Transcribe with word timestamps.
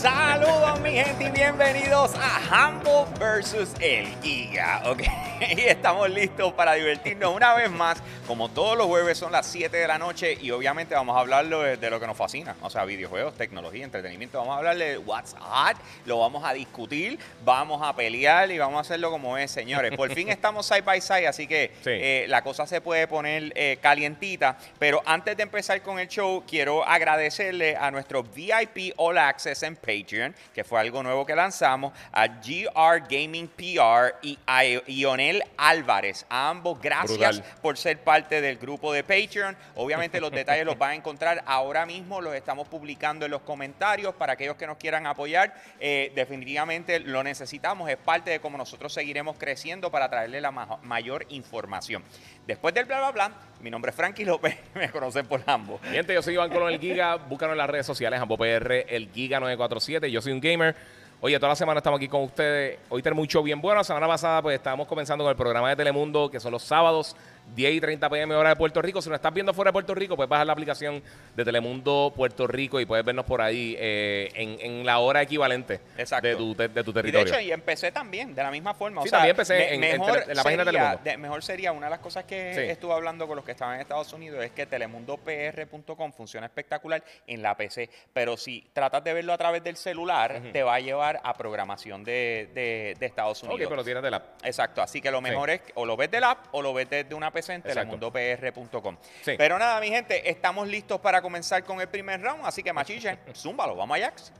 Saludos 0.00 0.80
mi 0.80 0.92
gente 0.92 1.24
y 1.24 1.30
bienvenidos 1.30 2.12
a 2.14 2.70
Humble 2.70 3.04
versus 3.18 3.68
el 3.80 4.06
Giga, 4.22 4.80
¿ok? 4.86 5.02
Y 5.40 5.60
estamos 5.62 6.08
listos 6.10 6.52
para 6.52 6.74
divertirnos 6.74 7.34
una 7.34 7.54
vez 7.54 7.70
más. 7.70 8.02
Como 8.26 8.48
todos 8.50 8.76
los 8.76 8.86
jueves 8.86 9.18
son 9.18 9.32
las 9.32 9.46
7 9.46 9.74
de 9.76 9.88
la 9.88 9.98
noche 9.98 10.36
y 10.40 10.50
obviamente 10.50 10.94
vamos 10.94 11.16
a 11.16 11.20
hablar 11.20 11.46
de, 11.46 11.90
lo 11.90 11.98
que 11.98 12.06
nos 12.06 12.16
fascina, 12.16 12.54
o 12.60 12.70
sea, 12.70 12.84
videojuegos, 12.84 13.34
tecnología, 13.34 13.84
entretenimiento. 13.84 14.38
Vamos 14.38 14.54
a 14.54 14.58
hablar 14.58 14.76
de 14.76 14.98
what's 14.98 15.34
hot, 15.38 15.76
lo 16.04 16.18
vamos 16.18 16.44
a 16.44 16.52
discutir, 16.52 17.18
vamos 17.44 17.80
a 17.82 17.94
pelear 17.96 18.50
y 18.50 18.58
vamos 18.58 18.76
a 18.76 18.80
hacerlo 18.82 19.10
como 19.10 19.36
es, 19.36 19.50
señores. 19.50 19.96
Por 19.96 20.12
fin 20.14 20.28
estamos 20.28 20.66
side 20.66 20.82
by 20.82 21.00
side, 21.00 21.26
así 21.26 21.46
que 21.46 21.72
Sí. 21.82 21.90
eh, 21.90 22.26
la 22.28 22.42
cosa 22.42 22.66
se 22.66 22.80
puede 22.80 23.06
poner 23.08 23.52
eh, 23.56 23.78
calientita. 23.80 24.56
Pero 24.78 25.02
antes 25.06 25.36
de 25.36 25.42
empezar 25.42 25.80
con 25.82 25.98
el 25.98 26.08
show, 26.08 26.44
quiero 26.46 26.84
agradecerle 26.84 27.76
a 27.76 27.90
nuestro 27.90 28.22
VIP 28.22 28.92
All 28.96 29.18
Access 29.18 29.62
en 29.62 29.76
Patreon, 29.90 30.34
que 30.54 30.64
fue 30.64 30.80
algo 30.80 31.02
nuevo 31.02 31.24
que 31.26 31.34
lanzamos, 31.34 31.92
a 32.12 32.26
GR 32.28 33.00
Gaming 33.08 33.48
PR 33.48 34.14
y 34.22 34.38
a 34.46 34.64
Ionel 34.86 35.42
Álvarez. 35.56 36.26
A 36.28 36.48
ambos, 36.50 36.80
gracias 36.80 37.38
Brutal. 37.38 37.44
por 37.62 37.76
ser 37.78 37.98
parte 38.02 38.40
del 38.40 38.56
grupo 38.58 38.92
de 38.92 39.02
Patreon. 39.04 39.56
Obviamente 39.76 40.20
los 40.20 40.30
detalles 40.40 40.64
los 40.64 40.78
van 40.78 40.90
a 40.90 40.94
encontrar 40.94 41.42
ahora 41.46 41.86
mismo, 41.86 42.20
los 42.20 42.34
estamos 42.34 42.68
publicando 42.68 43.24
en 43.24 43.30
los 43.30 43.42
comentarios 43.42 44.14
para 44.14 44.34
aquellos 44.34 44.56
que 44.56 44.66
nos 44.66 44.76
quieran 44.76 45.06
apoyar. 45.06 45.54
Eh, 45.78 46.12
definitivamente 46.14 47.00
lo 47.00 47.22
necesitamos, 47.22 47.88
es 47.90 47.96
parte 47.96 48.30
de 48.30 48.40
cómo 48.40 48.56
nosotros 48.58 48.92
seguiremos 48.92 49.36
creciendo 49.36 49.90
para 49.90 50.08
traerle 50.08 50.40
la 50.40 50.50
ma- 50.50 50.78
mayor 50.82 51.26
información. 51.30 52.04
Después 52.46 52.74
del 52.74 52.84
bla 52.86 52.98
bla 52.98 53.10
bla, 53.12 53.32
mi 53.62 53.70
nombre 53.70 53.90
es 53.90 53.96
Frankie 53.96 54.24
López, 54.24 54.56
me 54.74 54.90
conocen 54.90 55.26
por. 55.26 55.40
Mi 55.40 55.88
gente, 55.90 56.14
yo 56.14 56.22
soy 56.22 56.34
Iván 56.34 56.50
Colón, 56.50 56.72
el 56.72 56.80
Giga. 56.80 57.16
Búscanos 57.16 57.52
en 57.54 57.58
las 57.58 57.70
redes 57.70 57.86
sociales, 57.86 58.20
AmboPR, 58.20 58.86
el 58.88 59.12
Giga947. 59.12 60.08
Yo 60.08 60.20
soy 60.20 60.32
un 60.32 60.40
gamer. 60.40 60.74
Oye, 61.22 61.36
toda 61.38 61.50
la 61.50 61.56
semana 61.56 61.78
estamos 61.78 61.98
aquí 61.98 62.08
con 62.08 62.22
ustedes. 62.22 62.78
Hoy 62.88 63.02
tenemos 63.02 63.34
un 63.34 63.44
bien 63.44 63.60
bueno. 63.60 63.78
La 63.78 63.84
semana 63.84 64.06
pasada, 64.06 64.40
pues 64.40 64.56
estábamos 64.56 64.86
comenzando 64.86 65.24
con 65.24 65.30
el 65.30 65.36
programa 65.36 65.68
de 65.68 65.76
Telemundo, 65.76 66.30
que 66.30 66.40
son 66.40 66.52
los 66.52 66.62
sábados, 66.62 67.14
10 67.54 67.74
y 67.74 67.80
30 67.80 68.08
pm, 68.10 68.34
hora 68.34 68.50
de 68.50 68.56
Puerto 68.56 68.80
Rico. 68.82 69.00
Si 69.02 69.08
nos 69.08 69.16
estás 69.16 69.32
viendo 69.34 69.52
fuera 69.54 69.70
de 69.70 69.72
Puerto 69.72 69.94
Rico, 69.94 70.16
puedes 70.16 70.28
bajar 70.28 70.46
la 70.46 70.52
aplicación 70.52 71.02
de 71.34 71.44
Telemundo 71.44 72.12
Puerto 72.14 72.46
Rico 72.46 72.80
y 72.80 72.86
puedes 72.86 73.04
vernos 73.04 73.24
por 73.24 73.40
ahí 73.42 73.76
eh, 73.78 74.30
en, 74.34 74.58
en 74.60 74.86
la 74.86 74.98
hora 74.98 75.22
equivalente 75.22 75.80
Exacto. 75.96 76.28
de 76.28 76.36
tu, 76.36 76.54
de, 76.56 76.68
de 76.68 76.84
tu 76.84 76.90
Y 76.90 76.94
de 76.94 77.02
territorio. 77.02 77.34
hecho, 77.34 77.40
y 77.40 77.52
empecé 77.52 77.92
también, 77.92 78.34
de 78.34 78.42
la 78.42 78.50
misma 78.50 78.74
forma. 78.74 79.02
Sí, 79.02 79.08
o 79.08 79.10
sea, 79.10 79.18
también 79.18 79.30
empecé 79.34 79.54
me- 79.54 79.74
en- 79.74 79.84
en 79.84 79.98
mejor 80.00 80.12
tele- 80.20 80.30
en 80.30 80.36
la 80.36 80.42
página 80.42 80.64
de 80.64 80.70
Telemundo. 80.72 81.00
de- 81.04 81.16
mejor 81.16 81.42
sería, 81.42 81.72
una 81.72 81.86
de 81.86 81.90
las 81.90 82.00
cosas 82.00 82.24
que 82.24 82.52
Sí. 82.54 82.60
estuve 82.70 82.92
hablando 82.94 83.26
con 83.26 83.36
los 83.36 83.44
que 83.44 83.52
estaban 83.52 83.74
en 83.76 83.80
Estados 83.80 84.12
Unidos 84.12 84.44
es 84.44 84.50
que 84.52 84.66
telemundopr.com 84.66 86.12
funciona 86.12 86.46
espectacular 86.46 87.02
en 87.26 87.42
la 87.42 87.56
PC, 87.56 87.88
pero 88.12 88.36
si 88.36 88.66
tratas 88.72 89.02
de 89.04 89.12
verlo 89.12 89.32
a 89.32 89.38
través 89.38 89.62
del 89.64 89.76
celular, 89.76 90.40
te 90.52 90.62
va 90.62 90.74
a 90.74 90.80
llevar 90.80 91.20
a 91.24 91.34
programación 91.36 92.04
de, 92.04 92.48
de- 92.54 92.96
Estados 93.10 93.42
ok, 93.42 93.50
Unidos. 93.54 93.70
pero 93.70 93.82
tienes 93.84 94.02
de 94.02 94.10
la. 94.10 94.22
Exacto, 94.44 94.80
así 94.82 95.00
que 95.00 95.10
lo 95.10 95.20
mejor 95.20 95.50
es 95.50 95.60
o 95.74 95.84
lo 95.84 95.96
ves 95.96 96.10
del 96.10 96.22
app 96.22 96.46
o 96.52 96.62
lo 96.62 96.72
ves 96.72 96.88
desde 96.88 97.12
una 97.14 97.32
PC 97.32 97.39
en 97.48 97.62
Exacto. 97.64 97.98
telemundopr.com. 97.98 98.96
Sí. 99.22 99.32
Pero 99.38 99.58
nada, 99.58 99.80
mi 99.80 99.88
gente, 99.88 100.28
estamos 100.28 100.68
listos 100.68 101.00
para 101.00 101.22
comenzar 101.22 101.64
con 101.64 101.80
el 101.80 101.88
primer 101.88 102.20
round, 102.20 102.44
así 102.44 102.62
que 102.62 102.72
machichen, 102.72 103.18
zúmbalo, 103.34 103.74
vamos 103.74 103.98
a 103.98 104.00
Jax. 104.00 104.32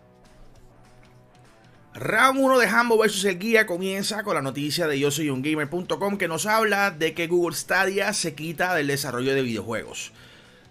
Round 1.94 2.38
1 2.38 2.58
de 2.60 2.68
Hambo 2.68 2.98
vs 2.98 3.24
el 3.24 3.38
Guía 3.40 3.66
comienza 3.66 4.22
con 4.22 4.34
la 4.34 4.42
noticia 4.42 4.86
de 4.86 4.98
yo 4.98 5.10
soy 5.10 5.28
un 5.28 5.42
gamer.com 5.42 6.18
que 6.18 6.28
nos 6.28 6.46
habla 6.46 6.92
de 6.92 7.14
que 7.14 7.26
Google 7.26 7.56
Stadia 7.56 8.12
se 8.12 8.36
quita 8.36 8.76
del 8.76 8.86
desarrollo 8.86 9.34
de 9.34 9.42
videojuegos. 9.42 10.12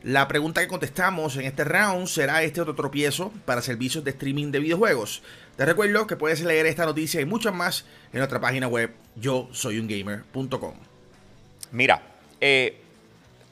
La 0.01 0.29
pregunta 0.29 0.61
que 0.61 0.69
contestamos 0.69 1.35
en 1.35 1.43
este 1.43 1.65
round 1.65 2.07
será 2.07 2.41
este 2.43 2.61
otro 2.61 2.73
tropiezo 2.73 3.33
para 3.43 3.61
servicios 3.61 4.05
de 4.05 4.11
streaming 4.11 4.49
de 4.51 4.59
videojuegos. 4.59 5.21
Te 5.57 5.65
recuerdo 5.65 6.07
que 6.07 6.15
puedes 6.15 6.39
leer 6.39 6.67
esta 6.67 6.85
noticia 6.85 7.19
y 7.19 7.25
muchas 7.25 7.53
más 7.53 7.85
en 8.13 8.19
nuestra 8.19 8.39
página 8.39 8.69
web 8.69 8.95
yo 9.17 9.49
soy 9.51 9.77
un 9.77 9.89
gamer.com. 9.89 10.75
Mira, 11.71 12.01
eh, 12.41 12.81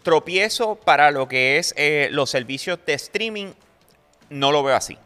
tropiezo 0.03 0.75
para 0.75 1.11
lo 1.11 1.27
que 1.27 1.57
es 1.57 1.73
eh, 1.77 2.09
los 2.11 2.29
servicios 2.29 2.79
de 2.85 2.93
streaming, 2.93 3.47
no 4.29 4.51
lo 4.51 4.63
veo 4.63 4.75
así. 4.75 4.97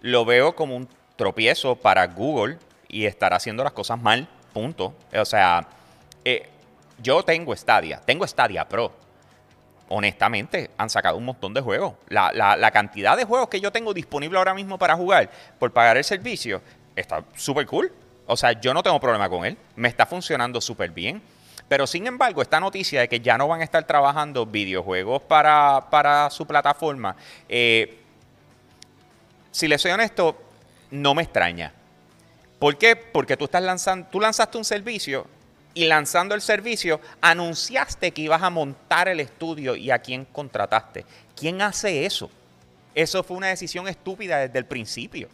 Lo 0.00 0.24
veo 0.24 0.54
como 0.54 0.76
un 0.76 0.88
tropiezo 1.16 1.76
para 1.76 2.06
Google 2.06 2.58
y 2.88 3.06
estar 3.06 3.32
haciendo 3.34 3.64
las 3.64 3.72
cosas 3.72 4.00
mal, 4.00 4.28
punto. 4.52 4.94
O 5.14 5.24
sea, 5.24 5.66
eh, 6.24 6.48
yo 7.02 7.22
tengo 7.22 7.54
Stadia, 7.56 8.00
tengo 8.04 8.26
Stadia 8.26 8.68
Pro. 8.68 8.92
Honestamente, 9.88 10.70
han 10.76 10.90
sacado 10.90 11.16
un 11.16 11.24
montón 11.24 11.54
de 11.54 11.60
juegos. 11.60 11.94
La, 12.08 12.32
la- 12.34 12.56
la 12.56 12.70
cantidad 12.72 13.16
de 13.16 13.24
juegos 13.24 13.48
que 13.48 13.60
yo 13.60 13.70
tengo 13.70 13.94
disponible 13.94 14.36
ahora 14.36 14.52
mismo 14.52 14.78
para 14.78 14.96
jugar 14.96 15.30
por 15.58 15.72
pagar 15.72 15.96
el 15.96 16.04
servicio 16.04 16.60
está 16.96 17.22
súper 17.36 17.66
cool. 17.66 17.92
O 18.26 18.36
sea, 18.36 18.52
yo 18.60 18.74
no 18.74 18.82
tengo 18.82 18.98
problema 18.98 19.28
con 19.28 19.44
él. 19.44 19.56
Me 19.76 19.86
está 19.88 20.04
funcionando 20.04 20.60
súper 20.60 20.90
bien. 20.90 21.22
Pero 21.68 21.86
sin 21.86 22.06
embargo, 22.06 22.42
esta 22.42 22.60
noticia 22.60 23.00
de 23.00 23.08
que 23.08 23.20
ya 23.20 23.36
no 23.36 23.48
van 23.48 23.60
a 23.60 23.64
estar 23.64 23.84
trabajando 23.84 24.46
videojuegos 24.46 25.22
para, 25.22 25.86
para 25.90 26.30
su 26.30 26.46
plataforma, 26.46 27.16
eh, 27.48 28.00
si 29.50 29.66
les 29.66 29.80
soy 29.80 29.90
honesto, 29.90 30.36
no 30.90 31.14
me 31.14 31.22
extraña. 31.22 31.72
¿Por 32.58 32.78
qué? 32.78 32.94
Porque 32.96 33.36
tú 33.36 33.46
estás 33.46 33.62
lanzando, 33.62 34.06
tú 34.10 34.20
lanzaste 34.20 34.58
un 34.58 34.64
servicio 34.64 35.26
y 35.74 35.86
lanzando 35.86 36.34
el 36.34 36.40
servicio 36.40 37.00
anunciaste 37.20 38.12
que 38.12 38.22
ibas 38.22 38.42
a 38.42 38.50
montar 38.50 39.08
el 39.08 39.20
estudio 39.20 39.76
y 39.76 39.90
a 39.90 39.98
quién 39.98 40.24
contrataste. 40.24 41.04
¿Quién 41.34 41.60
hace 41.60 42.06
eso? 42.06 42.30
Eso 42.94 43.22
fue 43.22 43.36
una 43.36 43.48
decisión 43.48 43.86
estúpida 43.88 44.38
desde 44.38 44.58
el 44.58 44.64
principio. 44.64 45.28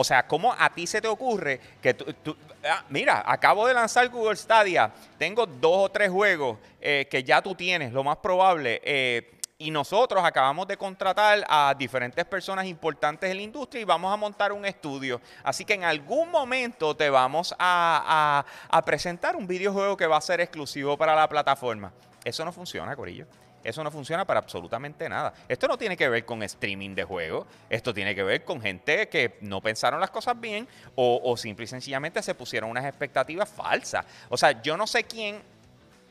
O 0.00 0.04
sea, 0.04 0.28
¿cómo 0.28 0.54
a 0.56 0.72
ti 0.72 0.86
se 0.86 1.00
te 1.00 1.08
ocurre 1.08 1.58
que 1.82 1.92
tú, 1.92 2.36
ah, 2.64 2.84
mira, 2.88 3.20
acabo 3.26 3.66
de 3.66 3.74
lanzar 3.74 4.08
Google 4.10 4.36
Stadia, 4.36 4.92
tengo 5.18 5.44
dos 5.44 5.86
o 5.86 5.88
tres 5.88 6.08
juegos 6.08 6.56
eh, 6.80 7.08
que 7.10 7.24
ya 7.24 7.42
tú 7.42 7.52
tienes, 7.56 7.92
lo 7.92 8.04
más 8.04 8.18
probable, 8.18 8.80
eh, 8.84 9.32
y 9.58 9.72
nosotros 9.72 10.22
acabamos 10.24 10.68
de 10.68 10.76
contratar 10.76 11.44
a 11.48 11.74
diferentes 11.76 12.24
personas 12.26 12.64
importantes 12.66 13.28
en 13.28 13.38
la 13.38 13.42
industria 13.42 13.80
y 13.82 13.84
vamos 13.84 14.14
a 14.14 14.16
montar 14.16 14.52
un 14.52 14.64
estudio. 14.64 15.20
Así 15.42 15.64
que 15.64 15.74
en 15.74 15.82
algún 15.82 16.30
momento 16.30 16.94
te 16.94 17.10
vamos 17.10 17.52
a- 17.58 18.44
a 18.70 18.84
presentar 18.84 19.34
un 19.34 19.48
videojuego 19.48 19.96
que 19.96 20.06
va 20.06 20.18
a 20.18 20.20
ser 20.20 20.40
exclusivo 20.40 20.96
para 20.96 21.16
la 21.16 21.28
plataforma. 21.28 21.92
Eso 22.22 22.44
no 22.44 22.52
funciona, 22.52 22.94
Corillo. 22.94 23.26
Eso 23.68 23.84
no 23.84 23.90
funciona 23.90 24.24
para 24.24 24.40
absolutamente 24.40 25.08
nada. 25.08 25.34
Esto 25.46 25.68
no 25.68 25.76
tiene 25.76 25.96
que 25.96 26.08
ver 26.08 26.24
con 26.24 26.42
streaming 26.42 26.94
de 26.94 27.04
juegos. 27.04 27.46
Esto 27.68 27.92
tiene 27.92 28.14
que 28.14 28.22
ver 28.22 28.44
con 28.44 28.60
gente 28.60 29.08
que 29.08 29.36
no 29.42 29.60
pensaron 29.60 30.00
las 30.00 30.10
cosas 30.10 30.40
bien 30.40 30.66
o, 30.94 31.20
o 31.22 31.36
simple 31.36 31.64
y 31.64 31.68
sencillamente 31.68 32.22
se 32.22 32.34
pusieron 32.34 32.70
unas 32.70 32.86
expectativas 32.86 33.48
falsas. 33.48 34.06
O 34.30 34.36
sea, 34.36 34.62
yo 34.62 34.76
no 34.76 34.86
sé 34.86 35.04
quién 35.04 35.42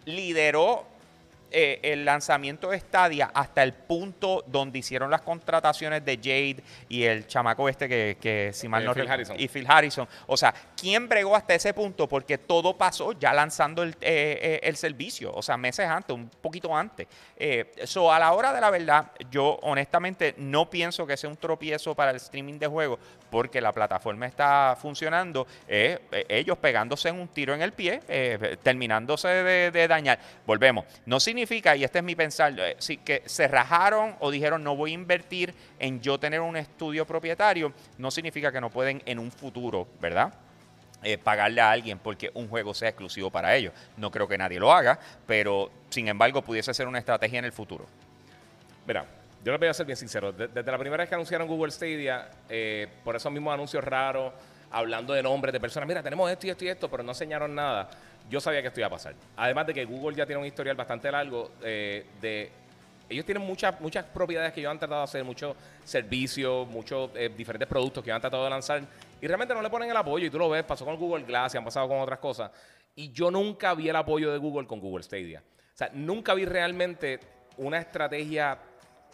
lideró 0.05 0.85
eh, 1.51 1.79
el 1.83 2.05
lanzamiento 2.05 2.69
de 2.69 2.79
Stadia 2.79 3.31
hasta 3.33 3.63
el 3.63 3.73
punto 3.73 4.43
donde 4.47 4.79
hicieron 4.79 5.09
las 5.09 5.21
contrataciones 5.21 6.03
de 6.03 6.17
Jade 6.17 6.63
y 6.89 7.03
el 7.03 7.27
chamaco 7.27 7.69
este 7.69 7.87
que, 7.87 8.17
que 8.19 8.51
si 8.53 8.67
mal 8.67 8.83
Eh, 8.83 8.85
no 8.85 8.93
Phil 8.93 9.09
Harrison. 9.09 9.39
y 9.39 9.47
Phil 9.47 9.65
Harrison. 9.67 10.07
O 10.27 10.35
sea, 10.35 10.53
¿quién 10.75 11.07
bregó 11.07 11.35
hasta 11.35 11.53
ese 11.55 11.73
punto? 11.73 12.07
Porque 12.07 12.37
todo 12.37 12.77
pasó 12.77 13.13
ya 13.13 13.33
lanzando 13.33 13.83
el, 13.83 13.95
eh, 14.01 14.59
el 14.63 14.75
servicio, 14.75 15.31
o 15.33 15.41
sea, 15.41 15.57
meses 15.57 15.87
antes, 15.87 16.15
un 16.15 16.29
poquito 16.29 16.75
antes. 16.75 17.07
Eh, 17.37 17.71
so, 17.85 18.11
a 18.11 18.19
la 18.19 18.33
hora 18.33 18.53
de 18.53 18.61
la 18.61 18.69
verdad, 18.69 19.11
yo 19.31 19.59
honestamente 19.61 20.35
no 20.37 20.69
pienso 20.69 21.07
que 21.07 21.17
sea 21.17 21.29
un 21.29 21.37
tropiezo 21.37 21.95
para 21.95 22.11
el 22.11 22.17
streaming 22.17 22.59
de 22.59 22.67
juegos, 22.67 22.99
porque 23.29 23.61
la 23.61 23.71
plataforma 23.73 24.25
está 24.25 24.77
funcionando, 24.79 25.45
ellos 25.67 26.57
pegándose 26.59 27.09
en 27.09 27.19
un 27.19 27.27
tiro 27.27 27.53
en 27.53 27.61
el 27.61 27.73
pie, 27.73 27.99
terminándose 28.63 29.27
de, 29.27 29.71
de 29.71 29.87
dañar. 29.87 30.19
Volvemos. 30.45 30.85
No 31.05 31.19
significa, 31.19 31.36
y 31.39 31.83
este 31.83 31.99
es 31.99 32.03
mi 32.03 32.15
pensar, 32.15 32.53
eh, 32.59 32.75
sí, 32.79 32.97
que 32.97 33.21
se 33.25 33.47
rajaron 33.47 34.15
o 34.19 34.31
dijeron 34.31 34.63
no 34.63 34.75
voy 34.75 34.91
a 34.91 34.93
invertir 34.95 35.53
en 35.79 36.01
yo 36.01 36.19
tener 36.19 36.41
un 36.41 36.57
estudio 36.57 37.05
propietario, 37.05 37.73
no 37.97 38.09
significa 38.11 38.51
que 38.51 38.59
no 38.61 38.69
pueden 38.69 39.01
en 39.05 39.19
un 39.19 39.31
futuro, 39.31 39.87
¿verdad? 40.01 40.33
eh, 41.03 41.17
pagarle 41.19 41.61
a 41.61 41.69
alguien 41.69 41.99
porque 41.99 42.31
un 42.33 42.47
juego 42.49 42.73
sea 42.73 42.89
exclusivo 42.89 43.29
para 43.29 43.55
ellos. 43.55 43.71
No 43.97 44.09
creo 44.09 44.27
que 44.27 44.35
nadie 44.35 44.59
lo 44.59 44.73
haga, 44.73 44.99
pero 45.27 45.69
sin 45.89 46.07
embargo 46.07 46.41
pudiese 46.41 46.73
ser 46.73 46.87
una 46.87 46.97
estrategia 46.97 47.37
en 47.37 47.45
el 47.45 47.51
futuro. 47.51 47.85
Mira, 48.87 49.05
yo 49.43 49.51
les 49.51 49.59
voy 49.59 49.69
a 49.69 49.73
ser 49.75 49.85
bien 49.85 49.95
sincero. 49.95 50.31
De- 50.31 50.47
Desde 50.47 50.71
la 50.71 50.77
primera 50.77 51.03
vez 51.03 51.07
que 51.09 51.13
anunciaron 51.15 51.47
Google 51.47 51.71
Stadia, 51.71 52.27
eh, 52.49 52.87
por 53.03 53.15
esos 53.15 53.31
mismos 53.31 53.53
anuncios 53.53 53.83
raros, 53.83 54.33
hablando 54.71 55.13
de 55.13 55.21
nombres 55.23 55.53
de 55.53 55.59
personas, 55.59 55.87
mira, 55.87 56.01
tenemos 56.01 56.29
esto 56.31 56.47
y 56.47 56.49
esto 56.49 56.65
y 56.65 56.69
esto, 56.69 56.89
pero 56.89 57.03
no 57.03 57.11
enseñaron 57.11 57.53
nada, 57.53 57.89
yo 58.29 58.39
sabía 58.39 58.61
que 58.61 58.67
esto 58.67 58.79
iba 58.79 58.87
a 58.87 58.91
pasar. 58.91 59.15
Además 59.35 59.67
de 59.67 59.73
que 59.73 59.85
Google 59.85 60.15
ya 60.15 60.25
tiene 60.25 60.41
un 60.41 60.47
historial 60.47 60.75
bastante 60.75 61.11
largo 61.11 61.51
eh, 61.61 62.05
de... 62.21 62.51
Ellos 63.09 63.25
tienen 63.25 63.45
muchas, 63.45 63.79
muchas 63.79 64.03
propiedades 64.03 64.51
que 64.51 64.59
ellos 64.59 64.71
han 64.71 64.79
tratado 64.79 65.01
de 65.01 65.05
hacer, 65.05 65.23
muchos 65.23 65.55
servicios, 65.85 66.67
muchos 66.67 67.09
eh, 67.15 67.31
diferentes 67.35 67.67
productos 67.67 68.03
que 68.03 68.09
ellos 68.09 68.15
han 68.15 68.21
tratado 68.21 68.43
de 68.43 68.49
lanzar 68.49 68.81
y 69.21 69.27
realmente 69.27 69.53
no 69.53 69.61
le 69.61 69.69
ponen 69.69 69.89
el 69.89 69.97
apoyo. 69.97 70.25
Y 70.25 70.29
tú 70.29 70.37
lo 70.37 70.49
ves, 70.49 70.63
pasó 70.63 70.83
con 70.83 70.97
Google 70.97 71.23
Glass 71.23 71.55
y 71.55 71.57
han 71.57 71.63
pasado 71.63 71.87
con 71.87 71.99
otras 71.99 72.19
cosas. 72.19 72.51
Y 72.95 73.11
yo 73.11 73.31
nunca 73.31 73.73
vi 73.75 73.89
el 73.89 73.95
apoyo 73.95 74.31
de 74.31 74.37
Google 74.37 74.67
con 74.67 74.79
Google 74.79 75.03
Stadia. 75.03 75.41
O 75.41 75.77
sea, 75.77 75.89
nunca 75.93 76.33
vi 76.33 76.45
realmente 76.45 77.19
una 77.57 77.77
estrategia 77.77 78.57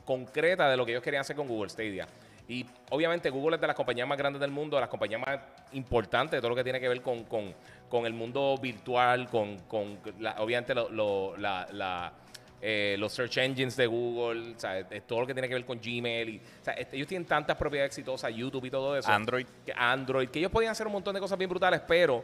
concreta 0.06 0.69
de 0.69 0.77
lo 0.77 0.86
que 0.86 0.94
ellos 0.94 1.04
querían 1.04 1.21
hacer 1.21 1.36
con 1.36 1.48
Google 1.48 1.69
Stadia. 1.69 2.07
Y 2.48 2.65
obviamente 2.89 3.30
Google 3.30 3.56
es 3.56 3.62
de 3.62 3.68
las 3.68 3.75
compañías 3.75 4.07
más 4.07 4.18
grandes 4.18 4.39
del 4.42 4.51
mundo, 4.51 4.75
de 4.75 4.81
las 4.81 4.89
compañías 4.89 5.21
más 5.21 5.39
importantes 5.71 6.31
de 6.31 6.39
todo 6.39 6.50
lo 6.50 6.56
que 6.56 6.63
tiene 6.63 6.80
que 6.80 6.89
ver 6.89 7.01
con, 7.01 7.24
con, 7.24 7.54
con 7.89 8.06
el 8.06 8.13
mundo 8.13 8.57
virtual, 8.62 9.27
con, 9.30 9.57
con 9.68 10.00
la- 10.19 10.35
obviamente 10.39 10.74
lo- 10.74 10.89
lo- 10.89 11.38
la- 11.38 11.68
la, 11.71 12.13
eh, 12.62 12.95
los 12.97 13.12
search 13.12 13.38
engines 13.38 13.75
de 13.75 13.85
Google, 13.88 14.56
eh, 14.63 15.01
todo 15.06 15.21
lo 15.21 15.27
que 15.27 15.33
tiene 15.33 15.47
que 15.47 15.53
ver 15.56 15.65
con 15.65 15.80
Gmail. 15.80 16.30
Y, 16.30 16.41
este- 16.75 16.95
ellos 16.95 17.07
tienen 17.07 17.27
tantas 17.27 17.56
propiedades 17.57 17.89
exitosas, 17.91 18.33
YouTube 18.33 18.65
y 18.65 18.71
todo 18.71 18.97
eso. 18.97 19.12
Android. 19.12 19.45
que 19.65 19.74
Android, 19.75 20.30
que 20.30 20.39
ellos 20.39 20.51
podían 20.51 20.71
hacer 20.71 20.88
un 20.88 20.94
montón 20.94 21.13
de 21.13 21.19
cosas 21.19 21.38
bien 21.38 21.50
brutales, 21.50 21.81
pero 21.88 22.24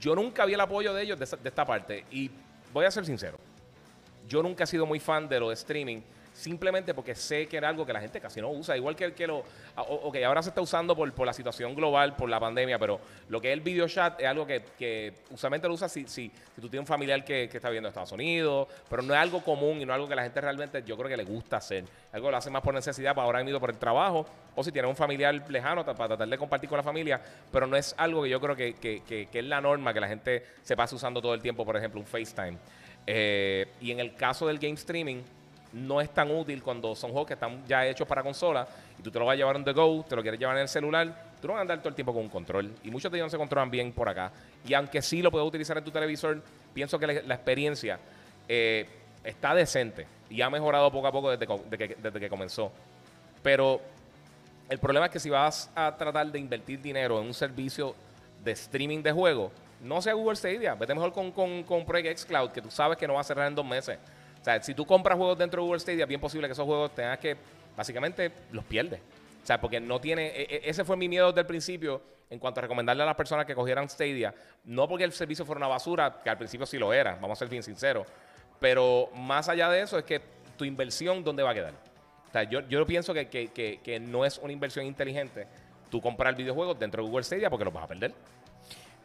yo 0.00 0.14
nunca 0.14 0.44
vi 0.46 0.54
el 0.54 0.60
apoyo 0.60 0.94
de 0.94 1.02
ellos 1.02 1.18
de, 1.18 1.26
de 1.42 1.48
esta 1.48 1.64
parte. 1.64 2.04
Y 2.10 2.30
voy 2.72 2.84
a 2.86 2.90
ser 2.90 3.04
sincero, 3.04 3.38
yo 4.28 4.42
nunca 4.42 4.64
he 4.64 4.66
sido 4.66 4.86
muy 4.86 5.00
fan 5.00 5.28
de 5.28 5.40
lo 5.40 5.48
de 5.48 5.54
streaming, 5.54 6.00
simplemente 6.32 6.94
porque 6.94 7.14
sé 7.14 7.46
que 7.46 7.56
era 7.56 7.68
algo 7.68 7.84
que 7.84 7.92
la 7.92 8.00
gente 8.00 8.20
casi 8.20 8.40
no 8.40 8.50
usa, 8.50 8.76
igual 8.76 8.96
que, 8.96 9.12
que 9.12 9.26
lo... 9.26 9.44
ah, 9.76 9.82
Ok, 9.82 10.16
ahora 10.24 10.42
se 10.42 10.48
está 10.48 10.60
usando 10.60 10.96
por, 10.96 11.12
por 11.12 11.26
la 11.26 11.32
situación 11.32 11.74
global, 11.74 12.16
por 12.16 12.28
la 12.28 12.40
pandemia, 12.40 12.78
pero 12.78 13.00
lo 13.28 13.40
que 13.40 13.48
es 13.48 13.52
el 13.54 13.60
video 13.60 13.86
chat 13.88 14.20
es 14.20 14.26
algo 14.26 14.46
que, 14.46 14.62
que 14.78 15.12
usualmente 15.30 15.68
lo 15.68 15.74
usas 15.74 15.92
si, 15.92 16.02
si, 16.08 16.30
si 16.54 16.60
tú 16.60 16.68
tienes 16.68 16.80
un 16.80 16.86
familiar 16.86 17.24
que, 17.24 17.48
que 17.48 17.56
está 17.58 17.68
viendo 17.70 17.88
Estados 17.88 18.12
Unidos, 18.12 18.68
pero 18.88 19.02
no 19.02 19.12
es 19.14 19.20
algo 19.20 19.42
común 19.44 19.80
y 19.80 19.84
no 19.86 19.92
algo 19.92 20.08
que 20.08 20.14
la 20.14 20.22
gente 20.22 20.40
realmente 20.40 20.82
yo 20.86 20.96
creo 20.96 21.08
que 21.08 21.16
le 21.16 21.24
gusta 21.24 21.58
hacer. 21.58 21.84
Algo 22.12 22.26
que 22.28 22.30
lo 22.32 22.36
hace 22.36 22.50
más 22.50 22.62
por 22.62 22.74
necesidad, 22.74 23.14
para 23.14 23.26
ahora 23.26 23.38
han 23.40 23.48
ido 23.48 23.60
por 23.60 23.70
el 23.70 23.78
trabajo, 23.78 24.26
o 24.54 24.64
si 24.64 24.72
tienes 24.72 24.88
un 24.88 24.96
familiar 24.96 25.34
lejano 25.50 25.84
para 25.84 26.08
tratar 26.08 26.28
de 26.28 26.38
compartir 26.38 26.68
con 26.68 26.76
la 26.78 26.82
familia, 26.82 27.20
pero 27.50 27.66
no 27.66 27.76
es 27.76 27.94
algo 27.98 28.22
que 28.22 28.28
yo 28.30 28.40
creo 28.40 28.56
que, 28.56 28.74
que- 28.74 29.02
que- 29.06 29.26
que 29.26 29.38
es 29.38 29.44
la 29.44 29.60
norma, 29.60 29.92
que 29.94 30.00
la 30.00 30.08
gente 30.08 30.44
se 30.62 30.76
pase 30.76 30.94
usando 30.94 31.20
todo 31.22 31.34
el 31.34 31.40
tiempo, 31.42 31.64
por 31.64 31.76
ejemplo, 31.76 32.00
un 32.00 32.06
FaceTime. 32.06 32.58
Eh, 33.06 33.66
y 33.80 33.90
en 33.90 34.00
el 34.00 34.14
caso 34.14 34.46
del 34.46 34.58
game 34.58 34.74
streaming, 34.74 35.22
no 35.72 36.00
es 36.00 36.10
tan 36.10 36.30
útil 36.30 36.62
cuando 36.62 36.94
son 36.94 37.10
juegos 37.10 37.28
que 37.28 37.34
están 37.34 37.66
ya 37.66 37.86
hechos 37.86 38.06
para 38.06 38.22
consola 38.22 38.66
y 38.98 39.02
tú 39.02 39.10
te 39.10 39.18
lo 39.18 39.26
vas 39.26 39.34
a 39.34 39.36
llevar 39.36 39.56
on 39.56 39.64
the 39.64 39.72
go, 39.72 40.04
te 40.06 40.14
lo 40.14 40.22
quieres 40.22 40.38
llevar 40.38 40.56
en 40.56 40.62
el 40.62 40.68
celular, 40.68 41.32
tú 41.40 41.46
no 41.46 41.54
vas 41.54 41.60
a 41.60 41.62
andar 41.62 41.78
todo 41.78 41.88
el 41.88 41.94
tiempo 41.94 42.12
con 42.12 42.22
un 42.22 42.28
control. 42.28 42.72
Y 42.84 42.90
muchos 42.90 43.10
de 43.10 43.18
ellos 43.18 43.26
no 43.26 43.30
se 43.30 43.38
controlan 43.38 43.70
bien 43.70 43.92
por 43.92 44.08
acá. 44.08 44.30
Y 44.66 44.74
aunque 44.74 45.00
sí 45.02 45.22
lo 45.22 45.30
puedes 45.30 45.46
utilizar 45.46 45.76
en 45.78 45.84
tu 45.84 45.90
televisor, 45.90 46.42
pienso 46.74 46.98
que 46.98 47.06
la, 47.06 47.34
experiencia 47.34 47.98
eh, 48.48 48.86
está 49.24 49.54
decente 49.54 50.06
y 50.28 50.40
ha 50.42 50.50
mejorado 50.50 50.90
poco 50.90 51.06
a 51.06 51.12
poco 51.12 51.30
desde, 51.30 51.46
que, 51.46 51.96
desde 52.00 52.20
que 52.20 52.28
comenzó. 52.28 52.70
Pero 53.42 53.80
el 54.68 54.78
problema 54.78 55.06
es 55.06 55.12
que 55.12 55.20
si 55.20 55.30
vas 55.30 55.70
a 55.74 55.96
tratar 55.96 56.30
de 56.30 56.38
invertir 56.38 56.80
dinero 56.80 57.20
en 57.20 57.26
un 57.26 57.34
servicio 57.34 57.94
de 58.44 58.52
streaming 58.52 59.02
de 59.02 59.12
juegos, 59.12 59.52
no 59.82 60.00
sea 60.00 60.12
Google 60.12 60.36
Stadia. 60.36 60.74
Vete 60.74 60.94
mejor 60.94 61.12
con, 61.12 61.32
con, 61.32 61.62
con 61.64 61.84
Project 61.84 62.20
Xcloud, 62.20 62.50
que 62.50 62.62
tú 62.62 62.70
sabes 62.70 62.96
que 62.96 63.06
no 63.06 63.14
va 63.14 63.20
a 63.20 63.24
cerrar 63.24 63.48
en 63.48 63.54
dos 63.54 63.66
meses. 63.66 63.98
O 64.42 64.44
sea, 64.44 64.60
si 64.62 64.74
tú 64.74 64.84
compras 64.84 65.16
juegos 65.16 65.38
dentro 65.38 65.62
de 65.62 65.66
Google 65.66 65.80
Stadia, 65.80 66.02
es 66.02 66.08
bien 66.08 66.20
posible 66.20 66.48
que 66.48 66.52
esos 66.52 66.66
juegos 66.66 66.92
tengas 66.94 67.18
que, 67.18 67.36
básicamente, 67.76 68.30
los 68.50 68.64
pierdes. 68.64 69.00
O 69.42 69.46
sea, 69.46 69.60
porque 69.60 69.80
no 69.80 70.00
tiene. 70.00 70.26
e- 70.28 70.42
e- 70.42 70.60
Ese 70.64 70.84
fue 70.84 70.96
mi 70.96 71.08
miedo 71.08 71.28
desde 71.28 71.40
el 71.40 71.46
principio 71.46 72.02
en 72.28 72.38
cuanto 72.38 72.60
a 72.60 72.62
recomendarle 72.62 73.02
a 73.04 73.06
las 73.06 73.14
personas 73.14 73.46
que 73.46 73.54
cogieran 73.54 73.88
Stadia. 73.88 74.34
No 74.64 74.88
porque 74.88 75.04
el 75.04 75.12
servicio 75.12 75.44
fuera 75.46 75.58
una 75.58 75.68
basura, 75.68 76.20
que 76.24 76.28
al 76.30 76.38
principio 76.38 76.66
sí 76.66 76.76
lo 76.78 76.92
era, 76.92 77.12
vamos 77.20 77.32
a 77.32 77.40
ser 77.40 77.48
bien 77.48 77.62
sinceros. 77.62 78.06
Pero 78.58 79.08
más 79.14 79.48
allá 79.48 79.68
de 79.70 79.80
eso, 79.82 79.96
es 79.98 80.04
que 80.04 80.20
tu 80.56 80.64
inversión, 80.64 81.22
¿dónde 81.24 81.42
va 81.42 81.50
a 81.50 81.54
quedar? 81.54 81.74
O 82.28 82.32
sea, 82.32 82.42
yo, 82.44 82.60
yo 82.68 82.84
pienso 82.86 83.12
que, 83.14 83.28
que, 83.28 83.48
que, 83.48 83.80
que 83.82 84.00
no 84.00 84.24
es 84.24 84.38
una 84.38 84.52
inversión 84.52 84.86
inteligente 84.86 85.46
tú 85.90 86.00
comprar 86.00 86.34
videojuegos 86.34 86.78
dentro 86.78 87.02
de 87.02 87.08
Google 87.08 87.24
Stadia 87.24 87.50
porque 87.50 87.64
los 87.64 87.74
vas 87.74 87.84
a 87.84 87.88
perder. 87.88 88.12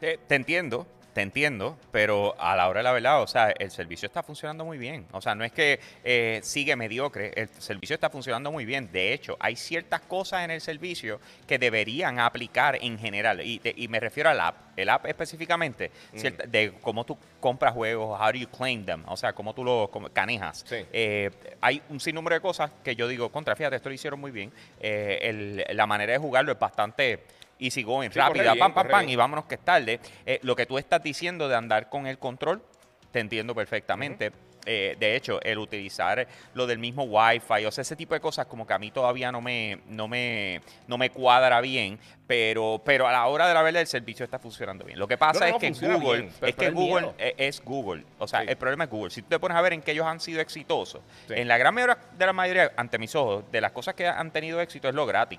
Te, 0.00 0.16
te 0.18 0.34
entiendo, 0.34 0.86
te 1.18 1.22
entiendo, 1.22 1.76
pero 1.90 2.36
a 2.38 2.54
la 2.54 2.68
hora 2.68 2.78
de 2.78 2.84
la 2.84 2.92
verdad, 2.92 3.20
o 3.22 3.26
sea, 3.26 3.50
el 3.58 3.72
servicio 3.72 4.06
está 4.06 4.22
funcionando 4.22 4.64
muy 4.64 4.78
bien. 4.78 5.04
O 5.10 5.20
sea, 5.20 5.34
no 5.34 5.42
es 5.42 5.50
que 5.50 5.80
eh, 6.04 6.38
sigue 6.44 6.76
mediocre, 6.76 7.32
el 7.34 7.48
servicio 7.58 7.94
está 7.94 8.08
funcionando 8.08 8.52
muy 8.52 8.64
bien. 8.64 8.88
De 8.92 9.12
hecho, 9.12 9.36
hay 9.40 9.56
ciertas 9.56 10.00
cosas 10.02 10.44
en 10.44 10.52
el 10.52 10.60
servicio 10.60 11.20
que 11.48 11.58
deberían 11.58 12.20
aplicar 12.20 12.78
en 12.80 12.96
general. 13.00 13.40
Y, 13.44 13.88
me 13.88 13.98
refiero 13.98 14.30
al 14.30 14.38
app. 14.38 14.56
El 14.76 14.88
app 14.90 15.06
específicamente, 15.06 15.90
cierta- 16.14 16.46
de 16.46 16.74
cómo 16.80 17.04
tú 17.04 17.18
compras 17.40 17.74
juegos, 17.74 18.16
how 18.20 18.26
do 18.30 18.38
you 18.38 18.46
claim 18.48 18.84
them, 18.84 19.02
o 19.08 19.16
sea, 19.16 19.32
cómo 19.32 19.52
tú 19.54 19.64
los 19.64 19.90
canejas. 20.12 20.64
Sí. 20.68 20.86
Eh, 20.92 21.30
hay 21.60 21.82
un 21.88 21.98
sinnúmero 21.98 22.34
de 22.36 22.40
cosas 22.40 22.70
que 22.84 22.94
yo 22.94 23.08
digo, 23.08 23.28
contra, 23.32 23.56
fíjate, 23.56 23.74
esto 23.74 23.88
lo 23.88 23.94
hicieron 23.96 24.20
muy 24.20 24.30
bien. 24.30 24.52
Eh, 24.78 25.18
el- 25.22 25.76
la 25.76 25.86
manera 25.88 26.12
de 26.12 26.18
jugarlo 26.18 26.52
es 26.52 26.58
bastante 26.60 27.24
easy 27.58 27.82
going, 27.82 28.10
Sí, 28.10 28.18
rápida, 28.18 28.54
pam, 28.56 28.72
pam, 28.72 28.88
pam, 28.88 29.08
y 29.08 29.16
vámonos 29.16 29.44
que 29.46 29.56
es 29.56 29.60
tarde. 29.64 30.00
Eh, 30.26 30.38
lo 30.42 30.54
que 30.56 30.66
tú 30.66 30.78
estás 30.78 31.02
diciendo 31.02 31.48
de 31.48 31.56
andar 31.56 31.88
con 31.88 32.06
el 32.06 32.18
control, 32.18 32.62
te 33.10 33.20
entiendo 33.20 33.54
perfectamente. 33.54 34.32
Eh, 34.70 34.96
de 35.00 35.16
hecho, 35.16 35.40
el 35.42 35.56
utilizar 35.56 36.26
lo 36.52 36.66
del 36.66 36.78
mismo 36.78 37.04
Wi-Fi, 37.04 37.64
o 37.64 37.70
sea, 37.70 37.80
ese 37.80 37.96
tipo 37.96 38.12
de 38.12 38.20
cosas 38.20 38.44
como 38.46 38.66
que 38.66 38.74
a 38.74 38.78
mí 38.78 38.90
todavía 38.90 39.32
no 39.32 39.40
me, 39.40 39.78
no 39.88 40.08
me, 40.08 40.60
no 40.86 40.98
me 40.98 41.08
cuadra 41.08 41.62
bien, 41.62 41.98
pero, 42.26 42.78
pero 42.84 43.08
a 43.08 43.12
la 43.12 43.26
hora 43.28 43.48
de 43.48 43.54
la 43.54 43.62
verdad 43.62 43.80
el 43.80 43.86
servicio 43.86 44.24
está 44.26 44.38
funcionando 44.38 44.84
bien. 44.84 44.98
Lo 44.98 45.08
que 45.08 45.16
pasa 45.16 45.40
No, 45.40 45.46
es 45.46 45.52
no, 45.54 45.58
que 45.58 45.70
Google, 45.94 46.20
bien, 46.22 46.32
es 46.42 46.54
que 46.54 46.70
Google 46.70 47.00
miedo. 47.00 47.14
es 47.38 47.64
Google, 47.64 48.04
o 48.18 48.28
sea, 48.28 48.40
Sí. 48.42 48.46
el 48.50 48.56
problema 48.58 48.84
es 48.84 48.90
Google. 48.90 49.10
Si 49.10 49.22
tú 49.22 49.28
te 49.30 49.38
pones 49.38 49.56
a 49.56 49.62
ver 49.62 49.72
en 49.72 49.80
que 49.80 49.92
ellos 49.92 50.06
han 50.06 50.20
sido 50.20 50.42
exitosos, 50.42 51.00
Sí. 51.28 51.34
en 51.36 51.48
la 51.48 51.56
gran 51.56 51.72
mayoría 51.72 51.96
de 52.18 52.26
la 52.26 52.32
mayoría, 52.34 52.72
ante 52.76 52.98
mis 52.98 53.14
ojos, 53.14 53.44
de 53.50 53.62
las 53.62 53.72
cosas 53.72 53.94
que 53.94 54.06
han 54.06 54.30
tenido 54.32 54.60
éxito 54.60 54.86
es 54.86 54.94
lo 54.94 55.06
gratis. 55.06 55.38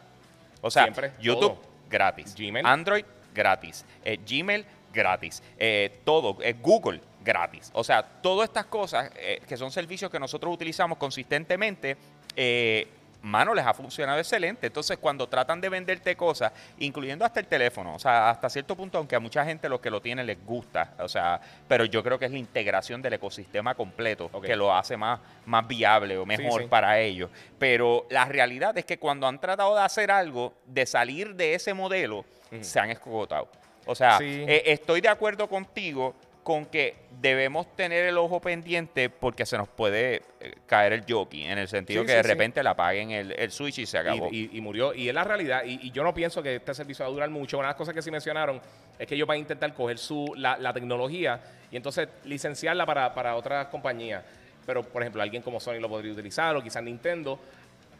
O 0.61 0.71
sea, 0.71 0.83
Siempre, 0.83 1.11
YouTube 1.19 1.39
todo. 1.39 1.68
Gratis, 1.89 2.35
Gmail. 2.35 2.65
Android 2.65 3.05
gratis, 3.33 3.85
eh, 4.03 4.17
Gmail 4.25 4.65
gratis, 4.93 5.41
eh, 5.57 6.01
todo, 6.03 6.37
eh, 6.41 6.55
Google 6.61 7.01
gratis. 7.23 7.69
O 7.73 7.83
sea, 7.83 8.03
todas 8.03 8.49
estas 8.49 8.65
cosas 8.65 9.11
eh, 9.15 9.41
que 9.47 9.57
son 9.57 9.71
servicios 9.71 10.09
que 10.11 10.19
nosotros 10.19 10.53
utilizamos 10.53 10.97
consistentemente, 10.97 11.97
eh, 12.35 12.87
mano, 13.21 13.53
les 13.53 13.65
ha 13.65 13.73
funcionado 13.73 14.17
excelente. 14.19 14.67
Entonces, 14.67 14.97
cuando 14.97 15.27
tratan 15.27 15.59
de 15.59 15.69
venderte 15.69 16.15
cosas, 16.15 16.51
incluyendo 16.77 17.25
hasta 17.25 17.39
el 17.39 17.47
teléfono, 17.47 17.95
o 17.95 17.99
sea, 17.99 18.29
hasta 18.29 18.49
cierto 18.49 18.75
punto, 18.75 18.97
aunque 18.97 19.15
a 19.15 19.19
mucha 19.19 19.43
gente 19.45 19.67
lo 19.69 19.81
que 19.81 19.89
lo 19.89 20.01
tiene 20.01 20.23
les 20.23 20.43
gusta, 20.45 20.93
o 20.99 21.07
sea, 21.07 21.39
pero 21.67 21.85
yo 21.85 22.03
creo 22.03 22.17
que 22.17 22.25
es 22.25 22.31
la 22.31 22.37
integración 22.37 23.01
del 23.01 23.13
ecosistema 23.13 23.75
completo 23.75 24.29
que 24.41 24.55
lo 24.55 24.73
hace 24.73 24.95
más, 24.97 25.19
más 25.45 25.67
viable 25.67 26.17
o 26.17 26.25
mejor 26.25 26.61
sí. 26.63 26.67
para 26.67 26.99
ellos. 26.99 27.29
Pero 27.57 28.05
la 28.09 28.25
realidad 28.25 28.77
es 28.77 28.85
que 28.85 28.97
cuando 28.97 29.27
han 29.27 29.39
tratado 29.39 29.75
de 29.75 29.81
hacer 29.81 30.11
algo, 30.11 30.53
de 30.65 30.85
salir 30.85 31.35
de 31.35 31.55
ese 31.55 31.73
modelo, 31.73 32.25
se 32.61 32.79
han 32.79 32.89
escogotado. 32.89 33.49
O 33.85 33.95
sea, 33.95 34.17
Sí. 34.17 34.45
eh, 34.47 34.63
estoy 34.67 35.01
de 35.01 35.09
acuerdo 35.09 35.47
contigo 35.49 36.15
con 36.49 36.65
que 36.65 36.95
debemos 37.21 37.75
tener 37.75 38.05
el 38.07 38.17
ojo 38.17 38.41
pendiente 38.41 39.07
porque 39.11 39.45
se 39.45 39.55
nos 39.55 39.67
puede 39.69 40.23
eh, 40.39 40.55
caer 40.65 40.93
el 40.93 41.03
jockey, 41.07 41.43
en 41.43 41.59
el 41.59 41.67
sentido 41.67 42.01
Sí, 42.01 42.07
que 42.07 42.11
sí, 42.13 42.17
de 42.17 42.23
sí. 42.23 42.27
repente 42.27 42.63
le 42.63 42.69
apaguen 42.69 43.11
el, 43.11 43.33
el 43.33 43.51
switch 43.51 43.77
y 43.77 43.85
se 43.85 43.99
acabó. 43.99 44.29
Y, 44.31 44.49
y- 44.51 44.57
y 44.57 44.61
murió. 44.61 44.91
Y 44.95 45.09
es 45.09 45.13
la 45.13 45.23
realidad. 45.23 45.63
Y, 45.63 45.79
y 45.87 45.91
yo 45.91 46.01
no 46.01 46.11
pienso 46.11 46.41
que 46.41 46.55
este 46.55 46.73
servicio 46.73 47.05
va 47.05 47.09
a 47.09 47.13
durar 47.13 47.29
mucho. 47.29 47.59
Una 47.59 47.67
de 47.67 47.73
las 47.73 47.77
cosas 47.77 47.93
que 47.93 48.01
sí 48.01 48.09
mencionaron 48.09 48.59
es 48.97 49.05
que 49.05 49.13
ellos 49.13 49.27
van 49.27 49.35
a 49.35 49.37
intentar 49.41 49.71
coger 49.75 49.99
su, 49.99 50.33
la, 50.37 50.57
la 50.57 50.73
tecnología 50.73 51.39
y 51.69 51.75
entonces 51.77 52.07
licenciarla 52.23 52.83
para, 52.87 53.13
para 53.13 53.35
otras 53.35 53.67
compañías. 53.67 54.23
Pero, 54.65 54.81
por 54.81 55.03
ejemplo, 55.03 55.21
alguien 55.21 55.43
como 55.43 55.59
Sony 55.59 55.75
lo 55.79 55.87
podría 55.87 56.13
utilizar 56.13 56.55
o 56.55 56.63
quizás 56.63 56.81
Nintendo. 56.81 57.39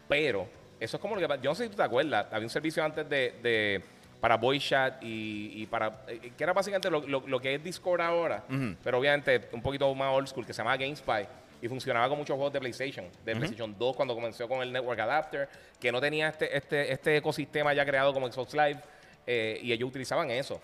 Pero 0.07 0.47
eso 0.79 0.97
es 0.97 1.01
como 1.01 1.15
lo 1.15 1.21
que 1.27 1.35
Yo 1.43 1.51
no 1.51 1.55
sé 1.55 1.65
si 1.65 1.69
tú 1.69 1.75
te 1.77 1.83
acuerdas. 1.83 2.25
Había 2.31 2.47
un 2.47 2.49
servicio 2.49 2.83
antes 2.83 3.07
de... 3.07 3.35
de- 3.43 3.98
para 4.19 4.35
voice 4.37 4.67
chat 4.69 5.01
y, 5.03 5.51
y 5.61 5.65
para 5.65 6.03
eh, 6.07 6.31
que 6.37 6.43
era 6.43 6.53
básicamente 6.53 6.89
lo, 6.89 7.01
lo- 7.07 7.23
lo 7.27 7.39
que 7.39 7.55
es 7.55 7.63
Discord 7.63 8.01
ahora, 8.01 8.43
Ujú. 8.49 8.75
pero 8.83 8.99
obviamente 8.99 9.49
un 9.53 9.61
poquito 9.61 9.93
más 9.95 10.13
old 10.13 10.27
school 10.27 10.45
que 10.45 10.53
se 10.53 10.57
llamaba 10.57 10.77
GameSpy 10.77 11.25
y 11.61 11.67
funcionaba 11.67 12.07
con 12.09 12.17
muchos 12.17 12.35
juegos 12.35 12.53
de 12.53 12.59
PlayStation, 12.59 13.05
de 13.25 13.35
PlayStation 13.35 13.75
2 13.77 13.95
cuando 13.95 14.15
comenzó 14.15 14.47
con 14.47 14.61
el 14.61 14.71
Network 14.71 14.99
Adapter, 14.99 15.49
que 15.79 15.91
no 15.91 15.99
tenía 15.99 16.29
este, 16.29 16.55
este, 16.55 16.91
este 16.91 17.17
ecosistema 17.17 17.73
ya 17.73 17.85
creado 17.85 18.13
como 18.13 18.31
Xbox 18.31 18.53
Live 18.53 18.79
eh, 19.27 19.59
y 19.61 19.71
ellos 19.73 19.89
utilizaban 19.89 20.31
eso. 20.31 20.59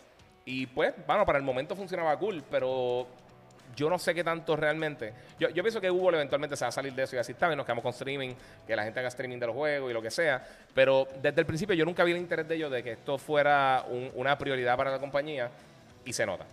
Y 0.45 0.67
pues, 0.67 0.93
bueno, 1.07 1.25
para 1.25 1.37
el 1.37 1.43
momento 1.43 1.75
funcionaba 1.75 2.17
cool, 2.17 2.43
pero 2.49 3.07
yo 3.75 3.89
no 3.89 3.99
sé 3.99 4.13
qué 4.13 4.23
tanto 4.23 4.55
realmente. 4.55 5.13
Yo, 5.39 5.49
pienso 5.51 5.81
que 5.81 5.89
Google 5.89 6.17
eventualmente 6.17 6.55
se 6.55 6.63
va 6.65 6.69
a 6.69 6.71
salir 6.71 6.93
de 6.93 7.03
eso 7.03 7.15
y 7.15 7.19
así 7.19 7.33
está, 7.33 7.51
y 7.51 7.55
nos 7.55 7.65
quedamos 7.65 7.83
con 7.83 7.91
streaming, 7.91 8.33
que 8.65 8.75
la 8.75 8.83
gente 8.83 8.99
haga 8.99 9.09
streaming 9.09 9.37
de 9.39 9.47
los 9.47 9.55
juegos 9.55 9.91
y 9.91 9.93
lo 9.93 10.01
que 10.01 10.11
sea. 10.11 10.45
Pero 10.73 11.07
desde 11.21 11.41
el 11.41 11.45
principio 11.45 11.75
yo 11.75 11.85
nunca 11.85 12.03
vi 12.03 12.11
el 12.11 12.17
interés 12.17 12.47
de 12.47 12.55
ellos 12.55 12.71
de 12.71 12.83
que 12.83 12.91
esto 12.93 13.17
fuera 13.17 13.83
un- 13.89 14.11
una 14.15 14.37
prioridad 14.37 14.77
para 14.77 14.91
la 14.91 14.99
compañía 14.99 15.49
y 16.05 16.13
se 16.13 16.25
nota. 16.25 16.45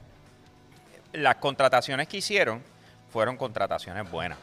Las 1.12 1.37
contrataciones 1.37 2.09
que 2.09 2.17
hicieron 2.19 2.62
fueron 3.11 3.37
contrataciones 3.37 4.11
buenas. 4.11 4.38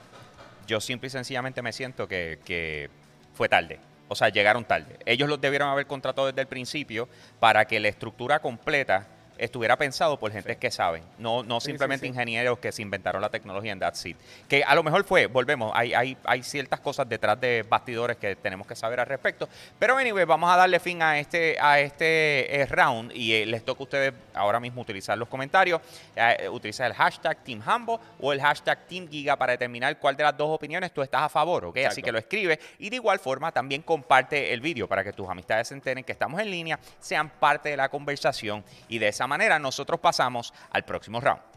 Yo 0.68 0.80
simple 0.80 1.08
y 1.08 1.10
sencillamente 1.10 1.62
me 1.62 1.74
siento 1.74 2.08
que 2.08 2.90
fue 3.34 3.50
tarde. 3.50 3.80
O 4.12 4.16
sea, 4.16 4.30
llegaron 4.30 4.66
tarde. 4.66 4.98
Ellos 5.06 5.30
los 5.30 5.40
debieron 5.40 5.70
haber 5.70 5.86
contratado 5.86 6.28
desde 6.28 6.42
el 6.42 6.48
principio 6.48 7.08
para 7.40 7.66
que 7.66 7.80
la 7.80 7.90
estructura 7.90 8.40
completa 8.40 9.06
estuviera 9.40 9.78
pensado 9.78 10.20
por 10.20 10.32
gente 10.32 10.58
que 10.58 10.72
saben, 10.72 11.04
no, 11.18 11.44
no 11.44 11.60
simplemente 11.60 12.06
sí, 12.06 12.12
sí. 12.12 12.16
ingenieros 12.16 12.60
que 12.60 12.72
se 12.72 12.82
inventaron 12.82 13.22
la 13.22 13.30
tecnología 13.30 13.72
en 13.72 13.80
That's 13.80 14.06
It. 14.06 14.18
Que 14.48 14.64
a 14.64 14.76
lo 14.76 14.84
mejor 14.84 15.04
fue, 15.04 15.28
volvemos, 15.28 15.72
hay, 15.74 15.94
hay, 15.94 16.18
hay 16.26 16.44
ciertas 16.44 16.80
cosas 16.80 17.08
detrás 17.08 17.40
de 17.40 17.66
bastidores 17.68 18.18
que 18.18 18.36
tenemos 18.36 18.68
que 18.68 18.76
saber 18.76 19.00
al 19.00 19.08
respecto. 19.08 19.48
Pero 19.78 19.98
anyway, 19.98 20.26
vamos 20.26 20.52
a 20.52 20.58
darle 20.58 20.80
fin 20.80 21.02
a 21.02 21.20
este, 21.20 21.58
a 21.60 21.80
este 21.80 22.62
eh, 22.62 22.66
round 22.66 23.12
y 23.14 23.34
eh, 23.34 23.46
les 23.46 23.64
toca 23.64 23.80
a 23.80 23.84
ustedes 23.84 24.14
ahora 24.34 24.60
mismo 24.60 24.82
utilizar 24.82 25.18
los 25.18 25.28
comentarios, 25.28 25.82
eh, 26.16 26.50
utilizar 26.50 26.88
el 26.88 26.94
hashtag 26.94 27.44
Team 27.44 27.62
Hambo 27.66 28.00
o 28.20 28.34
el 28.34 28.42
hashtag 28.42 28.88
Team 28.88 29.08
Giga 29.10 29.36
para 29.36 29.54
determinar 29.54 29.98
cuál 30.00 30.16
de 30.16 30.24
las 30.24 30.36
dos 30.36 30.50
opiniones 30.50 30.92
tú 30.94 31.02
estás 31.02 31.22
a 31.22 31.30
favor, 31.30 31.66
¿ok? 31.66 31.78
Así 31.88 32.02
que 32.02 32.12
lo 32.12 32.20
escribe 32.20 32.60
y 32.78 32.90
de 32.90 32.98
igual 32.98 33.20
forma 33.20 33.52
también 33.52 33.82
comparte 33.82 34.54
el 34.54 34.62
vídeo 34.62 34.88
para 34.88 35.04
que 35.04 35.14
tus 35.14 35.28
amistades 35.30 35.70
se 35.70 35.74
enteren 35.74 36.04
que 36.04 36.12
estamos 36.12 36.40
en 36.42 36.52
línea, 36.52 36.80
sean 37.00 37.30
parte 37.30 37.70
de 37.70 37.78
la 37.78 37.90
conversación 37.90 38.64
y 38.88 39.00
de 39.00 39.08
esa 39.08 39.28
manera 39.30 39.60
nosotros 39.60 40.02
pasamos 40.02 40.54
al 40.72 40.84
próximo 40.84 41.22
round. 41.22 41.50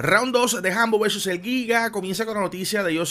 Round 0.00 0.32
2 0.32 0.62
de 0.62 0.70
Hambo 0.70 1.00
vs 1.00 1.26
el 1.26 1.42
Giga 1.42 1.90
comienza 1.90 2.24
con 2.24 2.34
la 2.34 2.40
noticia 2.40 2.84
de 2.84 2.94
yo 2.94 3.02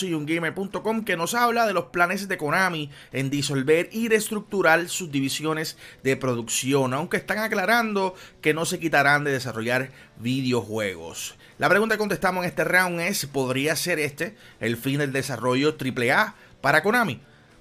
que 1.03 1.17
nos 1.17 1.33
habla 1.33 1.67
de 1.67 1.73
los 1.73 1.87
planes 1.87 2.29
de 2.29 2.37
Konami 2.37 2.89
en 3.11 3.29
disolver 3.29 3.89
y 3.91 4.07
reestructurar 4.07 4.87
sus 4.87 5.11
divisiones 5.11 5.77
de 6.03 6.15
producción, 6.15 6.93
aunque 6.93 7.17
están 7.17 7.39
aclarando 7.39 8.15
que 8.39 8.53
no 8.53 8.63
se 8.63 8.79
quitarán 8.79 9.25
de 9.25 9.33
desarrollar 9.33 9.91
videojuegos. 10.15 11.35
La 11.57 11.67
pregunta 11.67 11.95
que 11.95 11.99
contestamos 11.99 12.45
en 12.45 12.51
este 12.51 12.63
round 12.63 13.01
es, 13.01 13.25
¿podría 13.25 13.75
ser 13.75 13.99
este 13.99 14.37
el 14.61 14.77
fin 14.77 14.99
del 14.99 15.11
desarrollo 15.11 15.75
AAA 15.77 16.35
para 16.61 16.83
Konami? 16.83 17.19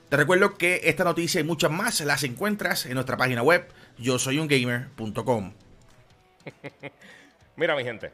Te 0.08 0.16
recuerdo 0.16 0.54
que 0.54 0.82
esta 0.84 1.02
noticia 1.02 1.40
y 1.40 1.44
muchas 1.44 1.68
más 1.68 2.00
las 2.02 2.22
encuentras 2.22 2.86
en 2.86 2.94
nuestra 2.94 3.16
página 3.16 3.42
web 3.42 3.66
yo 3.98 4.20
soy 4.20 4.38
un 4.38 4.46
gamer.com. 4.46 5.52
Mira, 7.56 7.74
mi 7.74 7.82
gente. 7.82 8.12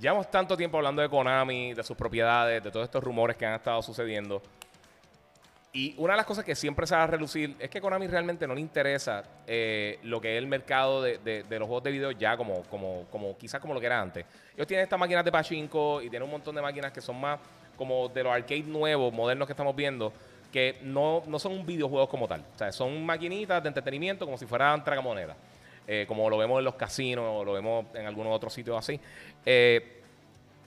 Llevamos 0.00 0.30
tanto 0.30 0.56
tiempo 0.56 0.78
hablando 0.78 1.02
de 1.02 1.10
Konami, 1.10 1.74
de 1.74 1.82
sus 1.82 1.94
propiedades, 1.94 2.64
de 2.64 2.70
todos 2.70 2.84
estos 2.84 3.04
rumores 3.04 3.36
que 3.36 3.44
han 3.44 3.54
estado 3.54 3.82
sucediendo. 3.82 4.40
Y 5.74 5.94
una 5.98 6.14
de 6.14 6.16
las 6.16 6.26
cosas 6.26 6.42
que 6.42 6.54
siempre 6.54 6.86
se 6.86 6.96
va 6.96 7.02
a 7.02 7.06
relucir 7.06 7.54
es 7.58 7.68
que 7.68 7.82
Konami 7.82 8.06
realmente 8.06 8.46
no 8.46 8.54
le 8.54 8.62
interesa 8.62 9.22
eh, 9.46 9.98
lo 10.04 10.22
que 10.22 10.36
es 10.36 10.38
el 10.38 10.46
mercado 10.46 11.02
de, 11.02 11.44
los 11.50 11.66
juegos 11.66 11.84
de 11.84 11.90
video 11.90 12.12
ya 12.12 12.38
como, 12.38 12.62
como, 12.62 13.04
como 13.10 13.36
quizás 13.36 13.60
como 13.60 13.74
lo 13.74 13.80
que 13.80 13.86
era 13.86 14.00
antes. 14.00 14.24
Ellos 14.54 14.66
tienen 14.66 14.84
estas 14.84 14.98
máquinas 14.98 15.22
de 15.22 15.30
pachinko 15.30 16.00
y 16.00 16.08
tienen 16.08 16.22
un 16.22 16.30
montón 16.30 16.54
de 16.54 16.62
máquinas 16.62 16.92
que 16.92 17.02
son 17.02 17.20
más 17.20 17.38
como 17.76 18.08
de 18.08 18.22
los 18.22 18.32
arcades 18.32 18.64
nuevos, 18.64 19.12
modernos 19.12 19.46
que 19.46 19.52
estamos 19.52 19.76
viendo, 19.76 20.12
que 20.52 20.78
no, 20.82 21.22
no 21.26 21.38
son 21.38 21.52
un 21.52 21.64
videojuego 21.66 22.08
como 22.08 22.26
tal. 22.28 22.44
O 22.54 22.58
sea, 22.58 22.72
son 22.72 23.04
maquinitas 23.04 23.62
de 23.62 23.68
entretenimiento 23.68 24.24
como 24.24 24.36
si 24.38 24.46
fueran 24.46 24.82
tragamonedas. 24.84 25.36
Eh, 25.86 26.04
como 26.06 26.28
lo 26.30 26.38
vemos 26.38 26.58
en 26.58 26.64
los 26.64 26.74
casinos 26.74 27.24
o 27.28 27.44
lo 27.44 27.52
vemos 27.52 27.86
en 27.94 28.06
algunos 28.06 28.32
otros 28.34 28.52
sitios 28.52 28.76
así. 28.76 29.00
Eh, 29.44 29.96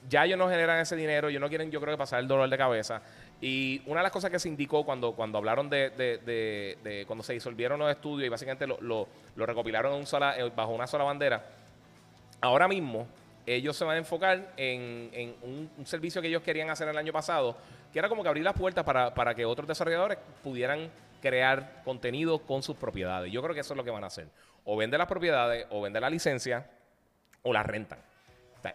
ya 0.10 0.26
ellos 0.26 0.38
no 0.38 0.50
generan 0.50 0.80
ese 0.80 0.96
dinero, 0.98 1.30
ellos 1.30 1.40
no 1.40 1.48
quieren, 1.48 1.72
yo 1.72 1.80
creo 1.80 1.94
que 1.94 1.98
pasar 1.98 2.20
el 2.20 2.28
dolor 2.28 2.50
de 2.50 2.58
cabeza. 2.58 3.02
Y 3.40 3.82
una 3.86 4.00
de 4.02 4.04
las 4.04 4.12
cosas 4.12 4.30
que 4.32 4.40
se 4.40 4.50
indicó 4.50 4.84
cuando, 4.86 5.14
cuando 5.14 5.38
hablaron 5.38 5.70
de, 5.70 5.90
de- 5.92 6.18
de- 6.18 6.78
de- 6.84 7.06
cuando 7.06 7.24
se 7.24 7.34
disolvieron 7.34 7.80
los 7.80 7.90
estudios 7.90 8.26
y 8.26 8.30
básicamente 8.30 8.68
lo, 8.68 8.78
lo- 8.82 9.08
recopilaron 9.46 10.02
eh, 10.04 10.52
bajo 10.56 10.72
una 10.72 10.88
sola 10.88 11.06
bandera, 11.06 11.46
ahora 12.42 12.68
mismo 12.68 13.08
ellos 13.46 13.76
se 13.78 13.84
van 13.86 13.96
a 13.96 14.00
enfocar 14.00 14.52
en, 14.58 15.10
en 15.14 15.36
un 15.78 15.86
servicio 15.86 16.22
que 16.22 16.28
ellos 16.30 16.42
querían 16.42 16.70
hacer 16.70 16.88
el 16.88 16.98
año 16.98 17.12
pasado, 17.14 17.58
que 17.94 18.00
era 18.00 18.10
como 18.10 18.24
que 18.24 18.30
abrir 18.30 18.44
las 18.44 18.54
puertas 18.56 18.84
para, 18.84 19.14
para 19.14 19.34
que 19.36 19.46
otros 19.46 19.68
desarrolladores 19.68 20.18
pudieran 20.44 20.90
crear 21.22 21.82
contenido 21.86 22.40
con 22.40 22.62
sus 22.64 22.76
propiedades. 22.76 23.32
Yo 23.32 23.42
creo 23.42 23.54
que 23.54 23.62
eso 23.62 23.74
es 23.74 23.78
lo 23.78 23.84
que 23.84 23.92
van 23.92 24.04
a 24.04 24.08
hacer. 24.08 24.28
O 24.66 24.76
vender 24.76 24.98
las 24.98 25.08
propiedades, 25.08 25.68
o 25.70 25.82
vender 25.82 26.02
la 26.02 26.10
licencia, 26.10 26.70
o 27.44 27.54
la 27.54 27.64
rentan. 27.64 28.00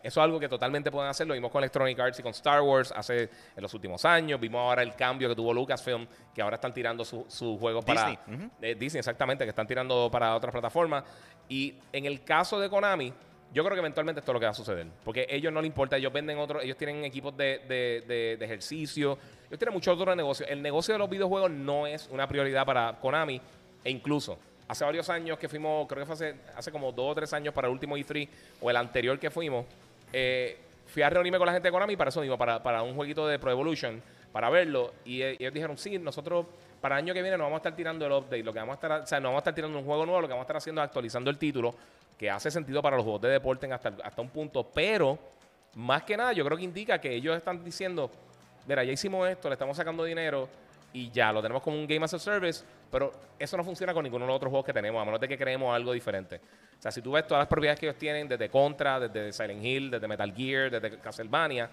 Eso 0.03 0.21
es 0.21 0.25
algo 0.25 0.39
que 0.39 0.49
totalmente 0.51 0.91
pueden 0.91 1.09
hacer. 1.09 1.27
Lo 1.27 1.33
vimos 1.33 1.51
con 1.51 1.63
Electronic 1.63 1.99
Arts 1.99 2.19
y 2.19 2.23
con 2.23 2.33
Star 2.33 2.61
Wars 2.61 2.93
hace 2.95 3.23
en 3.57 3.63
los 3.63 3.73
últimos 3.73 4.05
años. 4.05 4.39
Vimos 4.39 4.61
ahora 4.61 4.83
el 4.83 4.95
cambio 4.95 5.31
que 5.31 5.35
tuvo 5.35 5.55
Lucasfilm, 5.55 6.07
que 6.35 6.43
ahora 6.43 6.57
están 6.57 6.75
tirando 6.75 7.07
su- 7.07 7.25
sus 7.27 7.59
juegos 7.59 7.85
para 7.87 8.03
eh, 8.61 8.75
Disney, 8.75 8.99
exactamente, 8.99 9.45
que 9.45 9.51
están 9.51 9.67
tirando 9.67 10.11
para 10.11 10.35
otras 10.37 10.53
plataformas. 10.53 11.05
Y 11.49 11.75
en 11.91 12.05
el 12.05 12.23
caso 12.23 12.61
de 12.61 12.69
Konami, 12.69 13.15
yo 13.53 13.65
creo 13.65 13.75
que 13.75 13.81
eventualmente 13.81 14.21
esto 14.21 14.33
es 14.33 14.35
lo 14.35 14.41
que 14.41 14.47
va 14.47 14.51
a 14.53 14.55
suceder. 14.55 14.87
Porque 15.05 15.27
ellos 15.31 15.53
no 15.53 15.61
les 15.61 15.69
importa, 15.69 15.97
ellos 15.97 16.13
venden 16.13 16.39
otros, 16.39 16.63
ellos 16.63 16.77
tienen 16.77 17.05
equipos 17.05 17.37
de, 17.37 17.61
de- 17.69 18.05
de- 18.07 18.37
de 18.39 18.45
ejercicio, 18.45 19.19
ellos 19.49 19.59
tienen 19.59 19.73
muchos 19.75 19.99
otros 19.99 20.15
negocios. 20.17 20.49
El 20.51 20.61
negocio 20.63 20.95
de 20.95 20.99
los 20.99 21.09
videojuegos 21.09 21.51
no 21.51 21.87
es 21.87 22.09
una 22.13 22.27
prioridad 22.29 22.67
para 22.67 22.99
Konami. 23.01 23.41
E 23.85 23.91
incluso, 23.91 24.39
hace 24.67 24.85
varios 24.85 25.09
años 25.09 25.39
que 25.39 25.49
fuimos, 25.49 25.87
creo 25.89 26.01
que 26.03 26.07
fue 26.07 26.15
hace, 26.15 26.35
hace 26.57 26.71
como 26.73 26.93
dos 26.93 27.13
o 27.13 27.15
tres 27.15 27.33
años 27.33 27.55
para 27.55 27.69
el 27.69 27.73
último 27.73 27.97
E3, 27.97 28.29
o 28.61 28.69
el 28.71 28.77
anterior 28.77 29.19
que 29.19 29.31
fuimos, 29.31 29.65
eh, 30.13 30.59
fui 30.87 31.03
a 31.03 31.09
reunirme 31.11 31.39
con 31.39 31.47
la 31.47 31.53
gente 31.53 31.69
de 31.69 31.73
Konami 31.73 31.97
para 31.97 32.09
eso 32.11 32.21
mismo, 32.21 32.37
para, 32.37 32.63
para 32.63 32.83
un 32.83 32.95
jueguito 32.95 33.27
de 33.27 33.39
Pro 33.39 33.51
Evolution, 33.51 34.03
para 34.33 34.51
verlo. 34.51 34.93
Y 35.05 35.23
eh, 35.23 35.37
ellos 35.39 35.55
dijeron, 35.55 35.79
sí, 35.79 35.99
nosotros 35.99 36.47
para 36.81 36.97
el 36.99 37.05
año 37.05 37.15
que 37.15 37.23
viene 37.23 37.37
no 37.39 37.45
vamos 37.45 37.57
a 37.57 37.61
estar 37.61 37.75
tirando 37.77 38.05
el 38.07 38.13
update, 38.13 38.43
lo 38.43 38.53
que 38.53 38.59
vamos 38.59 38.75
a 38.75 38.77
estar, 38.77 38.93
o 39.03 39.07
sea, 39.07 39.21
no 39.21 39.29
vamos 39.29 39.39
a 39.39 39.41
estar 39.41 39.55
tirando 39.55 39.79
un 39.79 39.85
juego 39.85 40.05
nuevo, 40.05 40.21
lo 40.21 40.29
que 40.29 40.33
vamos 40.33 40.45
a 40.45 40.47
estar 40.47 40.57
haciendo 40.59 40.81
es 40.83 40.87
actualizando 40.87 41.31
el 41.31 41.39
título, 41.39 41.75
que 42.19 42.29
hace 42.29 42.51
sentido 42.51 42.83
para 42.83 42.97
los 42.97 43.05
juegos 43.05 43.23
de 43.23 43.29
deporte 43.29 43.73
hasta, 43.73 43.93
hasta 44.03 44.21
un 44.21 44.29
punto, 44.29 44.65
pero 44.65 45.19
más 45.75 46.03
que 46.03 46.17
nada 46.17 46.33
yo 46.33 46.45
creo 46.45 46.59
que 46.59 46.65
indica 46.65 47.01
que 47.01 47.15
ellos 47.15 47.37
están 47.37 47.65
diciendo, 47.65 48.11
mira, 48.67 48.83
ya 48.83 48.93
hicimos 48.93 49.29
esto, 49.29 49.49
le 49.49 49.55
estamos 49.55 49.77
sacando 49.77 50.05
dinero 50.05 50.49
y 50.93 51.11
ya 51.11 51.33
lo 51.33 51.41
tenemos 51.41 51.63
como 51.63 51.79
un 51.79 51.87
Game 51.87 52.05
as 52.05 52.15
a 52.15 52.19
Service, 52.19 52.65
pero 52.91 53.13
eso 53.39 53.57
no 53.57 53.65
funciona 53.65 53.95
con 53.95 54.03
ninguno 54.03 54.25
de 54.25 54.29
los 54.29 54.37
otros 54.37 54.51
juegos 54.51 54.67
que 54.67 54.73
tenemos, 54.73 55.01
a 55.01 55.05
menos 55.05 55.21
de 55.21 55.29
que 55.29 55.39
creemos 55.39 55.75
algo 55.75 55.93
diferente. 55.93 56.41
O 56.79 56.83
sea, 56.83 56.91
si 56.91 57.03
tú 57.03 57.13
ves 57.13 57.27
todas 57.27 57.43
las 57.43 57.49
propiedades 57.49 57.79
que 57.79 57.87
ellos 57.87 57.99
tienen, 57.99 58.27
desde 58.27 58.49
Contra, 58.49 58.99
desde 58.99 59.33
Silent 59.33 59.65
Hill, 59.65 59.91
desde 59.91 60.09
Metal 60.09 60.35
Gear, 60.35 60.71
desde 60.71 60.99
Castlevania, 60.99 61.69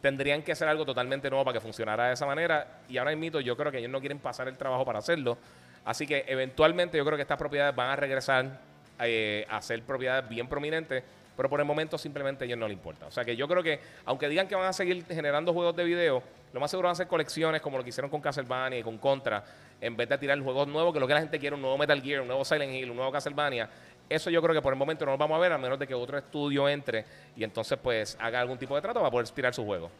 tendrían 0.00 0.42
que 0.42 0.52
hacer 0.52 0.68
algo 0.68 0.84
totalmente 0.84 1.30
nuevo 1.30 1.44
para 1.44 1.54
que 1.54 1.60
funcionara 1.60 2.08
de 2.08 2.14
esa 2.14 2.26
manera. 2.26 2.80
Y 2.88 2.98
ahora 2.98 3.14
mismo 3.16 3.40
yo 3.40 3.56
creo 3.56 3.72
que 3.72 3.78
ellos 3.78 3.90
no 3.90 4.00
quieren 4.00 4.18
pasar 4.18 4.48
el 4.48 4.56
trabajo 4.56 4.84
para 4.84 4.98
hacerlo. 4.98 5.38
Así 5.84 6.06
que 6.06 6.24
eventualmente 6.26 6.98
yo 6.98 7.04
creo 7.04 7.16
que 7.16 7.22
estas 7.22 7.38
propiedades 7.38 7.74
van 7.74 7.90
a 7.90 7.96
regresar 7.96 8.60
eh, 9.00 9.46
a 9.48 9.60
ser 9.62 9.82
propiedades 9.82 10.28
bien 10.28 10.48
prominentes, 10.48 11.02
pero 11.36 11.48
por 11.48 11.58
el 11.60 11.66
momento 11.66 11.96
simplemente 11.98 12.44
a 12.44 12.46
ellos 12.46 12.58
no 12.58 12.68
les 12.68 12.76
importa. 12.76 13.06
O 13.06 13.10
sea 13.10 13.24
que 13.24 13.34
yo 13.36 13.48
creo 13.48 13.62
que, 13.62 13.80
aunque 14.04 14.28
digan 14.28 14.46
que 14.46 14.54
van 14.54 14.66
a 14.66 14.72
seguir 14.72 15.04
generando 15.06 15.52
juegos 15.52 15.74
de 15.74 15.84
video, 15.84 16.22
lo 16.52 16.60
más 16.60 16.70
seguro 16.70 16.88
van 16.88 16.92
a 16.92 16.96
ser 16.96 17.06
colecciones 17.08 17.62
como 17.62 17.78
lo 17.78 17.82
que 17.84 17.88
hicieron 17.90 18.10
con 18.10 18.20
Castlevania 18.20 18.78
y 18.78 18.82
con 18.82 18.98
Contra, 18.98 19.42
en 19.80 19.96
vez 19.96 20.08
de 20.08 20.18
tirar 20.18 20.38
juegos 20.40 20.68
nuevos, 20.68 20.92
que 20.92 21.00
lo 21.00 21.06
que 21.08 21.14
la 21.14 21.20
gente 21.20 21.38
quiere, 21.38 21.56
un 21.56 21.62
nuevo 21.62 21.78
Metal 21.78 22.00
Gear, 22.02 22.20
un 22.20 22.26
nuevo 22.28 22.44
Silent 22.44 22.72
Hill, 22.74 22.90
un 22.90 22.96
nuevo 22.96 23.10
Castlevania. 23.10 23.68
Eso 24.08 24.28
yo 24.28 24.42
creo 24.42 24.54
que 24.54 24.60
por 24.60 24.72
el 24.74 24.78
momento 24.78 25.06
no 25.06 25.12
lo 25.12 25.18
vamos 25.18 25.36
a 25.36 25.40
ver, 25.40 25.52
a 25.52 25.58
menos 25.58 25.78
de 25.78 25.86
que 25.86 25.94
otro 25.94 26.18
estudio 26.18 26.68
entre 26.68 27.04
y 27.34 27.44
entonces 27.44 27.78
pues 27.82 28.16
haga 28.20 28.40
algún 28.40 28.58
tipo 28.58 28.74
de 28.76 28.82
trato 28.82 28.98
para 29.00 29.10
poder 29.10 29.26
tirar 29.30 29.54
su 29.54 29.64
juego. 29.64 29.90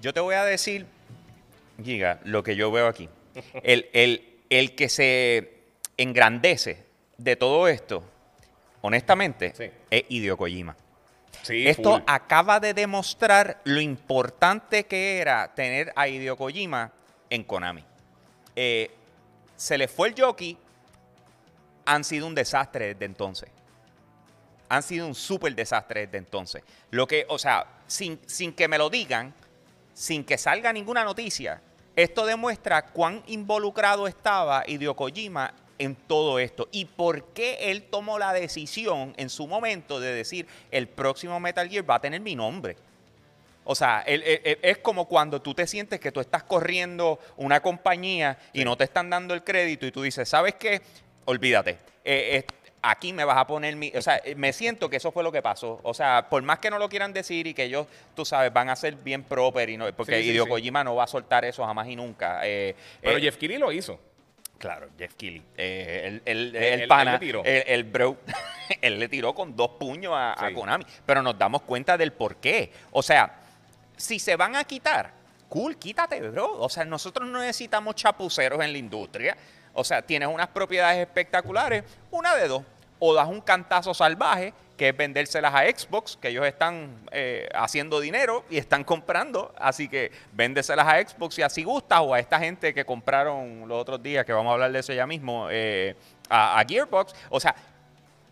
Yo 0.00 0.12
te 0.12 0.18
voy 0.18 0.34
a 0.34 0.44
decir, 0.44 0.86
Giga, 1.82 2.18
lo 2.24 2.42
que 2.42 2.56
yo 2.56 2.72
veo 2.72 2.88
aquí. 2.88 3.08
El, 3.62 3.88
el- 3.92 4.30
el 4.50 4.74
que 4.74 4.88
se 4.88 5.52
engrandece 5.96 6.84
de 7.16 7.36
todo 7.36 7.66
esto, 7.68 8.02
honestamente, 8.86 9.54
Sí. 9.56 9.70
es 9.90 10.04
Hideo 10.10 10.36
Kojima. 10.36 10.76
Sí, 11.42 11.66
Esto 11.66 11.94
full. 11.94 12.02
acaba 12.06 12.60
de 12.60 12.74
demostrar 12.74 13.60
lo 13.64 13.80
importante 13.80 14.84
que 14.84 15.18
era 15.20 15.54
tener 15.54 15.90
a 15.96 16.06
Hideo 16.06 16.36
Kojima 16.36 16.92
en 17.30 17.44
Konami. 17.44 17.82
Eh, 18.54 18.90
se 19.56 19.78
le 19.78 19.88
fue 19.88 20.08
el 20.08 20.14
jockey, 20.20 20.58
han 21.86 22.04
sido 22.04 22.26
un 22.26 22.34
desastre 22.34 22.92
desde 22.92 23.06
entonces. 23.06 23.48
Han 24.68 24.82
sido 24.82 25.06
un 25.06 25.14
súper 25.14 25.54
desastre 25.54 26.06
desde 26.06 26.18
entonces. 26.18 26.62
Lo 26.90 27.06
que, 27.06 27.24
o 27.28 27.38
sea, 27.38 27.66
sin, 27.86 28.20
sin 28.26 28.52
que 28.52 28.68
me 28.68 28.76
lo 28.76 28.90
digan, 28.90 29.32
sin 29.94 30.24
que 30.24 30.36
salga 30.36 30.72
ninguna 30.74 31.04
noticia, 31.04 31.60
esto 31.96 32.26
demuestra 32.26 32.86
cuán 32.86 33.22
involucrado 33.28 34.06
estaba 34.06 34.62
Hideo 34.66 34.94
Kojima 34.94 35.54
en 35.78 35.94
todo 35.96 36.38
esto 36.38 36.68
y 36.72 36.84
por 36.84 37.24
qué 37.32 37.70
él 37.70 37.82
tomó 37.90 38.18
la 38.18 38.32
decisión 38.32 39.12
en 39.16 39.28
su 39.30 39.46
momento 39.46 39.98
de 40.00 40.12
decir 40.14 40.46
el 40.70 40.86
próximo 40.88 41.40
Metal 41.40 41.68
Gear 41.68 41.88
va 41.88 41.96
a 41.96 42.00
tener 42.00 42.20
mi 42.20 42.34
nombre. 42.36 42.76
O 43.64 43.74
sea, 43.74 44.02
él- 44.06 44.22
él- 44.26 44.40
él- 44.44 44.58
es 44.62 44.78
como 44.78 45.06
cuando 45.08 45.40
tú 45.40 45.54
te 45.54 45.66
sientes 45.66 45.98
que 45.98 46.12
tú 46.12 46.20
estás 46.20 46.42
corriendo 46.42 47.18
una 47.36 47.60
compañía 47.60 48.38
y 48.52 48.62
no 48.64 48.76
te 48.76 48.84
están 48.84 49.08
dando 49.08 49.32
el 49.34 49.42
crédito 49.42 49.86
y 49.86 49.90
tú 49.90 50.02
dices, 50.02 50.28
¿sabes 50.28 50.54
qué? 50.56 50.82
Olvídate. 51.24 51.70
Eh, 52.04 52.36
eh, 52.36 52.46
aquí 52.82 53.14
me 53.14 53.24
vas 53.24 53.38
a 53.38 53.46
poner 53.46 53.74
mi... 53.76 53.90
O 53.96 54.02
sea, 54.02 54.20
eh, 54.22 54.34
me 54.34 54.52
siento 54.52 54.90
que 54.90 54.98
eso 54.98 55.10
fue 55.10 55.22
lo 55.22 55.32
que 55.32 55.40
pasó. 55.40 55.80
O 55.82 55.94
sea, 55.94 56.26
por 56.28 56.42
más 56.42 56.58
que 56.58 56.68
no 56.68 56.78
lo 56.78 56.90
quieran 56.90 57.14
decir 57.14 57.46
y 57.46 57.54
que 57.54 57.64
ellos, 57.64 57.86
tú 58.14 58.26
sabes, 58.26 58.52
van 58.52 58.68
a 58.68 58.76
ser 58.76 58.96
bien 58.96 59.22
proper 59.24 59.70
y 59.70 59.78
no... 59.78 59.90
Porque 59.96 60.16
Sí, 60.18 60.24
sí, 60.24 60.28
Hideo 60.32 60.44
sí. 60.44 60.50
Kojima 60.50 60.84
no 60.84 60.94
va 60.94 61.04
a 61.04 61.06
soltar 61.06 61.46
eso 61.46 61.64
jamás 61.64 61.88
y 61.88 61.96
nunca. 61.96 62.40
Eh, 62.44 62.76
Pero 63.00 63.18
Jeff 63.18 63.38
Keighley 63.38 63.56
lo 63.58 63.72
hizo. 63.72 63.98
Claro, 64.64 64.88
Jeff 64.98 65.12
Keighley. 65.14 65.42
Eh, 65.58 66.20
el, 66.24 66.56
el- 66.56 66.88
pana, 66.88 67.16
él 67.16 67.20
le 67.20 67.26
tiró. 67.26 67.42
el, 67.44 67.84
bro, 67.84 68.16
él 68.80 68.98
le 68.98 69.08
tiró 69.10 69.34
con 69.34 69.54
dos 69.54 69.72
puños 69.78 70.14
a, 70.16 70.32
a. 70.42 70.54
Konami. 70.54 70.86
Pero 71.04 71.20
nos 71.20 71.38
damos 71.38 71.60
cuenta 71.62 71.98
del 71.98 72.14
por 72.14 72.36
qué. 72.36 72.72
O 72.92 73.02
sea, 73.02 73.30
si 73.94 74.18
se 74.18 74.36
van 74.36 74.56
a 74.56 74.64
quitar, 74.64 75.12
cool, 75.50 75.76
quítate, 75.76 76.18
bro. 76.30 76.58
O 76.60 76.70
sea, 76.70 76.86
nosotros 76.86 77.28
no 77.28 77.40
necesitamos 77.40 77.94
chapuceros 77.94 78.58
en 78.64 78.72
la 78.72 78.78
industria. 78.78 79.36
O 79.74 79.84
sea, 79.84 80.00
tienes 80.00 80.28
unas 80.28 80.48
propiedades 80.48 80.98
espectaculares, 80.98 81.84
una 82.10 82.34
de 82.34 82.48
dos. 82.48 82.62
O 83.00 83.12
das 83.12 83.28
un 83.28 83.42
cantazo 83.42 83.92
salvaje, 83.92 84.54
que 84.76 84.88
es 84.88 84.96
vendérselas 84.96 85.54
a 85.54 85.62
Xbox, 85.64 86.16
que 86.16 86.28
ellos 86.28 86.46
están 86.46 87.08
eh, 87.12 87.48
haciendo 87.54 88.00
dinero 88.00 88.44
y 88.50 88.58
están 88.58 88.84
comprando. 88.84 89.54
Así 89.56 89.88
que 89.88 90.10
véndeselas 90.32 90.86
a 90.86 91.06
Xbox 91.06 91.38
y 91.38 91.42
así 91.42 91.64
gusta, 91.64 92.00
o 92.00 92.14
a 92.14 92.18
esta 92.18 92.38
gente 92.38 92.74
que 92.74 92.84
compraron 92.84 93.68
los 93.68 93.80
otros 93.80 94.02
días, 94.02 94.24
que 94.24 94.32
vamos 94.32 94.50
a 94.50 94.54
hablar 94.54 94.72
de 94.72 94.80
eso 94.80 94.92
ya 94.92 95.06
mismo, 95.06 95.48
eh, 95.50 95.96
a, 96.28 96.58
a 96.58 96.64
Gearbox. 96.64 97.14
O 97.30 97.38
sea, 97.40 97.54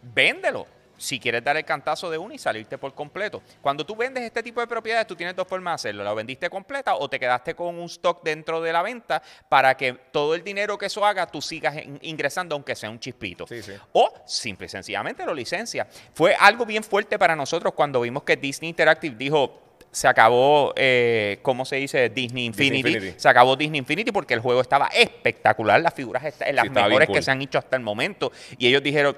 véndelo 0.03 0.67
si 1.03 1.19
quieres 1.19 1.43
dar 1.43 1.57
el 1.57 1.65
cantazo 1.65 2.09
de 2.11 2.17
uno 2.17 2.33
y 2.33 2.39
salirte 2.39 2.79
por 2.79 2.95
completo. 2.95 3.43
Cuando 3.61 3.85
tú 3.85 3.97
vendes 3.97 4.23
este 4.23 4.41
tipo 4.41 4.61
de 4.61 4.69
propiedades, 4.69 5.05
tú 5.07 5.17
tienes 5.17 5.35
dos 5.35 5.49
formas 5.49 5.73
de 5.73 5.89
hacerlo. 5.89 6.05
La 6.05 6.15
vendiste 6.15 6.49
completa 6.49 6.95
o 6.95 7.09
te 7.11 7.19
quedaste 7.19 7.55
con 7.57 7.75
un 7.77 7.87
stock 7.87 8.23
dentro 8.23 8.61
de 8.61 8.73
la 8.73 8.83
venta 8.83 9.21
para 9.49 9.77
que 9.77 9.95
todo 10.13 10.37
el 10.37 10.45
dinero 10.45 10.79
que 10.79 10.87
eso 10.87 11.05
haga, 11.05 11.27
tú 11.27 11.43
sigas 11.43 11.77
in- 11.77 11.99
ingresando, 12.03 12.55
aunque 12.55 12.77
sea 12.77 12.89
un 12.89 13.01
chispito. 13.01 13.49
Sí, 13.49 13.63
sí. 13.63 13.73
O 13.93 14.13
simple 14.27 14.67
y 14.67 14.69
sencillamente 14.69 15.27
lo 15.27 15.35
licencia. 15.35 15.89
Fue 16.15 16.37
algo 16.39 16.65
bien 16.65 16.85
fuerte 16.85 17.19
para 17.19 17.35
nosotros 17.35 17.73
cuando 17.75 18.01
vimos 18.01 18.23
que 18.23 18.37
Disney 18.37 18.71
Interactive 18.71 19.17
dijo. 19.17 19.59
Se 19.91 20.09
acabó, 20.09 20.73
eh, 20.75 21.39
¿cómo 21.43 21.67
se 21.67 21.77
dice? 21.77 22.09
Disney 22.09 22.47
Infinity. 22.47 22.89
Infinity. 22.89 23.21
Se 23.21 23.29
acabó 23.29 23.57
Disney 23.57 23.79
Infinity 23.81 24.11
porque 24.11 24.33
el 24.33 24.41
juego 24.41 24.63
estaba 24.63 24.87
espectacular. 24.87 25.83
Las 25.83 25.93
figuras 25.93 26.25
están 26.25 26.57
las 26.57 26.71
mejores 26.71 27.09
que 27.09 27.13
cool. 27.13 27.23
se 27.23 27.31
han 27.31 27.43
hecho 27.43 27.59
hasta 27.59 27.77
el 27.77 27.83
momento. 27.83 28.33
Y 28.57 28.69
ellos 28.69 28.83
dijeron, 28.83 29.15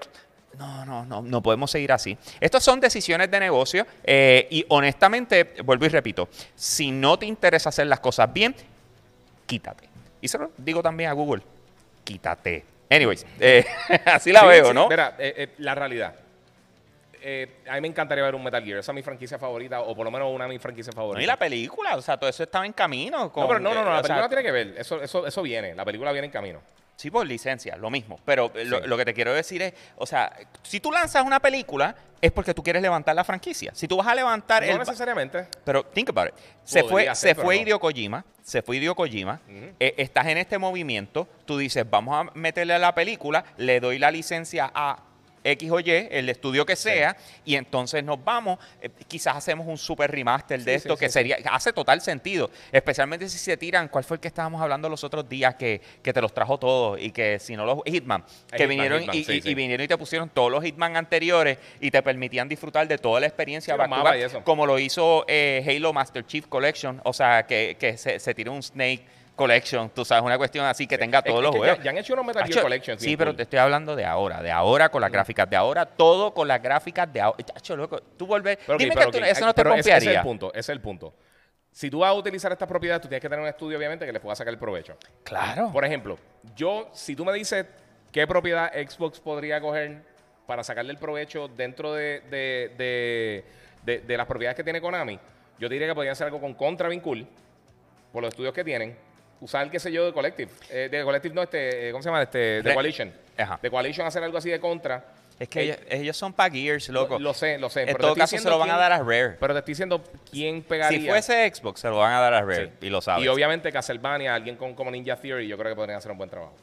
no, 0.57 0.85
no, 0.85 1.05
no, 1.05 1.23
no 1.23 1.43
podemos 1.43 1.71
seguir 1.71 1.93
así. 1.93 2.17
Estas 2.41 2.63
son 2.63 2.81
decisiones 2.81 3.31
de 3.31 3.41
negocio 3.41 3.87
eh, 4.05 4.47
y 4.51 4.65
honestamente, 4.69 5.55
vuelvo 5.65 5.87
y 5.87 5.89
repito, 5.89 6.29
si 6.55 6.91
no 6.91 7.19
te 7.19 7.27
interesa 7.27 7.69
hacer 7.69 7.87
las 7.87 8.01
cosas 8.01 8.33
bien, 8.33 8.55
quítate. 9.47 9.89
Y 10.21 10.29
se 10.29 10.39
lo 10.39 10.51
digo 10.57 10.83
también 10.83 11.11
a 11.11 11.13
Google, 11.13 11.43
quítate. 12.03 12.65
Anyways, 12.91 13.27
eh, 13.41 13.65
así 14.07 14.33
la 14.33 14.41
Sí, 14.41 14.47
veo, 14.47 14.69
sí, 14.69 14.75
¿no? 14.75 14.89
Mira, 14.89 15.17
eh, 15.19 15.55
la 15.59 15.75
realidad. 15.75 16.15
Eh, 17.27 17.63
a 17.69 17.75
mí 17.77 17.81
me 17.81 17.89
encantaría 17.89 18.23
ver 18.23 18.35
un 18.35 18.45
Metal 18.45 18.63
Gear. 18.63 18.81
Esa 18.81 18.93
es 18.93 18.97
mi 18.97 19.03
franquicia 19.03 19.39
favorita, 19.39 19.81
o 19.81 19.97
por 19.97 20.05
lo 20.05 20.11
menos 20.11 20.31
una 20.31 20.45
de 20.45 20.51
mis 20.51 20.61
franquicias 20.61 20.95
No, 20.95 21.01
favoritas. 21.01 21.25
y 21.25 21.27
la 21.27 21.39
película, 21.39 21.97
o 21.97 22.03
sea, 22.03 22.19
todo 22.19 22.29
eso 22.29 22.43
estaba 22.43 22.67
en 22.67 22.75
camino. 22.75 23.33
Con, 23.33 23.43
no, 23.45 23.49
pero 23.49 23.61
no, 23.61 23.73
no, 23.73 23.83
no, 23.83 23.91
la 23.91 24.03
sea, 24.03 24.03
película 24.03 24.29
tiene 24.29 24.43
que 24.43 24.53
ver. 24.53 24.75
Eso, 24.79 25.01
eso, 25.03 25.27
eso 25.27 25.41
viene. 25.43 25.75
La 25.75 25.87
película 25.87 26.13
viene 26.13 26.27
en 26.27 26.31
camino. 26.33 26.61
Sí, 26.97 27.11
por 27.11 27.27
licencia, 27.27 27.77
lo 27.77 27.91
mismo. 27.91 28.21
Pero 28.25 28.53
eh, 28.55 28.65
lo, 28.65 28.97
que 28.97 29.05
te 29.05 29.15
quiero 29.15 29.35
decir 29.35 29.63
es, 29.63 29.75
o 29.97 30.07
sea, 30.07 30.33
si 30.63 30.81
tú 30.81 30.93
lanzas 30.93 31.25
una 31.25 31.41
película, 31.41 31.95
es 32.21 32.31
porque 32.33 32.55
tú 32.55 32.63
quieres 32.63 32.81
levantar 32.83 33.15
la 33.17 33.25
franquicia. 33.25 33.73
Si 33.75 33.89
tú 33.89 33.97
vas 33.97 34.07
a 34.07 34.15
levantar 34.15 34.65
No 34.65 34.73
el... 34.73 34.79
necesariamente. 34.79 35.47
Pero 35.65 35.85
think 35.85 36.11
about 36.11 36.29
it. 36.29 36.35
Se 36.63 36.83
Podría 36.83 37.11
fue, 37.11 37.17
ser, 37.17 37.37
se 37.37 37.43
fue 37.43 37.57
no. 37.57 37.63
Hideo 37.63 37.81
Kojima, 37.81 38.25
se 38.43 38.63
fue 38.63 38.77
Hideo 38.77 38.95
Kojima. 38.95 39.41
Ujú. 39.47 39.75
eh, 39.81 39.95
estás 39.99 40.27
en 40.27 40.39
este 40.39 40.57
movimiento, 40.57 41.29
tú 41.45 41.59
dices, 41.59 41.85
vamos 41.89 42.15
a 42.17 42.31
meterle 42.39 42.75
a 42.75 42.79
la 42.79 42.95
película, 42.95 43.45
le 43.57 43.81
doy 43.81 43.99
la 43.99 44.11
licencia 44.11 44.71
a 44.75 44.99
X 45.45 45.71
o 45.71 45.81
Y, 45.81 45.91
el 46.11 46.29
estudio 46.29 46.65
que 46.65 46.75
sea, 46.75 47.17
y 47.45 47.55
entonces 47.55 48.03
nos 48.03 48.23
vamos, 48.25 48.59
eh, 48.81 48.89
quizás 49.07 49.37
hacemos 49.37 49.67
un 49.67 49.79
super 49.79 50.11
remaster 50.11 50.59
de 50.65 50.73
Sí, 50.73 50.77
esto 50.77 50.97
sí, 50.97 51.01
que 51.01 51.09
sería, 51.11 51.37
hace 51.51 51.73
total 51.73 52.01
sentido, 52.01 52.51
especialmente 52.73 53.29
si 53.29 53.39
se 53.39 53.57
tiran, 53.57 53.89
¿cuál 53.89 54.05
fue 54.05 54.17
el 54.17 54.21
que 54.21 54.29
estábamos 54.29 54.61
hablando 54.61 54.89
los 54.89 55.05
otros 55.05 55.29
días 55.29 55.55
que, 55.57 55.81
que 56.03 56.13
te 56.13 56.21
los 56.21 56.33
trajo 56.33 56.59
todos 56.59 56.99
y 57.01 57.11
que 57.11 57.39
si 57.39 57.57
no 57.57 57.67
los 57.67 57.79
Hitman, 57.85 58.25
que 58.51 58.57
Hitman, 58.57 58.69
vinieron 58.69 59.01
Hitman, 59.03 59.41
y, 59.45 59.55
vinieron 59.55 59.85
y 59.85 59.89
te 59.89 59.99
pusieron 59.99 60.29
todos 60.31 60.51
los 60.51 60.65
Hitman 60.65 60.97
anteriores 60.97 61.59
y 61.81 61.91
te 61.91 62.03
permitían 62.03 62.49
disfrutar 62.49 62.89
de 62.89 62.99
toda 62.99 63.21
la 63.21 63.27
experiencia 63.27 63.77
back 63.77 63.91
back, 63.91 64.43
como 64.45 64.67
lo 64.67 64.79
hizo 64.79 65.25
eh, 65.29 65.65
Halo 65.67 65.93
Master 65.93 66.27
Chief 66.27 66.47
Collection, 66.47 67.01
o 67.05 67.13
sea, 67.13 67.47
que, 67.47 67.77
que 67.79 67.97
se, 67.97 68.19
se 68.19 68.35
tiró 68.35 68.53
un 68.53 68.63
Snake 68.63 69.05
Collection, 69.37 69.91
tú 69.91 70.05
sabes, 70.05 70.23
una 70.25 70.39
cuestión 70.39 70.65
así 70.65 70.87
que 70.87 70.97
tenga 70.97 71.21
todos 71.21 71.39
es 71.39 71.43
los 71.43 71.53
que 71.53 71.59
juegos. 71.59 71.79
Ya, 71.79 71.85
ya 71.85 71.91
han 71.91 71.99
hecho 71.99 72.13
unos 72.13 72.25
Metal 72.25 72.43
Gear 72.45 72.53
Acho, 72.59 72.63
Collections. 72.63 73.01
Sí, 73.01 73.07
bien 73.09 73.19
pero 73.19 73.31
cool. 73.33 73.37
te 73.37 73.43
estoy 73.43 73.59
hablando 73.59 73.97
de 73.97 74.05
ahora, 74.05 74.43
de 74.43 74.51
ahora 74.53 74.89
con 74.91 75.01
las 75.01 75.11
gráficas 75.11 75.51
de 75.51 75.57
ahora, 75.57 75.87
todo 75.87 76.33
con 76.33 76.47
las 76.47 76.63
gráficas 76.63 77.13
de 77.13 77.21
ahora. 77.21 77.45
Acho, 77.55 77.77
loco, 77.77 78.01
tú 78.01 78.29
Pero, 78.29 78.39
ok, 78.75 78.79
dime 78.79 78.95
pero, 78.95 79.11
que 79.11 79.19
tú- 79.19 79.25
eso 79.25 79.45
no 79.45 79.53
te 79.53 79.63
pero 79.63 79.75
ese- 79.75 79.89
es 79.91 79.95
confiaría. 79.97 80.21
el 80.21 80.25
punto, 80.25 80.51
ese 80.53 80.59
es 80.61 80.69
el 80.69 80.81
punto. 80.81 81.15
Si 81.73 81.91
tú 81.91 81.99
vas 82.01 82.11
a 82.11 82.15
utilizar 82.15 82.53
estas 82.53 82.69
propiedades, 82.69 83.03
tú 83.03 83.09
tienes 83.09 83.21
que 83.23 83.29
tener 83.29 83.43
un 83.43 83.49
estudio, 83.49 83.77
obviamente, 83.77 84.07
que 84.07 84.13
le 84.13 84.21
pueda 84.21 84.37
sacar 84.37 84.53
el 84.55 84.59
provecho. 84.61 84.97
Claro. 85.25 85.71
Por 85.73 85.85
ejemplo, 85.85 86.17
yo, 86.55 86.89
si 86.93 87.17
tú 87.17 87.25
me 87.25 87.33
dices 87.33 87.67
qué 88.13 88.29
propiedad 88.29 88.71
Xbox 88.73 89.19
podría 89.19 89.61
coger 89.61 90.03
para 90.47 90.63
sacarle 90.63 90.93
el 90.93 90.99
provecho 90.99 91.49
dentro 91.49 91.93
de, 91.95 92.21
de, 92.31 93.45
de- 93.85 93.99
de- 94.01 94.17
las 94.17 94.27
propiedades 94.29 94.55
que 94.57 94.63
tiene 94.63 94.81
Konami, 94.81 95.19
yo 95.59 95.69
diría 95.69 95.89
que 95.89 95.95
podrían 95.95 96.13
hacer 96.13 96.27
algo 96.27 96.41
con 96.41 96.55
Contra 96.55 96.89
bien 96.89 97.01
cool, 97.01 97.27
por 98.13 98.23
los 98.23 98.29
estudios 98.29 98.55
que 98.55 98.63
tienen. 98.63 98.97
Usar, 99.45 99.71
qué 99.71 99.79
sé 99.79 99.93
yo, 99.93 100.07
de 100.07 100.13
Collective. 100.15 100.51
Eh, 100.71 100.89
de 100.91 101.05
Collective 101.05 101.35
no, 101.35 101.43
este, 101.43 101.89
eh, 101.89 101.93
¿cómo 101.93 102.03
se 102.03 102.09
llama? 102.09 102.23
Este, 102.23 102.63
de 102.63 102.73
Coalition. 102.73 103.13
Ajá. 103.37 103.59
De 103.61 103.71
Coalition 103.71 104.07
hacer 104.07 104.25
algo 104.25 104.39
así 104.39 104.49
de 104.49 104.59
Contra. 104.59 105.05
Es 105.39 105.49
que 105.51 105.61
Eh, 105.61 105.65
ellos, 105.65 105.79
ellos 105.91 106.17
son 106.17 106.33
para 106.33 106.51
Gears, 106.51 106.89
loco. 106.89 107.15
Lo, 107.19 107.25
lo 107.25 107.35
sé, 107.35 107.59
lo 107.59 107.69
sé. 107.69 107.81
en 107.83 107.87
pero 107.89 107.99
todo 107.99 108.15
caso, 108.15 108.39
se 108.39 108.49
lo 108.49 108.59
van 108.59 108.71
a 108.71 108.79
dar 108.79 108.93
a 108.93 109.01
Rare. 109.01 109.37
Pero 109.39 109.53
te 109.53 109.59
estoy 109.59 109.73
diciendo 109.73 110.03
quién 110.31 110.63
pegaría. 110.63 110.99
Si 110.99 111.07
fuese 111.07 111.53
Xbox, 111.55 111.81
se 111.81 111.89
lo 111.89 111.99
van 111.99 112.15
a 112.15 112.21
dar 112.21 112.33
a 112.33 112.41
Rare, 112.41 112.67
Sí. 112.81 112.87
y 112.87 112.89
lo 112.91 113.03
sabes. 113.03 113.23
Y 113.23 113.29
obviamente 113.29 113.71
Castlevania, 113.71 114.35
alguien 114.35 114.57
con, 114.57 114.75
como 114.75 114.91
Ninja 114.91 115.17
Theory, 115.17 115.47
yo 115.47 115.59
creo 115.59 115.73
que 115.73 115.77
podrían 115.77 115.99
hacer 115.99 116.11
un 116.11 116.17
buen 116.19 116.31
trabajo. 116.31 116.55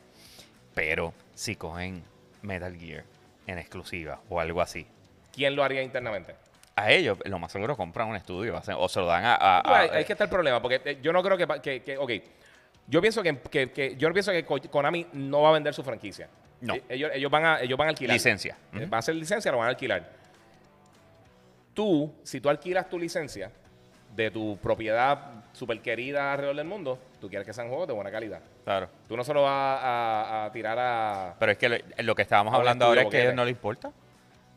Pero 0.74 1.13
si 1.36 1.56
cogen 1.56 2.04
Metal 2.41 2.76
Gear 2.76 3.04
en 3.46 3.60
exclusiva 3.60 4.22
o 4.30 4.39
algo 4.39 4.60
así, 4.62 4.88
¿Quién 5.34 5.56
lo 5.56 5.63
haría 5.63 5.82
internamente? 5.84 6.34
a 6.76 6.89
ellos 6.91 7.17
lo 7.26 7.38
más 7.38 7.52
seguro 7.52 7.76
compran 7.78 8.08
un 8.08 8.15
estudio 8.15 8.56
hacen- 8.58 8.76
o 8.80 8.88
se 8.89 9.00
lo 9.02 9.06
dan 9.06 9.24
a... 9.26 9.36
a- 9.60 9.86
es 10.00 10.06
que 10.06 10.13
está 10.13 10.24
el 10.24 10.30
problema, 10.30 10.62
porque 10.62 10.82
eh, 10.84 10.98
yo 11.02 11.12
no 11.13 11.22
creo 11.22 11.38
que, 11.38 11.46
que, 11.62 11.84
que- 11.84 11.98
ok, 11.98 12.12
yo 12.88 13.02
pienso 13.02 13.22
que, 13.24 13.38
que- 13.39 13.72
que- 13.72 13.96
yo 13.96 14.12
pienso 14.13 14.32
que 14.32 14.44
Ko- 14.46 14.60
Konami 14.70 15.08
no 15.13 15.41
va 15.41 15.50
a 15.50 15.54
vender 15.54 15.74
su 15.74 15.84
franquicia. 15.84 16.28
No. 16.62 16.76
Eh, 16.76 16.84
Ellos, 16.89 17.12
ellos 17.13 17.32
van 17.32 17.46
a, 17.46 17.60
ellos 17.62 17.78
van 17.78 17.88
a 17.88 17.89
alquilar. 17.89 18.13
Licencia. 18.13 18.56
Ujú. 18.74 18.89
Va 18.89 18.98
a 19.00 19.02
ser 19.02 19.15
licencia, 19.15 19.52
lo 19.52 19.58
van 19.58 19.67
a 19.67 19.70
alquilar. 19.70 20.10
Tú, 21.74 22.13
si 22.24 22.41
tú 22.41 22.50
alquilas 22.50 22.89
tu 22.89 23.00
licencia 23.00 23.52
de 24.15 24.30
tu 24.30 24.58
propiedad 24.62 25.44
super 25.54 25.82
querida 25.82 26.34
alrededor 26.34 26.58
del 26.58 26.67
mundo, 26.67 27.00
tú 27.22 27.30
quieres 27.30 27.46
que 27.48 27.54
sean 27.54 27.70
juegos 27.70 27.88
de 27.88 27.94
buena 27.94 28.12
calidad. 28.12 28.41
Claro. 28.65 28.89
Tú 29.08 29.15
no 29.15 29.24
solo 29.24 29.44
vas 29.44 29.80
a, 29.82 30.46
a 30.46 30.52
tirar 30.52 30.78
a... 30.80 31.36
Pero 31.39 31.52
es 31.54 31.58
que 31.58 31.70
lo, 31.70 31.78
lo 32.00 32.15
que 32.15 32.22
estábamos 32.24 32.54
hablando 32.54 32.86
ahora 32.86 33.04
es 33.04 33.08
que 33.08 33.17
a 33.17 33.22
ellos 33.22 33.36
no 33.36 33.46
les 33.46 33.54
importa. 33.54 33.91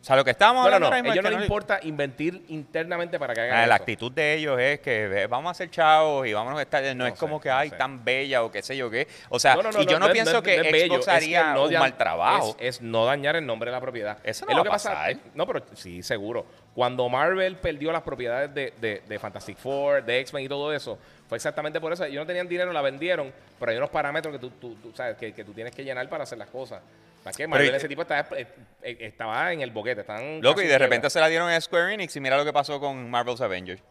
O 0.04 0.06
sea, 0.06 0.16
lo 0.16 0.24
que 0.24 0.32
estábamos 0.32 0.64
No, 0.64 0.68
no, 0.68 0.74
hablando 0.86 0.90
no. 0.90 0.96
es 1.08 1.12
ellos 1.14 1.24
no 1.24 1.30
les 1.30 1.38
le- 1.38 1.44
importa 1.46 1.80
invertir 1.82 2.44
internamente 2.48 3.18
para 3.18 3.32
que 3.32 3.40
hagan 3.40 3.56
Ah, 3.56 3.60
eso. 3.62 3.68
la 3.70 3.74
actitud 3.76 4.12
de 4.12 4.34
ellos 4.34 4.60
es 4.60 4.80
que 4.80 5.26
vamos 5.30 5.50
a 5.50 5.54
ser 5.54 5.70
chavos 5.70 6.26
y 6.26 6.34
vámonos 6.34 6.58
a 6.58 6.62
estar. 6.62 6.82
No, 6.84 6.94
No 6.94 7.06
es 7.06 7.14
sé, 7.14 7.18
como 7.18 7.40
que 7.40 7.48
no 7.48 7.54
ay 7.56 7.70
sé. 7.70 7.76
tan 7.76 8.04
bella 8.04 8.42
o 8.44 8.52
qué 8.52 8.62
sé 8.62 8.76
yo 8.76 8.90
qué. 8.90 9.08
O 9.30 9.38
sea, 9.38 9.54
No, 9.56 9.62
no, 9.62 9.72
no, 9.72 9.80
y 9.80 9.86
yo 9.86 9.98
no, 9.98 10.10
pienso 10.10 10.42
que 10.42 10.58
Xbox 10.86 11.08
haría 11.08 11.54
no 11.54 11.64
un 11.64 11.72
mal 11.72 11.96
trabajo. 11.96 12.54
Es, 12.60 12.82
no 12.82 13.06
dañar 13.06 13.36
el 13.36 13.46
nombre 13.46 13.70
de 13.70 13.76
la 13.76 13.80
propiedad. 13.80 14.18
Eso 14.24 14.44
no 14.44 14.50
es 14.50 14.54
va 14.56 14.58
lo 14.58 14.64
que 14.64 14.68
pasa. 14.70 14.90
pasar. 14.90 15.16
No, 15.34 15.46
pero 15.46 15.62
sí, 15.74 16.02
seguro. 16.02 16.44
Cuando 16.74 17.08
Marvel 17.08 17.56
perdió 17.56 17.90
las 17.90 18.02
propiedades 18.02 18.52
de, 18.52 18.74
de- 18.78 19.02
de 19.08 19.18
Fantastic 19.18 19.56
Four, 19.56 20.04
de 20.04 20.20
X-Men 20.20 20.44
y 20.44 20.48
todo 20.50 20.70
eso, 20.74 20.98
fue 21.30 21.36
exactamente 21.36 21.80
por 21.80 21.94
eso. 21.94 22.04
Ellos 22.04 22.20
no 22.20 22.26
tenían 22.26 22.46
dinero, 22.46 22.74
la 22.74 22.82
vendieron, 22.82 23.32
pero 23.58 23.70
hay 23.72 23.78
unos 23.78 23.88
parámetros 23.88 24.34
que 24.34 24.38
tú, 24.38 24.50
tú- 24.60 24.74
tú 24.82 24.92
sabes 24.94 25.16
que, 25.16 25.32
que 25.32 25.44
tú 25.44 25.54
tienes 25.54 25.74
que 25.74 25.82
llenar 25.82 26.06
para 26.10 26.24
hacer 26.24 26.36
las 26.36 26.48
cosas. 26.48 26.82
¿Para 27.24 27.34
qué? 27.36 27.48
Marvel, 27.48 27.74
ese 27.74 27.88
tipo 27.88 28.02
estaba, 28.02 28.38
eh, 28.38 28.46
eh, 28.82 28.96
estaba 29.00 29.52
en 29.52 29.62
el 29.62 29.70
boquete. 29.70 30.04
Loco, 30.42 30.60
y 30.60 30.66
de 30.66 30.74
en 30.74 30.78
repente 30.78 31.00
quiebra. 31.08 31.10
se 31.10 31.20
la 31.20 31.28
dieron 31.28 31.48
a 31.48 31.58
Square 31.60 31.94
Enix 31.94 32.14
y 32.14 32.20
mira 32.20 32.36
lo 32.36 32.44
que 32.44 32.52
pasó 32.52 32.78
con 32.78 33.10
Marvel's 33.10 33.40
Avengers. 33.40 33.82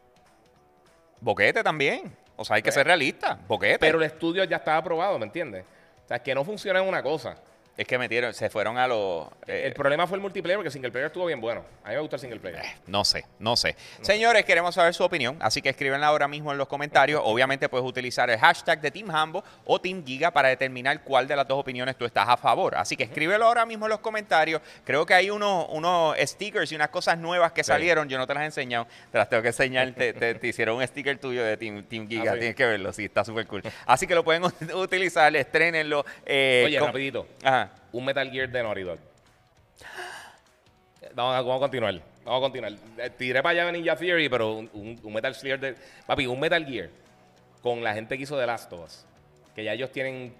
Boquete 1.20 1.64
también. 1.64 2.16
O 2.36 2.46
sea, 2.46 2.56
hay 2.58 2.62
que 2.62 2.68
Pues, 2.68 2.76
ser 2.76 2.86
realista. 2.86 3.40
Boquete. 3.48 3.80
Pero 3.80 3.98
el 3.98 4.04
estudio 4.06 4.44
ya 4.44 4.58
estaba 4.58 4.78
aprobado, 4.78 5.18
¿me 5.18 5.26
entiendes? 5.26 5.66
O 6.06 6.08
sea, 6.08 6.20
que 6.20 6.36
no 6.36 6.44
funciona 6.46 6.80
en 6.80 6.88
una 6.88 7.02
cosa. 7.02 7.36
Es 7.76 7.88
que 7.88 7.98
metieron, 7.98 8.34
se 8.36 8.50
fueron 8.52 8.78
a 8.78 8.88
los. 8.88 9.28
eh, 9.48 9.64
el 9.66 9.74
problema 9.74 10.06
fue 10.06 10.18
el 10.18 10.22
multiplayer, 10.22 10.58
porque 10.58 10.68
el 10.68 10.74
single 10.74 10.92
player 10.92 11.08
estuvo 11.08 11.26
bien 11.26 11.42
bueno. 11.42 11.66
A 11.84 11.90
mí 11.90 11.96
me 11.96 12.02
gusta 12.02 12.18
el 12.18 12.20
single 12.20 12.40
player. 12.40 12.62
No 12.86 13.04
sé, 13.04 13.26
no 13.40 13.56
sé. 13.56 13.76
Señores, 14.02 14.46
queremos 14.46 14.76
saber 14.76 14.94
su 14.94 15.04
opinión, 15.04 15.38
así 15.42 15.62
que 15.62 15.70
escríbenla 15.70 16.06
ahora 16.08 16.28
mismo 16.28 16.52
en 16.52 16.58
los 16.60 16.68
comentarios. 16.68 17.22
Obviamente 17.24 17.70
puedes 17.70 17.86
utilizar 17.88 18.30
el 18.30 18.38
hashtag 18.40 18.80
de 18.80 18.92
Team 18.92 19.10
Hambo 19.10 19.44
o 19.66 19.82
Team 19.82 20.06
Giga 20.06 20.30
para 20.32 20.50
determinar 20.50 21.04
cuál 21.04 21.28
de 21.28 21.36
las 21.36 21.48
dos 21.48 21.60
opiniones 21.60 21.96
tú 21.98 22.06
estás 22.06 22.30
a 22.30 22.38
favor. 22.38 22.76
Así 22.76 22.96
que 22.96 23.04
escríbelo 23.06 23.46
ahora 23.46 23.66
mismo 23.66 23.86
en 23.86 23.90
los 23.90 24.00
comentarios. 24.02 24.62
Creo 24.84 25.06
que 25.06 25.16
hay 25.16 25.32
unos, 25.32 25.66
unos 25.70 26.16
stickers 26.20 26.72
y 26.72 26.76
unas 26.76 26.90
cosas 26.90 27.18
nuevas 27.18 27.54
que 27.54 27.64
Sí. 27.64 27.70
salieron. 27.70 28.08
Yo 28.08 28.18
no 28.20 28.28
te 28.28 28.34
las 28.36 28.44
he 28.44 28.46
enseñado, 28.46 28.88
te 29.12 29.18
las 29.18 29.28
tengo 29.30 29.42
que 29.42 29.50
enseñar. 29.50 29.92
Te, 29.94 30.14
te- 30.14 30.36
te 30.36 30.48
hicieron 30.48 30.78
un 30.78 30.86
sticker 30.88 31.18
tuyo 31.18 31.44
de 31.44 31.58
Team, 31.58 31.84
Team 31.86 32.08
Giga, 32.08 32.32
Ah, 32.32 32.34
sí. 32.36 32.40
tienes 32.40 32.56
que 32.56 32.66
verlo, 32.66 32.94
sí, 32.94 33.06
está 33.06 33.24
súper 33.26 33.48
cool. 33.48 33.64
Así 33.88 34.06
que 34.06 34.14
lo 34.14 34.24
pueden 34.24 34.44
ut- 34.44 34.54
utilizar, 34.76 35.36
estrenenlo. 35.36 36.06
eh, 36.26 36.64
Oye, 36.68 36.78
con- 36.78 36.88
rapidito. 36.90 37.28
Ajá. 37.44 37.63
Un 37.92 38.06
Metal 38.06 38.30
Gear 38.32 38.50
de 38.50 38.64
Naughty 38.64 38.82
Dog. 38.84 39.00
Vamos 41.16 41.36
a, 41.36 41.42
vamos 41.42 41.58
a 41.58 41.60
continuar. 41.60 42.02
Vamos 42.24 42.38
a 42.40 42.42
continuar. 42.42 42.74
Eh, 42.98 43.10
Tiré 43.12 43.44
para 43.44 43.62
allá 43.64 43.72
Ninja 43.72 43.96
Theory, 43.96 44.30
pero 44.30 44.54
un, 44.54 44.70
un- 44.74 45.00
un 45.04 45.14
Metal 45.14 45.36
Gear 45.36 45.60
de. 45.60 45.76
Papi, 46.08 46.26
un 46.26 46.40
Metal 46.40 46.66
Gear 46.66 46.90
con 47.62 47.84
la 47.84 47.94
gente 47.94 48.18
que 48.18 48.24
hizo 48.24 48.38
The 48.40 48.46
Last 48.46 48.72
of 48.74 48.86
Us. 48.86 49.06
Que 49.56 49.64
ya 49.64 49.74
ellos 49.74 49.92
tienen. 49.92 50.34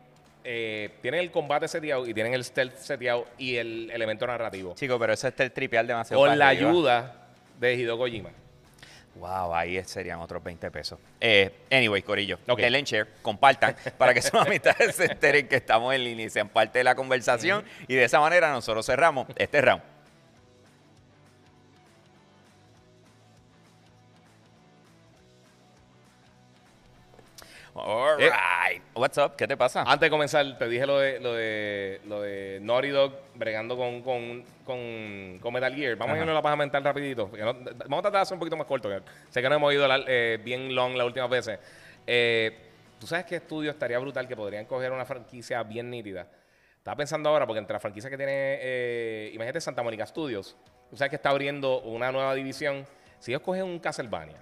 eh, 0.46 0.90
tienen 1.02 1.20
el 1.20 1.32
combate 1.32 1.68
seteado 1.68 2.08
y 2.08 2.14
tienen 2.14 2.34
el 2.34 2.44
stealth 2.44 2.78
seteado 2.78 3.28
y 3.38 3.58
el 3.58 3.92
elemento 3.92 4.26
narrativo. 4.26 4.74
Chico, 4.76 4.98
pero 4.98 5.14
ese 5.14 5.28
es 5.30 5.40
el 5.40 5.52
tripear 5.52 5.86
demasiado. 5.86 6.22
Con 6.24 6.38
la 6.40 6.48
ayuda 6.48 7.16
de 7.60 7.74
Hideo 7.76 7.98
Kojima. 7.98 8.30
Wow, 9.16 9.54
ahí 9.54 9.82
serían 9.84 10.20
otros 10.20 10.44
20 10.44 10.72
pesos. 10.72 10.98
Eh, 11.22 11.66
anyway, 11.72 12.02
Corillo, 12.02 12.40
Ok. 12.48 12.60
denle 12.60 12.80
en 12.80 12.86
share, 12.86 13.08
compartan 13.22 13.76
para 13.98 14.14
que 14.14 14.22
sus 14.22 14.34
amistades 14.34 14.96
se 14.96 15.06
enteren 15.06 15.48
que 15.48 15.56
estamos 15.58 15.94
en 15.94 16.04
línea 16.04 16.26
y 16.26 16.30
sean 16.30 16.50
parte 16.50 16.80
de 16.80 16.84
la 16.84 16.96
conversación. 16.96 17.64
Y 17.88 17.94
de 17.96 18.06
esa 18.06 18.20
manera 18.20 18.52
nosotros 18.52 18.86
cerramos 18.86 19.28
este 19.36 19.62
round. 19.62 19.84
All 27.86 28.18
Eh. 28.22 28.30
right. 28.30 28.82
What's 28.96 29.18
up? 29.18 29.36
¿Qué 29.36 29.46
te 29.46 29.58
pasa? 29.58 29.82
Antes 29.82 30.00
de 30.08 30.10
comenzar, 30.10 30.58
te 30.58 30.70
dije 30.70 30.86
lo 30.86 31.00
de, 31.00 31.20
lo 31.20 31.34
de, 31.34 32.00
lo 32.06 32.22
de 32.22 32.60
Naughty 32.62 32.88
Dog 32.90 33.14
bregando 33.36 33.76
con, 33.76 34.02
con, 34.02 34.46
con, 34.66 35.40
con 35.42 35.54
Metal 35.54 35.76
Gear. 35.76 35.98
Vamos 35.98 36.12
a 36.12 36.14
Ajá. 36.14 36.20
irnos 36.22 36.32
a 36.32 36.36
la 36.36 36.42
paja 36.42 36.56
mental 36.56 36.82
rapidito. 36.82 37.30
no- 37.38 37.54
vamos 37.54 38.00
a 38.00 38.02
tratar 38.02 38.12
de 38.14 38.20
hacer 38.20 38.36
un 38.36 38.40
poquito 38.40 38.56
más 38.56 38.68
corto. 38.68 38.90
sé 39.30 39.42
que 39.42 39.50
no 39.50 39.56
hemos 39.56 39.74
ido 39.74 39.86
la- 39.86 40.02
eh, 40.08 40.40
bien 40.42 40.74
long 40.74 40.96
las 40.96 41.06
últimas 41.06 41.30
veces. 41.30 41.60
Eh, 42.08 42.58
¿Tú 43.00 43.06
sabes 43.08 43.26
qué 43.26 43.36
estudio 43.36 43.72
estaría 43.72 44.00
brutal 44.00 44.30
que 44.30 44.36
podrían 44.38 44.64
coger 44.66 44.94
una 44.94 45.04
franquicia 45.04 45.62
bien 45.64 45.90
nítida? 45.90 46.26
Estaba 46.78 46.96
pensando 46.96 47.28
ahora, 47.30 47.46
porque 47.46 47.60
entre 47.60 47.74
las 47.74 47.82
franquicias 47.82 48.10
que 48.10 48.16
tiene, 48.18 49.30
imagínate 49.34 49.60
Santa 49.60 49.84
Mónica 49.84 50.06
Studios, 50.06 50.56
tú 50.90 50.96
sabes 50.96 51.10
que 51.10 51.18
está 51.18 51.32
abriendo 51.32 51.82
una 51.82 52.14
nueva 52.14 52.34
división. 52.34 52.86
Si 53.20 53.32
ellos 53.32 53.42
cogen 53.42 53.64
un 53.64 53.80
Castlevania, 53.80 54.38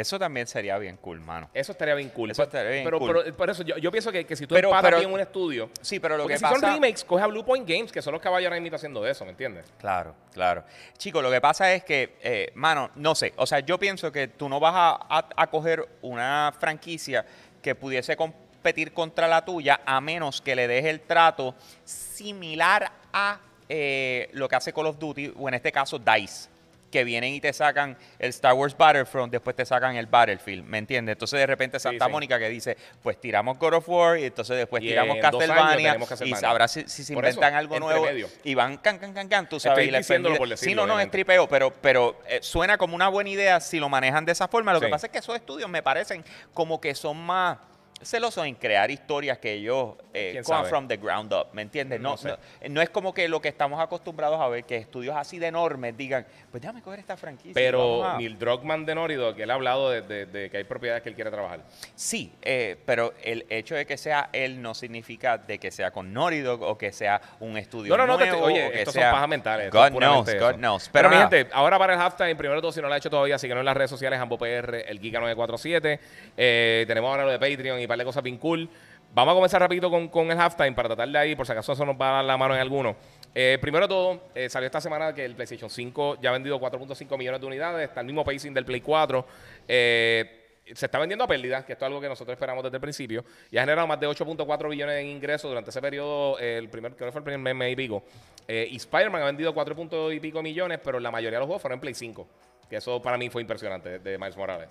Eso 0.00 0.18
también 0.18 0.46
sería 0.46 0.76
bien 0.78 0.96
cool, 0.96 1.20
mano. 1.20 1.50
eso 1.54 1.72
estaría 1.72 1.94
bien 1.94 2.08
cool. 2.10 2.30
Eso 2.30 2.42
estaría 2.42 2.70
bien 2.70 2.84
pero, 2.84 2.98
cool. 2.98 3.20
pero 3.22 3.36
por 3.36 3.50
eso 3.50 3.62
yo, 3.62 3.76
yo 3.76 3.90
pienso 3.90 4.10
que, 4.10 4.24
que 4.24 4.34
si 4.36 4.46
tú 4.46 4.54
Pero- 4.54 4.68
empatas 4.68 4.88
pero- 4.90 4.98
bien 4.98 5.12
un 5.12 5.20
estudio, 5.20 5.70
Sí, 5.80 6.00
pero 6.00 6.16
lo 6.16 6.26
que 6.26 6.36
si 6.38 6.42
pasa... 6.42 6.58
son 6.60 6.74
remakes, 6.74 7.04
coge 7.04 7.22
a 7.22 7.26
Blue 7.26 7.44
Point 7.44 7.68
Games, 7.68 7.92
que 7.92 8.00
son 8.02 8.12
los 8.12 8.22
caballos 8.22 8.48
ahora 8.48 8.60
mismo 8.60 8.76
haciendo 8.76 9.06
eso, 9.06 9.24
¿me 9.24 9.30
entiendes? 9.32 9.66
Claro, 9.78 10.14
claro. 10.32 10.64
Chicos, 10.98 11.22
lo 11.22 11.30
que 11.30 11.40
pasa 11.40 11.72
es 11.74 11.84
que, 11.84 12.16
eh, 12.22 12.50
mano, 12.54 12.90
no 12.96 13.14
sé, 13.14 13.32
o 13.36 13.46
sea, 13.46 13.60
yo 13.60 13.78
pienso 13.78 14.10
que 14.10 14.28
tú 14.28 14.48
no 14.48 14.58
vas 14.60 14.74
a, 14.74 14.90
a- 15.18 15.28
a 15.36 15.46
coger 15.48 15.86
una 16.02 16.52
franquicia 16.58 17.24
que 17.62 17.74
pudiese 17.74 18.16
competir 18.16 18.92
contra 18.92 19.28
la 19.28 19.44
tuya 19.44 19.80
a 19.84 20.00
menos 20.00 20.40
que 20.40 20.54
le 20.56 20.66
des 20.66 20.84
el 20.86 21.00
trato 21.00 21.54
similar 21.84 22.90
a 23.12 23.38
eh, 23.68 24.28
lo 24.32 24.48
que 24.48 24.56
hace 24.56 24.72
Call 24.72 24.86
of 24.86 24.98
Duty, 24.98 25.32
o 25.38 25.48
en 25.48 25.54
este 25.54 25.70
caso 25.70 25.98
DICE, 25.98 26.48
que 26.90 27.04
vienen 27.04 27.34
y 27.34 27.40
te 27.40 27.52
sacan 27.52 27.96
el 28.18 28.30
Star 28.30 28.54
Wars 28.54 28.76
Battlefront, 28.76 29.32
después 29.32 29.56
te 29.56 29.64
sacan 29.64 29.96
el 29.96 30.06
Battlefield, 30.06 30.64
¿me 30.64 30.78
entiendes? 30.78 31.14
Entonces 31.14 31.38
de 31.38 31.46
repente 31.46 31.78
Santa 31.78 32.06
sí. 32.06 32.10
Mónica 32.10 32.38
que 32.38 32.48
dice, 32.48 32.76
pues 33.02 33.20
tiramos 33.20 33.58
God 33.58 33.74
of 33.74 33.88
War 33.88 34.18
y 34.18 34.24
entonces 34.24 34.56
después 34.56 34.82
Y 34.82 34.88
tiramos 34.88 35.16
Castlevania 35.18 35.96
y 36.24 36.34
sabrá 36.34 36.68
si, 36.68 36.82
si 36.88 37.04
se 37.04 37.14
Por 37.14 37.24
eso, 37.24 37.36
inventan 37.36 37.54
algo 37.54 37.78
nuevo 37.78 38.04
medio. 38.04 38.28
y 38.44 38.54
van 38.54 38.76
can, 38.78 38.98
can, 38.98 39.12
can, 39.14 39.28
can, 39.28 39.48
tú 39.48 39.60
sabes. 39.60 39.88
Estoy 39.92 40.16
y 40.16 40.36
por 40.36 40.48
decirlo, 40.48 40.56
Sí, 40.56 40.74
no, 40.74 40.86
no, 40.86 41.00
es 41.00 41.10
tripeo, 41.10 41.48
pero, 41.48 41.72
pero 41.80 42.20
eh, 42.26 42.40
suena 42.42 42.76
como 42.76 42.94
una 42.94 43.08
buena 43.08 43.30
idea 43.30 43.60
si 43.60 43.78
lo 43.78 43.88
manejan 43.88 44.24
de 44.24 44.32
esa 44.32 44.48
forma. 44.48 44.72
Lo 44.72 44.80
que 44.80 44.88
pasa 44.88 45.06
es 45.06 45.12
que 45.12 45.18
esos 45.18 45.34
estudios 45.34 45.68
me 45.68 45.82
parecen 45.82 46.24
como 46.52 46.80
que 46.80 46.94
son 46.94 47.16
más 47.18 47.58
celosos 48.02 48.46
en 48.46 48.54
crear 48.54 48.90
historias 48.90 49.38
que 49.38 49.52
ellos 49.52 49.94
eh, 50.14 50.30
¿Quién 50.32 50.44
come 50.44 50.64
from 50.68 50.88
the 50.88 50.96
ground 50.96 51.32
up, 51.32 51.48
¿me 51.52 51.62
entiendes? 51.62 52.00
No, 52.00 52.10
No 52.10 52.16
sé. 52.16 52.28
no, 52.30 52.36
no 52.70 52.80
es 52.82 52.90
como 52.90 53.12
que 53.14 53.28
lo 53.28 53.40
que 53.40 53.48
estamos 53.48 53.80
acostumbrados 53.80 54.40
a 54.40 54.48
ver, 54.48 54.64
que 54.64 54.76
estudios 54.76 55.14
así 55.16 55.38
de 55.38 55.46
enormes 55.48 55.96
digan, 55.96 56.26
pues 56.50 56.60
déjame 56.62 56.82
coger 56.82 56.98
esta 57.00 57.16
franquicia. 57.16 57.52
Pero 57.54 58.04
a-". 58.04 58.16
Neil 58.18 58.38
Druckmann 58.38 58.84
de 58.86 58.94
Naughty 58.94 59.14
Dog, 59.14 59.36
que 59.36 59.42
él 59.44 59.50
ha 59.50 59.54
hablado 59.54 59.90
de, 59.90 60.02
de- 60.02 60.26
de 60.26 60.50
que 60.50 60.56
hay 60.56 60.64
propiedades 60.64 61.02
que 61.02 61.10
él 61.10 61.14
quiere 61.14 61.30
trabajar. 61.30 61.60
Sí, 61.94 62.32
eh, 62.42 62.76
pero 62.86 63.12
el 63.22 63.46
hecho 63.50 63.74
de 63.74 63.86
que 63.86 63.96
sea 63.96 64.30
él 64.32 64.60
no 64.62 64.74
significa 64.74 65.38
de 65.38 65.58
que 65.58 65.70
sea 65.70 65.90
con 65.90 66.12
Naughty 66.12 66.40
Dog 66.40 66.62
o 66.62 66.76
que 66.78 66.92
sea 66.92 67.20
un 67.40 67.56
estudio 67.56 67.96
No, 67.96 68.06
no, 68.06 68.12
no, 68.14 68.18
te- 68.18 68.26
nuevo 68.28 68.44
oye, 68.46 68.66
o 68.66 68.70
que 68.72 68.78
estos 68.78 68.94
sea... 68.94 69.04
son 69.04 69.12
pajas 69.12 69.28
mentales. 69.28 69.70
God 69.70 69.90
knows, 69.90 70.28
eso. 70.28 70.44
God 70.46 70.54
knows. 70.56 70.88
Pero, 70.92 71.08
Pero, 71.10 71.22
mi 71.22 71.28
gente, 71.30 71.50
ahora 71.52 71.78
para 71.78 71.94
el 71.94 72.00
halftime, 72.00 72.34
primero 72.34 72.60
todo, 72.60 72.72
si 72.72 72.80
no 72.80 72.88
lo 72.88 72.94
ha 72.94 72.96
hecho 72.96 73.10
todavía, 73.10 73.38
síguenos 73.38 73.60
en 73.62 73.66
las 73.66 73.76
redes 73.76 73.90
sociales, 73.90 74.18
AmboPR, 74.18 74.74
el 74.88 75.00
Giga947. 75.00 75.98
Eh, 76.36 76.84
tenemos 76.86 77.10
ahora 77.10 77.24
lo 77.24 77.30
de 77.32 77.38
Patreon 77.38 77.80
y 77.80 77.86
par 77.90 77.98
de 77.98 78.04
cosas 78.04 78.22
bien 78.22 78.38
cool. 78.38 78.68
Vamos 79.12 79.32
a 79.32 79.34
comenzar 79.34 79.60
rapidito 79.60 79.90
con, 79.90 80.30
el 80.30 80.38
halftime 80.38 80.72
para 80.72 80.90
tratar 80.90 81.08
de 81.08 81.18
ahí, 81.18 81.34
por 81.34 81.44
si 81.44 81.50
acaso 81.50 81.72
eso 81.72 81.84
nos 81.84 82.00
va 82.00 82.10
a 82.10 82.12
dar 82.16 82.24
la 82.24 82.36
mano 82.36 82.54
en 82.54 82.60
alguno. 82.60 82.94
Eh, 83.34 83.58
primero 83.60 83.88
todo, 83.88 84.28
eh, 84.34 84.48
salió 84.48 84.66
esta 84.66 84.80
semana 84.80 85.12
que 85.12 85.24
el 85.24 85.34
PlayStation 85.34 85.68
5 85.68 86.18
ya 86.22 86.30
ha 86.30 86.32
vendido 86.32 86.60
4.5 86.60 87.18
millones 87.18 87.40
de 87.40 87.46
unidades, 87.46 87.88
está 87.88 88.00
el 88.00 88.06
mismo 88.06 88.24
pacing 88.24 88.54
del 88.54 88.64
Play 88.64 88.80
4. 88.80 89.26
Eh, 89.66 90.36
se 90.72 90.86
está 90.86 91.00
vendiendo 91.00 91.24
a 91.24 91.26
pérdida, 91.26 91.66
que 91.66 91.72
esto 91.72 91.84
es 91.84 91.86
algo 91.88 92.00
que 92.00 92.08
nosotros 92.08 92.32
esperamos 92.34 92.62
desde 92.62 92.76
el 92.76 92.80
principio, 92.80 93.24
y 93.50 93.58
ha 93.58 93.62
generado 93.62 93.88
más 93.88 93.98
de 93.98 94.06
8.4 94.06 94.70
billones 94.70 95.00
en 95.00 95.08
ingresos 95.08 95.50
durante 95.50 95.70
ese 95.70 95.82
periodo, 95.82 96.38
el 96.38 96.68
primer, 96.68 96.94
creo 96.94 97.08
que 97.08 97.12
fue 97.12 97.18
el 97.18 97.24
primer 97.24 97.54
mes, 97.54 97.72
y 97.72 97.76
pico. 97.76 98.04
Y 98.46 98.76
Spider-Man 98.76 99.22
ha 99.22 99.26
vendido 99.26 99.52
4 99.52 99.74
puntos 99.74 100.14
y 100.14 100.20
pico 100.20 100.40
millones, 100.40 100.78
pero 100.84 101.00
la 101.00 101.10
mayoría 101.10 101.38
de 101.38 101.40
los 101.40 101.46
juegos 101.46 101.62
fueron 101.62 101.78
en 101.78 101.80
Play 101.80 101.94
5, 101.94 102.28
que 102.70 102.76
eso 102.76 103.02
para 103.02 103.18
mí 103.18 103.28
fue 103.28 103.42
impresionante, 103.42 103.98
de, 103.98 104.16
Miles 104.18 104.36
Morales. 104.36 104.68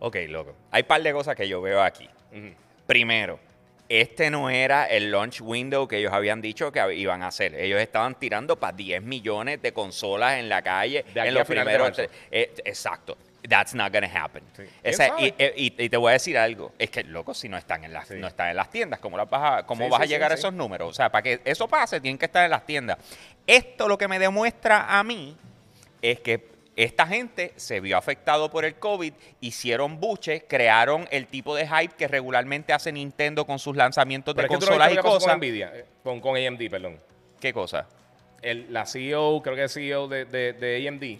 Ok, 0.00 0.16
loco. 0.28 0.54
Hay 0.72 0.82
un 0.82 0.88
par 0.88 1.02
de 1.02 1.12
cosas 1.12 1.34
que 1.36 1.48
yo 1.48 1.62
veo 1.62 1.80
aquí. 1.82 2.08
Primero, 2.86 3.38
este 3.88 4.30
no 4.30 4.50
era 4.50 4.86
el 4.86 5.10
launch 5.10 5.40
window 5.40 5.86
que 5.88 5.98
ellos 5.98 6.12
habían 6.12 6.40
dicho 6.42 6.70
que 6.72 6.94
iban 6.94 7.22
a 7.22 7.28
hacer. 7.28 7.54
Ellos 7.54 7.80
estaban 7.80 8.16
tirando 8.16 8.56
para 8.58 8.76
10 8.76 9.02
millones 9.02 9.62
de 9.62 9.72
consolas 9.72 10.38
en 10.38 10.48
la 10.48 10.60
calle 10.62 11.04
De 11.14 11.20
en 11.20 11.34
los 11.34 11.46
primeros. 11.46 11.98
eh, 12.30 12.52
exacto. 12.64 13.16
That's 13.48 13.74
not 13.74 13.92
gonna 13.92 14.10
happen. 14.12 14.42
Sí. 14.56 14.64
Esa- 14.82 15.14
¿Quién 15.14 15.32
y, 15.38 15.44
y- 15.66 15.74
y 15.84 15.88
te 15.88 15.96
voy 15.96 16.10
a 16.10 16.12
decir 16.14 16.36
algo. 16.36 16.72
Es 16.80 16.90
que, 16.90 17.04
loco, 17.04 17.32
si 17.32 17.48
no 17.48 17.56
están 17.56 17.84
en 17.84 17.92
las, 17.92 18.08
Sí. 18.08 18.14
no 18.16 18.26
están 18.26 18.48
en 18.50 18.56
las 18.56 18.70
tiendas, 18.70 18.98
¿cómo, 18.98 19.16
las 19.16 19.30
vas 19.30 19.60
a, 19.60 19.66
cómo 19.66 19.84
Sí, 19.84 19.90
vas 19.90 20.00
a 20.00 20.04
llegar 20.04 20.32
a 20.32 20.34
esos 20.34 20.52
números? 20.52 20.90
O 20.90 20.92
sea, 20.92 21.10
para 21.12 21.22
que 21.22 21.40
eso 21.44 21.68
pase, 21.68 22.00
tienen 22.00 22.18
que 22.18 22.24
estar 22.26 22.44
en 22.44 22.50
las 22.50 22.66
tiendas. 22.66 22.98
Esto 23.46 23.86
lo 23.86 23.96
que 23.96 24.08
me 24.08 24.18
demuestra 24.18 24.98
a 24.98 25.04
mí 25.04 25.36
es 26.02 26.18
que 26.20 26.55
esta 26.76 27.06
gente 27.06 27.52
se 27.56 27.80
vio 27.80 27.96
afectado 27.96 28.50
por 28.50 28.64
el 28.66 28.74
COVID, 28.74 29.12
hicieron 29.40 29.98
buches, 29.98 30.44
crearon 30.46 31.08
el 31.10 31.26
tipo 31.26 31.56
de 31.56 31.66
hype 31.66 31.94
que 31.96 32.06
regularmente 32.06 32.72
hace 32.74 32.92
Nintendo 32.92 33.46
con 33.46 33.58
sus 33.58 33.74
lanzamientos 33.76 34.34
Pero 34.34 34.46
de 34.48 34.54
es 34.54 34.58
que 34.60 34.64
tú 34.66 34.66
no 34.66 34.78
consolas 34.78 34.88
viste 34.88 34.92
y 34.92 34.96
lo 34.96 35.02
que 35.02 35.06
pasó 35.08 35.16
cosas. 35.18 35.30
con 35.32 35.38
Nvidia, 35.38 35.72
eh, 35.74 35.84
con, 36.02 36.20
con 36.20 36.36
AMD, 36.36 36.70
perdón. 36.70 37.00
¿Qué 37.40 37.52
cosa? 37.52 37.88
El, 38.42 38.72
la 38.72 38.84
CEO, 38.86 39.40
creo 39.42 39.56
que 39.56 39.62
el 39.62 39.68
CEO 39.70 40.06
de, 40.08 40.26
de, 40.26 40.52
de 40.52 40.86
AMD, 40.88 41.18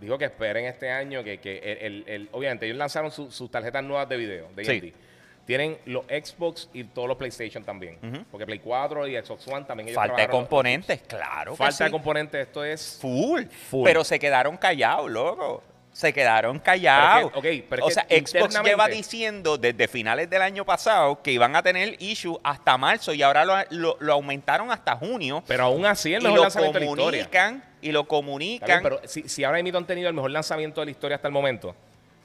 dijo 0.00 0.18
que 0.18 0.26
esperen 0.26 0.66
este 0.66 0.90
año 0.90 1.24
que, 1.24 1.38
que 1.38 1.58
el, 1.58 1.78
el- 1.78 2.04
el- 2.06 2.28
obviamente 2.32 2.66
ellos 2.66 2.76
lanzaron 2.78 3.10
su- 3.10 3.30
sus 3.30 3.50
tarjetas 3.50 3.82
nuevas 3.82 4.08
de 4.08 4.16
video 4.18 4.48
de 4.54 4.64
Sí. 4.64 4.70
AMD. 4.72 4.94
Tienen 5.50 5.78
los 5.86 6.04
Xbox 6.04 6.68
y 6.72 6.84
todos 6.84 7.08
los 7.08 7.16
PlayStation 7.16 7.64
también. 7.64 7.98
Porque 8.30 8.46
Play 8.46 8.60
4 8.60 9.08
y 9.08 9.16
Xbox 9.20 9.48
One 9.48 9.64
también 9.64 9.88
ellos 9.88 9.96
Falta 9.96 10.22
de 10.22 10.28
componentes, 10.28 11.00
claro. 11.08 11.56
Falta 11.56 11.84
de 11.86 11.90
componentes, 11.90 12.46
esto 12.46 12.62
es... 12.62 12.98
Full. 13.00 13.42
Full. 13.68 13.84
Pero 13.84 14.04
se 14.04 14.20
quedaron 14.20 14.56
callados, 14.56 15.10
loco. 15.10 15.64
Se 15.92 16.12
quedaron 16.12 16.60
callados. 16.60 17.32
Pero 17.34 17.36
es 17.38 17.42
que- 17.52 17.60
ok, 17.62 17.66
pero 17.68 17.88
es 17.88 17.88
o 17.88 17.90
sea, 18.00 18.06
Xbox 18.08 18.62
lleva 18.62 18.86
diciendo 18.86 19.58
desde 19.58 19.88
finales 19.88 20.30
del 20.30 20.40
año 20.42 20.64
pasado 20.64 21.20
que 21.20 21.32
iban 21.32 21.56
a 21.56 21.64
tener 21.64 21.96
issue 22.00 22.38
hasta 22.44 22.78
marzo 22.78 23.12
y 23.12 23.20
ahora 23.22 23.44
lo, 23.44 23.54
lo- 23.70 23.96
lo 23.98 24.12
aumentaron 24.12 24.70
hasta 24.70 24.94
junio. 24.94 25.42
Pero 25.48 25.64
aún 25.64 25.84
así, 25.84 26.14
el 26.14 26.22
mejor 26.22 26.36
lo 26.36 26.42
lanzamiento 26.44 26.78
de 26.78 26.84
la 26.84 26.90
historia. 26.92 27.24
comunican 27.24 27.64
y 27.82 27.90
lo 27.90 28.00
Está 28.02 28.14
bien, 28.14 28.22
comunican. 28.22 28.82
pero 28.84 29.00
si, 29.04 29.28
si 29.28 29.42
ahora 29.42 29.60
mismo 29.64 29.78
han 29.80 29.86
tenido 29.86 30.08
el 30.08 30.14
mejor 30.14 30.30
lanzamiento 30.30 30.80
de 30.80 30.84
la 30.84 30.90
historia 30.92 31.16
hasta 31.16 31.26
el 31.26 31.34
momento, 31.34 31.74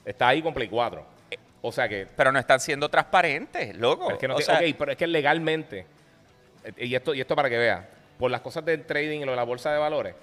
está 0.05 0.27
ahí 0.27 0.43
con 0.43 0.53
Play 0.53 0.67
4. 0.67 1.14
O 1.67 1.71
sea 1.71 1.89
que 1.89 2.07
pero 2.15 2.31
no 2.31 2.37
están 2.39 2.59
siendo 2.59 2.89
transparentes, 2.89 3.75
loco. 3.77 4.05
Pero 4.05 4.15
es 4.15 4.19
que 4.19 4.27
no 4.27 4.33
O 4.35 4.37
te- 4.37 4.43
sea, 4.43 4.55
ok, 4.59 4.75
pero 4.77 4.91
es 4.91 4.97
que 4.97 5.07
legalmente, 5.07 5.85
eh, 6.63 6.85
y 6.85 6.93
esto, 6.95 7.13
y 7.13 7.21
esto 7.21 7.35
para 7.35 7.49
que 7.49 7.57
veas, 7.57 7.83
por 8.19 8.29
las 8.31 8.41
cosas 8.41 8.63
del 8.65 8.85
trading 8.85 9.21
y 9.21 9.25
lo 9.25 9.31
de 9.31 9.37
la 9.37 9.43
bolsa 9.43 9.71
de 9.73 9.79
valores, 9.79 10.13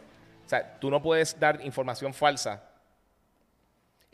o 0.47 0.49
sea, 0.49 0.79
tú 0.79 0.91
no 0.91 1.03
puedes 1.03 1.39
dar 1.41 1.61
información 1.65 2.15
falsa. 2.15 2.63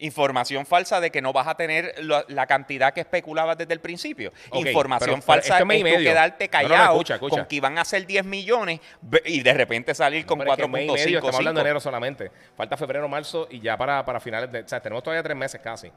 Información 0.01 0.65
falsa 0.65 1.01
de 1.01 1.11
que 1.11 1.21
no 1.21 1.33
vas 1.33 1.49
a 1.49 1.57
tener 1.57 1.93
la 2.29 2.47
cantidad 2.47 2.95
que 2.95 3.01
especulabas 3.01 3.59
desde 3.59 3.75
el 3.75 3.81
principio. 3.81 4.33
Ok, 4.51 4.67
Información 4.67 5.21
pero- 5.21 5.27
pero 5.27 5.43
falsa 5.43 5.59
esto 5.59 5.73
es 5.73 5.81
y 5.81 5.89
es 5.89 5.97
tú 5.97 6.03
quedarte 6.05 6.45
No, 6.47 6.53
no, 6.63 6.63
no, 6.63 6.69
callado 6.69 6.93
escucha, 6.95 7.15
escucha. 7.15 7.37
con 7.37 7.47
que 7.47 7.57
iban 7.57 7.79
a 7.79 7.85
ser 7.85 8.07
10 8.07 8.25
millones 8.25 8.79
y 9.25 9.43
de 9.43 9.55
repente 9.55 9.93
salir 9.97 10.25
con 10.25 10.39
Pero 10.39 10.53
es 10.53 10.57
que 10.57 10.63
4.5. 10.63 11.07
estamos 11.17 11.35
hablando 11.35 11.59
de 11.61 11.63
enero 11.67 11.81
solamente. 11.81 12.31
Falta 12.57 12.77
febrero, 12.77 13.09
marzo 13.09 13.49
y 13.51 13.59
ya 13.61 13.77
para, 13.77 14.05
para 14.05 14.21
finales 14.21 14.53
de... 14.53 14.61
O 14.61 14.69
sea, 14.69 14.81
tenemos 14.81 15.03
todavía 15.03 15.23
tres 15.25 15.37
meses 15.37 15.61
casi. 15.61 15.91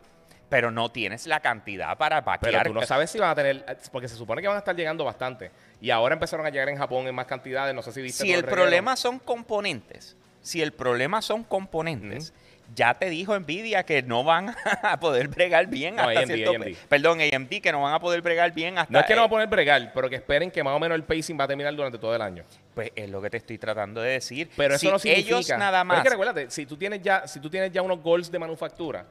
Pero 0.52 0.70
no 0.70 0.90
tienes 0.92 1.28
la 1.28 1.40
cantidad 1.40 1.98
para 1.98 2.18
Pero 2.24 2.26
vaquear. 2.52 2.68
tú 2.68 2.74
no 2.74 2.82
sabes 2.82 3.10
si 3.10 3.18
van 3.18 3.30
a 3.30 3.36
tener... 3.36 3.66
Porque 3.90 4.10
se 4.10 4.18
supone 4.18 4.42
que 4.42 4.50
van 4.50 4.58
a 4.58 4.60
estar 4.60 4.76
llegando 4.76 5.06
bastante. 5.06 5.50
Y 5.80 5.90
ahora 5.92 6.14
empezaron 6.14 6.46
a 6.46 6.50
llegar 6.50 6.68
en 6.68 6.78
Japón 6.78 7.08
en 7.08 7.16
más 7.16 7.26
cantidades. 7.26 7.74
No 7.74 7.82
sé 7.82 7.94
si 7.94 8.02
viste 8.02 8.24
si 8.24 8.30
todo 8.30 8.40
el 8.40 8.44
reguero. 8.44 8.62
problema 8.64 8.96
son 8.98 9.18
componentes, 9.18 10.18
si 10.42 10.62
el 10.62 10.74
problema 10.74 11.22
son 11.22 11.46
componentes, 11.46 12.34
ya 12.76 12.94
te 12.94 13.10
dijo 13.10 13.38
Nvidia 13.40 13.84
que 13.84 14.02
no 14.02 14.24
van 14.26 14.54
a 14.84 15.00
poder 15.00 15.30
bregar 15.30 15.68
bien 15.68 15.96
No, 15.96 16.04
hasta 16.04 16.20
AMD, 16.20 16.28
cierto 16.34 16.52
AMD. 16.56 16.76
Perdón, 16.90 17.20
AMD, 17.22 17.50
que 17.62 17.72
no 17.72 17.82
van 17.82 17.94
a 17.94 18.00
poder 18.00 18.22
bregar 18.22 18.52
bien 18.54 18.78
hasta 18.78 18.92
No 18.92 19.00
es 19.00 19.06
que 19.06 19.16
no 19.16 19.22
eh, 19.22 19.26
a 19.26 19.30
poner 19.30 19.48
bregar, 19.48 19.92
pero 19.94 20.10
que 20.10 20.18
esperen 20.18 20.52
que 20.52 20.64
más 20.64 20.76
o 20.76 20.80
menos 20.80 20.96
el 20.98 21.04
pacing 21.04 21.40
va 21.40 21.46
a 21.46 21.48
terminar 21.48 21.74
durante 21.76 21.98
todo 21.98 22.14
el 22.14 22.22
año. 22.22 22.44
Pues 22.76 22.92
es 22.96 23.10
lo 23.10 23.22
que 23.22 23.30
te 23.30 23.38
estoy 23.38 23.58
tratando 23.58 24.02
de 24.02 24.12
decir. 24.12 24.50
Pero 24.58 24.76
eso 24.76 24.82
si 24.86 24.92
no 24.92 25.00
significa. 25.00 25.36
ellos 25.38 25.50
nada 25.58 25.80
Pero 25.80 25.86
más. 25.86 25.98
es 26.00 26.04
que 26.04 26.10
recuérdate, 26.10 26.50
si 26.52 26.66
tú 26.66 26.76
tienes 26.78 27.02
ya, 27.02 27.26
si 27.28 27.40
tú 27.40 27.50
tienes 27.50 27.72
ya 27.72 27.82
unos 27.82 28.02
goals 28.02 28.30
de 28.32 28.40
manufactura, 28.40 29.06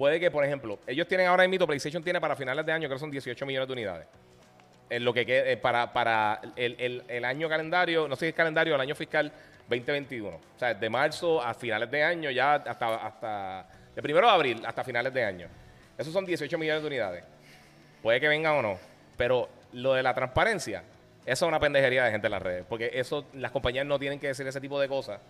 puede 0.00 0.18
que, 0.18 0.30
por 0.30 0.42
ejemplo, 0.42 0.78
ellos 0.86 1.06
tienen 1.06 1.26
ahora 1.26 1.46
mismo, 1.46 1.66
PlayStation 1.66 2.02
tiene 2.02 2.20
para 2.22 2.34
finales 2.34 2.64
de 2.64 2.72
año, 2.72 2.88
creo 2.88 2.96
que 2.96 3.00
son 3.00 3.10
18 3.10 3.44
millones 3.44 3.68
de 3.68 3.72
unidades. 3.74 4.06
en 4.88 5.04
lo 5.04 5.12
que 5.12 5.24
eh, 5.28 5.56
para, 5.58 5.92
para 5.92 6.40
el, 6.56 6.74
el- 6.78 7.04
el 7.06 7.24
año 7.26 7.48
calendario, 7.50 8.08
no 8.08 8.16
sé 8.16 8.24
si 8.24 8.28
es 8.30 8.34
calendario, 8.34 8.74
el 8.74 8.80
año 8.80 8.94
fiscal 8.94 9.30
2021. 9.68 10.28
O 10.36 10.58
sea, 10.58 10.72
de 10.72 10.88
marzo 10.90 11.40
a 11.42 11.52
finales 11.52 11.90
de 11.90 12.02
año, 12.02 12.30
ya 12.30 12.54
hasta, 12.54 12.94
hasta 12.96 13.66
de 13.94 14.00
primero 14.02 14.26
de 14.26 14.32
abril 14.32 14.62
hasta 14.66 14.82
finales 14.82 15.12
de 15.12 15.22
año. 15.22 15.48
Esos 15.98 16.12
son 16.14 16.24
18 16.24 16.56
millones 16.58 16.82
de 16.82 16.86
unidades. 16.88 17.24
Puede 18.02 18.18
que 18.20 18.26
vengan 18.28 18.54
o 18.56 18.62
no. 18.62 18.78
Pero 19.18 19.48
lo 19.74 19.92
de 19.94 20.02
la 20.02 20.14
transparencia, 20.14 20.82
eso 21.26 21.44
es 21.44 21.48
una 21.48 21.60
pendejería 21.60 22.04
de 22.04 22.10
gente 22.10 22.26
en 22.26 22.30
las 22.32 22.42
redes. 22.42 22.64
Porque 22.66 22.90
eso, 22.94 23.26
las 23.34 23.50
compañías 23.52 23.84
no 23.86 23.98
tienen 23.98 24.18
que 24.18 24.28
decir 24.28 24.46
ese 24.46 24.60
tipo 24.62 24.80
de 24.80 24.88
cosas. 24.88 25.20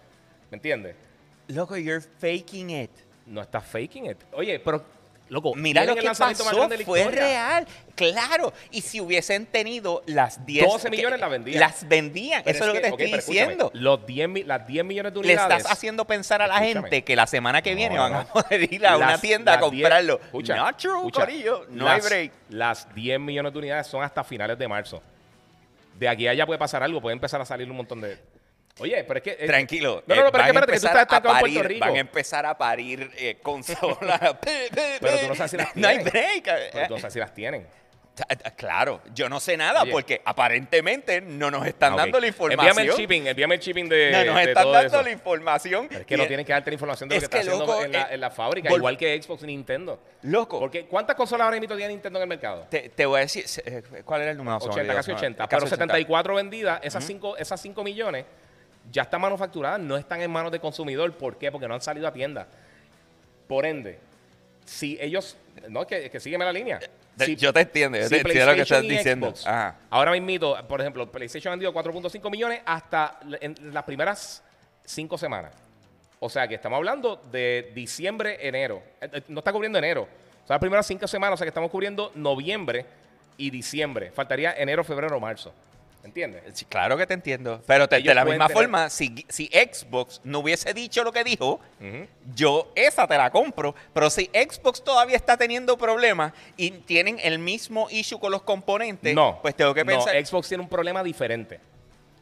¿Me 0.51 0.57
entiendes? 0.57 0.95
Loco, 1.49 1.77
you're 1.77 2.01
faking 2.01 2.71
it. 2.71 2.91
No 3.31 3.41
está 3.41 3.61
faking 3.61 4.07
it. 4.07 4.19
Oye, 4.33 4.59
pero, 4.59 4.85
loco, 5.29 5.55
Mira 5.55 5.85
lo 5.85 5.95
que 5.95 6.03
más 6.03 6.19
pasó, 6.19 6.45
grande 6.45 6.77
de 6.77 6.83
la 6.83 6.85
fue 6.85 7.05
real. 7.05 7.65
Claro. 7.95 8.53
Y 8.73 8.81
si 8.81 9.01
hubiesen 9.01 9.47
tenido 9.47 10.03
las 10.07 10.45
10... 10.45 10.67
12 10.67 10.91
millones 10.91 11.21
las 11.21 11.31
vendían. 11.31 11.61
Las 11.61 11.89
vendían. 11.89 12.43
Pero 12.45 12.55
Eso 12.57 12.65
es 12.65 12.69
lo 12.69 12.75
que 12.75 12.81
te 12.81 12.89
estoy 12.89 13.13
diciendo. 13.13 13.71
Los 13.73 14.05
10, 14.05 14.29
mi- 14.29 14.43
las 14.43 14.67
10 14.67 14.85
millones 14.85 15.15
de 15.15 15.21
Le 15.21 15.27
unidades. 15.29 15.59
estás 15.59 15.73
haciendo 15.73 16.05
pensar 16.07 16.43
a 16.43 16.49
la 16.49 16.55
Escúchame. 16.57 16.89
gente 16.89 17.05
que 17.05 17.15
la 17.15 17.29
semana 17.29 17.63
que 17.63 17.75
viene 17.77 17.95
no, 17.95 18.03
van 18.03 18.13
no. 18.15 18.19
a 18.19 18.25
poder 18.27 18.73
ir 18.73 18.85
a 18.85 18.97
una 18.97 19.17
tienda 19.19 19.55
a 19.55 19.61
las 19.61 19.71
10 19.71 19.83
comprarlo. 19.85 20.21
escucha, 20.25 20.57
Not 20.57 20.77
true, 20.77 20.97
escucha, 20.99 21.21
corillo. 21.21 21.67
No 21.71 21.85
las, 21.85 21.95
hay 21.95 22.01
break. 22.11 22.33
Las 22.49 22.93
10 22.95 23.21
millones 23.21 23.53
de 23.53 23.59
unidades 23.61 23.87
son 23.87 24.03
hasta 24.03 24.25
finales 24.25 24.59
de 24.59 24.67
marzo. 24.67 25.01
De 25.97 26.09
aquí 26.09 26.27
a 26.27 26.33
allá 26.33 26.47
puede 26.47 26.59
pasar 26.59 26.83
algo, 26.83 27.01
puede 27.01 27.13
empezar 27.13 27.41
a 27.41 27.45
salir 27.45 27.71
un 27.71 27.77
montón 27.77 28.01
de. 28.01 28.19
Oye, 28.79 29.05
pero 29.05 29.19
es 29.19 29.23
que. 29.25 29.31
eh, 29.39 29.47
Tranquilo. 29.47 30.03
No, 30.07 30.15
no, 30.15 30.21
eh, 30.21 30.25
no, 30.25 30.33
pero 30.33 30.45
es 30.45 30.51
que 30.53 30.61
que 30.61 30.67
tú 30.67 30.73
estás 30.75 30.91
estancado 31.03 31.35
en 31.35 31.41
Puerto 31.41 31.63
Rico. 31.65 31.87
Van 31.87 31.97
a 31.97 31.99
empezar 32.01 32.47
a 32.47 32.57
parir 32.57 33.11
eh, 33.17 33.39
consolas. 33.43 34.21
Pero 35.01 35.19
tú 35.21 35.29
no 35.29 35.35
sabes 35.35 35.51
si 35.51 35.57
las 35.57 35.75
No 35.77 35.89
hay 35.89 35.97
tienen. 35.99 36.13
break. 36.13 36.45
Pero 36.73 36.87
tú 36.89 36.95
no 36.95 37.01
sabes 37.01 37.13
si 37.13 37.19
las 37.19 37.35
tienen. 37.35 37.63
Eh, 37.63 38.51
Claro, 38.57 39.01
yo 39.15 39.29
no 39.31 39.41
sé 39.41 39.57
nada 39.57 39.83
Oye. 39.83 39.93
porque 39.93 40.21
aparentemente 40.25 41.21
no 41.23 41.51
nos 41.51 41.67
están 41.67 41.95
Ah, 41.95 41.97
dando 41.99 42.21
la 42.21 42.27
información. 42.27 42.67
Envíame 42.69 42.91
el 42.91 42.97
shipping, 42.99 43.27
envíame 43.29 43.55
el 43.55 43.61
shipping 43.61 43.89
de. 43.89 44.11
no 44.13 44.25
nos 44.33 44.35
de 44.37 44.43
están 44.51 44.63
todo 44.65 44.73
dando 44.75 44.87
eso. 44.97 45.03
la 45.03 45.11
información. 45.11 45.87
Pero 45.89 46.01
es 46.01 46.07
que 46.07 46.17
no 46.19 46.27
tienen 46.27 46.45
que 46.45 46.53
darte 46.53 46.71
la 46.71 46.75
información 46.75 47.09
de 47.09 47.15
lo 47.15 47.23
es 47.23 47.29
que, 47.29 47.39
está 47.39 47.51
haciendo 47.53 47.83
en, 47.85 47.93
la, 47.93 48.03
eh, 48.03 48.07
en 48.15 48.21
la 48.21 48.31
fábrica, 48.31 48.73
igual 48.75 48.99
que 48.99 49.23
Xbox 49.23 49.43
y 49.45 49.47
Nintendo. 49.47 49.99
Loco, 50.23 50.59
Porque 50.61 50.85
¿cuántas 50.87 51.17
consolas 51.17 51.47
ahora 51.47 51.59
mismo 51.59 51.75
tiene 51.77 51.93
Nintendo 51.95 52.19
en 52.19 52.23
el 52.25 52.29
mercado? 52.29 52.67
te, 52.69 52.91
te 52.91 53.07
voy 53.07 53.19
a 53.19 53.21
decir, 53.23 53.45
eh, 53.65 53.83
¿cuál 54.05 54.23
era 54.23 54.31
el 54.33 54.37
número? 54.37 54.61
Se 54.61 54.67
me 54.67 54.73
80, 54.73 54.81
olvidó, 54.83 54.97
casi 54.97 55.07
se 55.07 55.13
me- 55.13 55.19
80. 55.19 55.45
casi 55.45 55.49
Pero 55.57 55.67
80. 55.67 55.77
74 55.77 56.35
vendidas, 56.35 56.81
esas 56.83 57.05
5 57.05 57.37
esas 57.39 57.61
cinco 57.61 57.83
millones 57.85 58.25
ya 58.91 59.03
están 59.03 59.21
manufacturadas, 59.21 59.81
no 59.81 59.97
están 59.97 60.21
en 60.21 60.31
manos 60.31 60.51
del 60.53 60.61
consumidor. 60.61 61.13
¿Por 61.13 61.39
qué? 61.39 61.51
Porque 61.51 61.69
no 61.69 61.75
han 61.75 61.81
salido 61.81 62.07
a 62.09 62.13
tienda. 62.13 62.47
Por 63.47 63.67
ende, 63.67 63.99
si 64.65 64.97
ellos. 65.01 65.37
No, 65.69 65.87
que, 65.87 66.11
que 66.11 66.21
sígueme 66.21 66.45
la 66.45 66.53
línea. 66.53 66.79
Si- 67.19 67.37
yo 67.37 67.53
te 67.53 67.61
entiendo, 67.61 67.99
yo 67.99 68.05
si 68.05 68.11
te 68.11 68.17
entiendo 68.19 68.47
lo 68.47 68.55
que 68.57 68.63
estás 68.63 68.83
diciendo. 68.83 69.27
Xbox, 69.29 69.47
Ajá. 69.47 69.77
Ahora 69.91 70.13
mismo, 70.13 70.57
por 70.67 70.81
ejemplo, 70.81 71.11
PlayStation 71.11 71.53
ha 71.53 71.57
vendido 71.57 71.73
4.5 71.75 72.31
millones 72.31 72.63
hasta 72.65 73.19
en 73.41 73.55
las 73.75 73.85
primeras 73.85 74.43
5 74.85 75.19
semanas. 75.19 75.53
O 76.21 76.29
sea 76.29 76.47
que 76.47 76.55
estamos 76.55 76.77
hablando 76.77 77.17
de 77.31 77.73
diciembre, 77.75 78.39
enero. 78.47 78.83
Eh, 79.01 79.09
eh, 79.13 79.23
No 79.29 79.41
está 79.41 79.53
cubriendo 79.53 79.79
enero. 79.79 80.03
O 80.03 80.47
sea, 80.47 80.55
las 80.55 80.61
primeras 80.61 80.87
5 80.87 81.07
semanas, 81.09 81.35
o 81.35 81.37
sea 81.39 81.45
que 81.45 81.51
estamos 81.51 81.71
cubriendo 81.71 82.13
noviembre 82.15 82.87
y 83.37 83.51
diciembre. 83.51 84.11
Faltaría 84.13 84.53
enero, 84.55 84.85
febrero, 84.85 85.19
marzo. 85.21 85.53
¿Entiendes? 86.03 86.43
Sí, 86.55 86.65
claro 86.65 86.97
que 86.97 87.07
te 87.07 87.13
entiendo. 87.15 87.63
Pero 87.67 87.87
te- 87.89 88.01
de 88.01 88.15
la 88.15 88.25
misma 88.25 88.47
tener- 88.49 88.63
forma, 88.63 88.89
si, 88.91 89.25
si 89.29 89.47
Xbox 89.49 90.21
no 90.25 90.39
hubiese 90.41 90.73
dicho 90.73 91.05
lo 91.05 91.13
que 91.13 91.23
dijo, 91.25 91.61
yo 92.35 92.73
esa 92.75 93.07
te 93.07 93.17
la 93.19 93.31
compro. 93.31 93.75
Pero 93.93 94.09
si 94.09 94.25
Xbox 94.33 94.83
todavía 94.83 95.17
está 95.17 95.37
teniendo 95.37 95.77
problemas 95.77 96.33
y 96.57 96.71
tienen 96.71 97.19
el 97.23 97.39
mismo 97.39 97.89
issue 97.91 98.19
con 98.19 98.33
los 98.33 98.43
componentes, 98.43 99.15
No. 99.15 99.39
pues 99.43 99.55
tengo 99.55 99.75
que 99.75 99.85
no, 99.85 99.93
pensar. 99.93 100.15
Xbox 100.25 100.49
tiene 100.49 100.63
un 100.63 100.71
problema 100.71 101.03
diferente. 101.05 101.61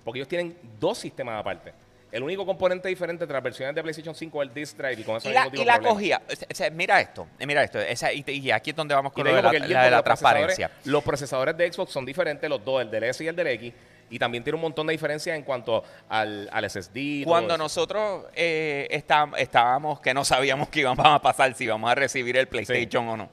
Porque 0.04 0.18
ellos 0.18 0.28
tienen 0.28 0.58
dos 0.80 0.98
sistemas 0.98 1.38
aparte. 1.40 1.72
El 2.10 2.22
único 2.22 2.46
componente 2.46 2.88
diferente 2.88 3.24
entre 3.24 3.34
las 3.34 3.42
versiones 3.42 3.74
de 3.74 3.82
PlayStation 3.82 4.14
5 4.14 4.42
es 4.42 4.48
el 4.48 4.54
disk 4.54 4.76
drive 4.78 5.00
y 5.00 5.04
con 5.04 5.16
eso 5.16 5.28
y 5.28 5.32
no 5.34 5.40
hay 5.40 5.50
la, 5.50 5.50
y 5.52 5.64
cogía. 5.88 6.22
O 6.50 6.54
sea, 6.54 6.70
mira 6.70 7.00
esto, 7.00 7.26
mira 7.46 7.62
esto. 7.62 7.78
esa- 7.80 8.12
y, 8.12 8.24
y 8.26 8.50
aquí 8.50 8.70
es 8.70 8.76
donde 8.76 8.94
vamos 8.94 9.12
con 9.12 9.24
lo 9.24 9.34
de 9.36 9.42
la, 9.42 9.50
de 9.50 9.90
procesadores- 10.02 10.04
transparencia. 10.04 10.70
Los 10.84 11.04
procesadores 11.04 11.56
de 11.56 11.70
Xbox 11.72 11.92
son 11.92 12.06
diferentes, 12.06 12.48
los 12.48 12.64
dos, 12.64 12.80
el 12.80 12.90
del 12.90 13.04
S 13.04 13.22
y 13.22 13.26
el 13.28 13.36
del 13.36 13.46
X. 13.48 13.72
Y 14.10 14.18
también 14.18 14.42
tiene 14.42 14.54
un 14.54 14.62
montón 14.62 14.86
de 14.86 14.92
diferencias 14.92 15.36
en 15.36 15.42
cuanto 15.42 15.84
al, 16.08 16.48
al 16.50 16.70
SSD. 16.70 17.24
Cuando 17.26 17.58
nosotros 17.58 18.24
eh, 18.34 18.86
está- 18.90 19.28
estábamos, 19.36 20.00
que 20.00 20.14
no 20.14 20.24
sabíamos 20.24 20.70
que 20.70 20.80
íbamos 20.80 21.04
a 21.06 21.20
pasar, 21.20 21.52
si 21.54 21.64
íbamos 21.64 21.90
a 21.90 21.94
recibir 21.94 22.38
el 22.38 22.48
PlayStation 22.48 23.06
o 23.06 23.16
no. 23.18 23.28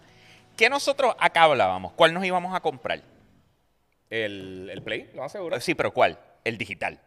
¿Qué 0.57 0.69
nosotros 0.69 1.15
acá 1.17 1.43
hablábamos? 1.43 1.93
¿Cuál 1.93 2.13
nos 2.13 2.25
íbamos 2.25 2.53
a 2.53 2.59
comprar? 2.59 3.01
El, 4.09 4.69
el 4.71 4.81
Play, 4.83 5.09
lo 5.13 5.23
aseguro. 5.23 5.59
Sí, 5.61 5.75
pero 5.75 5.91
¿cuál? 5.93 6.19
El 6.43 6.57
digital. 6.57 6.99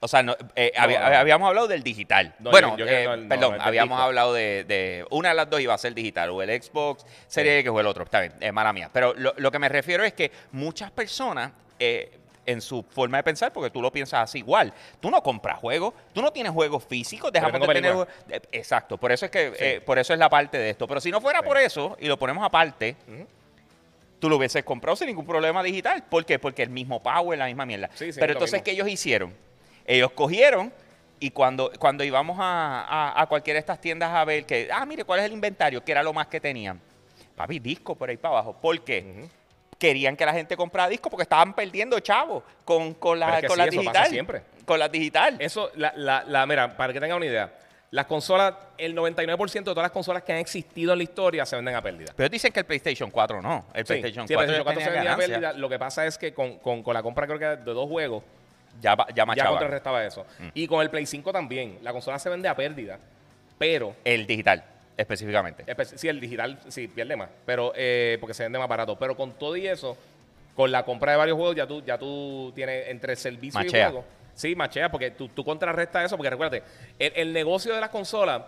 O 0.00 0.06
sea, 0.06 0.22
no, 0.22 0.36
eh, 0.54 0.72
No, 0.76 0.82
había- 0.82 1.00
no. 1.10 1.16
habíamos 1.16 1.48
hablado 1.48 1.66
del 1.66 1.82
digital. 1.82 2.34
No, 2.38 2.50
bueno, 2.50 2.70
yo- 2.76 2.84
yo 2.84 2.86
creo 2.86 3.14
eh, 3.14 3.26
perdón, 3.28 3.56
habíamos 3.60 4.00
hablado 4.00 4.32
de, 4.32 4.62
de- 4.64 5.04
Una 5.10 5.30
de 5.30 5.34
las 5.34 5.50
dos 5.50 5.60
iba 5.60 5.74
a 5.74 5.78
ser 5.78 5.92
digital, 5.94 6.30
o 6.30 6.40
el 6.40 6.62
Xbox 6.62 7.04
Series 7.26 7.60
X 7.60 7.70
o 7.72 7.80
el 7.80 7.86
otro. 7.86 8.04
Está 8.04 8.20
bien, 8.20 8.32
es 8.38 8.52
mala 8.52 8.72
mía. 8.72 8.90
Pero 8.92 9.12
lo, 9.14 9.34
lo 9.36 9.50
que 9.50 9.58
me 9.58 9.68
refiero 9.68 10.04
es 10.04 10.12
que 10.12 10.30
muchas 10.52 10.92
personas, 10.92 11.50
eh, 11.80 12.12
en 12.46 12.60
su 12.62 12.82
forma 12.82 13.18
de 13.18 13.24
pensar, 13.24 13.52
porque 13.52 13.70
tú 13.70 13.82
lo 13.82 13.90
piensas 13.92 14.20
así 14.22 14.38
igual, 14.38 14.72
tú 15.00 15.10
no 15.10 15.20
compras 15.22 15.58
juegos, 15.58 15.92
tú 16.14 16.22
no 16.22 16.32
tienes 16.32 16.52
juegos 16.52 16.84
físicos, 16.84 17.30
dejamos 17.32 17.60
de 17.60 17.66
tener 17.74 17.92
juegos- 17.92 18.08
Exacto, 18.52 18.96
por 18.98 19.10
eso 19.12 19.26
es 19.26 19.30
que 19.32 19.52
eh, 19.58 19.80
por 19.82 19.98
eso 19.98 20.12
es 20.14 20.18
la 20.18 20.30
parte 20.30 20.56
de 20.58 20.70
esto. 20.70 20.86
Pero 20.86 21.00
si 21.00 21.10
no 21.10 21.20
fuera 21.20 21.40
Sí. 21.40 21.44
por 21.44 21.58
eso, 21.58 21.96
y 22.00 22.06
lo 22.06 22.16
ponemos 22.18 22.42
aparte, 22.46 22.94
tú 24.20 24.28
lo 24.30 24.36
hubieses 24.36 24.62
comprado 24.64 24.96
sin 24.96 25.08
ningún 25.08 25.26
problema 25.26 25.60
digital. 25.62 26.04
¿Por 26.08 26.24
qué? 26.24 26.38
Porque 26.38 26.62
el 26.62 26.70
mismo 26.70 27.02
power, 27.02 27.36
la 27.38 27.46
misma 27.46 27.66
mierda. 27.66 27.90
Sí, 27.94 28.12
sí, 28.12 28.20
Pero 28.20 28.34
entonces. 28.34 28.62
¿qué 28.62 28.70
ellos 28.70 28.88
hicieron? 28.88 29.34
Ellos 29.88 30.10
cogieron 30.12 30.70
y 31.18 31.30
cuando, 31.30 31.72
cuando 31.78 32.04
íbamos 32.04 32.38
a, 32.38 32.82
a- 32.82 33.22
a 33.22 33.26
cualquiera 33.26 33.56
de 33.56 33.60
estas 33.60 33.80
tiendas 33.80 34.12
a 34.14 34.24
ver 34.24 34.44
que, 34.44 34.68
ah, 34.70 34.84
mire, 34.86 35.02
¿cuál 35.04 35.20
es 35.20 35.26
el 35.26 35.32
inventario? 35.32 35.82
Que 35.82 35.92
era 35.92 36.02
lo 36.02 36.12
más 36.12 36.26
que 36.28 36.38
tenían. 36.40 36.78
Papi, 37.34 37.58
disco 37.58 37.94
por 37.96 38.10
ahí 38.10 38.16
para 38.18 38.34
abajo. 38.34 38.52
¿Por 38.60 38.78
qué? 38.82 39.26
Querían 39.78 40.14
que 40.16 40.26
la 40.26 40.32
gente 40.34 40.56
comprara 40.56 40.88
disco 40.88 41.08
porque 41.08 41.22
estaban 41.22 41.54
perdiendo 41.54 41.98
chavos 42.00 42.42
con, 42.64 42.94
con 42.94 43.18
la, 43.18 43.36
es 43.36 43.40
que 43.42 43.46
con 43.46 43.54
sí, 43.56 43.58
la 43.58 43.64
eso 43.64 43.76
pasa 43.76 43.80
digital. 43.90 44.06
siempre. 44.10 44.42
Con 44.66 44.78
la 44.78 44.88
digital. 44.88 45.36
Eso, 45.38 45.70
la, 45.76 45.92
la, 45.96 46.22
la- 46.24 46.46
mira, 46.46 46.76
para 46.76 46.92
que 46.92 47.00
tengan 47.00 47.16
una 47.16 47.26
idea, 47.26 47.50
las 47.92 48.04
consolas, 48.06 48.52
el 48.76 48.94
99% 48.94 49.52
de 49.52 49.62
todas 49.62 49.84
las 49.84 49.92
consolas 49.92 50.22
que 50.24 50.32
han 50.32 50.38
existido 50.38 50.92
en 50.92 50.98
la 50.98 51.04
historia 51.04 51.46
se 51.46 51.56
venden 51.56 51.74
a 51.76 51.80
pérdida. 51.80 52.12
Pero 52.14 52.28
dicen 52.28 52.52
que 52.52 52.60
el 52.60 52.66
PlayStation 52.66 53.10
4 53.10 53.40
no. 53.40 53.64
El 53.72 53.86
Sí, 53.86 53.94
PlayStation 53.94 54.28
sí, 54.28 54.34
el 54.34 54.38
4, 54.38 54.64
PlayStation 54.64 54.64
4 54.64 54.80
ya 54.80 54.84
se 54.84 54.90
vendía 54.90 55.12
a 55.14 55.16
pérdida. 55.16 55.52
Lo 55.54 55.68
que 55.70 55.78
pasa 55.78 56.04
es 56.06 56.18
que 56.18 56.34
con, 56.34 56.58
con- 56.58 56.82
con 56.82 56.92
la 56.92 57.02
compra 57.02 57.26
creo 57.26 57.38
que 57.38 57.46
de 57.46 57.56
dos 57.72 57.88
juegos, 57.88 58.22
Ya, 58.80 58.96
ya 58.96 59.06
ya 59.14 59.26
machaba. 59.26 59.50
contrarrestaba 59.50 60.04
eso. 60.04 60.24
Y 60.54 60.66
con 60.66 60.80
el 60.82 60.90
Play 60.90 61.04
5 61.06 61.32
también. 61.32 61.78
La 61.82 61.92
consola 61.92 62.18
se 62.18 62.28
vende 62.30 62.48
a 62.48 62.54
pérdida, 62.54 62.98
pero 63.58 63.94
El 64.04 64.26
digital, 64.26 64.64
específicamente. 64.96 65.64
Espe- 65.66 65.96
Sí, 65.96 66.08
el 66.08 66.20
digital 66.20 66.58
sí 66.68 66.88
pierde 66.88 67.16
más, 67.16 67.28
pero 67.44 67.72
eh, 67.74 68.18
porque 68.20 68.34
se 68.34 68.44
vende 68.44 68.58
más 68.58 68.68
barato. 68.68 68.96
Pero 68.98 69.16
con 69.16 69.32
todo 69.32 69.56
y 69.56 69.66
eso, 69.66 69.96
con 70.54 70.70
la 70.70 70.84
compra 70.84 71.12
de 71.12 71.18
varios 71.18 71.36
juegos, 71.36 71.56
ya 71.56 71.66
tú, 71.66 71.82
ya 71.84 71.98
tú 71.98 72.52
tienes 72.54 72.88
entre 72.88 73.16
servicio 73.16 73.58
Machea. 73.60 73.88
y 73.88 73.90
juego. 73.90 74.04
Sí, 74.34 74.54
machea, 74.54 74.88
porque 74.90 75.10
tú, 75.10 75.28
tú 75.28 75.44
contrarrestas 75.44 76.04
eso, 76.06 76.16
porque 76.16 76.30
recuérdate, 76.30 76.62
el, 77.00 77.12
el 77.16 77.32
negocio 77.32 77.74
de 77.74 77.80
las 77.80 77.90
consolas 77.90 78.42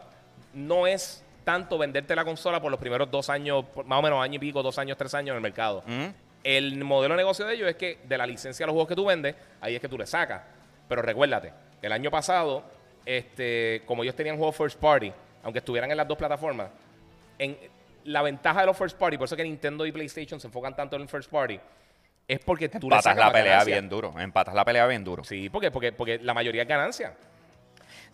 no 0.55 0.87
es 0.87 1.25
tanto 1.43 1.79
venderte 1.79 2.14
la 2.14 2.25
consola 2.25 2.61
por 2.61 2.71
los 2.71 2.79
primeros 2.79 3.11
dos 3.11 3.29
años, 3.29 3.64
más 3.87 3.99
o 3.99 4.03
menos 4.03 4.23
año 4.23 4.35
y 4.37 4.38
pico, 4.38 4.62
dos 4.62 4.79
años, 4.79 4.97
tres 4.97 5.12
años 5.14 5.31
en 5.31 5.37
el 5.37 5.40
mercado. 5.43 5.79
Ujú. 5.79 6.12
El 6.42 6.83
modelo 6.85 7.14
de 7.14 7.18
negocio 7.18 7.44
de 7.46 7.55
ellos 7.55 7.68
es 7.68 7.76
que 7.76 7.98
de 8.05 8.16
la 8.18 8.26
licencia 8.26 8.64
de 8.64 8.68
los 8.68 8.72
juegos 8.74 8.88
que 8.88 8.96
tú 8.96 9.05
vendes, 9.05 9.35
ahí 9.61 9.74
es 9.74 9.81
que 9.81 9.88
tú 9.88 9.98
le 9.98 10.07
sacas. 10.07 10.42
Pero 10.88 11.03
recuérdate, 11.03 11.53
el 11.83 11.92
año 11.92 12.11
pasado, 12.11 12.64
este, 13.05 13.83
como 13.87 14.03
ellos 14.03 14.14
tenían 14.14 14.37
juegos 14.37 14.57
first 14.57 14.79
party, 14.81 15.12
aunque 15.42 15.59
estuvieran 15.59 15.90
en 15.90 15.96
las 15.96 16.09
dos 16.09 16.16
plataformas, 16.18 16.68
en 17.38 17.57
la 18.05 18.22
ventaja 18.22 18.61
de 18.61 18.66
los 18.66 18.76
first 18.76 18.96
party, 18.98 19.18
por 19.18 19.26
eso 19.26 19.37
que 19.37 19.42
Nintendo 19.44 19.85
y 19.87 19.92
PlayStation 19.92 20.40
se 20.40 20.46
enfocan 20.46 20.74
tanto 20.74 20.96
en 20.96 21.03
el 21.03 21.09
first 21.09 21.31
party, 21.31 21.61
es 22.26 22.38
porque 22.40 22.68
tú 22.68 22.88
le 22.88 22.96
Empatas 22.96 23.05
sacas 23.05 23.26
la 23.26 23.33
pelea 23.33 23.53
ganancia. 23.53 23.74
bien 23.74 23.88
duro. 23.88 24.14
Empatas 24.18 24.55
la 24.55 24.64
pelea 24.64 24.87
bien 24.87 25.05
duro. 25.05 25.24
Sí, 25.24 25.50
porque, 25.50 25.70
porque, 25.70 25.92
porque 25.92 26.18
la 26.18 26.33
mayoría 26.33 26.62
es 26.62 26.68
ganancia. 26.68 27.14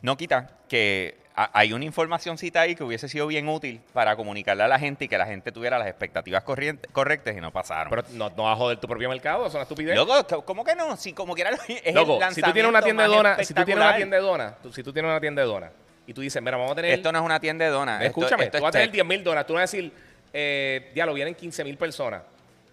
No 0.02 0.16
quita 0.16 0.58
que 0.68 1.16
hay 1.52 1.72
una 1.74 1.84
informacióncita 1.84 2.62
ahí 2.62 2.74
que 2.74 2.82
hubiese 2.82 3.08
sido 3.10 3.26
bien 3.26 3.46
útil 3.48 3.80
para 3.92 4.16
comunicarle 4.16 4.62
a 4.62 4.68
la 4.68 4.78
gente 4.78 5.04
y 5.04 5.08
que 5.08 5.18
la 5.18 5.26
gente 5.26 5.52
tuviera 5.52 5.78
las 5.78 5.86
expectativas 5.86 6.42
correctas 6.42 7.36
y 7.36 7.40
no 7.42 7.52
pasaron. 7.52 7.90
Pero 7.90 8.02
no, 8.12 8.30
no 8.30 8.44
vas 8.44 8.54
a 8.54 8.56
joder 8.56 8.78
tu 8.78 8.88
propio 8.88 9.08
mercado, 9.10 9.46
una 9.50 9.62
estupidez. 9.62 9.94
Loco, 9.96 10.42
¿cómo 10.46 10.64
que 10.64 10.74
no? 10.74 10.96
Si 10.96 11.12
como 11.12 11.34
quiera 11.34 11.50
lo- 11.50 11.58
es 11.68 11.94
Loco, 11.94 12.18
el 12.22 12.34
si 12.34 12.40
tú 12.40 12.52
tienes 12.52 12.68
una 12.70 12.80
tienda 12.82 13.02
de 13.02 13.08
dona, 13.14 13.36
si 13.44 13.52
tú 13.54 13.64
tienes 13.64 13.84
una 13.84 13.96
tienda 13.96 14.16
de 14.16 14.22
dona, 14.22 14.54
tú- 14.62 14.72
si 14.72 14.82
tú 14.82 14.92
tienes 14.92 15.10
una 15.10 15.20
tienda 15.20 15.42
de 15.42 15.48
dona 15.48 15.70
y 16.06 16.14
tú 16.14 16.20
dices, 16.22 16.40
mira, 16.42 16.56
vamos 16.56 16.72
a 16.72 16.76
tener 16.76 16.92
Esto 16.92 17.12
no 17.12 17.18
es 17.18 17.24
una 17.24 17.38
tienda 17.40 17.64
de 17.66 17.70
donas. 17.70 18.00
esto- 18.00 18.20
Escúchame, 18.20 18.44
esto 18.44 18.58
tú 18.58 18.64
vas 18.64 18.68
a 18.70 18.72
tener 18.72 18.86
tech. 18.88 18.94
10 18.94 19.06
mil 19.06 19.22
dólares. 19.24 19.46
Tú 19.46 19.52
vas 19.54 19.60
a 19.60 19.62
decir, 19.76 19.92
eh, 20.32 20.90
diablo, 20.94 21.12
vienen 21.14 21.34
15 21.34 21.64
mil 21.64 21.76
personas. 21.76 22.22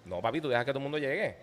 No, 0.06 0.22
papi, 0.22 0.40
tú 0.40 0.48
dejas 0.50 0.64
que 0.66 0.72
todo 0.72 0.80
el 0.80 0.84
mundo 0.84 0.98
llegue. 0.98 1.36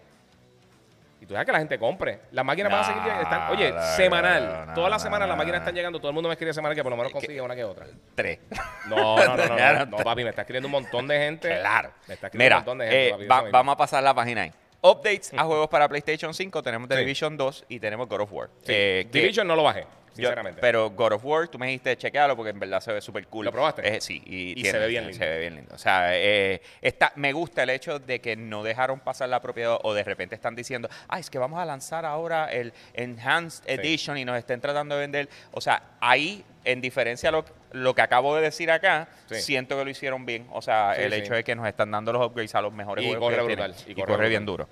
Y 1.21 1.27
tú 1.27 1.35
dejas 1.35 1.45
que 1.45 1.53
la 1.53 1.59
gente 1.59 1.79
compre. 1.79 2.21
Las 2.33 2.45
máquinas 2.45 2.73
van 2.73 2.81
a 2.81 2.85
seguir 2.85 3.03
llegando. 3.03 3.23
Están, 3.25 3.51
oye, 3.51 3.73
No, 3.73 3.83
semanal. 3.97 4.65
no, 4.69 4.75
Todas 4.75 4.91
las 4.91 5.03
semanas 5.03 5.29
las 5.29 5.37
máquinas 5.37 5.61
están 5.61 5.75
llegando. 5.75 5.99
Todo 5.99 6.09
el 6.09 6.15
mundo 6.15 6.29
me 6.29 6.33
escribe 6.33 6.53
semanal 6.55 6.75
que 6.75 6.83
por 6.83 6.91
lo 6.91 6.97
menos 6.97 7.13
consigue 7.13 7.41
una 7.41 7.55
que 7.55 7.63
otra. 7.65 7.87
Tres. 8.15 8.39
No, 8.87 9.17
no, 9.17 9.37
no, 9.37 9.47
no, 9.47 9.87
no, 9.87 9.97
papi, 10.05 10.25
me 10.25 10.31
está 10.31 10.43
escribiendo 10.43 10.67
un 10.69 10.73
montón 10.73 11.07
de 11.07 11.19
gente. 11.19 11.49
Claro. 11.61 11.93
Me 12.09 12.15
está 12.15 12.29
escribiendo 12.29 12.39
Mira, 12.45 12.57
un 12.57 12.61
montón 12.65 12.79
de 12.79 12.85
gente, 12.87 13.25
eh, 13.25 13.29
papi, 13.29 13.45
va- 13.47 13.51
vamos 13.51 13.73
a 13.75 13.77
pasar 13.77 14.03
la 14.03 14.15
página 14.15 14.43
ahí. 14.43 14.53
Updates 14.83 15.35
a 15.37 15.45
juegos 15.45 15.69
para 15.69 15.87
PlayStation 15.91 16.33
5. 16.33 16.63
Tenemos 16.63 16.89
Sí. 16.91 16.97
Division 16.97 17.37
2 17.37 17.67
y 17.69 17.79
tenemos 17.81 18.09
God 18.09 18.21
of 18.23 18.33
War. 18.33 18.49
Sí. 18.63 18.73
Eh, 18.75 19.09
que- 19.13 19.21
Division 19.21 19.47
no 19.47 19.55
lo 19.55 19.63
bajé, 19.63 19.87
yo- 20.16 20.29
sinceramente. 20.29 20.61
pero 20.61 20.90
God 20.90 21.12
of 21.12 21.25
War, 21.25 21.49
tú 21.49 21.59
me 21.59 21.66
dijiste 21.66 21.96
chequealo 21.96 22.37
porque 22.37 22.51
en 22.51 22.61
verdad 22.61 22.81
se 22.81 22.92
ve 22.92 23.01
súper 23.01 23.27
cool. 23.29 23.44
¿Lo 23.46 23.53
probaste? 23.53 23.96
Eh, 23.96 24.01
sí, 24.01 24.23
y, 24.27 24.61
Y 24.61 24.64
se 24.64 24.79
ve 24.79 24.88
bien 24.88 25.05
lindo. 25.07 25.18
Se 25.18 25.29
ve 25.29 25.38
bien 25.40 25.55
lindo. 25.57 25.75
O 25.75 25.79
sea, 25.79 26.16
eh, 26.16 26.61
está, 26.83 27.12
me 27.16 27.33
gusta 27.33 27.62
el 27.62 27.70
hecho 27.70 27.99
de 27.99 28.20
que 28.20 28.37
no 28.37 28.62
dejaron 28.62 29.01
pasar 29.01 29.29
la 29.29 29.40
propiedad 29.40 29.79
o 29.83 29.94
de 29.94 30.03
repente 30.05 30.35
están 30.35 30.55
diciendo, 30.55 30.88
ah, 31.09 31.18
es 31.18 31.31
que 31.31 31.38
vamos 31.38 31.59
a 31.61 31.64
lanzar 31.64 32.05
ahora 32.05 32.51
el 32.53 32.73
Enhanced 32.94 33.64
Edition 33.68 34.18
y 34.18 34.25
nos 34.25 34.37
estén 34.37 34.61
tratando 34.61 34.94
de 34.94 35.01
vender. 35.03 35.29
O 35.53 35.61
sea, 35.61 35.83
ahí, 36.01 36.44
en 36.64 36.81
diferencia 36.81 37.31
a 37.31 37.33
lo, 37.33 37.44
lo 37.73 37.94
que 37.94 38.03
acabo 38.03 38.37
de 38.37 38.42
decir 38.42 38.70
acá, 38.70 39.09
Sí. 39.29 39.37
siento 39.40 39.79
que 39.79 39.85
lo 39.85 39.90
hicieron 39.90 40.27
bien. 40.27 40.46
O 40.53 40.61
sea, 40.61 40.94
Sí, 40.96 41.03
el 41.03 41.12
hecho 41.12 41.35
de 41.35 41.42
que 41.44 41.55
nos 41.55 41.66
están 41.66 41.90
dando 41.90 42.12
los 42.12 42.27
upgrades 42.27 42.55
a 42.55 42.61
los 42.61 42.73
mejores 42.73 43.05
Y 43.05 43.09
juegos 43.09 43.31
corre 43.33 43.42
brutal, 43.44 43.75
y 43.87 43.92
Y, 43.92 43.94
corre 43.94 44.07
corre, 44.12 44.29
bien 44.29 44.44
duro. 44.44 44.68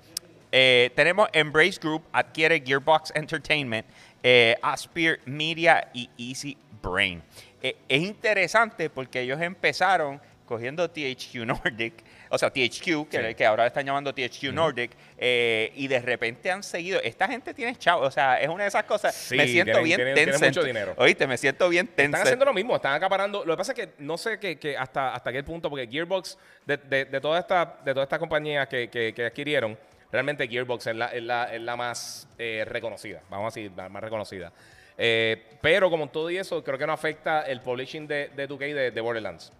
Eh, 0.51 0.89
tenemos 0.95 1.29
Embrace 1.31 1.79
Group, 1.79 2.03
adquiere 2.11 2.59
Gearbox 2.65 3.11
Entertainment, 3.15 3.85
eh, 4.23 4.55
Aspire 4.61 5.19
Media 5.25 5.89
y 5.93 6.09
Easy 6.17 6.57
Brain. 6.81 7.21
Eh, 7.61 7.75
es 7.87 8.01
interesante 8.01 8.89
porque 8.89 9.21
ellos 9.21 9.39
empezaron 9.41 10.21
cogiendo 10.45 10.89
THQ 10.89 11.35
Nordic, 11.45 11.93
o 12.31 12.37
sea, 12.37 12.49
THQ, 12.49 13.07
que, 13.09 13.27
Sí. 13.29 13.35
que 13.35 13.45
ahora 13.45 13.67
están 13.67 13.85
llamando 13.85 14.13
THQ 14.13 14.51
Nordic, 14.51 14.91
eh, 15.17 15.71
y 15.75 15.87
de 15.87 15.99
repente 15.99 16.49
han 16.49 16.63
seguido. 16.63 16.99
Esta 17.03 17.27
gente 17.27 17.53
tiene 17.53 17.75
chavo, 17.75 18.01
o 18.03 18.09
sea, 18.11 18.39
es 18.41 18.49
una 18.49 18.63
de 18.63 18.69
esas 18.69 18.83
cosas. 18.85 19.13
Sí, 19.13 19.35
me 19.35 19.47
siento 19.47 19.73
tienen- 19.73 19.83
bien 19.83 19.97
tienen- 19.97 20.13
tienen 20.15 20.31
Tencent. 20.33 20.55
mucho 20.55 20.65
dinero. 20.65 20.93
Oíste, 20.97 21.27
me 21.27 21.37
siento 21.37 21.69
bien 21.69 21.85
Están 21.85 22.05
Tencent. 22.05 22.23
haciendo 22.23 22.45
lo 22.45 22.53
mismo, 22.53 22.75
están 22.75 22.93
acaparando. 22.95 23.45
Lo 23.45 23.53
que 23.53 23.57
pasa 23.57 23.73
es 23.73 23.75
que 23.79 23.89
no 23.99 24.17
sé 24.17 24.39
que, 24.39 24.57
que 24.57 24.75
hasta, 24.77 25.13
hasta 25.13 25.31
qué 25.31 25.43
punto, 25.43 25.69
porque 25.69 25.87
Gearbox, 25.87 26.37
de, 26.65 26.77
de, 26.77 27.05
de 27.05 27.21
todas 27.21 27.41
estas 27.41 27.83
de 27.85 27.93
todas 27.93 28.05
estas 28.07 28.19
compañías 28.19 28.67
que, 28.67 28.89
que- 28.89 29.13
que 29.13 29.25
adquirieron, 29.27 29.77
realmente 30.11 30.47
Gearbox 30.47 30.87
es 30.87 30.95
la, 30.95 31.07
es 31.07 31.23
la, 31.23 31.53
es 31.53 31.61
la 31.61 31.75
más 31.75 32.27
eh, 32.37 32.63
reconocida, 32.67 33.21
vamos 33.29 33.53
a 33.53 33.59
decir, 33.59 33.71
la 33.75 33.89
más 33.89 34.03
reconocida. 34.03 34.51
Eh, 34.97 35.41
pero 35.61 35.89
como 35.89 36.07
todo 36.09 36.29
y 36.29 36.37
eso, 36.37 36.63
creo 36.63 36.77
que 36.77 36.85
no 36.85 36.93
afecta 36.93 37.43
el 37.43 37.61
publishing 37.61 38.07
de, 38.07 38.29
de 38.35 38.49
2K 38.49 38.73
de, 38.73 38.91
de 38.91 39.01
Borderlands. 39.01 39.53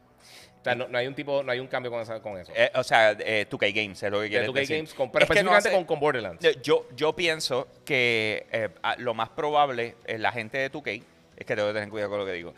O 0.60 0.64
sea, 0.64 0.76
no, 0.76 0.90
no 0.90 0.98
hay 0.98 1.08
un 1.08 1.16
tipo, 1.16 1.42
no 1.42 1.52
hay 1.54 1.60
un 1.62 1.68
cambio 1.68 1.90
con, 1.90 2.02
esa- 2.02 2.22
con 2.22 2.38
eso. 2.38 2.52
Eh, 2.54 2.70
o 2.76 2.84
sea, 2.84 3.12
eh, 3.12 3.48
2K 3.50 3.74
Games 3.74 4.04
es 4.04 4.12
lo 4.12 4.18
que 4.18 4.24
de 4.24 4.30
quieres 4.30 4.50
2K 4.50 4.54
decir. 4.56 4.76
Games, 4.76 4.94
con, 4.94 5.10
pero 5.10 5.24
Es 5.24 5.32
que 5.32 5.36
no 5.44 5.52
específicamente 5.52 5.70
hace- 5.70 5.78
con, 5.78 5.86
con 5.86 6.00
Borderlands. 6.02 6.62
Yo, 6.62 6.86
yo 6.98 7.16
pienso 7.16 7.68
que 7.86 8.46
eh, 8.52 8.68
lo 8.98 9.14
más 9.14 9.30
probable 9.30 9.96
es 10.06 10.20
la 10.20 10.34
gente 10.34 10.58
de 10.58 10.70
2K, 10.70 11.02
es 11.38 11.46
que 11.46 11.56
tengo 11.56 11.70
que 11.70 11.74
tener 11.76 11.88
cuidado 11.90 12.10
con 12.10 12.20
lo 12.20 12.26
que 12.26 12.34
digo, 12.34 12.54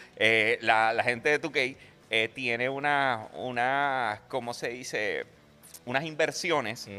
la, 0.62 0.92
la 0.94 1.04
gente 1.04 1.30
de 1.30 1.40
2K 1.40 1.76
eh, 2.10 2.30
tiene 2.34 2.68
una, 2.68 3.28
una, 3.36 4.22
¿cómo 4.28 4.56
se 4.56 4.70
dice? 4.70 5.26
Unas 5.86 6.04
inversiones. 6.04 6.90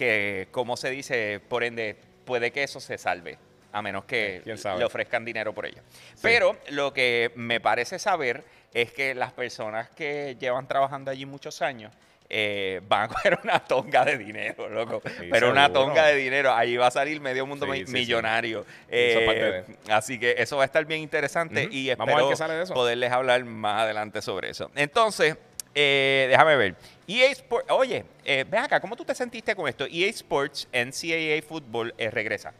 Que, 0.00 0.48
¿cómo 0.50 0.78
se 0.78 0.88
dice? 0.88 1.40
Por 1.46 1.62
ende, 1.62 1.94
puede 2.24 2.50
que 2.52 2.62
eso 2.62 2.80
se 2.80 2.96
salve, 2.96 3.36
a 3.70 3.82
menos 3.82 4.04
que 4.06 4.36
Eh, 4.46 4.56
le 4.78 4.84
ofrezcan 4.84 5.24
dinero 5.26 5.52
por 5.52 5.66
ello. 5.66 5.82
Pero 6.22 6.56
lo 6.70 6.94
que 6.94 7.32
me 7.34 7.60
parece 7.60 7.98
saber 7.98 8.42
es 8.72 8.92
que 8.92 9.14
las 9.14 9.32
personas 9.34 9.90
que 9.90 10.36
llevan 10.40 10.66
trabajando 10.66 11.10
allí 11.10 11.26
muchos 11.26 11.60
años 11.60 11.92
eh, 12.30 12.80
van 12.88 13.02
a 13.02 13.08
coger 13.12 13.38
una 13.42 13.58
tonga 13.58 14.04
de 14.04 14.16
dinero, 14.16 14.68
loco. 14.68 15.02
Sí, 15.18 15.28
Pero 15.30 15.50
una 15.50 15.70
tonga 15.72 16.06
de 16.06 16.14
dinero, 16.14 16.54
ahí 16.54 16.76
va 16.76 16.86
a 16.86 16.90
salir 16.92 17.20
medio 17.20 17.44
mundo 17.44 17.66
Sí, 17.72 17.84
sí, 17.86 17.92
millonario. 17.92 18.64
Eh, 18.88 19.64
así 19.90 20.18
que 20.18 20.36
eso 20.38 20.56
va 20.56 20.62
a 20.62 20.66
estar 20.66 20.84
bien 20.86 21.00
interesante 21.00 21.68
y 21.70 21.88
Vamos 21.90 22.00
a 22.00 22.10
espero 22.12 22.26
ver 22.28 22.32
qué 22.32 22.36
sale 22.36 22.54
de 22.54 22.62
eso. 22.62 22.72
poderles 22.74 23.10
hablar 23.12 23.44
más 23.44 23.82
adelante 23.82 24.22
sobre 24.22 24.48
eso. 24.50 24.70
Entonces, 24.76 25.36
eh, 25.74 26.26
déjame 26.30 26.56
ver. 26.56 26.74
EA 27.06 27.30
Sports, 27.32 27.70
oye, 27.70 28.04
eh, 28.24 28.44
ven 28.48 28.60
acá, 28.62 28.80
¿cómo 28.80 28.94
tú 28.96 29.04
te 29.04 29.14
sentiste 29.14 29.54
con 29.56 29.68
esto? 29.68 29.84
EA 29.90 30.08
Sports, 30.10 30.68
NCAA 30.72 31.42
Fútbol, 31.42 31.94
eh, 31.98 32.10
regresa. 32.10 32.52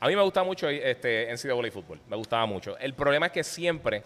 A 0.00 0.08
mí 0.08 0.16
me 0.16 0.22
gusta 0.22 0.42
mucho 0.42 0.68
este 0.68 1.30
NCAA 1.30 1.70
Fútbol, 1.70 2.00
me 2.08 2.16
gustaba 2.16 2.44
mucho. 2.46 2.76
El 2.78 2.94
problema 2.94 3.26
es 3.26 3.32
que 3.32 3.44
siempre, 3.44 4.02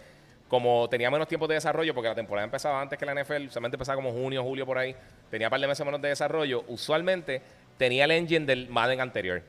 como 0.47 0.87
tenía 0.89 1.09
menos 1.09 1.27
tiempo 1.27 1.47
de 1.47 1.55
desarrollo, 1.55 1.93
porque 1.93 2.09
la 2.09 2.15
temporada 2.15 2.45
empezaba 2.45 2.81
antes 2.81 2.99
que 2.99 3.05
la 3.05 3.13
NFL, 3.13 3.47
usualmente 3.47 3.75
empezaba 3.75 3.95
como 3.95 4.11
junio, 4.11 4.43
julio 4.43 4.65
por 4.65 4.77
ahí, 4.77 4.95
tenía 5.31 5.47
un 5.47 5.51
par 5.51 5.59
de 5.59 5.67
meses 5.67 5.85
menos 5.85 6.01
de 6.01 6.09
desarrollo, 6.09 6.63
usualmente 6.67 7.41
tenía 7.77 8.05
el 8.05 8.11
engine 8.11 8.45
del 8.45 8.67
Madden 8.69 9.01
anterior. 9.01 9.41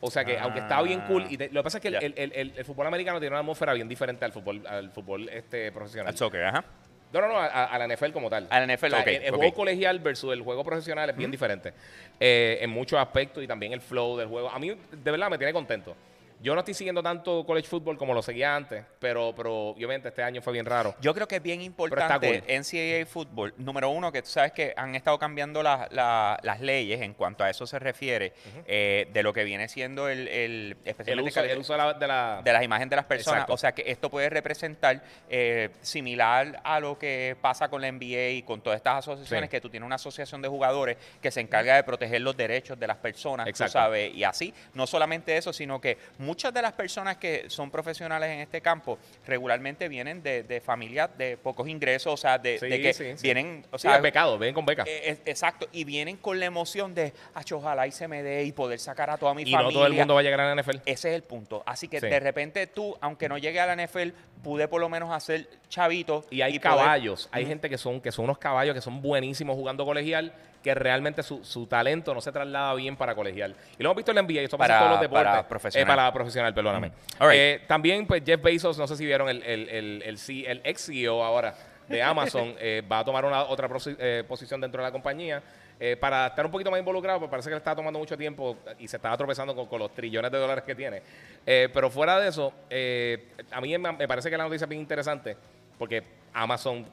O 0.00 0.10
sea 0.10 0.24
que, 0.24 0.36
aunque 0.38 0.58
estaba 0.58 0.82
bien 0.82 1.00
cool, 1.06 1.26
y 1.30 1.36
te- 1.36 1.48
lo 1.50 1.60
que 1.60 1.64
pasa 1.64 1.78
es 1.78 1.82
que 1.82 1.88
el- 1.88 2.14
el- 2.16 2.32
el- 2.34 2.52
el 2.56 2.64
fútbol 2.64 2.88
americano 2.88 3.20
tiene 3.20 3.32
una 3.34 3.40
atmósfera 3.40 3.72
bien 3.72 3.88
diferente 3.88 4.24
al 4.24 4.32
fútbol, 4.32 4.66
al 4.66 4.90
fútbol 4.90 5.28
este, 5.28 5.70
profesional. 5.70 6.08
Al 6.08 6.16
soccer, 6.18 6.44
ajá. 6.44 6.64
No, 7.12 7.20
no, 7.20 7.28
no, 7.28 7.38
a, 7.38 7.46
a 7.46 7.78
la 7.78 7.94
NFL 7.94 8.10
como 8.10 8.30
tal. 8.30 8.46
A 8.50 8.60
la 8.60 8.74
NFL, 8.74 8.94
ok, 8.94 9.06
El, 9.06 9.34
juego 9.34 9.54
colegial 9.54 9.98
versus 9.98 10.32
el 10.32 10.42
juego 10.42 10.64
profesional 10.64 11.10
es 11.10 11.16
bien 11.16 11.30
diferente 11.30 11.72
eh, 12.18 12.58
en 12.60 12.70
muchos 12.70 12.98
aspectos 12.98 13.42
y 13.44 13.46
también 13.46 13.72
el 13.72 13.80
flow 13.80 14.16
del 14.16 14.28
juego. 14.28 14.50
A 14.50 14.58
mí, 14.58 14.70
de 14.70 15.10
verdad, 15.10 15.30
me 15.30 15.38
tiene 15.38 15.52
contento. 15.52 15.94
Yo 16.42 16.54
no 16.54 16.60
estoy 16.60 16.74
siguiendo 16.74 17.02
tanto 17.02 17.46
college 17.46 17.68
football 17.68 17.96
como 17.96 18.14
lo 18.14 18.20
seguía 18.22 18.56
antes, 18.56 18.84
pero, 18.98 19.32
pero 19.36 19.68
obviamente 19.68 20.08
este 20.08 20.22
año 20.22 20.42
fue 20.42 20.52
bien 20.52 20.66
raro. 20.66 20.94
Yo 21.00 21.14
creo 21.14 21.28
que 21.28 21.36
es 21.36 21.42
bien 21.42 21.62
importante 21.62 22.42
cool. 22.44 22.52
NCAA 22.58 23.06
fútbol. 23.06 23.54
Número 23.58 23.90
uno, 23.90 24.10
que 24.10 24.22
tú 24.22 24.28
sabes 24.28 24.50
que 24.52 24.74
han 24.76 24.94
estado 24.96 25.18
cambiando 25.18 25.62
la- 25.62 25.86
la- 25.92 26.38
las 26.42 26.60
leyes 26.60 27.00
en 27.00 27.14
cuanto 27.14 27.44
a 27.44 27.50
eso 27.50 27.66
se 27.66 27.78
refiere, 27.78 28.32
eh, 28.66 29.08
de 29.12 29.22
lo 29.22 29.32
que 29.32 29.44
viene 29.44 29.68
siendo 29.68 30.08
el, 30.08 30.26
el 30.28 30.76
uso, 30.84 31.34
cal- 31.34 31.48
el 31.50 31.58
uso 31.58 31.72
de 31.74 31.78
la... 31.78 31.94
de 31.94 32.06
la- 32.08 32.40
de 32.42 32.52
las 32.52 32.62
imágenes 32.64 32.90
de 32.90 32.96
las 32.96 33.04
personas. 33.04 33.36
Exacto. 33.38 33.52
O 33.54 33.56
sea 33.56 33.72
que 33.72 33.84
esto 33.86 34.10
puede 34.10 34.28
representar 34.28 35.00
eh, 35.30 35.70
similar 35.80 36.60
a 36.64 36.80
lo 36.80 36.98
que 36.98 37.36
pasa 37.40 37.68
con 37.68 37.80
la 37.82 37.88
NBA 37.92 38.30
y 38.30 38.42
con 38.42 38.60
todas 38.60 38.78
estas 38.78 38.98
asociaciones, 38.98 39.48
Sí. 39.48 39.50
que 39.52 39.60
tú 39.60 39.70
tienes 39.70 39.86
una 39.86 39.94
asociación 39.96 40.42
de 40.42 40.48
jugadores 40.48 40.96
que 41.20 41.30
se 41.30 41.40
encarga 41.40 41.76
de 41.76 41.84
proteger 41.84 42.20
los 42.20 42.36
derechos 42.36 42.78
de 42.80 42.86
las 42.88 42.96
personas, 42.96 43.44
tú 43.46 43.50
Exacto. 43.50 43.72
sabes, 43.74 44.12
y 44.14 44.24
así, 44.24 44.52
no 44.74 44.86
solamente 44.86 45.36
eso, 45.36 45.52
sino 45.52 45.80
que 45.80 45.98
muchas 46.32 46.54
de 46.54 46.62
las 46.62 46.72
personas 46.72 47.18
que 47.18 47.44
son 47.50 47.70
profesionales 47.70 48.30
en 48.30 48.38
este 48.38 48.62
campo 48.62 48.98
regularmente 49.26 49.86
vienen 49.86 50.22
de, 50.22 50.42
de 50.44 50.62
familias 50.62 51.10
de 51.18 51.36
pocos 51.36 51.68
ingresos, 51.68 52.10
o 52.14 52.16
sea, 52.16 52.38
de, 52.38 52.58
Sí, 52.58 52.68
de 52.68 52.80
que 52.80 52.94
sí, 52.94 53.12
vienen, 53.22 53.66
o 53.70 53.76
sea, 53.76 53.98
becado, 53.98 54.38
ven 54.38 54.54
con 54.54 54.64
beca. 54.64 54.84
eh, 54.86 55.18
exacto, 55.26 55.68
y 55.72 55.84
vienen 55.84 56.16
con 56.16 56.40
la 56.40 56.46
emoción 56.46 56.94
de, 56.94 57.12
"Ach, 57.34 57.52
ojalá 57.52 57.86
y 57.86 57.92
se 57.92 58.08
me 58.08 58.22
dé 58.22 58.44
y 58.44 58.52
poder 58.52 58.78
sacar 58.78 59.10
a 59.10 59.18
toda 59.18 59.34
mi 59.34 59.42
y 59.42 59.44
familia. 59.44 59.62
no 59.62 59.72
todo 59.72 59.86
el 59.86 59.92
mundo 59.92 60.14
va 60.14 60.20
a 60.20 60.22
llegar 60.22 60.40
a 60.40 60.46
la 60.54 60.62
NFL. 60.62 60.78
Ese 60.86 61.10
es 61.10 61.14
el 61.16 61.22
punto. 61.22 61.62
Así 61.66 61.86
que 61.86 62.00
de 62.00 62.18
repente 62.18 62.66
tú, 62.66 62.96
aunque 63.02 63.28
no 63.28 63.36
llegue 63.36 63.60
a 63.60 63.66
la 63.66 63.74
NFL, 63.76 64.12
pude 64.42 64.68
por 64.68 64.80
lo 64.80 64.88
menos 64.88 65.10
hacer 65.10 65.50
chavito. 65.68 66.24
Y 66.30 66.40
hay 66.40 66.58
caballos, 66.58 67.28
hay 67.30 67.44
gente 67.44 67.68
que 67.68 67.76
son, 67.76 68.00
que 68.00 68.10
son 68.10 68.24
unos 68.24 68.38
caballos 68.38 68.74
que 68.74 68.80
son 68.80 69.02
buenísimos 69.02 69.54
jugando 69.54 69.84
colegial, 69.84 70.32
que 70.62 70.74
realmente 70.74 71.22
su, 71.22 71.44
su 71.44 71.66
talento 71.66 72.14
no 72.14 72.20
se 72.20 72.30
traslada 72.32 72.72
bien 72.74 72.96
para 72.96 73.14
colegial. 73.14 73.54
Y 73.78 73.82
lo 73.82 73.88
hemos 73.88 73.96
visto 73.96 74.12
en 74.12 74.16
la 74.16 74.22
NBA, 74.22 74.40
esto 74.42 74.56
pasa 74.56 74.68
Para- 74.68 74.74
en 74.74 74.80
todos 74.80 74.90
los 74.92 75.00
deportes. 75.00 75.26
para 75.30 75.48
profesional. 75.48 75.82
Eh, 75.82 75.86
para 75.96 76.12
profesional, 76.12 76.54
perdóname. 76.54 76.88
Mm. 76.88 77.22
Right. 77.22 77.32
Eh, 77.34 77.60
también, 77.66 78.06
pues, 78.06 78.22
Jeff 78.24 78.40
Bezos, 78.40 78.78
no 78.78 78.86
sé 78.86 78.96
si 78.96 79.04
vieron 79.04 79.28
el, 79.28 79.42
el, 79.42 79.68
el, 79.68 80.02
el, 80.02 80.18
el 80.46 80.60
ex 80.64 80.86
CEO 80.86 81.22
ahora 81.24 81.54
de 81.88 82.02
Amazon, 82.02 82.54
eh, 82.60 82.82
va 82.90 83.00
a 83.00 83.04
tomar 83.04 83.24
una, 83.24 83.42
otra 83.44 83.68
eh, 83.98 84.24
posición 84.28 84.60
dentro 84.60 84.80
de 84.82 84.88
la 84.88 84.92
compañía. 84.92 85.42
eh, 85.80 85.96
para 85.96 86.28
estar 86.28 86.46
un 86.46 86.52
poquito 86.52 86.70
más 86.70 86.78
involucrado, 86.78 87.18
porque 87.18 87.30
parece 87.32 87.48
que 87.48 87.54
le 87.54 87.58
está 87.58 87.74
tomando 87.74 87.98
mucho 87.98 88.16
tiempo 88.16 88.56
y 88.78 88.86
se 88.86 88.96
estaba 88.96 89.16
tropezando 89.16 89.52
con, 89.56 89.66
con 89.66 89.80
los 89.80 89.92
trillones 89.92 90.30
de 90.30 90.38
dólares 90.38 90.62
que 90.62 90.76
tiene. 90.76 91.02
Eh, 91.44 91.68
pero 91.74 91.90
fuera 91.90 92.20
de 92.20 92.28
eso, 92.28 92.52
eh, 92.70 93.30
a 93.50 93.60
mí 93.60 93.76
me, 93.76 93.90
me 93.92 94.06
parece 94.06 94.30
que 94.30 94.36
la 94.38 94.44
noticia 94.44 94.66
es 94.66 94.68
bien 94.68 94.80
interesante, 94.80 95.36
porque 95.76 96.04
Amazon 96.32 96.86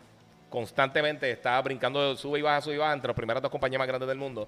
constantemente 0.50 1.30
está 1.30 1.62
brincando, 1.62 2.16
sube 2.16 2.40
y 2.40 2.42
baja, 2.42 2.62
sube 2.62 2.76
y 2.76 2.78
baja 2.78 2.94
entre 2.94 3.10
las 3.10 3.16
primeras 3.16 3.42
dos 3.42 3.52
compañías 3.52 3.80
más 3.80 3.88
grandes 3.88 4.08
del 4.08 4.18
mundo. 4.18 4.48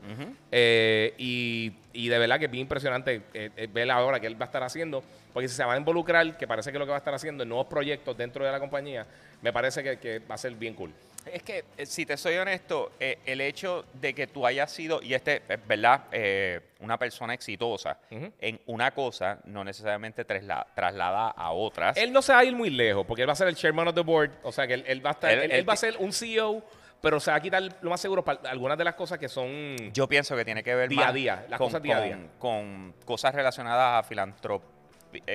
Eh, 0.52 1.14
y, 1.18 1.74
y 1.94 2.10
de 2.10 2.18
verdad 2.18 2.40
que 2.40 2.46
es 2.46 2.52
bien 2.52 2.64
impresionante 2.64 3.22
eh, 3.34 3.52
eh, 3.56 3.70
ver 3.72 3.90
ahora 3.92 4.20
que 4.20 4.28
él 4.28 4.40
va 4.40 4.46
a 4.46 4.48
estar 4.48 4.64
haciendo, 4.64 5.04
porque 5.34 5.48
si 5.48 5.56
se 5.56 5.64
va 5.64 5.74
a 5.74 5.78
involucrar, 5.78 6.38
que 6.38 6.48
parece 6.48 6.72
que 6.72 6.78
es 6.78 6.80
lo 6.80 6.86
que 6.86 6.92
va 6.92 6.98
a 6.98 7.00
estar 7.00 7.14
haciendo 7.14 7.44
en 7.44 7.50
nuevos 7.50 7.68
proyectos 7.68 8.18
dentro 8.18 8.44
de 8.44 8.52
la 8.52 8.60
compañía, 8.60 9.06
me 9.42 9.54
parece 9.54 9.84
que, 9.84 9.98
que 9.98 10.20
va 10.20 10.36
a 10.36 10.38
ser 10.38 10.54
bien 10.54 10.74
cool. 10.74 10.92
Es 11.26 11.44
que, 11.44 11.64
eh, 11.78 11.86
si 11.86 12.06
te 12.06 12.18
soy 12.18 12.36
honesto, 12.38 12.94
eh, 13.00 13.20
el 13.26 13.42
hecho 13.42 13.86
de 13.94 14.14
que 14.14 14.28
tú 14.28 14.46
hayas 14.46 14.72
sido, 14.72 15.02
y 15.02 15.14
este 15.14 15.44
es 15.48 15.68
verdad, 15.68 16.06
eh, 16.12 16.60
una 16.80 16.98
persona 16.98 17.34
exitosa 17.34 17.98
en 18.10 18.60
una 18.66 18.92
cosa, 18.92 19.40
no 19.46 19.64
necesariamente 19.64 20.26
trasla- 20.26 20.66
traslada 20.74 21.30
a 21.30 21.52
otras. 21.52 21.96
Él 21.98 22.12
no 22.12 22.22
se 22.22 22.34
va 22.34 22.40
a 22.40 22.44
ir 22.46 22.56
muy 22.56 22.70
lejos, 22.72 23.06
porque 23.06 23.22
él 23.22 23.30
va 23.30 23.34
a 23.34 23.36
ser 23.36 23.48
el 23.48 23.56
chairman 23.56 23.88
of 23.88 23.96
the 23.96 24.02
board, 24.02 24.32
o 24.44 24.52
sea 24.52 24.66
que 24.66 24.74
él, 24.74 24.84
él 24.88 25.06
va 25.06 25.12
a 25.12 25.14
estar, 25.14 25.32
Él- 25.32 25.40
él, 25.40 25.52
él 25.52 25.58
él 25.60 25.70
va 25.70 25.74
a 25.74 25.78
ser 25.78 25.96
un 26.00 26.12
CEO, 26.12 26.64
pero 27.02 27.20
se 27.20 27.32
va 27.32 27.38
a 27.38 27.42
quitar 27.42 27.62
lo 27.82 27.90
más 27.90 28.00
seguro 28.02 28.24
para 28.24 28.50
algunas 28.50 28.78
de 28.78 28.84
las 28.84 28.96
cosas 28.96 29.18
que 29.20 29.28
son 29.30 29.76
Yo 29.94 30.08
pienso 30.08 30.36
que 30.36 30.44
tiene 30.46 30.64
que 30.64 30.74
ver 30.76 30.90
Día 30.90 31.08
a 31.10 31.14
día, 31.14 31.46
las 31.50 31.58
con, 31.60 31.68
cosas 31.68 31.82
día 31.84 31.98
a 31.98 32.02
día. 32.02 32.20
con 32.40 32.94
cosas 33.06 33.34
relacionadas 33.36 34.04
a 34.04 34.08
filantropía. 34.08 34.70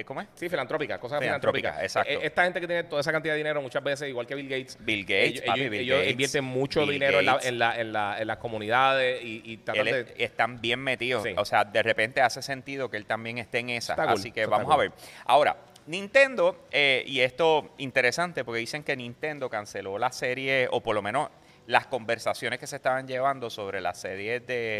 ¿Cómo 0.05 0.21
es? 0.21 0.29
Sí, 0.35 0.49
filantrópicas, 0.49 0.99
cosas 0.99 1.21
Filantrópicas, 1.21 1.73
filantrópicas. 1.75 1.83
exacto. 2.05 2.25
Eh, 2.25 2.27
Esta 2.27 2.45
gente 2.45 2.61
que 2.61 2.67
tiene 2.67 2.85
toda 2.85 3.01
esa 3.01 3.13
cantidad 3.13 3.35
de 3.35 3.39
dinero, 3.39 3.61
muchas 3.63 3.83
veces, 3.83 4.09
igual 4.09 4.27
que 4.27 4.35
Bill 4.35 4.49
Gates, 4.49 4.77
Bill 4.81 5.03
Gates, 5.05 5.25
ellos, 5.33 5.45
papi, 5.47 5.61
ellos- 5.61 5.71
Bill 5.71 5.81
ellos 5.81 5.97
Gates, 5.99 6.11
invierten 6.13 6.45
mucho 6.45 6.81
Bill 6.83 6.91
dinero 6.93 7.19
en, 7.21 7.27
la- 7.27 7.33
Gates. 7.33 7.49
en, 7.49 7.59
la- 7.59 7.81
en, 7.81 7.93
la- 7.93 8.21
en 8.21 8.27
las 8.27 8.37
comunidades 8.39 9.23
y, 9.25 9.43
y 9.45 9.57
tratan 9.59 9.87
Él 9.89 9.95
es- 9.95 10.17
de... 10.17 10.25
están 10.25 10.61
bien 10.61 10.81
metidos. 10.81 11.23
Sí. 11.23 11.35
O 11.37 11.45
sea, 11.45 11.65
de 11.65 11.83
repente 11.83 12.21
hace 12.21 12.43
sentido 12.43 12.91
que 12.91 12.97
él 12.97 13.07
también 13.07 13.39
esté 13.39 13.59
en 13.59 13.71
esa. 13.71 13.95
Cool, 13.97 14.09
Así 14.09 14.33
que 14.33 14.47
vamos 14.47 14.73
a 14.73 14.77
ver. 14.77 14.93
Ahora, 15.27 15.57
Nintendo, 15.87 16.67
eh, 16.73 17.05
y 17.07 17.21
esto 17.21 17.71
interesante 17.79 18.45
porque 18.45 18.59
dicen 18.61 18.83
que 18.83 18.97
Nintendo 18.97 19.49
canceló 19.49 19.99
la 19.99 20.11
serie, 20.13 20.69
o 20.71 20.83
por 20.83 20.95
lo 20.95 21.01
menos 21.03 21.29
las 21.67 21.87
conversaciones 21.87 22.59
que 22.61 22.67
se 22.67 22.77
estaban 22.77 23.09
llevando 23.09 23.51
sobre 23.51 23.81
las 23.81 23.99
series 24.01 24.47
de, 24.47 24.79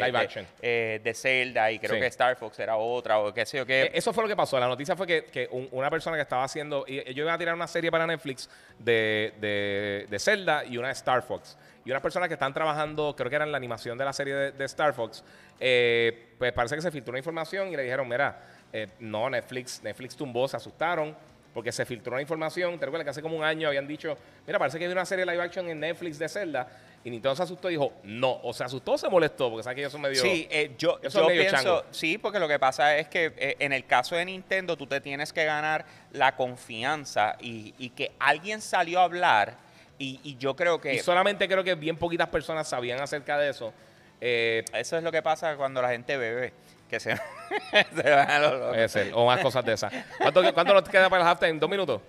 eh, 0.63 1.01
de 1.03 1.15
Zelda 1.15 1.71
y 1.73 1.79
creo 1.81 1.95
Sí. 1.95 2.01
que 2.01 2.07
Star 2.07 2.37
Fox 2.37 2.59
era 2.61 2.77
otra 2.77 3.19
o 3.19 3.35
qué 3.35 3.45
sé 3.45 3.59
yo 3.59 3.67
qué. 3.67 3.83
Eh, 3.85 3.91
Eso 3.95 4.13
fue 4.13 4.23
lo 4.23 4.29
que 4.29 4.37
pasó. 4.37 4.59
La 4.61 4.69
noticia 4.69 4.95
fue 4.95 5.07
que, 5.07 5.25
que 5.25 5.49
un- 5.51 5.69
una 5.73 5.91
persona 5.91 6.17
que 6.17 6.23
estaba 6.23 6.45
haciendo. 6.45 6.85
y 6.87 6.99
Ellos 7.01 7.19
iban 7.19 7.35
a 7.35 7.39
tirar 7.39 7.55
una 7.55 7.67
serie 7.67 7.91
para 7.91 8.07
Netflix 8.07 8.49
de, 8.79 9.35
de, 9.41 10.07
de 10.09 10.19
Zelda 10.19 10.65
y 10.65 10.79
una 10.79 10.89
de 10.89 10.93
Star 10.95 11.23
Fox. 11.23 11.59
Y 11.85 11.91
unas 11.91 12.03
personas 12.03 12.29
que 12.29 12.35
están 12.35 12.53
trabajando, 12.55 13.15
creo 13.17 13.31
que 13.31 13.37
era 13.37 13.45
en 13.45 13.53
la 13.53 13.59
animación 13.59 13.97
de 13.99 14.05
la 14.05 14.13
serie 14.13 14.35
de, 14.35 14.53
de 14.53 14.65
Star 14.65 14.93
Fox, 14.93 15.25
eh, 15.61 16.35
pues 16.39 16.53
parece 16.53 16.75
que 16.77 16.83
se 16.83 16.91
filtró 16.91 17.11
una 17.13 17.19
información 17.19 17.69
y 17.73 17.77
le 17.77 17.83
dijeron: 17.83 18.09
Mira, 18.09 18.41
eh, 18.73 18.89
no, 19.01 19.29
Netflix, 19.31 19.83
Netflix 19.83 20.17
tumbó, 20.17 20.47
se 20.49 20.57
asustaron. 20.57 21.17
Porque 21.57 21.73
se 21.73 21.87
filtró 21.87 22.13
una 22.13 22.21
información, 22.21 22.79
te 22.79 22.85
recuerdas 22.85 23.05
que 23.05 23.11
hace 23.13 23.23
como 23.23 23.35
un 23.35 23.43
año 23.43 23.69
habían 23.69 23.89
dicho, 23.89 24.15
mira, 24.47 24.59
parece 24.59 24.79
que 24.79 24.85
hay 24.85 24.93
una 24.93 25.07
serie 25.07 25.25
live 25.25 25.41
action 25.43 25.67
en 25.71 25.81
Netflix 25.81 26.19
de 26.19 26.29
Zelda, 26.29 26.69
y 27.03 27.09
Nintendo 27.09 27.35
se 27.35 27.45
asustó 27.45 27.71
y 27.71 27.73
dijo, 27.73 27.95
no, 28.03 28.41
o 28.43 28.53
se 28.53 28.63
asustó 28.63 28.93
o 28.93 28.99
se 28.99 29.09
molestó, 29.09 29.49
porque 29.49 29.63
sabes 29.63 29.77
que 29.77 29.81
ellos 29.81 29.93
son 29.93 30.03
medio... 30.03 30.21
Sí, 30.21 30.47
eh, 30.51 30.73
yo, 30.77 31.01
Yo 31.01 31.27
medio 31.27 31.41
pienso, 31.41 31.57
chango. 31.57 31.85
sí, 31.93 32.19
porque 32.19 32.39
lo 32.39 32.47
que 32.47 32.59
pasa 32.59 32.99
es 32.99 33.09
que 33.09 33.33
eh, 33.39 33.57
en 33.59 33.73
el 33.73 33.87
caso 33.87 34.17
de 34.17 34.27
Nintendo 34.27 34.77
tú 34.77 34.87
te 34.87 35.01
tienes 35.01 35.33
que 35.33 35.47
ganar 35.47 35.87
la 36.13 36.37
confianza 36.37 37.37
y, 37.41 37.73
y 37.79 37.89
que 37.89 38.13
alguien 38.19 38.61
salió 38.61 39.01
a 39.01 39.05
hablar 39.05 39.57
y, 39.99 40.21
y 40.25 40.37
yo 40.37 40.55
creo 40.55 40.79
que 40.79 40.93
Y 40.93 40.99
solamente 40.99 41.49
creo 41.49 41.65
que 41.65 41.75
bien 41.75 41.97
poquitas 41.97 42.29
personas 42.29 42.69
sabían 42.69 43.01
acerca 43.01 43.39
de 43.39 43.49
eso. 43.49 43.73
Eh, 44.21 44.63
eso 44.75 44.99
es 44.99 45.03
lo 45.03 45.11
que 45.11 45.23
pasa 45.23 45.57
cuando 45.57 45.81
la 45.81 45.89
gente 45.89 46.19
bebe, 46.19 46.53
que 46.89 47.01
se, 47.01 47.17
se 47.95 48.11
van 48.11 48.31
a 48.31 48.39
los 48.39 48.53
locos. 48.53 48.69
puede 48.69 48.89
ser, 48.89 49.11
o 49.15 49.27
más 49.27 49.41
cosas 49.41 49.65
de 49.65 49.73
esas. 49.75 49.93
¿Cuánto, 50.19 50.55
cuánto 50.55 50.75
nos 50.75 50.89
queda 50.89 51.09
para 51.11 51.23
el 51.23 51.29
halftime? 51.29 51.59
¿Dos 51.59 51.71
minutos? 51.71 52.01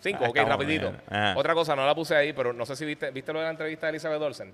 Cinco, 0.00 0.24
Ah, 0.24 0.28
ok, 0.28 0.36
rapidito. 0.46 0.92
Otra 1.36 1.54
cosa, 1.54 1.74
no 1.74 1.86
la 1.86 1.94
puse 1.94 2.14
ahí, 2.14 2.32
pero 2.34 2.52
no 2.52 2.66
sé 2.66 2.76
si 2.76 2.84
viste, 2.84 3.10
¿viste 3.10 3.32
lo 3.32 3.38
de 3.38 3.46
la 3.46 3.50
entrevista 3.52 3.86
de 3.86 3.90
Elizabeth 3.90 4.20
Olsen? 4.20 4.52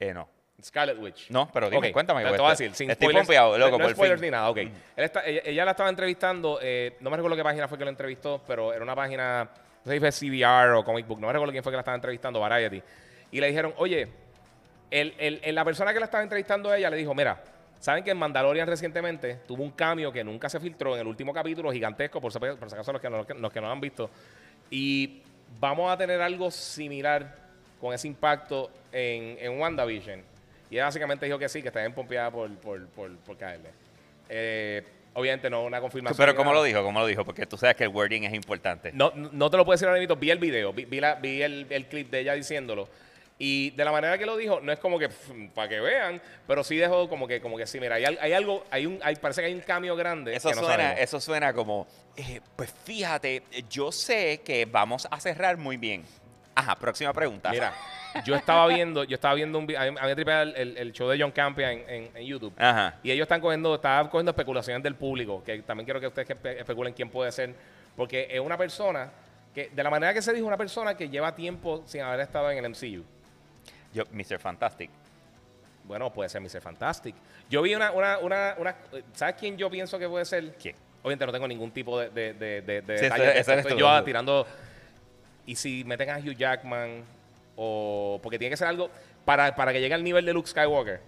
Eh, 0.00 0.12
no. 0.12 0.28
Scarlet 0.62 0.98
Witch. 0.98 1.30
No, 1.30 1.48
pero 1.52 1.68
dime, 1.68 1.88
Ok, 1.88 1.92
cuéntame, 1.92 2.22
Te, 2.24 2.30
te 2.30 2.36
voy 2.38 2.48
a 2.48 2.52
estoy- 2.52 2.66
decir, 2.68 2.74
sin 2.76 2.90
estoy 2.90 3.06
spoilers, 3.06 3.26
pompeado, 3.26 3.58
loco, 3.58 3.78
no, 3.78 3.84
por 3.84 3.92
spoilers 3.92 4.20
fin. 4.20 4.26
ni 4.28 4.30
nada, 4.32 4.50
ok. 4.50 4.56
Él 4.58 4.72
está- 4.96 5.24
ella, 5.26 5.42
ella 5.44 5.64
la 5.66 5.70
estaba 5.72 5.88
entrevistando, 5.90 6.58
eh, 6.62 6.96
no 7.00 7.10
me 7.10 7.16
recuerdo 7.16 7.36
qué 7.36 7.42
página 7.44 7.68
fue 7.68 7.76
que 7.76 7.84
lo 7.84 7.90
entrevistó, 7.90 8.40
pero 8.46 8.72
era 8.72 8.82
una 8.82 8.94
página, 8.94 9.44
no 9.84 9.90
sé 9.90 9.92
si 9.92 10.00
fue 10.00 10.10
CBR 10.12 10.72
o 10.78 10.84
Comic 10.84 11.06
Book, 11.06 11.20
no 11.20 11.26
me 11.26 11.32
recuerdo 11.32 11.52
quién 11.52 11.62
fue 11.62 11.70
que 11.72 11.76
la 11.76 11.80
estaba 11.82 11.96
entrevistando, 11.96 12.40
Variety. 12.40 12.82
Y 13.32 13.40
le 13.40 13.48
dijeron, 13.48 13.74
oye, 13.76 14.08
el, 14.90 15.14
el- 15.18 15.40
el- 15.42 15.54
la 15.54 15.64
persona 15.64 15.92
que 15.92 15.98
la 15.98 16.06
estaba 16.06 16.22
entrevistando 16.22 16.70
a 16.70 16.78
ella 16.78 16.88
le 16.88 16.96
dijo, 16.96 17.14
mira, 17.14 17.36
¿saben 17.84 18.02
que 18.02 18.12
en 18.12 18.16
Mandalorian 18.16 18.66
recientemente 18.66 19.40
tuvo 19.46 19.62
un 19.62 19.72
cambio 19.72 20.10
que 20.10 20.24
nunca 20.24 20.48
se 20.48 20.58
filtró 20.58 20.94
en 20.94 21.02
el 21.02 21.06
último 21.06 21.34
capítulo, 21.34 21.70
gigantesco, 21.70 22.18
por, 22.18 22.32
si- 22.32 22.38
acaso 22.38 22.92
los 22.92 23.00
que, 23.02 23.10
no, 23.10 23.26
los 23.38 23.52
que 23.52 23.60
no 23.60 23.66
lo 23.66 23.72
han 23.72 23.80
visto? 23.80 24.08
Y 24.70 25.20
vamos 25.60 25.92
a 25.92 25.96
tener 25.98 26.20
algo 26.22 26.50
similar 26.50 27.36
con 27.78 27.92
ese 27.92 28.08
impacto 28.08 28.70
en, 28.90 29.36
en 29.38 29.60
WandaVision. 29.60 30.22
Y 30.70 30.76
ella 30.76 30.86
básicamente 30.86 31.26
dijo 31.26 31.38
que 31.38 31.48
sí, 31.50 31.60
que 31.60 31.68
está 31.68 31.80
bien 31.80 31.92
pompeada 31.92 32.30
por, 32.30 32.50
por, 32.56 32.86
por, 32.88 33.14
por 33.18 33.36
caerle. 33.36 33.68
Eh, 34.30 34.82
obviamente 35.12 35.50
no 35.50 35.62
una 35.64 35.78
confirmación. 35.82 36.16
Pero 36.16 36.34
¿cómo 36.34 36.50
nada. 36.52 36.62
lo 36.62 36.64
dijo? 36.64 36.82
¿Cómo 36.82 37.00
lo 37.00 37.06
dijo? 37.06 37.22
Porque 37.22 37.44
tú 37.44 37.58
sabes 37.58 37.76
que 37.76 37.84
el 37.84 37.90
wording 37.90 38.22
es 38.22 38.32
importante. 38.32 38.92
No, 38.94 39.12
no 39.14 39.50
te 39.50 39.58
lo 39.58 39.64
puedo 39.66 39.74
decir 39.74 39.86
ahora 39.86 40.00
mismo. 40.00 40.16
Vi 40.16 40.30
el 40.30 40.38
video, 40.38 40.72
vi, 40.72 40.86
vi 40.86 41.00
la- 41.00 41.16
vi 41.16 41.42
el, 41.42 41.66
el 41.68 41.84
clip 41.86 42.10
de 42.10 42.20
ella 42.20 42.32
diciéndolo. 42.32 42.88
Y 43.38 43.70
de 43.70 43.84
la 43.84 43.90
manera 43.90 44.16
que 44.16 44.26
lo 44.26 44.36
dijo, 44.36 44.60
no 44.60 44.70
es 44.72 44.78
como 44.78 44.96
que 44.98 45.08
para 45.54 45.68
que 45.68 45.80
vean, 45.80 46.22
pero 46.46 46.62
sí 46.62 46.76
dejó 46.76 47.08
como 47.08 47.26
que, 47.26 47.40
como 47.40 47.56
que 47.56 47.66
sí, 47.66 47.80
mira, 47.80 47.96
hay, 47.96 48.04
hay 48.04 48.32
algo, 48.32 48.64
hay 48.70 48.86
un, 48.86 49.00
hay, 49.02 49.16
parece 49.16 49.40
que 49.40 49.48
hay 49.48 49.54
un 49.54 49.60
cambio 49.60 49.96
grande. 49.96 50.36
Eso 50.36 50.50
que 50.50 50.54
no 50.54 50.60
suena, 50.62 50.76
sabemos. 50.84 51.00
eso 51.00 51.20
suena 51.20 51.52
como, 51.52 51.86
eh, 52.16 52.40
pues 52.54 52.72
fíjate, 52.84 53.42
yo 53.68 53.90
sé 53.90 54.40
que 54.44 54.66
vamos 54.66 55.08
a 55.10 55.18
cerrar 55.18 55.56
muy 55.56 55.76
bien. 55.76 56.04
Ajá, 56.54 56.76
próxima 56.76 57.12
pregunta. 57.12 57.50
Mira, 57.50 57.74
yo 58.24 58.36
estaba 58.36 58.68
viendo, 58.68 59.02
yo 59.02 59.16
estaba 59.16 59.34
viendo 59.34 59.58
un 59.58 59.64
a 59.76 59.90
mí, 59.90 59.96
a 60.00 60.06
mí 60.14 60.22
el, 60.56 60.92
show 60.92 61.08
de 61.08 61.20
John 61.20 61.32
Campia 61.32 61.72
en, 61.72 61.84
en- 61.90 62.10
en 62.16 62.24
YouTube. 62.24 62.54
Ajá. 62.56 63.00
Y 63.02 63.10
ellos 63.10 63.24
están 63.24 63.40
cogiendo, 63.40 63.74
estaban 63.74 64.06
cogiendo 64.08 64.30
especulaciones 64.30 64.80
del 64.84 64.94
público, 64.94 65.42
que 65.42 65.58
también 65.62 65.84
quiero 65.84 65.98
que 65.98 66.06
ustedes 66.06 66.28
espe- 66.28 66.56
especulen 66.60 66.94
quién 66.94 67.10
puede 67.10 67.32
ser, 67.32 67.52
porque 67.96 68.28
es 68.30 68.38
una 68.38 68.56
persona 68.56 69.10
que, 69.52 69.70
de 69.70 69.82
la 69.82 69.90
manera 69.90 70.14
que 70.14 70.22
se 70.22 70.32
dijo, 70.32 70.46
una 70.46 70.56
persona 70.56 70.96
que 70.96 71.08
lleva 71.08 71.34
tiempo 71.34 71.82
sin 71.86 72.02
haber 72.02 72.20
estado 72.20 72.48
en 72.52 72.64
el 72.64 72.70
MCU. 72.70 73.04
Yo, 73.94 74.04
Mr. 74.10 74.38
Fantastic. 74.38 74.90
Bueno, 75.84 76.12
puede 76.12 76.28
ser 76.28 76.40
Mr. 76.42 76.60
Fantastic. 76.60 77.14
Yo 77.48 77.62
vi 77.62 77.74
una, 77.74 77.92
una, 77.92 78.18
una, 78.18 78.54
una- 78.58 78.76
¿sabes 79.14 79.36
quién 79.38 79.56
yo 79.56 79.70
pienso 79.70 79.98
que 79.98 80.08
puede 80.08 80.24
ser? 80.24 80.54
¿Quién? 80.60 80.74
Obviamente 81.02 81.26
no 81.26 81.32
tengo 81.32 81.46
ningún 81.48 81.70
tipo 81.70 82.00
de, 82.00 82.10
de, 82.10 82.32
de, 82.34 82.62
de- 82.62 82.82
de 82.82 82.98
Sí, 82.98 83.04
detalle 83.04 83.76
yo 83.78 84.02
tirando. 84.04 84.46
Y 85.46 85.54
si 85.56 85.84
meten 85.84 86.10
a 86.10 86.18
Hugh 86.18 86.34
Jackman, 86.36 87.04
o. 87.56 88.18
Porque 88.22 88.38
tiene 88.38 88.50
que 88.50 88.56
ser 88.56 88.66
algo 88.68 88.90
para, 89.26 89.54
para 89.54 89.72
que 89.72 89.80
llegue 89.80 89.94
al 89.94 90.02
nivel 90.02 90.24
de 90.24 90.32
Luke 90.32 90.48
Skywalker. 90.48 91.00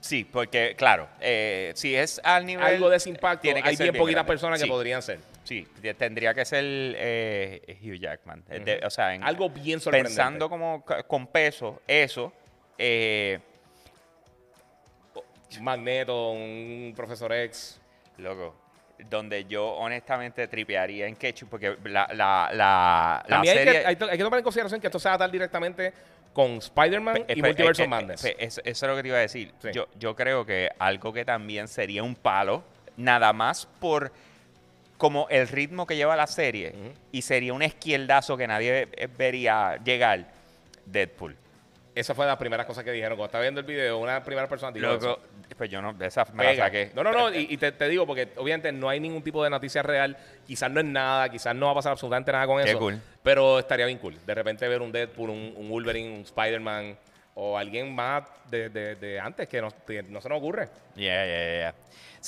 Sí, 0.00 0.24
porque, 0.30 0.74
claro, 0.76 1.08
eh, 1.20 1.72
si 1.76 1.94
es 1.96 2.20
al 2.24 2.44
nivel... 2.44 2.62
algo 2.66 2.90
de 2.90 2.96
ese 2.98 3.08
impacto. 3.08 3.40
tiene 3.42 3.62
que 3.62 3.70
Hay 3.70 3.76
ser 3.76 3.84
bien 3.90 3.94
poquitas 3.96 4.16
grande. 4.24 4.28
personas 4.32 4.60
que 4.60 4.66
podrían 4.68 5.00
ser. 5.00 5.20
Sí, 5.44 5.66
te- 5.80 5.94
tendría 5.94 6.32
que 6.34 6.44
ser 6.44 6.64
eh, 6.66 7.78
Hugh 7.82 8.00
Jackman. 8.00 8.42
Eh, 8.48 8.60
de- 8.60 8.80
o 8.86 8.90
sea, 8.90 9.14
en- 9.14 9.22
Algo 9.22 9.48
bien 9.50 9.78
sorprendente. 9.78 10.16
pensando 10.16 10.48
como 10.48 10.84
con 11.06 11.26
peso, 11.28 11.82
eso, 11.86 12.32
eh, 12.78 13.38
Magneto, 15.60 16.30
un 16.32 16.92
Profesor 16.96 17.32
X. 17.32 17.80
loco, 18.18 18.54
donde 19.10 19.44
yo 19.44 19.66
honestamente 19.74 20.46
tripearía 20.48 21.06
en 21.06 21.16
Ketchup, 21.16 21.48
porque 21.50 21.76
la, 21.84 22.08
la, 22.12 22.48
la, 22.52 22.52
la 22.52 23.24
También 23.28 23.58
hay, 23.58 23.64
serie... 23.64 23.80
que, 23.80 23.86
hay, 23.86 23.96
que 24.18 24.24
tomar 24.24 24.38
en 24.38 24.44
consideración 24.44 24.80
que 24.80 24.86
esto 24.86 24.98
se 24.98 25.08
va 25.08 25.14
a 25.16 25.18
dar 25.18 25.30
directamente 25.30 25.92
con 26.32 26.52
Spider-Man 26.58 27.24
y 27.28 27.34
pe- 27.40 27.42
Multiverse 27.42 27.82
eh, 27.82 27.84
of 27.84 27.86
eh, 27.86 27.90
Madness. 27.90 28.24
eso, 28.24 28.60
eso 28.64 28.86
es 28.86 28.90
lo 28.90 28.96
que 28.96 29.02
te 29.02 29.08
iba 29.08 29.18
a 29.18 29.20
decir. 29.20 29.52
Sí. 29.60 29.68
Yo, 29.72 29.88
yo 29.98 30.14
creo 30.16 30.44
que 30.46 30.70
algo 30.78 31.12
que 31.12 31.24
también 31.24 31.66
sería 31.68 32.02
un 32.02 32.14
palo, 32.14 32.62
nada 32.96 33.32
más 33.32 33.66
por 33.80 34.12
como 35.04 35.26
el 35.28 35.46
ritmo 35.48 35.86
que 35.86 35.96
lleva 35.96 36.16
la 36.16 36.26
serie, 36.26 36.72
y 37.12 37.20
sería 37.20 37.52
un 37.52 37.60
esquieldazo 37.60 38.38
que 38.38 38.46
nadie 38.46 38.88
eh, 38.92 39.06
vería 39.18 39.76
llegar, 39.84 40.28
Deadpool. 40.86 41.36
Esa 41.94 42.14
fue 42.14 42.24
la 42.24 42.38
primera 42.38 42.66
cosa 42.66 42.82
que 42.82 42.90
dijeron. 42.90 43.18
Cuando 43.18 43.26
estaba 43.26 43.42
viendo 43.42 43.60
el 43.60 43.66
video, 43.66 43.98
una 43.98 44.24
primera 44.24 44.48
persona 44.48 44.72
dijo 44.72 44.90
eso. 44.94 45.06
Loco, 45.08 45.22
pues 45.58 45.68
yo 45.68 45.82
no, 45.82 45.92
de 45.92 46.06
esa 46.06 46.24
me 46.32 46.42
la 46.44 46.50
Pega. 46.52 46.64
saqué. 46.64 46.90
No, 46.94 47.04
no, 47.04 47.12
no. 47.12 47.34
Y, 47.34 47.48
y 47.50 47.56
te, 47.58 47.70
te 47.72 47.86
digo, 47.86 48.06
porque 48.06 48.30
obviamente 48.36 48.72
no 48.72 48.88
hay 48.88 48.98
ningún 48.98 49.22
tipo 49.22 49.44
de 49.44 49.50
noticia 49.50 49.82
real. 49.82 50.16
Quizás 50.46 50.70
no 50.70 50.80
es 50.80 50.86
nada, 50.86 51.28
quizás 51.28 51.54
no 51.54 51.66
va 51.66 51.72
a 51.72 51.74
pasar 51.74 51.92
absolutamente 51.92 52.32
nada 52.32 52.46
con 52.46 52.62
Qué 52.64 52.70
eso. 52.70 52.78
cool. 52.78 52.98
Pero 53.22 53.58
estaría 53.58 53.84
bien 53.84 53.98
cool. 53.98 54.16
De 54.24 54.34
repente 54.34 54.66
ver 54.66 54.80
un 54.80 54.90
Deadpool, 54.90 55.28
un, 55.28 55.52
un 55.54 55.68
Wolverine, 55.68 56.14
un 56.16 56.22
Spider-Man 56.22 56.96
o 57.34 57.58
alguien 57.58 57.94
más 57.94 58.24
de, 58.50 58.70
de- 58.70 58.94
de 58.96 59.20
antes 59.20 59.46
que 59.48 59.60
no, 59.60 59.68
que 59.86 60.02
no 60.02 60.20
se 60.22 60.28
nos 60.30 60.38
ocurre. 60.38 60.68
Yeah, 60.96 61.26
yeah, 61.26 61.58
yeah. 61.58 61.74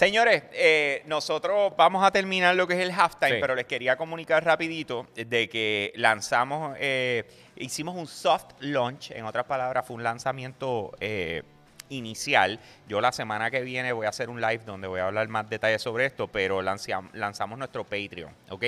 Señores, 0.01 0.43
eh, 0.53 1.03
nosotros 1.07 1.73
vamos 1.75 2.05
a 2.05 2.11
terminar 2.11 2.55
lo 2.55 2.67
que 2.67 2.75
es 2.75 2.81
el 2.81 2.91
halftime, 2.91 3.37
Sí. 3.37 3.39
pero 3.41 3.55
les 3.55 3.65
quería 3.65 3.97
comunicar 3.97 4.45
rapidito 4.45 5.07
de 5.15 5.49
que 5.49 5.91
lanzamos, 5.97 6.77
eh, 6.79 7.25
hicimos 7.57 7.97
un 7.97 8.07
soft 8.07 8.45
launch, 8.61 9.13
en 9.13 9.25
otras 9.25 9.47
palabras, 9.47 9.87
fue 9.87 9.97
un 9.97 10.03
lanzamiento 10.03 10.93
eh, 11.01 11.45
inicial. 11.89 12.61
Yo 12.87 13.01
la 13.01 13.11
semana 13.11 13.51
que 13.51 13.63
viene 13.63 13.91
voy 13.95 14.05
a 14.05 14.11
hacer 14.11 14.29
un 14.29 14.39
live 14.39 14.61
donde 14.67 14.87
voy 14.87 15.01
a 15.01 15.07
hablar 15.07 15.29
más 15.29 15.49
detalles 15.49 15.81
sobre 15.81 16.05
esto, 16.05 16.29
pero 16.29 16.61
lanzam- 16.61 17.09
lanzamos 17.15 17.59
nuestro 17.59 17.83
Patreon, 17.85 18.35
¿ok? 18.51 18.65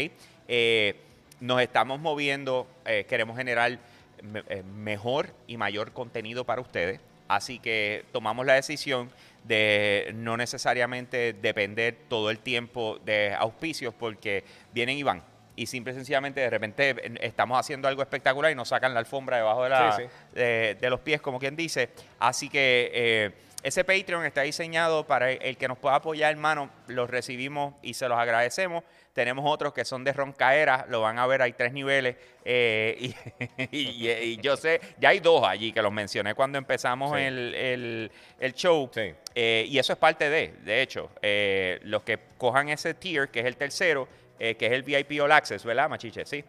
Eh, 0.49 0.97
nos 1.41 1.61
estamos 1.61 2.01
moviendo, 2.01 2.66
eh, 2.87 3.05
queremos 3.07 3.37
generar 3.37 3.79
me- 4.22 4.45
mejor 4.62 5.35
y 5.47 5.59
mayor 5.59 5.93
contenido 5.93 6.45
para 6.45 6.62
ustedes. 6.62 7.01
Así 7.29 7.59
que 7.59 8.07
tomamos 8.12 8.47
la 8.47 8.55
decisión 8.55 9.11
de 9.49 10.12
no 10.14 10.36
necesariamente 10.36 11.32
depender 11.32 11.96
todo 12.09 12.30
el 12.30 12.38
tiempo 12.38 12.99
de 13.05 13.34
auspicios 13.34 13.94
porque 13.94 14.44
vienen 14.72 14.96
y 14.99 15.03
van. 15.03 15.22
Y 15.57 15.66
simple 15.66 15.92
y 15.92 15.96
sencillamente 15.96 16.40
de 16.40 16.51
repente 16.51 16.94
estamos 17.20 17.59
haciendo 17.59 17.88
algo 17.88 18.01
espectacular 18.03 18.53
y 18.53 18.55
nos 18.55 18.68
sacan 18.68 18.94
la 18.94 19.01
alfombra 19.01 19.38
debajo 19.38 19.64
de, 19.64 19.70
la- 19.70 19.96
Sí, 19.96 20.03
sí. 20.05 20.09
de, 20.38 20.76
de 20.80 20.90
los 20.90 21.01
pies, 21.01 21.20
como 21.20 21.40
quien 21.40 21.57
dice. 21.57 21.88
Así 22.20 22.49
que 22.49 22.90
eh, 22.94 23.30
ese 23.64 23.82
Patreon 23.82 24.24
está 24.24 24.42
diseñado 24.42 25.05
para 25.07 25.32
el 25.32 25.57
que 25.57 25.66
nos 25.66 25.76
pueda 25.78 25.96
apoyar, 25.96 26.30
hermano. 26.30 26.70
Los 26.86 27.11
recibimos 27.11 27.74
y 27.82 27.94
se 27.94 28.09
los 28.09 28.16
agradecemos. 28.16 28.84
Tenemos 29.19 29.45
otros 29.53 29.73
que 29.73 29.85
son 29.85 30.05
de 30.05 30.12
roncaera, 30.12 30.87
lo 30.89 31.01
van 31.01 31.19
a 31.19 31.27
ver, 31.27 31.43
hay 31.43 31.53
tres 31.53 31.73
niveles. 31.73 32.14
eh, 32.45 33.12
y, 33.73 33.77
y- 33.77 34.11
y 34.11 34.37
yo 34.37 34.57
sé, 34.57 34.81
ya 35.01 35.09
hay 35.09 35.19
dos 35.19 35.43
allí 35.45 35.73
que 35.73 35.83
los 35.83 35.91
mencioné 35.93 36.35
cuando 36.37 36.57
empezamos 36.57 37.11
Sí. 37.16 37.25
el, 37.25 37.53
el- 37.57 38.12
el 38.39 38.53
show. 38.55 38.89
Sí. 38.95 39.12
Eh, 39.35 39.64
y 39.69 39.77
eso 39.77 39.93
es 39.93 39.99
parte 39.99 40.31
de, 40.31 40.53
de 40.62 40.83
hecho, 40.83 41.11
eh, 41.21 41.81
los 41.83 42.03
que 42.05 42.19
cojan 42.39 42.69
ese 42.69 42.95
tier, 42.95 43.29
que 43.29 43.41
es 43.41 43.47
el 43.47 43.57
tercero, 43.57 44.07
que 44.39 44.57
es 44.61 44.71
el 44.73 44.85
VIP 44.85 45.21
All 45.21 45.33
Access, 45.33 45.64
¿verdad, 45.64 45.89
Machiche? 45.91 46.25
Sí. 46.25 46.45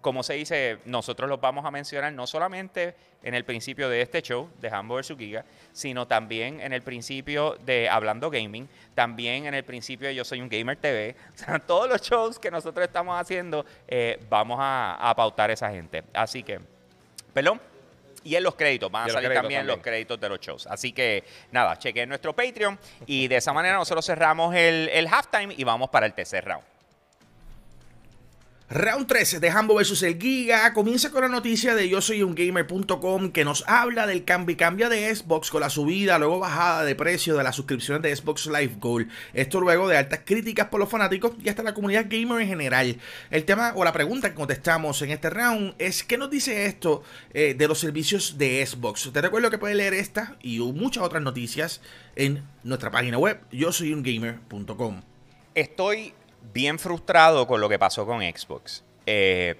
Como 0.00 0.22
se 0.22 0.34
dice, 0.34 0.78
nosotros 0.86 1.28
los 1.28 1.40
vamos 1.40 1.64
a 1.64 1.70
mencionar 1.70 2.12
no 2.12 2.26
solamente 2.26 2.94
en 3.22 3.34
el 3.34 3.44
principio 3.44 3.88
de 3.88 4.00
este 4.00 4.22
show, 4.22 4.48
de 4.60 4.68
Hambo 4.70 4.96
vs. 4.96 5.14
Giga, 5.18 5.44
sino 5.72 6.06
también 6.06 6.60
en 6.60 6.72
el 6.72 6.80
principio 6.80 7.58
de 7.66 7.88
Hablando 7.88 8.30
Gaming, 8.30 8.66
también 8.94 9.46
en 9.46 9.54
el 9.54 9.64
principio 9.64 10.08
de 10.08 10.14
Yo 10.14 10.24
Soy 10.24 10.40
un 10.40 10.48
Gamer 10.48 10.76
TV. 10.76 11.14
O 11.34 11.38
sea, 11.38 11.58
todos 11.58 11.88
los 11.88 12.00
shows 12.00 12.38
que 12.38 12.50
nosotros 12.50 12.86
estamos 12.86 13.20
haciendo, 13.20 13.64
eh, 13.88 14.18
vamos 14.28 14.58
a, 14.60 14.94
a 14.94 15.14
pautar 15.14 15.50
a 15.50 15.52
esa 15.52 15.70
gente. 15.70 16.02
Así 16.14 16.42
que 16.42 16.60
Perdón. 17.32 17.60
Y 18.22 18.34
en 18.34 18.42
los 18.42 18.54
créditos, 18.54 18.92
van 18.92 19.08
a 19.08 19.12
salir 19.12 19.32
también, 19.32 19.66
los 19.66 19.78
créditos 19.78 20.20
de 20.20 20.28
los 20.28 20.38
shows. 20.40 20.66
Así 20.66 20.92
que 20.92 21.24
nada, 21.52 21.78
chequen 21.78 22.06
nuestro 22.06 22.34
Patreon 22.34 22.78
y 23.06 23.28
de 23.28 23.36
esa 23.36 23.54
manera 23.54 23.76
nosotros 23.76 24.04
cerramos 24.04 24.54
el, 24.54 24.90
el 24.92 25.06
halftime 25.06 25.54
y 25.56 25.64
vamos 25.64 25.88
para 25.88 26.04
el 26.04 26.12
tercer 26.12 26.44
round. 26.44 26.62
Round 28.72 29.08
13 29.08 29.40
de 29.40 29.50
Hambo 29.50 29.74
vs 29.74 30.00
el 30.04 30.16
Giga 30.16 30.72
comienza 30.72 31.10
con 31.10 31.22
la 31.22 31.28
noticia 31.28 31.74
de 31.74 31.88
yo 31.88 32.00
soy 32.00 32.22
un 32.22 32.36
gamer.com 32.36 33.32
que 33.32 33.44
nos 33.44 33.64
habla 33.66 34.06
del 34.06 34.24
cambio 34.24 34.52
y 34.52 34.56
cambia 34.56 34.88
de 34.88 35.12
Xbox 35.12 35.50
con 35.50 35.62
la 35.62 35.70
subida, 35.70 36.20
luego 36.20 36.38
bajada 36.38 36.84
de 36.84 36.94
precio 36.94 37.36
de 37.36 37.42
las 37.42 37.56
suscripciones 37.56 38.00
de 38.00 38.14
Xbox 38.14 38.46
Live 38.46 38.76
Gold. 38.78 39.08
Esto 39.34 39.60
luego 39.60 39.88
de 39.88 39.96
altas 39.96 40.20
críticas 40.24 40.68
por 40.68 40.78
los 40.78 40.88
fanáticos 40.88 41.32
y 41.42 41.48
hasta 41.48 41.64
la 41.64 41.74
comunidad 41.74 42.06
gamer 42.08 42.42
en 42.42 42.46
general. 42.46 42.96
El 43.32 43.44
tema 43.44 43.72
o 43.74 43.82
la 43.82 43.92
pregunta 43.92 44.28
que 44.28 44.36
contestamos 44.36 45.02
en 45.02 45.10
este 45.10 45.30
round 45.30 45.74
es 45.80 46.04
¿qué 46.04 46.16
nos 46.16 46.30
dice 46.30 46.66
esto 46.66 47.02
eh, 47.34 47.54
de 47.58 47.66
los 47.66 47.80
servicios 47.80 48.38
de 48.38 48.64
Xbox? 48.64 49.10
Te 49.12 49.20
recuerdo 49.20 49.50
que 49.50 49.58
puedes 49.58 49.76
leer 49.76 49.94
esta 49.94 50.36
y 50.42 50.60
muchas 50.60 51.02
otras 51.02 51.24
noticias 51.24 51.80
en 52.14 52.44
nuestra 52.62 52.92
página 52.92 53.18
web 53.18 53.40
yo 53.50 53.72
soy 53.72 53.92
un 53.92 54.04
gamer.com. 54.04 55.02
Estoy 55.56 56.14
bien 56.52 56.78
frustrado 56.78 57.46
con 57.46 57.60
lo 57.60 57.68
que 57.68 57.78
pasó 57.78 58.06
con 58.06 58.20
Xbox. 58.22 58.82
Eh, 59.06 59.56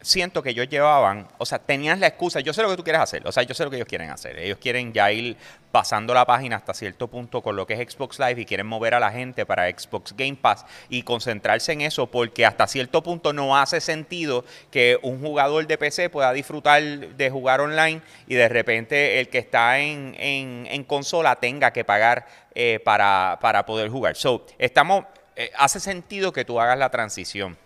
siento 0.00 0.42
que 0.42 0.50
ellos 0.50 0.68
llevaban, 0.68 1.28
o 1.38 1.46
sea, 1.46 1.60
tenías 1.60 1.96
la 2.00 2.08
excusa, 2.08 2.40
yo 2.40 2.52
sé 2.52 2.60
lo 2.62 2.68
que 2.70 2.76
tú 2.76 2.82
quieres 2.82 3.00
hacer, 3.00 3.24
o 3.24 3.30
sea, 3.30 3.44
yo 3.44 3.54
sé 3.54 3.62
lo 3.62 3.70
que 3.70 3.76
ellos 3.76 3.86
quieren 3.88 4.10
hacer. 4.10 4.36
Ellos 4.36 4.58
quieren 4.60 4.92
ya 4.92 5.12
ir 5.12 5.36
pasando 5.70 6.12
la 6.12 6.26
página 6.26 6.56
hasta 6.56 6.74
cierto 6.74 7.06
punto 7.06 7.40
con 7.40 7.54
lo 7.54 7.66
que 7.68 7.74
es 7.80 7.92
Xbox 7.92 8.18
Live 8.18 8.40
y 8.40 8.44
quieren 8.44 8.66
mover 8.66 8.94
a 8.94 9.00
la 9.00 9.12
gente 9.12 9.46
para 9.46 9.70
Xbox 9.70 10.12
Game 10.16 10.34
Pass 10.34 10.66
y 10.88 11.04
concentrarse 11.04 11.70
en 11.72 11.82
eso 11.82 12.08
porque 12.08 12.44
hasta 12.44 12.66
cierto 12.66 13.02
punto 13.04 13.32
no 13.32 13.56
hace 13.56 13.80
sentido 13.80 14.44
que 14.72 14.98
un 15.02 15.20
jugador 15.20 15.68
de 15.68 15.78
PC 15.78 16.10
pueda 16.10 16.32
disfrutar 16.32 16.82
de 16.82 17.30
jugar 17.30 17.60
online 17.60 18.02
y 18.26 18.34
de 18.34 18.48
repente 18.48 19.20
el 19.20 19.28
que 19.28 19.38
está 19.38 19.78
en, 19.78 20.16
en- 20.18 20.66
en 20.68 20.82
consola 20.82 21.36
tenga 21.36 21.72
que 21.72 21.84
pagar 21.84 22.26
eh, 22.56 22.80
para, 22.84 23.38
para 23.40 23.64
poder 23.64 23.88
jugar. 23.88 24.16
So, 24.16 24.44
estamos, 24.58 25.04
eh, 25.36 25.50
hace 25.56 25.80
sentido 25.80 26.32
que 26.32 26.44
tú 26.44 26.60
hagas 26.60 26.78
la 26.78 26.90
transición 26.90 27.56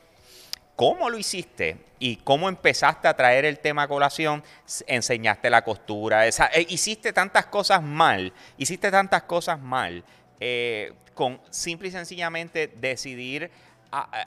cómo 0.77 1.09
lo 1.09 1.17
hiciste 1.17 1.79
y 1.99 2.17
cómo 2.17 2.51
empezaste 2.51 3.09
a 3.09 3.17
traer 3.17 3.47
el 3.47 3.59
tema 3.61 3.85
a 3.85 3.89
colación, 3.89 4.45
enseñaste 4.87 5.49
la 5.49 5.65
costura, 5.65 6.27
esa- 6.27 6.49
eh, 6.53 6.67
hiciste 6.69 7.15
tantas 7.15 7.47
cosas 7.47 7.83
mal, 7.83 8.31
hiciste 8.59 8.91
tantas 8.91 9.23
cosas 9.23 9.59
mal, 9.59 10.05
eh, 10.39 10.93
con 11.15 11.41
simple 11.49 11.89
y 11.89 11.93
sencillamente 11.93 12.69
decidir 12.69 13.51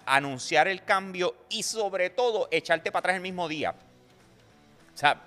anunciar 0.08 0.68
el 0.68 0.84
cambio 0.84 1.36
y 1.50 1.62
sobre 1.62 2.10
todo 2.10 2.48
echarte 2.50 2.92
para 2.92 3.02
atrás 3.02 3.16
el 3.18 3.22
mismo 3.22 3.48
día. 3.48 3.76
O 4.96 4.98
sea, 4.98 5.22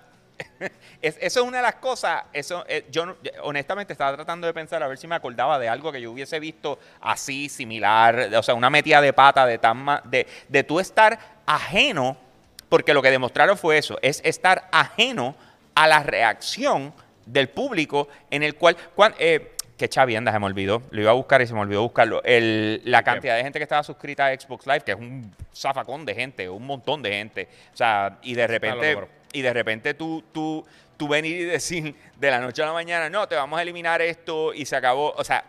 es- 1.03 1.16
eso 1.20 1.40
es 1.40 1.47
una 1.47 1.59
de 1.59 1.62
las 1.62 1.74
cosas, 1.76 2.24
eso, 2.32 2.64
eh, 2.68 2.86
yo 2.90 3.16
honestamente 3.43 3.93
estaba 3.93 4.14
tratando 4.14 4.47
de 4.47 4.55
pensar 4.55 4.82
a 4.82 4.88
ver 4.88 4.99
si 4.99 5.07
me 5.07 5.14
acordaba 5.14 5.59
de 5.59 5.68
algo 5.68 5.90
que 5.93 6.01
yo 6.01 6.11
hubiese 6.12 6.38
visto 6.40 6.78
así, 7.01 7.49
similar, 7.49 8.28
o 8.36 8.43
sea, 8.43 8.55
una 8.55 8.70
metida 8.70 9.01
de 9.01 9.12
pata 9.12 9.47
de 9.47 9.59
tan 9.59 9.76
ma- 9.78 10.03
de, 10.05 10.26
de 10.49 10.64
tú 10.64 10.80
estar 10.80 11.18
ajeno, 11.47 12.16
porque 12.68 12.95
lo 12.95 13.03
que 13.03 13.11
demostraron 13.11 13.57
fue 13.59 13.78
eso, 13.78 13.99
es 14.03 14.20
estar 14.24 14.68
ajeno 14.72 15.34
a 15.74 15.86
la 15.86 16.03
reacción 16.03 16.93
del 17.26 17.49
público 17.49 18.09
en 18.30 18.43
el 18.43 18.57
cual, 18.57 18.76
cuan- 18.95 19.14
eh, 19.18 19.49
que 19.78 19.88
chavienda, 19.88 20.30
se 20.30 20.38
me 20.38 20.47
olvidó, 20.47 20.82
lo 20.90 21.01
iba 21.01 21.11
a 21.11 21.14
buscar 21.14 21.43
y 21.43 21.47
se 21.47 21.55
me 21.55 21.61
olvidó 21.61 21.82
buscarlo, 21.82 22.22
el- 22.24 22.82
la 22.84 23.03
cantidad 23.03 23.36
de 23.36 23.43
gente 23.43 23.59
que 23.59 23.64
estaba 23.64 23.82
suscrita 23.82 24.26
a 24.26 24.34
Xbox 24.38 24.66
Live, 24.66 24.80
que 24.82 24.93
es 24.93 24.99
un 24.99 25.34
zafacón 25.53 26.05
de 26.05 26.14
gente, 26.14 26.49
un 26.49 26.64
montón 26.64 27.03
de 27.03 27.11
gente, 27.12 27.49
o 27.72 27.76
sea, 27.76 28.18
y 28.22 28.34
de 28.34 28.47
repente. 28.47 28.76
Y 29.33 29.43
de 29.43 29.53
repente 29.53 29.95
tú, 29.95 30.22
tú, 30.33 30.64
tú 30.97 31.09
venir 31.09 31.37
y 31.37 31.45
decir 31.45 31.95
de 32.16 32.30
la 32.30 32.41
noche 32.41 32.62
a 32.62 32.66
la 32.66 32.72
mañana, 32.72 33.11
no, 33.11 33.26
te 33.26 33.35
vamos 33.35 33.59
a 33.59 33.62
eliminar 33.62 34.01
esto 34.03 34.53
y 34.55 34.64
se 34.64 34.76
acabó. 34.76 35.12
O 35.16 35.24
sea, 35.24 35.45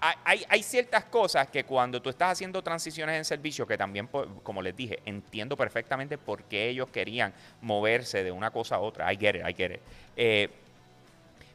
hay, 0.00 0.62
ciertas 0.62 1.04
cosas 1.04 1.48
que 1.48 1.64
cuando 1.64 2.00
tú 2.00 2.10
estás 2.10 2.32
haciendo 2.32 2.62
transiciones 2.62 3.16
en 3.16 3.24
servicio, 3.24 3.66
que 3.66 3.76
también, 3.76 4.08
po- 4.08 4.26
como 4.42 4.62
les 4.62 4.74
dije, 4.76 5.00
entiendo 5.04 5.56
perfectamente 5.56 6.18
por 6.18 6.44
qué 6.44 6.68
ellos 6.68 6.88
querían 6.88 7.32
moverse 7.60 8.24
de 8.24 8.32
una 8.32 8.50
cosa 8.50 8.76
a 8.76 8.78
otra. 8.80 9.12
I 9.12 9.16
get 9.16 9.36
it, 9.36 9.42
I 9.48 9.54
get 9.54 9.72
it. 9.72 9.80
Eh, 10.16 10.50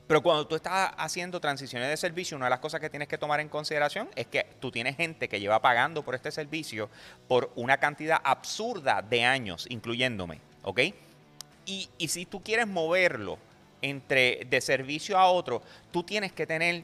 pero 0.07 0.21
cuando 0.21 0.45
tú 0.45 0.55
estás 0.55 0.91
haciendo 0.97 1.39
transiciones 1.39 1.89
de 1.89 1.95
servicio, 1.95 2.35
una 2.35 2.47
de 2.47 2.49
las 2.51 2.59
cosas 2.59 2.81
que 2.81 2.89
tienes 2.89 3.07
que 3.07 3.17
tomar 3.17 3.39
en 3.39 3.47
consideración 3.47 4.09
es 4.15 4.27
que 4.27 4.45
tú 4.59 4.69
tienes 4.69 4.97
gente 4.97 5.29
que 5.29 5.39
lleva 5.39 5.61
pagando 5.61 6.03
por 6.03 6.15
este 6.15 6.31
servicio 6.31 6.89
por 7.27 7.51
una 7.55 7.77
cantidad 7.77 8.19
absurda 8.23 9.01
de 9.01 9.23
años, 9.23 9.67
incluyéndome, 9.69 10.41
¿ok? 10.63 10.81
Y, 11.65 11.89
si 12.07 12.25
tú 12.25 12.41
quieres 12.41 12.67
moverlo 12.67 13.37
entre 13.81 14.45
de 14.49 14.61
servicio 14.61 15.17
a 15.17 15.27
otro, 15.27 15.61
tú 15.91 16.03
tienes 16.03 16.31
que 16.31 16.45
tener 16.45 16.83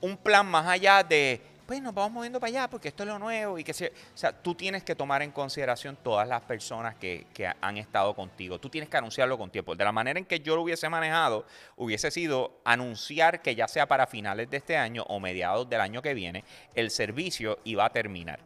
un 0.00 0.16
plan 0.16 0.46
más 0.46 0.66
allá 0.66 1.02
de, 1.02 1.40
pues 1.66 1.82
nos 1.82 1.92
vamos 1.92 2.12
moviendo 2.12 2.40
para 2.40 2.48
allá 2.48 2.70
porque 2.70 2.88
esto 2.88 3.02
es 3.02 3.08
lo 3.08 3.18
nuevo 3.18 3.58
y 3.58 3.64
que 3.64 3.74
se, 3.74 3.88
o 3.88 4.16
sea, 4.16 4.32
tú 4.32 4.54
tienes 4.54 4.82
que 4.82 4.94
tomar 4.94 5.22
en 5.22 5.30
consideración 5.30 5.96
todas 6.02 6.26
las 6.26 6.40
personas 6.42 6.96
que 6.96 7.26
han 7.60 7.76
estado 7.76 8.14
contigo. 8.14 8.58
Tú 8.58 8.68
tienes 8.70 8.88
que 8.88 8.96
anunciarlo 8.96 9.36
con 9.36 9.50
tiempo. 9.50 9.74
De 9.74 9.84
la 9.84 9.92
manera 9.92 10.18
en 10.18 10.24
que 10.24 10.40
yo 10.40 10.56
lo 10.56 10.62
hubiese 10.62 10.88
manejado, 10.88 11.44
hubiese 11.76 12.10
sido 12.10 12.60
anunciar 12.64 13.42
que 13.42 13.54
ya 13.54 13.68
sea 13.68 13.86
para 13.86 14.06
finales 14.06 14.50
de 14.50 14.56
este 14.56 14.76
año 14.76 15.04
o 15.08 15.20
mediados 15.20 15.68
del 15.68 15.80
año 15.80 16.00
que 16.00 16.14
viene, 16.14 16.44
el 16.74 16.90
servicio 16.90 17.58
iba 17.64 17.84
a 17.84 17.90
terminar. 17.90 18.40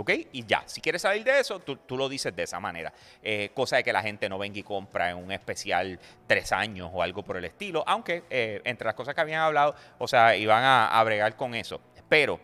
¿Ok? 0.00 0.12
Y 0.32 0.46
ya, 0.46 0.62
si 0.64 0.80
quieres 0.80 1.02
salir 1.02 1.22
de 1.24 1.40
eso, 1.40 1.58
tú, 1.58 1.78
lo 1.94 2.08
dices 2.08 2.34
de 2.34 2.44
esa 2.44 2.58
manera. 2.58 2.90
Eh, 3.22 3.50
cosa 3.52 3.76
de 3.76 3.84
que 3.84 3.92
la 3.92 4.00
gente 4.00 4.30
no 4.30 4.38
venga 4.38 4.58
y 4.58 4.62
compra 4.62 5.10
en 5.10 5.18
un 5.18 5.30
especial 5.30 6.00
tres 6.26 6.52
años 6.52 6.90
o 6.90 7.02
algo 7.02 7.22
por 7.22 7.36
el 7.36 7.44
estilo. 7.44 7.84
Aunque 7.86 8.24
eh, 8.30 8.62
entre 8.64 8.86
las 8.86 8.94
cosas 8.94 9.14
que 9.14 9.20
habían 9.20 9.42
hablado, 9.42 9.74
o 9.98 10.08
sea, 10.08 10.34
iban 10.36 10.64
a, 10.64 10.88
a 10.88 11.04
bregar 11.04 11.36
con 11.36 11.54
eso. 11.54 11.82
Pero 12.08 12.40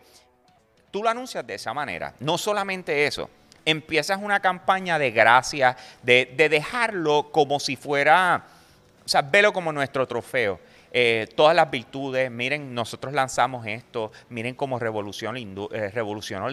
tú 0.91 1.01
lo 1.01 1.09
anuncias 1.09 1.47
de 1.47 1.55
esa 1.55 1.73
manera. 1.73 2.13
No 2.19 2.37
solamente 2.37 3.07
eso. 3.07 3.27
Empiezas 3.65 4.19
una 4.21 4.39
campaña 4.39 4.99
de 4.99 5.09
gracias, 5.09 5.77
de, 6.03 6.31
de 6.37 6.49
dejarlo 6.49 7.31
como 7.31 7.59
si 7.59 7.75
fuera, 7.75 8.45
o 9.03 9.09
sea, 9.09 9.23
velo 9.23 9.51
como 9.51 9.73
nuestro 9.73 10.07
trofeo. 10.07 10.59
Eh, 10.91 11.27
todas 11.35 11.55
las 11.55 11.69
virtudes, 11.69 12.31
miren, 12.31 12.73
nosotros 12.73 13.13
lanzamos 13.13 13.65
esto, 13.67 14.11
miren 14.29 14.55
cómo 14.55 14.79
revolucionó 14.79 15.33
la, 15.37 15.69
eh, 15.73 15.91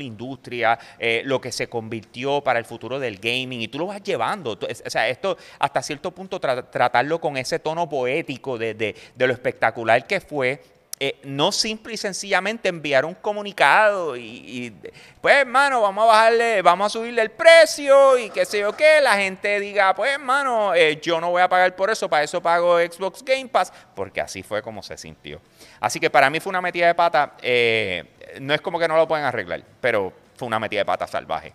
industria, 0.03 0.79
eh, 0.99 1.23
lo 1.25 1.41
que 1.41 1.53
se 1.53 1.69
convirtió 1.69 2.41
para 2.43 2.59
el 2.59 2.65
futuro 2.65 2.99
del 2.99 3.19
gaming, 3.19 3.63
y 3.63 3.69
tú 3.69 3.79
lo 3.79 3.87
vas 3.87 4.03
llevando. 4.03 4.53
O 4.53 4.91
sea, 4.91 5.09
esto 5.09 5.37
hasta 5.59 5.83
cierto 5.83 6.11
punto 6.11 6.41
tra- 6.41 6.69
tratarlo 6.71 7.21
con 7.21 7.37
ese 7.37 7.59
tono 7.59 7.89
poético 7.89 8.59
de- 8.59 8.75
de 8.75 9.27
lo 9.27 9.33
espectacular 9.33 10.07
que 10.07 10.21
fue. 10.21 10.61
Eh, 11.07 11.17
no 11.25 11.53
simple 11.53 11.93
y 11.93 11.97
sencillamente 11.99 12.67
enviar 12.71 13.05
un 13.05 13.13
comunicado 13.13 14.17
y, 14.17 14.73
pues 15.21 15.35
hermano, 15.35 15.83
vamos 15.83 16.05
a 16.05 16.07
bajarle, 16.07 16.63
vamos 16.63 16.87
a 16.87 16.89
subirle 16.99 17.21
el 17.21 17.31
precio 17.31 18.17
y 18.17 18.31
qué 18.31 18.47
sé 18.47 18.61
yo 18.61 18.75
qué, 18.75 19.03
la 19.03 19.15
gente 19.19 19.61
diga, 19.61 19.95
pues 19.95 20.13
hermano, 20.13 20.75
eh, 20.75 20.99
yo 21.03 21.21
no 21.21 21.29
voy 21.29 21.43
a 21.43 21.49
pagar 21.51 21.77
por 21.77 21.91
eso, 21.91 22.09
para 22.09 22.23
eso 22.23 22.41
pago 22.41 22.79
Xbox 22.79 23.23
Game 23.23 23.49
Pass, 23.49 23.71
porque 23.95 24.23
así 24.23 24.43
fue 24.43 24.63
como 24.63 24.83
se 24.83 24.97
sintió. 24.97 25.43
Así 25.79 26.01
que 26.01 26.09
para 26.09 26.31
mí 26.31 26.41
fue 26.41 26.49
una 26.49 26.63
metida 26.63 26.87
de 26.87 26.95
pata, 26.95 27.35
eh, 27.43 28.05
no 28.41 28.55
es 28.55 28.63
como 28.63 28.79
que 28.79 28.89
no 28.89 28.97
lo 28.97 29.07
pueden 29.07 29.27
arreglar, 29.27 29.63
pero 29.83 30.11
fue 30.37 30.49
una 30.49 30.59
metida 30.59 30.81
de 30.81 30.87
pata 30.87 31.07
salvaje. 31.07 31.53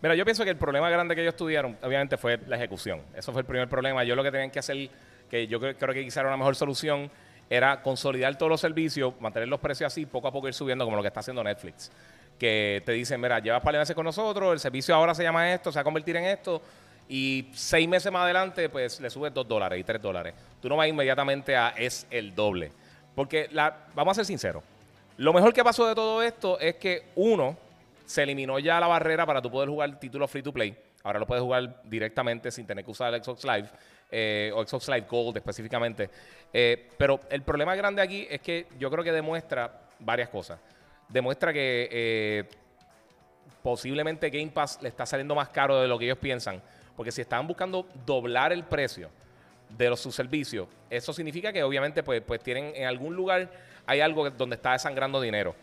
Mira, 0.00 0.14
yo 0.14 0.24
pienso 0.24 0.44
que 0.44 0.50
el 0.50 0.56
problema 0.56 0.88
grande 0.88 1.16
que 1.16 1.22
ellos 1.22 1.34
tuvieron, 1.34 1.76
obviamente, 1.82 2.16
fue 2.16 2.38
la 2.46 2.54
ejecución. 2.54 3.02
Eso 3.12 3.32
fue 3.32 3.40
el 3.40 3.46
primer 3.46 3.68
problema. 3.68 4.04
Yo 4.04 4.14
lo 4.14 4.22
que 4.22 4.30
tenían 4.30 4.52
que 4.52 4.60
hacer, 4.60 4.88
que 5.28 5.48
yo 5.48 5.58
creo, 5.58 5.76
creo 5.76 5.94
que 5.94 6.04
quizá 6.04 6.20
era 6.20 6.28
una 6.28 6.38
mejor 6.38 6.54
solución, 6.54 7.10
era 7.50 7.82
consolidar 7.82 8.38
todos 8.38 8.48
los 8.48 8.60
servicios, 8.60 9.12
mantener 9.20 9.48
los 9.48 9.58
precios 9.58 9.92
así, 9.92 10.06
poco 10.06 10.28
a 10.28 10.32
poco 10.32 10.46
ir 10.46 10.54
subiendo, 10.54 10.84
como 10.84 10.96
lo 10.96 11.02
que 11.02 11.08
está 11.08 11.18
haciendo 11.18 11.42
Netflix. 11.42 11.90
Que 12.38 12.80
te 12.86 12.92
dicen, 12.92 13.20
mira, 13.20 13.40
llevas 13.40 13.60
par 13.60 13.72
de 13.72 13.80
meses 13.80 13.96
con 13.96 14.04
nosotros, 14.04 14.52
el 14.52 14.60
servicio 14.60 14.94
ahora 14.94 15.14
se 15.16 15.24
llama 15.24 15.52
esto, 15.52 15.72
se 15.72 15.76
va 15.76 15.80
a 15.80 15.84
convertir 15.84 16.16
en 16.16 16.26
esto, 16.26 16.62
y 17.08 17.48
seis 17.52 17.88
meses 17.88 18.10
más 18.12 18.22
adelante, 18.22 18.68
pues 18.68 19.00
le 19.00 19.10
subes 19.10 19.34
dos 19.34 19.48
dólares 19.48 19.80
y 19.80 19.82
tres 19.82 20.00
dólares. 20.00 20.32
Tú 20.62 20.68
no 20.68 20.76
vas 20.76 20.86
inmediatamente 20.86 21.56
a 21.56 21.70
es 21.70 22.06
el 22.08 22.32
doble. 22.36 22.70
Porque, 23.16 23.48
la, 23.50 23.76
vamos 23.94 24.12
a 24.12 24.14
ser 24.14 24.26
sinceros, 24.26 24.62
lo 25.16 25.32
mejor 25.32 25.52
que 25.52 25.64
pasó 25.64 25.88
de 25.88 25.96
todo 25.96 26.22
esto 26.22 26.58
es 26.60 26.76
que, 26.76 27.08
uno, 27.16 27.56
se 28.06 28.22
eliminó 28.22 28.58
ya 28.60 28.78
la 28.78 28.86
barrera 28.86 29.26
para 29.26 29.42
tú 29.42 29.50
poder 29.50 29.68
jugar 29.68 29.98
títulos 29.98 30.30
free 30.30 30.42
to 30.42 30.52
play. 30.52 30.76
Ahora 31.02 31.18
lo 31.18 31.26
puedes 31.26 31.42
jugar 31.42 31.82
directamente 31.84 32.50
sin 32.50 32.66
tener 32.66 32.84
que 32.84 32.90
usar 32.90 33.12
el 33.12 33.22
Xbox 33.24 33.44
Live 33.44 33.68
eh, 34.10 34.50
o 34.54 34.66
Xbox 34.66 34.88
Live 34.88 35.06
Gold 35.08 35.36
específicamente. 35.36 36.10
Eh, 36.52 36.88
pero 36.96 37.20
el 37.30 37.42
problema 37.42 37.74
grande 37.74 38.02
aquí 38.02 38.26
es 38.28 38.40
que 38.40 38.66
yo 38.78 38.90
creo 38.90 39.04
que 39.04 39.12
demuestra 39.12 39.82
varias 39.98 40.28
cosas. 40.28 40.58
Demuestra 41.08 41.52
que 41.52 41.88
eh, 41.90 42.44
posiblemente 43.62 44.30
Game 44.30 44.50
Pass 44.50 44.78
le 44.82 44.88
está 44.88 45.06
saliendo 45.06 45.34
más 45.34 45.48
caro 45.50 45.80
de 45.80 45.88
lo 45.88 45.98
que 45.98 46.06
ellos 46.06 46.18
piensan. 46.18 46.62
Porque 46.96 47.12
si 47.12 47.20
estaban 47.20 47.46
buscando 47.46 47.86
doblar 48.04 48.52
el 48.52 48.64
precio 48.64 49.10
de 49.68 49.96
sus 49.96 50.14
servicios, 50.14 50.68
eso 50.90 51.12
significa 51.12 51.52
que 51.52 51.62
obviamente 51.62 52.02
pues, 52.02 52.20
pues 52.22 52.42
tienen 52.42 52.72
en 52.74 52.86
algún 52.86 53.14
lugar 53.14 53.48
hay 53.86 54.00
algo 54.00 54.28
donde 54.30 54.56
está 54.56 54.72
desangrando 54.72 55.20
dinero. 55.20 55.54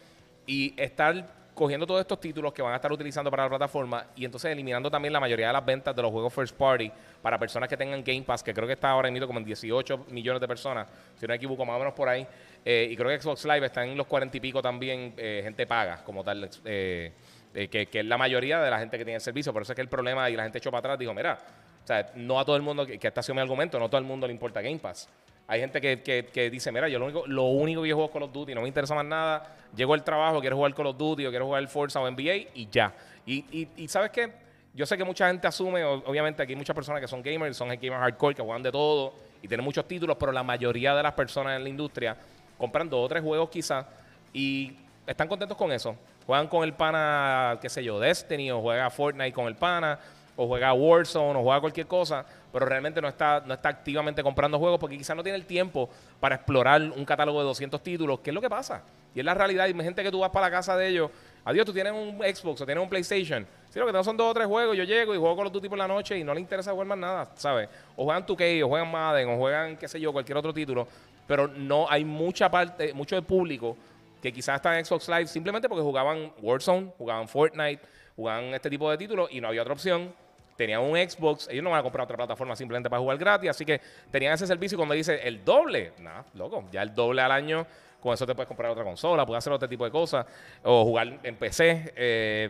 Y 0.46 0.74
estar 0.82 1.28
cogiendo 1.58 1.88
todos 1.88 2.02
estos 2.02 2.20
títulos 2.20 2.54
que 2.54 2.62
van 2.62 2.74
a 2.74 2.76
estar 2.76 2.92
utilizando 2.92 3.32
para 3.32 3.44
la 3.44 3.50
plataforma 3.50 4.06
y 4.16 4.24
entonces 4.26 4.52
eliminando 4.52 4.92
también 4.92 5.12
la 5.12 5.20
mayoría 5.20 5.48
de 5.48 5.54
las 5.54 5.66
ventas 5.66 5.96
de 5.96 6.04
los 6.04 6.12
juegos 6.12 6.32
first 6.32 6.56
party 6.56 6.92
para 7.20 7.40
personas 7.40 7.68
que 7.68 7.76
tengan 7.76 8.04
Game 8.04 8.22
Pass, 8.22 8.44
que 8.44 8.54
creo 8.54 8.68
que 8.68 8.74
está 8.74 8.92
ahora 8.92 9.10
mismo 9.10 9.26
como 9.26 9.40
en 9.40 9.46
18 9.46 10.06
millones 10.12 10.40
de 10.40 10.48
personas, 10.48 10.88
si 11.16 11.26
no 11.26 11.30
me 11.32 11.36
equivoco, 11.36 11.66
más 11.66 11.76
o 11.78 11.80
menos 11.80 11.96
por 11.96 12.08
ahí. 12.08 12.28
Eh, 12.64 12.90
y 12.92 12.96
creo 12.96 13.10
que 13.10 13.20
Xbox 13.20 13.44
Live 13.46 13.66
está 13.66 13.84
en 13.84 13.98
los 13.98 14.06
40 14.06 14.38
y 14.38 14.40
pico 14.40 14.62
también, 14.62 15.16
eh, 15.18 15.42
gente 15.44 15.66
paga 15.66 16.04
como 16.04 16.24
tal, 16.24 16.48
eh, 16.64 17.12
que, 17.52 17.90
es 17.92 18.06
la 18.06 18.20
mayoría 18.20 18.62
de 18.62 18.70
la 18.70 18.78
gente 18.78 19.00
que 19.00 19.04
tiene 19.04 19.16
el 19.16 19.22
servicio. 19.22 19.52
Por 19.52 19.64
eso 19.64 19.72
es 19.72 19.76
que 19.76 19.82
el 19.82 19.90
problema 19.90 20.30
y 20.30 20.36
la 20.36 20.44
gente 20.44 20.60
echó 20.60 20.70
para 20.70 20.80
atrás, 20.80 21.00
dijo, 21.00 21.14
mira, 21.16 21.40
o 21.84 21.88
sea, 21.88 22.12
no 22.14 22.40
a 22.40 22.46
todo 22.46 22.56
el 22.56 22.62
mundo, 22.62 22.86
que, 22.86 23.00
que 23.00 23.08
este 23.08 23.32
ha 23.32 23.34
mi 23.34 23.42
argumento, 23.42 23.80
no 23.80 23.86
a 23.86 23.90
todo 23.90 23.98
el 23.98 24.06
mundo 24.06 24.28
le 24.28 24.34
importa 24.34 24.62
Game 24.62 24.78
Pass. 24.78 25.10
Hay 25.48 25.60
gente 25.62 25.80
que, 25.80 26.02
que- 26.02 26.26
que 26.32 26.50
dice, 26.50 26.72
mira, 26.72 26.90
yo 26.90 27.00
lo 27.00 27.06
único, 27.06 27.24
lo 27.28 27.44
único 27.46 27.82
que 27.82 27.88
yo 27.90 27.96
juego 27.96 28.10
es 28.10 28.14
Call 28.14 28.24
of 28.24 28.34
Duty, 28.34 28.54
no 28.54 28.62
me 28.62 28.68
interesa 28.68 28.94
más 28.96 29.06
nada. 29.06 29.56
Llego 29.76 29.94
al 29.94 30.04
trabajo, 30.04 30.40
quiero 30.42 30.56
jugar 30.58 30.74
Call 30.74 30.88
of 30.88 30.98
Duty 30.98 31.26
o 31.26 31.30
quiero 31.30 31.46
jugar 31.46 31.66
Forza 31.68 32.00
o 32.02 32.10
NBA 32.12 32.36
y 32.54 32.68
ya. 32.72 32.94
Y, 33.26 33.46
y, 33.52 33.68
y 33.78 33.88
¿sabes 33.88 34.12
qué? 34.12 34.32
Yo 34.74 34.86
sé 34.86 34.98
que 34.98 35.04
mucha 35.04 35.28
gente 35.28 35.48
asume, 35.48 35.84
obviamente 35.84 36.44
aquí 36.44 36.52
hay 36.54 36.56
muchas 36.58 36.76
personas 36.76 37.02
que 37.02 37.08
son 37.08 37.22
gamers, 37.24 37.58
son 37.58 37.70
gamers 37.70 37.96
hardcore, 37.96 38.36
que 38.36 38.42
juegan 38.44 38.62
de 38.62 38.72
todo 38.72 39.14
y 39.42 39.48
tienen 39.48 39.64
muchos 39.64 39.88
títulos, 39.88 40.18
pero 40.20 40.32
la 40.32 40.44
mayoría 40.44 40.94
de 40.96 41.02
las 41.02 41.14
personas 41.14 41.56
en 41.58 41.64
la 41.64 41.70
industria 41.70 42.16
compran 42.58 42.90
dos 42.90 43.06
o 43.06 43.08
tres 43.08 43.24
juegos 43.24 43.50
quizás 43.50 43.86
y 44.34 44.74
están 45.08 45.28
contentos 45.28 45.58
con 45.58 45.72
eso. 45.72 45.96
Juegan 46.28 46.48
con 46.48 46.64
el 46.64 46.74
pana, 46.74 47.58
qué 47.62 47.70
sé 47.70 47.84
yo, 47.84 48.00
Destiny 48.00 48.52
o 48.52 48.62
juega 48.62 48.90
Fortnite 48.90 49.32
con 49.34 49.48
el 49.48 49.56
pana 49.56 49.98
o 50.38 50.48
juega 50.48 50.72
Warzone 50.72 51.38
o 51.38 51.44
juega 51.44 51.60
cualquier 51.60 51.88
cosa, 51.88 52.26
pero 52.54 52.66
realmente 52.66 53.02
no 53.02 53.10
está, 53.10 53.44
no 53.46 53.54
está 53.54 53.70
activamente 53.70 54.24
comprando 54.24 54.58
juegos 54.58 54.80
porque 54.80 54.98
quizás 54.98 55.16
no 55.16 55.24
tiene 55.24 55.38
el 55.38 55.46
tiempo 55.46 55.90
para 56.20 56.36
explorar 56.36 56.82
un 56.82 57.04
catálogo 57.04 57.40
de 57.40 57.46
200 57.46 57.82
títulos, 57.84 58.20
que 58.20 58.30
es 58.30 58.34
lo 58.34 58.40
que 58.40 58.50
pasa. 58.50 58.84
Y 59.14 59.20
es 59.20 59.26
la 59.26 59.34
realidad. 59.34 59.68
Y 59.68 59.74
gente 59.74 60.04
que 60.04 60.12
tú 60.12 60.20
vas 60.20 60.30
para 60.30 60.46
la 60.46 60.52
casa 60.52 60.78
de 60.78 60.88
ellos, 60.88 61.10
adiós, 61.44 61.66
tú 61.66 61.74
tienes 61.74 61.92
un 61.92 62.20
Xbox 62.20 62.62
o 62.62 62.66
tienes 62.66 62.82
un 62.82 62.90
PlayStation. 62.90 63.48
Si 63.70 63.80
lo 63.80 63.86
que 63.88 63.92
tengo 63.92 64.04
son 64.04 64.16
dos 64.16 64.30
o 64.30 64.34
tres 64.34 64.46
juegos, 64.46 64.78
yo 64.78 64.84
llego 64.84 65.16
y 65.16 65.18
juego 65.18 65.36
con 65.36 65.44
los 65.46 65.52
Duty 65.52 65.68
por 65.70 65.78
la 65.78 65.88
noche 65.88 66.18
y 66.18 66.24
no 66.24 66.34
le 66.34 66.40
interesa 66.40 66.72
jugar 66.72 66.88
más 66.88 66.98
nada, 67.00 67.32
¿sabes? 67.36 67.68
O 67.96 68.06
juegan 68.06 68.26
2K, 68.26 68.64
o 68.64 68.68
juegan 68.68 68.92
Madden, 68.92 69.30
o 69.30 69.38
juegan, 69.38 69.76
qué 69.76 69.88
sé 69.88 70.00
yo, 70.00 70.14
cualquier 70.14 70.38
otro 70.38 70.54
título. 70.54 70.88
Pero 71.26 71.48
no 71.48 71.90
hay 71.90 72.06
mucha 72.06 72.50
parte, 72.50 72.94
mucho 72.94 73.16
de 73.16 73.24
público 73.24 73.76
que 74.22 74.32
quizás 74.32 74.58
está 74.58 74.78
en 74.78 74.86
Xbox 74.86 75.08
Live 75.10 75.28
simplemente 75.28 75.68
porque 75.68 75.84
jugaban 75.84 76.32
Warzone, 76.42 76.92
jugaban 76.98 77.28
Fortnite, 77.28 77.82
jugaban 78.16 78.46
este 78.54 78.70
tipo 78.70 78.90
de 78.90 78.98
títulos 78.98 79.30
y 79.32 79.42
no 79.42 79.48
había 79.48 79.62
otra 79.62 79.74
opción. 79.74 80.14
Tenían 80.58 80.82
un 80.82 80.98
Xbox, 80.98 81.48
ellos 81.50 81.64
no 81.64 81.70
van 81.70 81.80
a 81.80 81.84
comprar 81.84 82.04
otra 82.06 82.18
plataforma 82.18 82.56
simplemente 82.56 82.90
para 82.90 83.00
jugar 83.00 83.18
gratis, 83.18 83.50
así 83.52 83.64
que 83.64 83.80
tenían 84.12 84.34
ese 84.34 84.48
servicio 84.48 84.76
y 84.76 84.78
cuando 84.78 84.96
dice 84.96 85.20
el 85.28 85.46
doble, 85.46 85.92
nada, 86.00 86.26
loco, 86.34 86.66
ya 86.72 86.82
el 86.82 86.94
doble 86.96 87.22
al 87.22 87.32
año, 87.32 87.66
con 88.02 88.14
eso 88.14 88.26
te 88.26 88.34
puedes 88.36 88.48
comprar 88.48 88.72
otra 88.72 88.84
consola, 88.84 89.26
puedes 89.26 89.38
hacer 89.44 89.54
otro 89.54 89.70
tipo 89.70 89.86
de 89.86 89.92
cosas, 89.92 90.26
o 90.64 90.84
jugar 90.84 91.20
en 91.24 91.36
PC. 91.36 91.94
eh, 91.96 92.50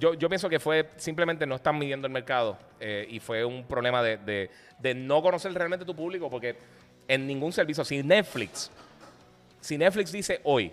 yo, 0.00 0.14
yo 0.14 0.28
pienso 0.28 0.48
que 0.48 0.58
fue 0.58 0.90
simplemente 0.96 1.46
no 1.46 1.54
están 1.54 1.78
midiendo 1.78 2.08
el 2.08 2.12
mercado 2.12 2.58
eh, 2.80 3.06
y 3.08 3.20
fue 3.20 3.44
un 3.44 3.62
problema 3.64 4.02
de, 4.02 4.16
de- 4.16 4.50
de 4.80 4.94
no 4.96 5.22
conocer 5.22 5.52
realmente 5.54 5.84
tu 5.84 5.94
público, 5.94 6.28
porque 6.28 6.56
en 7.06 7.24
ningún 7.26 7.52
servicio, 7.52 7.84
si 7.84 8.02
Netflix, 8.02 8.68
si 9.60 9.78
Netflix 9.78 10.10
dice 10.10 10.40
hoy, 10.42 10.72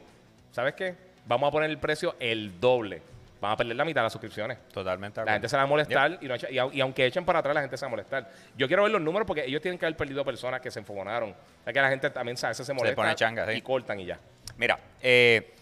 ¿sabes 0.52 0.74
qué? 0.74 0.96
Vamos 1.28 1.50
a 1.50 1.52
poner 1.52 1.70
el 1.70 1.78
precio 1.78 2.16
el 2.20 2.60
doble. 2.60 3.04
Van 3.40 3.52
a 3.52 3.58
perder 3.58 3.76
la 3.76 3.86
mitad 3.86 4.02
de 4.02 4.06
las 4.06 4.12
suscripciones. 4.14 4.58
Totalmente. 4.70 5.24
La 5.24 5.34
gente 5.34 5.48
se 5.50 5.56
va 5.58 5.64
a 5.64 5.66
molestar 5.68 6.18
y, 6.22 6.28
no 6.28 6.36
echa- 6.36 6.50
y, 6.50 6.56
au- 6.58 6.74
y 6.74 6.82
aunque 6.82 7.06
echen 7.06 7.24
para 7.26 7.40
atrás, 7.40 7.54
la 7.54 7.62
gente 7.62 7.78
se 7.78 7.86
va 7.86 7.88
a 7.88 7.92
molestar. 7.92 8.32
Yo 8.58 8.68
quiero 8.68 8.84
ver 8.84 8.92
los 8.92 9.02
números 9.02 9.28
porque 9.28 9.46
ellos 9.46 9.62
tienen 9.62 9.78
que 9.78 9.86
haber 9.86 9.96
perdido 9.98 10.26
personas 10.26 10.60
que 10.62 10.72
se 10.72 10.80
enfogonaron. 10.80 11.32
O 11.32 11.64
sea, 11.64 11.74
que 11.74 11.82
la 11.82 11.90
gente 11.90 12.10
también 12.10 12.38
a 12.42 12.48
veces 12.48 12.66
se 12.66 12.74
molesta 12.74 12.96
pone 12.96 13.14
changa, 13.16 13.46
sí. 13.46 13.58
y 13.58 13.62
cortan 13.62 14.00
y 14.00 14.06
ya. 14.06 14.20
Mira, 14.58 14.80
eh, 15.02 15.54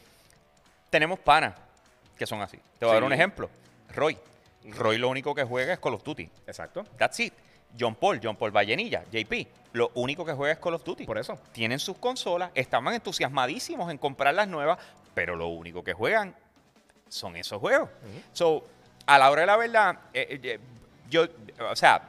tenemos 0.89 1.19
panas 1.19 1.53
que 2.17 2.25
son 2.25 2.41
así. 2.41 2.57
Te 2.79 2.85
voy 2.85 2.91
a 2.91 2.95
dar 2.95 3.03
un 3.03 3.13
ejemplo. 3.13 3.49
Roy. 3.93 4.17
Roy 4.77 4.97
lo 4.97 5.09
único 5.09 5.35
que 5.35 5.43
juega 5.43 5.73
es 5.73 5.79
Call 5.79 5.93
of 5.95 6.03
Duty. 6.03 6.29
Exacto. 6.47 6.85
That's 6.97 7.19
it. 7.19 7.33
John 7.77 7.95
Paul, 7.95 8.19
John 8.23 8.37
Paul 8.37 8.51
Vallenilla, 8.55 9.03
JP, 9.11 9.47
lo 9.73 9.91
único 9.95 10.23
que 10.23 10.31
juega 10.31 10.53
es 10.53 10.59
Call 10.59 10.75
of 10.75 10.83
Duty. 10.85 11.05
Por 11.05 11.17
eso. 11.17 11.37
Tienen 11.51 11.77
sus 11.79 11.97
consolas, 11.97 12.51
estaban 12.55 12.93
entusiasmadísimos 12.93 13.91
en 13.91 13.97
comprar 13.97 14.33
las 14.33 14.47
nuevas, 14.47 14.79
pero 15.13 15.35
lo 15.35 15.47
único 15.47 15.83
que 15.83 15.91
juegan 15.93 16.33
son 17.09 17.35
esos 17.35 17.59
juegos. 17.59 17.89
So, 18.33 18.63
a 19.05 19.17
la 19.17 19.29
hora 19.29 19.41
de 19.41 19.47
la 19.47 19.57
verdad, 19.57 19.99
eh, 20.13 20.39
eh, 20.43 20.59
yo, 21.09 21.25
o 21.69 21.75
sea, 21.75 22.01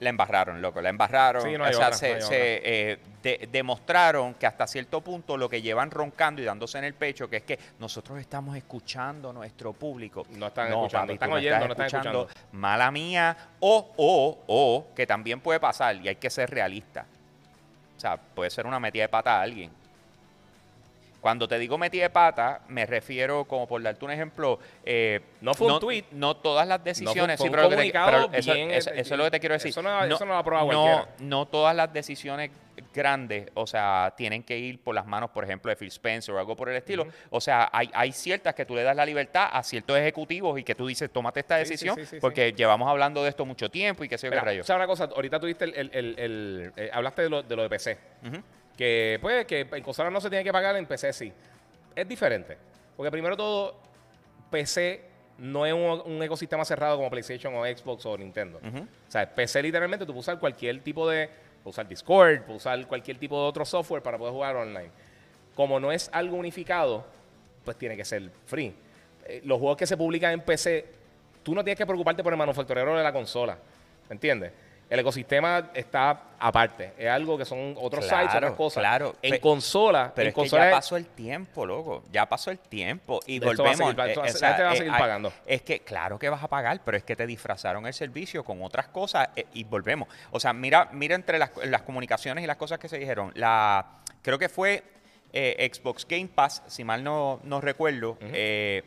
la 0.00 0.10
embarraron, 0.10 0.60
loco, 0.62 0.80
la 0.80 0.90
embarraron. 0.90 1.42
Sí, 1.42 1.56
no 1.56 1.64
o 1.64 1.72
sea, 1.72 1.86
otra, 1.86 1.92
se, 1.92 2.18
no 2.18 2.26
eh, 2.30 2.98
de- 3.22 3.48
demostraron 3.50 4.34
que 4.34 4.46
hasta 4.46 4.66
cierto 4.66 5.00
punto 5.00 5.36
lo 5.36 5.48
que 5.48 5.62
llevan 5.62 5.90
roncando 5.90 6.40
y 6.40 6.44
dándose 6.44 6.78
en 6.78 6.84
el 6.84 6.94
pecho, 6.94 7.28
que 7.28 7.38
es 7.38 7.42
que 7.42 7.58
nosotros 7.78 8.18
estamos 8.18 8.56
escuchando 8.56 9.30
a 9.30 9.32
nuestro 9.32 9.72
público. 9.72 10.26
No 10.30 10.48
están 10.48 10.68
escuchando, 10.68 11.06
papi, 11.06 11.12
están 11.14 11.32
oyendo, 11.32 11.64
estás 11.64 11.68
no 11.68 11.72
están 11.84 12.00
escuchando. 12.00 12.28
Mala 12.52 12.90
mía. 12.90 13.36
O, 13.60 13.92
o, 13.96 14.38
o, 14.46 14.86
que 14.94 15.06
también 15.06 15.40
puede 15.40 15.58
pasar 15.58 15.96
y 15.96 16.08
hay 16.08 16.16
que 16.16 16.30
ser 16.30 16.50
realista. 16.50 17.06
O 17.96 18.00
sea, 18.00 18.16
puede 18.16 18.50
ser 18.50 18.66
una 18.66 18.78
metida 18.78 19.02
de 19.04 19.08
pata 19.08 19.38
a 19.38 19.42
alguien. 19.42 19.70
Cuando 21.24 21.48
te 21.48 21.58
digo 21.58 21.78
metida 21.78 22.02
de 22.02 22.10
pata, 22.10 22.60
me 22.68 22.84
refiero, 22.84 23.46
como 23.46 23.66
por 23.66 23.82
darte 23.82 24.04
un 24.04 24.10
ejemplo, 24.10 24.58
eh, 24.84 25.22
No 25.40 25.54
fue 25.54 25.72
un 25.72 25.80
tweet. 25.80 26.04
No 26.10 26.36
todas 26.36 26.68
las 26.68 26.84
decisiones. 26.84 27.38
fue 27.38 27.46
sí, 27.46 27.48
un 27.48 27.54
pero 27.54 27.70
te- 27.70 28.42
bien, 28.52 28.70
eso- 28.70 28.90
eso 28.90 29.14
es 29.14 29.18
lo 29.18 29.24
que 29.24 29.30
te 29.30 29.40
quiero 29.40 29.54
decir. 29.54 29.70
eso 29.70 29.80
no- 29.80 30.04
eso 30.04 30.26
no 30.26 30.32
lo 30.32 30.38
aprueba 30.38 30.70
no, 30.70 31.08
no 31.20 31.46
todas 31.46 31.74
las 31.74 31.90
decisiones 31.90 32.50
grandes, 32.92 33.48
o 33.54 33.66
sea, 33.66 34.12
tienen 34.18 34.42
que 34.42 34.58
ir 34.58 34.82
por 34.82 34.94
las 34.94 35.06
manos, 35.06 35.30
por 35.30 35.44
ejemplo, 35.44 35.70
de 35.70 35.76
Phil 35.76 35.88
Spencer 35.88 36.34
o 36.34 36.38
algo 36.38 36.54
por 36.56 36.68
el 36.68 36.76
estilo. 36.76 37.06
O 37.30 37.40
sea, 37.40 37.70
hay, 37.72 37.88
hay 37.94 38.12
ciertas 38.12 38.54
que 38.54 38.66
tú 38.66 38.74
le 38.74 38.82
das 38.82 38.94
la 38.94 39.06
libertad 39.06 39.48
a 39.50 39.62
ciertos 39.62 39.96
ejecutivos 39.96 40.58
y 40.60 40.62
que 40.62 40.74
tú 40.74 40.86
dices, 40.86 41.10
tómate 41.10 41.40
esta 41.40 41.56
decisión, 41.56 41.94
sí, 41.96 42.02
sí, 42.04 42.16
sí. 42.16 42.16
porque 42.20 42.52
llevamos 42.52 42.86
hablando 42.90 43.22
de 43.22 43.30
esto 43.30 43.46
mucho 43.46 43.70
tiempo 43.70 44.04
y 44.04 44.10
qué 44.10 44.18
sé 44.18 44.26
yo 44.26 44.30
qué 44.30 44.36
Mira, 44.36 44.44
rayos. 44.44 44.66
¿sabes 44.66 44.78
una 44.80 44.86
cosa? 44.88 45.04
Ahorita 45.04 45.40
tuviste 45.40 45.64
el, 45.64 45.74
el- 45.74 45.90
el- 45.94 46.18
el- 46.18 46.72
eh, 46.76 46.90
hablaste 46.92 47.22
de 47.22 47.30
lo, 47.30 47.42
de 47.42 47.56
lo 47.56 47.62
de 47.62 47.68
PC. 47.70 47.96
Ujú. 48.26 48.42
Que 48.76 49.18
pues 49.20 49.44
que 49.46 49.60
en 49.60 49.82
consola 49.82 50.10
no 50.10 50.20
se 50.20 50.28
tiene 50.28 50.44
que 50.44 50.52
pagar, 50.52 50.76
en 50.76 50.86
PC 50.86 51.12
sí. 51.12 51.32
Es 51.94 52.08
diferente. 52.08 52.56
Porque 52.96 53.10
primero 53.10 53.36
todo, 53.36 53.76
PC 54.50 55.02
no 55.38 55.66
es 55.66 55.72
un, 55.72 56.12
un 56.12 56.22
ecosistema 56.22 56.64
cerrado 56.64 56.96
como 56.96 57.10
PlayStation 57.10 57.54
o 57.54 57.64
Xbox 57.64 58.06
o 58.06 58.16
Nintendo. 58.16 58.58
O 58.58 59.10
sea, 59.10 59.32
PC 59.32 59.62
literalmente 59.62 60.06
tú 60.06 60.12
puedes 60.12 60.24
usar 60.26 60.38
cualquier 60.38 60.80
tipo 60.80 61.08
de... 61.08 61.28
Puedes 61.62 61.76
usar 61.76 61.88
Discord, 61.88 62.42
puedes 62.42 62.60
usar 62.60 62.86
cualquier 62.86 63.18
tipo 63.18 63.40
de 63.40 63.48
otro 63.48 63.64
software 63.64 64.02
para 64.02 64.18
poder 64.18 64.34
jugar 64.34 64.54
online. 64.56 64.90
Como 65.54 65.80
no 65.80 65.90
es 65.90 66.10
algo 66.12 66.36
unificado, 66.36 67.06
pues 67.64 67.78
tiene 67.78 67.96
que 67.96 68.04
ser 68.04 68.30
free. 68.44 68.74
Eh, 69.26 69.40
los 69.44 69.58
juegos 69.58 69.78
que 69.78 69.86
se 69.86 69.96
publican 69.96 70.32
en 70.32 70.40
PC, 70.42 70.84
tú 71.42 71.54
no 71.54 71.64
tienes 71.64 71.78
que 71.78 71.86
preocuparte 71.86 72.22
por 72.22 72.32
el 72.32 72.38
manufacturero 72.38 72.96
de 72.96 73.02
la 73.02 73.12
consola. 73.12 73.56
¿Me 74.08 74.14
entiendes? 74.14 74.52
El 74.94 75.00
ecosistema 75.00 75.70
está 75.74 76.22
aparte. 76.38 76.92
Es 76.96 77.08
algo 77.08 77.36
que 77.36 77.44
son 77.44 77.74
otros 77.80 78.06
Claro, 78.06 78.22
sites, 78.22 78.36
otras 78.36 78.52
cosas. 78.52 78.80
claro. 78.80 79.16
En 79.22 79.40
consola, 79.40 80.12
Pero 80.14 80.26
en 80.26 80.28
es 80.28 80.34
que 80.34 80.48
ya 80.56 80.68
es- 80.68 80.74
pasó 80.74 80.96
el 80.96 81.06
tiempo, 81.06 81.66
loco. 81.66 82.04
Ya 82.12 82.26
pasó 82.26 82.50
el 82.50 82.58
tiempo. 82.60 83.20
Y 83.26 83.38
De 83.40 83.46
esto 83.50 83.62
va 83.64 83.70
a 83.70 83.72
volvemos. 83.72 83.94
seguir- 83.96 84.16
eh, 84.16 84.20
a 84.20 84.22
o 84.22 84.32
se- 84.32 84.38
sea, 84.38 84.48
la 84.50 84.54
gente 84.54 84.62
va 84.64 84.70
a 84.70 84.74
eh, 84.74 84.76
seguir 84.76 84.92
hay- 84.92 85.00
pagando. 85.00 85.32
Es 85.46 85.62
que, 85.62 85.80
claro 85.80 86.18
que 86.18 86.28
vas 86.28 86.42
a 86.42 86.48
pagar, 86.48 86.80
pero 86.84 86.96
es 86.96 87.02
que 87.02 87.16
te 87.16 87.26
disfrazaron 87.26 87.86
el 87.86 87.92
servicio 87.94 88.44
con 88.44 88.62
otras 88.62 88.86
cosas 88.88 89.28
eh, 89.36 89.46
y 89.52 89.64
volvemos. 89.64 90.08
O 90.30 90.38
sea, 90.38 90.52
mira, 90.52 90.88
mira 90.92 91.14
entre 91.16 91.38
las, 91.38 91.50
las 91.64 91.82
comunicaciones 91.82 92.44
y 92.44 92.46
las 92.46 92.56
cosas 92.56 92.78
que 92.78 92.88
se 92.88 92.98
dijeron. 92.98 93.32
La, 93.34 93.84
creo 94.22 94.38
que 94.38 94.48
fue 94.48 94.84
eh, 95.32 95.68
Xbox 95.74 96.06
Game 96.08 96.28
Pass, 96.32 96.62
si 96.68 96.84
mal 96.84 97.02
no, 97.02 97.40
no 97.42 97.60
recuerdo. 97.60 98.16
eh, 98.20 98.84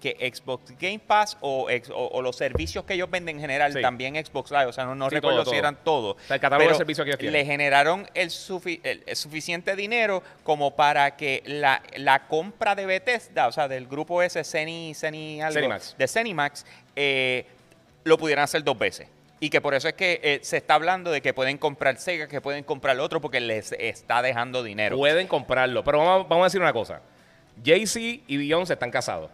que 0.00 0.30
Xbox 0.32 0.72
Game 0.78 1.00
Pass 1.00 1.36
o, 1.40 1.66
o- 1.68 2.06
o 2.12 2.22
los 2.22 2.36
servicios 2.36 2.84
que 2.84 2.94
ellos 2.94 3.10
venden 3.10 3.36
en 3.36 3.40
general, 3.40 3.72
Sí. 3.72 3.82
también 3.82 4.14
Xbox 4.14 4.50
Live, 4.50 4.66
o 4.66 4.72
sea, 4.72 4.84
no, 4.84 4.94
no 4.94 5.08
Sí, 5.08 5.16
recuerdo 5.16 5.42
todo, 5.42 5.50
si 5.52 5.58
eran 5.58 5.76
todos. 5.82 6.16
sea, 6.26 6.36
el 6.36 6.40
catálogo 6.40 6.68
de 6.70 6.76
servicios 6.76 7.04
que 7.04 7.10
ellos 7.20 7.32
le 7.32 7.44
generaron 7.44 8.08
el, 8.14 8.30
sufi- 8.30 8.80
el- 8.84 9.02
el 9.06 9.16
suficiente 9.16 9.74
dinero 9.76 10.22
como 10.44 10.76
para 10.76 11.16
que 11.16 11.42
la, 11.46 11.82
la 11.96 12.26
compra 12.28 12.74
de 12.74 12.86
Bethesda, 12.86 13.48
o 13.48 13.52
sea, 13.52 13.66
del 13.68 13.86
grupo 13.88 14.22
ese, 14.22 14.44
Ceni, 14.44 14.94
Ceni 14.94 15.42
algo, 15.42 15.54
Cenimax. 15.54 15.96
de 15.98 16.06
Cenimax, 16.08 16.66
eh, 16.94 17.46
lo 18.04 18.16
pudieran 18.18 18.44
hacer 18.44 18.62
dos 18.64 18.78
veces. 18.78 19.08
Y 19.40 19.50
que 19.50 19.60
por 19.60 19.74
eso 19.74 19.86
es 19.88 19.94
que 19.94 20.20
eh, 20.22 20.40
se 20.42 20.56
está 20.56 20.74
hablando 20.74 21.10
de 21.12 21.20
que 21.22 21.32
pueden 21.34 21.58
comprar 21.58 21.96
Sega, 21.98 22.26
que 22.26 22.40
pueden 22.40 22.64
comprar 22.64 22.98
otro, 22.98 23.20
porque 23.20 23.38
les 23.40 23.70
está 23.72 24.20
dejando 24.22 24.62
dinero. 24.64 24.96
pueden 24.96 25.26
comprarlo. 25.28 25.84
Pero 25.84 25.98
vamos, 25.98 26.28
vamos 26.28 26.44
a 26.44 26.46
decir 26.46 26.60
una 26.60 26.72
cosa. 26.72 27.00
Jay-Z 27.64 28.22
y 28.26 28.36
Beyoncé 28.36 28.72
están 28.74 28.90
casados. 28.90 29.30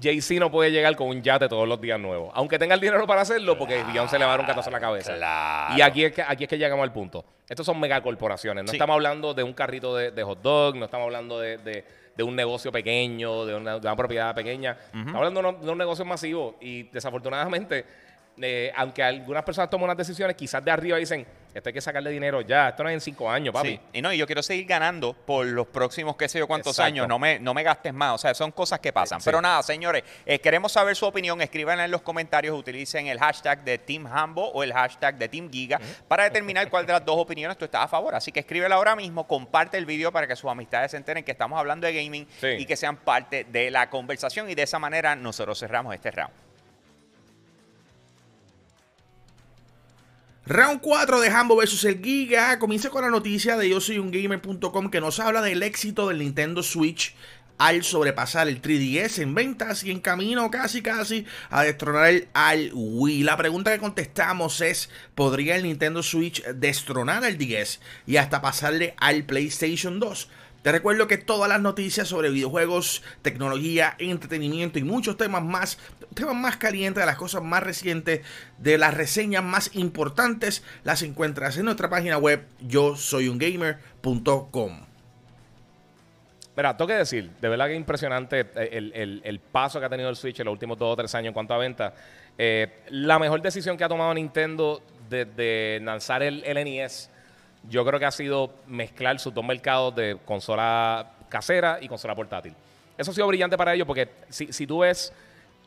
Jay-Z 0.00 0.38
no 0.38 0.50
puede 0.50 0.70
llegar 0.70 0.94
con 0.94 1.08
un 1.08 1.22
yate 1.22 1.48
todos 1.48 1.66
los 1.66 1.80
días 1.80 1.98
nuevos. 1.98 2.30
Aunque 2.34 2.58
tenga 2.58 2.74
el 2.74 2.80
dinero 2.80 3.04
para 3.06 3.22
hacerlo, 3.22 3.58
porque 3.58 3.82
Beyoncé 3.82 4.18
le 4.18 4.24
va 4.24 4.32
a 4.32 4.36
dar 4.36 4.40
un 4.40 4.46
catazo 4.46 4.68
en 4.68 4.74
la 4.74 4.80
cabeza. 4.80 5.14
Claro. 5.16 5.76
Y 5.76 5.80
aquí 5.80 6.04
es, 6.04 6.12
que, 6.12 6.22
aquí 6.22 6.44
es 6.44 6.50
que 6.50 6.56
llegamos 6.58 6.84
al 6.84 6.92
punto. 6.92 7.24
Estos 7.48 7.66
son 7.66 7.80
megacorporaciones. 7.80 8.62
No 8.64 8.70
Sí. 8.70 8.76
estamos 8.76 8.94
hablando 8.94 9.34
de 9.34 9.42
un 9.42 9.52
carrito 9.54 9.96
de, 9.96 10.12
de 10.12 10.22
hot 10.22 10.40
dog, 10.40 10.76
no 10.76 10.84
estamos 10.84 11.06
hablando 11.06 11.40
de, 11.40 11.58
de- 11.58 11.84
de 12.16 12.24
un 12.24 12.34
negocio 12.34 12.72
pequeño, 12.72 13.46
de 13.46 13.54
una, 13.54 13.94
propiedad 13.96 14.34
pequeña. 14.34 14.76
Estamos 14.92 15.14
hablando 15.14 15.52
de 15.52 15.70
un 15.70 15.78
negocio 15.78 16.04
masivo. 16.04 16.56
Y 16.60 16.82
desafortunadamente, 16.84 17.84
eh, 18.40 18.72
aunque 18.76 19.04
algunas 19.04 19.44
personas 19.44 19.70
toman 19.70 19.84
unas 19.84 19.96
decisiones, 19.96 20.34
quizás 20.36 20.64
de 20.64 20.70
arriba 20.72 20.96
dicen, 20.98 21.24
Esto 21.54 21.70
hay 21.70 21.72
que 21.72 21.80
sacarle 21.80 22.10
dinero 22.10 22.40
ya. 22.42 22.68
Esto 22.68 22.82
no 22.84 22.88
es 22.90 22.94
en 22.94 23.00
cinco 23.00 23.28
años, 23.30 23.52
papi. 23.52 23.70
Sí. 23.70 23.80
Y 23.94 24.02
no, 24.02 24.12
y 24.12 24.18
yo 24.18 24.26
quiero 24.26 24.42
seguir 24.42 24.66
ganando 24.66 25.12
por 25.14 25.44
los 25.46 25.66
próximos 25.66 26.14
qué 26.16 26.28
sé 26.28 26.38
yo 26.38 26.46
cuántos 26.46 26.72
Exacto. 26.74 26.86
años. 26.86 27.08
No 27.08 27.18
me, 27.18 27.38
no 27.40 27.54
me 27.54 27.62
gastes 27.62 27.92
más. 27.92 28.14
O 28.14 28.18
sea, 28.18 28.34
son 28.34 28.52
cosas 28.52 28.78
que 28.80 28.92
pasan. 28.92 29.20
Sí. 29.20 29.24
Pero 29.24 29.40
nada, 29.40 29.62
señores, 29.62 30.04
eh, 30.26 30.38
queremos 30.40 30.70
saber 30.72 30.94
su 30.94 31.06
opinión. 31.06 31.40
Escríbanla 31.40 31.86
en 31.86 31.90
los 31.90 32.02
comentarios. 32.02 32.56
Utilicen 32.56 33.06
el 33.08 33.18
hashtag 33.18 33.64
de 33.64 33.78
Team 33.78 34.06
Hambo 34.06 34.48
o 34.50 34.62
el 34.62 34.72
hashtag 34.72 35.16
de 35.18 35.28
Team 35.28 35.50
Giga 35.50 35.80
para 36.06 36.24
determinar 36.24 36.68
cuál 36.70 36.86
de 36.86 36.92
las 36.92 37.04
dos 37.04 37.16
opiniones 37.18 37.56
tú 37.58 37.64
estás 37.64 37.84
a 37.84 37.88
favor. 37.88 38.14
Así 38.14 38.30
que 38.30 38.40
escríbela 38.40 38.76
ahora 38.76 38.94
mismo, 38.94 39.26
comparte 39.26 39.78
el 39.78 39.86
video 39.86 40.12
para 40.12 40.26
que 40.26 40.36
sus 40.36 40.50
amistades 40.50 40.90
se 40.92 40.96
enteren 40.96 41.24
que 41.24 41.32
estamos 41.32 41.58
hablando 41.58 41.86
de 41.86 41.94
gaming 42.04 42.28
Sí. 42.40 42.48
y 42.58 42.66
que 42.66 42.76
sean 42.76 42.96
parte 42.96 43.44
de 43.44 43.70
la 43.70 43.90
conversación. 43.90 44.48
Y 44.50 44.54
de 44.54 44.62
esa 44.62 44.78
manera 44.78 45.16
nosotros 45.16 45.58
cerramos 45.58 45.94
este 45.94 46.10
round. 46.10 46.47
Round 50.48 50.80
4 50.80 51.20
de 51.20 51.28
Hambo 51.28 51.56
vs 51.56 51.84
el 51.84 52.02
Giga. 52.02 52.58
Comienza 52.58 52.88
con 52.88 53.02
la 53.02 53.10
noticia 53.10 53.58
de 53.58 53.68
yo 53.68 53.82
soy 53.82 53.98
un 53.98 54.10
gamer.com 54.10 54.90
que 54.90 54.98
nos 54.98 55.20
habla 55.20 55.42
del 55.42 55.62
éxito 55.62 56.08
del 56.08 56.20
Nintendo 56.20 56.62
Switch 56.62 57.14
al 57.58 57.84
sobrepasar 57.84 58.48
el 58.48 58.62
3DS 58.62 59.18
en 59.18 59.34
ventas 59.34 59.84
y 59.84 59.90
en 59.90 60.00
camino 60.00 60.50
casi 60.50 60.80
casi 60.80 61.26
a 61.50 61.64
destronar 61.64 62.08
el, 62.08 62.28
al 62.32 62.70
Wii. 62.72 63.24
La 63.24 63.36
pregunta 63.36 63.72
que 63.72 63.78
contestamos 63.78 64.62
es, 64.62 64.88
¿podría 65.14 65.54
el 65.54 65.64
Nintendo 65.64 66.02
Switch 66.02 66.42
destronar 66.46 67.24
al 67.24 67.36
10 67.36 67.80
y 68.06 68.16
hasta 68.16 68.40
pasarle 68.40 68.94
al 68.96 69.24
PlayStation 69.24 70.00
2? 70.00 70.30
Te 70.62 70.72
recuerdo 70.72 71.06
que 71.06 71.18
todas 71.18 71.48
las 71.48 71.60
noticias 71.60 72.08
sobre 72.08 72.30
videojuegos, 72.30 73.02
tecnología, 73.22 73.94
entretenimiento 73.98 74.78
y 74.78 74.82
muchos 74.82 75.16
temas 75.16 75.42
más, 75.42 75.78
temas 76.18 76.34
más 76.34 76.56
calientes, 76.56 77.00
de 77.00 77.06
las 77.06 77.16
cosas 77.16 77.42
más 77.42 77.62
recientes, 77.62 78.20
de 78.58 78.76
las 78.78 78.94
reseñas 78.94 79.42
más 79.42 79.74
importantes, 79.74 80.62
las 80.84 81.02
encuentras 81.02 81.56
en 81.56 81.64
nuestra 81.64 81.88
página 81.88 82.18
web 82.18 82.44
yo 82.60 82.96
soy 82.96 83.28
un 83.28 83.38
gamer.com. 83.38 84.80
Mira, 86.56 86.76
tengo 86.76 86.88
que 86.88 86.94
decir, 86.94 87.30
de 87.40 87.48
verdad 87.48 87.66
que 87.66 87.72
es 87.74 87.78
impresionante 87.78 88.40
eh, 88.40 88.68
el, 88.72 88.92
el- 88.94 89.20
el 89.24 89.38
paso 89.38 89.78
que 89.78 89.86
ha 89.86 89.88
tenido 89.88 90.08
el 90.10 90.16
Switch 90.16 90.40
en 90.40 90.46
los 90.46 90.52
últimos 90.52 90.76
dos 90.76 90.92
o 90.92 90.96
tres 90.96 91.14
años 91.14 91.28
en 91.28 91.34
cuanto 91.34 91.54
a 91.54 91.58
venta. 91.58 91.94
Eh, 92.36 92.80
la 92.90 93.18
mejor 93.18 93.40
decisión 93.40 93.76
que 93.76 93.84
ha 93.84 93.88
tomado 93.88 94.12
Nintendo 94.12 94.82
desde 95.08 95.78
lanzar 95.80 96.22
el, 96.22 96.42
el 96.44 96.56
NES, 96.64 97.10
yo 97.68 97.84
creo 97.84 98.00
que 98.00 98.06
ha 98.06 98.10
sido 98.10 98.54
mezclar 98.66 99.18
sus 99.20 99.32
dos 99.32 99.44
mercados 99.44 99.94
de 99.94 100.18
consola 100.24 101.12
casera 101.28 101.78
y 101.80 101.86
consola 101.88 102.14
portátil. 102.16 102.54
Eso 102.96 103.12
ha 103.12 103.14
sido 103.14 103.26
brillante 103.28 103.56
para 103.56 103.72
ellos 103.74 103.86
porque 103.86 104.08
si, 104.28 104.52
si 104.52 104.66
tú 104.66 104.80
ves 104.80 105.12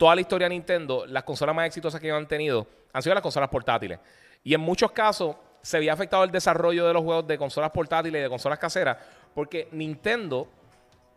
toda 0.02 0.16
la 0.16 0.20
historia 0.20 0.48
de 0.48 0.54
Nintendo, 0.56 1.06
las 1.06 1.22
consolas 1.22 1.54
más 1.54 1.64
exitosas 1.64 2.00
que 2.00 2.08
ellos 2.08 2.18
han 2.18 2.26
tenido 2.26 2.66
han 2.92 3.00
sido 3.04 3.14
las 3.14 3.22
consolas 3.22 3.48
portátiles. 3.48 4.00
Y 4.42 4.52
en 4.52 4.60
muchos 4.60 4.90
casos 4.90 5.36
se 5.62 5.76
había 5.76 5.92
afectado 5.92 6.24
el 6.24 6.32
desarrollo 6.32 6.88
de 6.88 6.92
los 6.92 7.04
juegos 7.04 7.24
de 7.24 7.38
consolas 7.38 7.70
portátiles 7.70 8.18
y 8.18 8.22
de 8.24 8.28
consolas 8.28 8.58
caseras 8.58 8.96
porque 9.32 9.68
Nintendo 9.70 10.48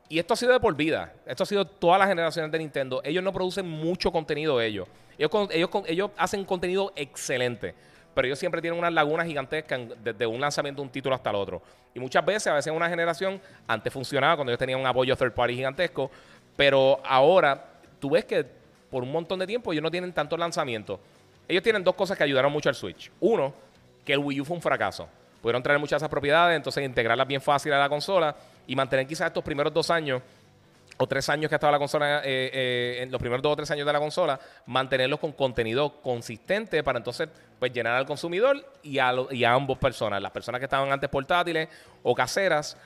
y 0.07 0.19
esto 0.19 0.35
ha 0.35 0.37
sido 0.37 0.53
de 0.53 0.59
por 0.59 0.75
vida. 0.75 1.13
Esto 1.25 1.41
ha 1.41 1.45
sido 1.47 1.65
todas 1.65 1.97
las 1.97 2.07
generaciones 2.07 2.51
de 2.51 2.59
Nintendo. 2.59 3.01
Ellos 3.03 3.23
no 3.23 3.33
producen 3.33 3.67
mucho 3.67 4.11
contenido 4.11 4.61
ellos. 4.61 4.87
Ellos, 5.17 5.31
ellos, 5.49 5.69
ellos 5.87 6.11
hacen 6.15 6.45
contenido 6.45 6.93
excelente. 6.95 7.73
Pero 8.13 8.27
ellos 8.27 8.37
siempre 8.37 8.61
tienen 8.61 8.77
unas 8.77 8.93
lagunas 8.93 9.25
gigantescas 9.25 9.81
desde 10.03 10.27
un 10.27 10.39
lanzamiento 10.39 10.83
de 10.83 10.85
un 10.85 10.91
título 10.91 11.15
hasta 11.15 11.31
el 11.31 11.37
otro. 11.37 11.59
Y 11.95 11.99
muchas 11.99 12.23
veces, 12.23 12.47
a 12.49 12.53
veces 12.53 12.67
en 12.67 12.75
una 12.75 12.87
generación, 12.87 13.41
antes 13.65 13.91
funcionaba 13.91 14.35
cuando 14.35 14.51
ellos 14.51 14.59
tenían 14.59 14.79
un 14.79 14.85
apoyo 14.85 15.15
third 15.15 15.33
party 15.33 15.55
gigantesco. 15.55 16.11
Pero 16.55 17.01
ahora, 17.03 17.65
tú 17.99 18.11
ves 18.11 18.25
que 18.25 18.64
por 18.89 19.03
un 19.03 19.11
montón 19.11 19.39
de 19.39 19.47
tiempo 19.47 19.71
ellos 19.73 19.83
no 19.83 19.91
tienen 19.91 20.13
tantos 20.13 20.37
lanzamientos. 20.39 20.99
Ellos 21.47 21.61
tienen 21.63 21.83
dos 21.83 21.95
cosas 21.95 22.17
que 22.17 22.23
ayudaron 22.23 22.51
mucho 22.51 22.69
al 22.69 22.75
Switch. 22.75 23.11
Uno, 23.19 23.53
que 24.03 24.13
el 24.13 24.19
Wii 24.19 24.41
U 24.41 24.45
fue 24.45 24.55
un 24.55 24.61
fracaso. 24.61 25.07
Pudieron 25.41 25.61
traer 25.61 25.79
muchas 25.79 25.91
de 25.91 25.97
esas 26.05 26.09
propiedades, 26.09 26.55
entonces 26.57 26.83
integrarlas 26.83 27.27
bien 27.27 27.41
fácil 27.41 27.71
a 27.73 27.77
la 27.79 27.87
consola 27.89 28.35
y 28.65 28.75
mantener 28.75 29.05
quizás 29.05 29.27
estos 29.27 29.43
primeros 29.43 29.71
dos 29.73 29.91
años 29.91 30.21
o 30.97 31.05
tres 31.07 31.27
años 31.29 31.49
que 31.49 31.55
ha 31.55 31.57
estado 31.57 31.71
la 31.73 31.77
consola, 31.77 32.19
eh, 32.23 32.49
eh, 32.53 32.99
en 33.03 33.11
los 33.11 33.19
primeros 33.19 33.43
dos 33.43 33.51
o 33.51 33.55
tres 33.57 33.69
años 33.69 33.85
de 33.85 33.91
la 33.93 33.99
consola, 33.99 34.39
mantenerlos 34.65 35.19
con 35.19 35.33
contenido 35.33 36.01
consistente 36.01 36.81
para 36.83 36.97
entonces 36.99 37.27
pues 37.59 37.73
llenar 37.73 37.95
al 37.95 38.05
consumidor 38.05 38.65
y 38.81 38.97
a, 38.99 39.11
lo- 39.11 39.31
y 39.31 39.43
a 39.43 39.51
ambos 39.51 39.77
personas. 39.77 40.21
Las 40.21 40.31
personas 40.31 40.59
que 40.59 40.65
estaban 40.65 40.91
antes 40.91 41.09
portátiles 41.09 41.67
o 42.01 42.15
caseras, 42.15 42.77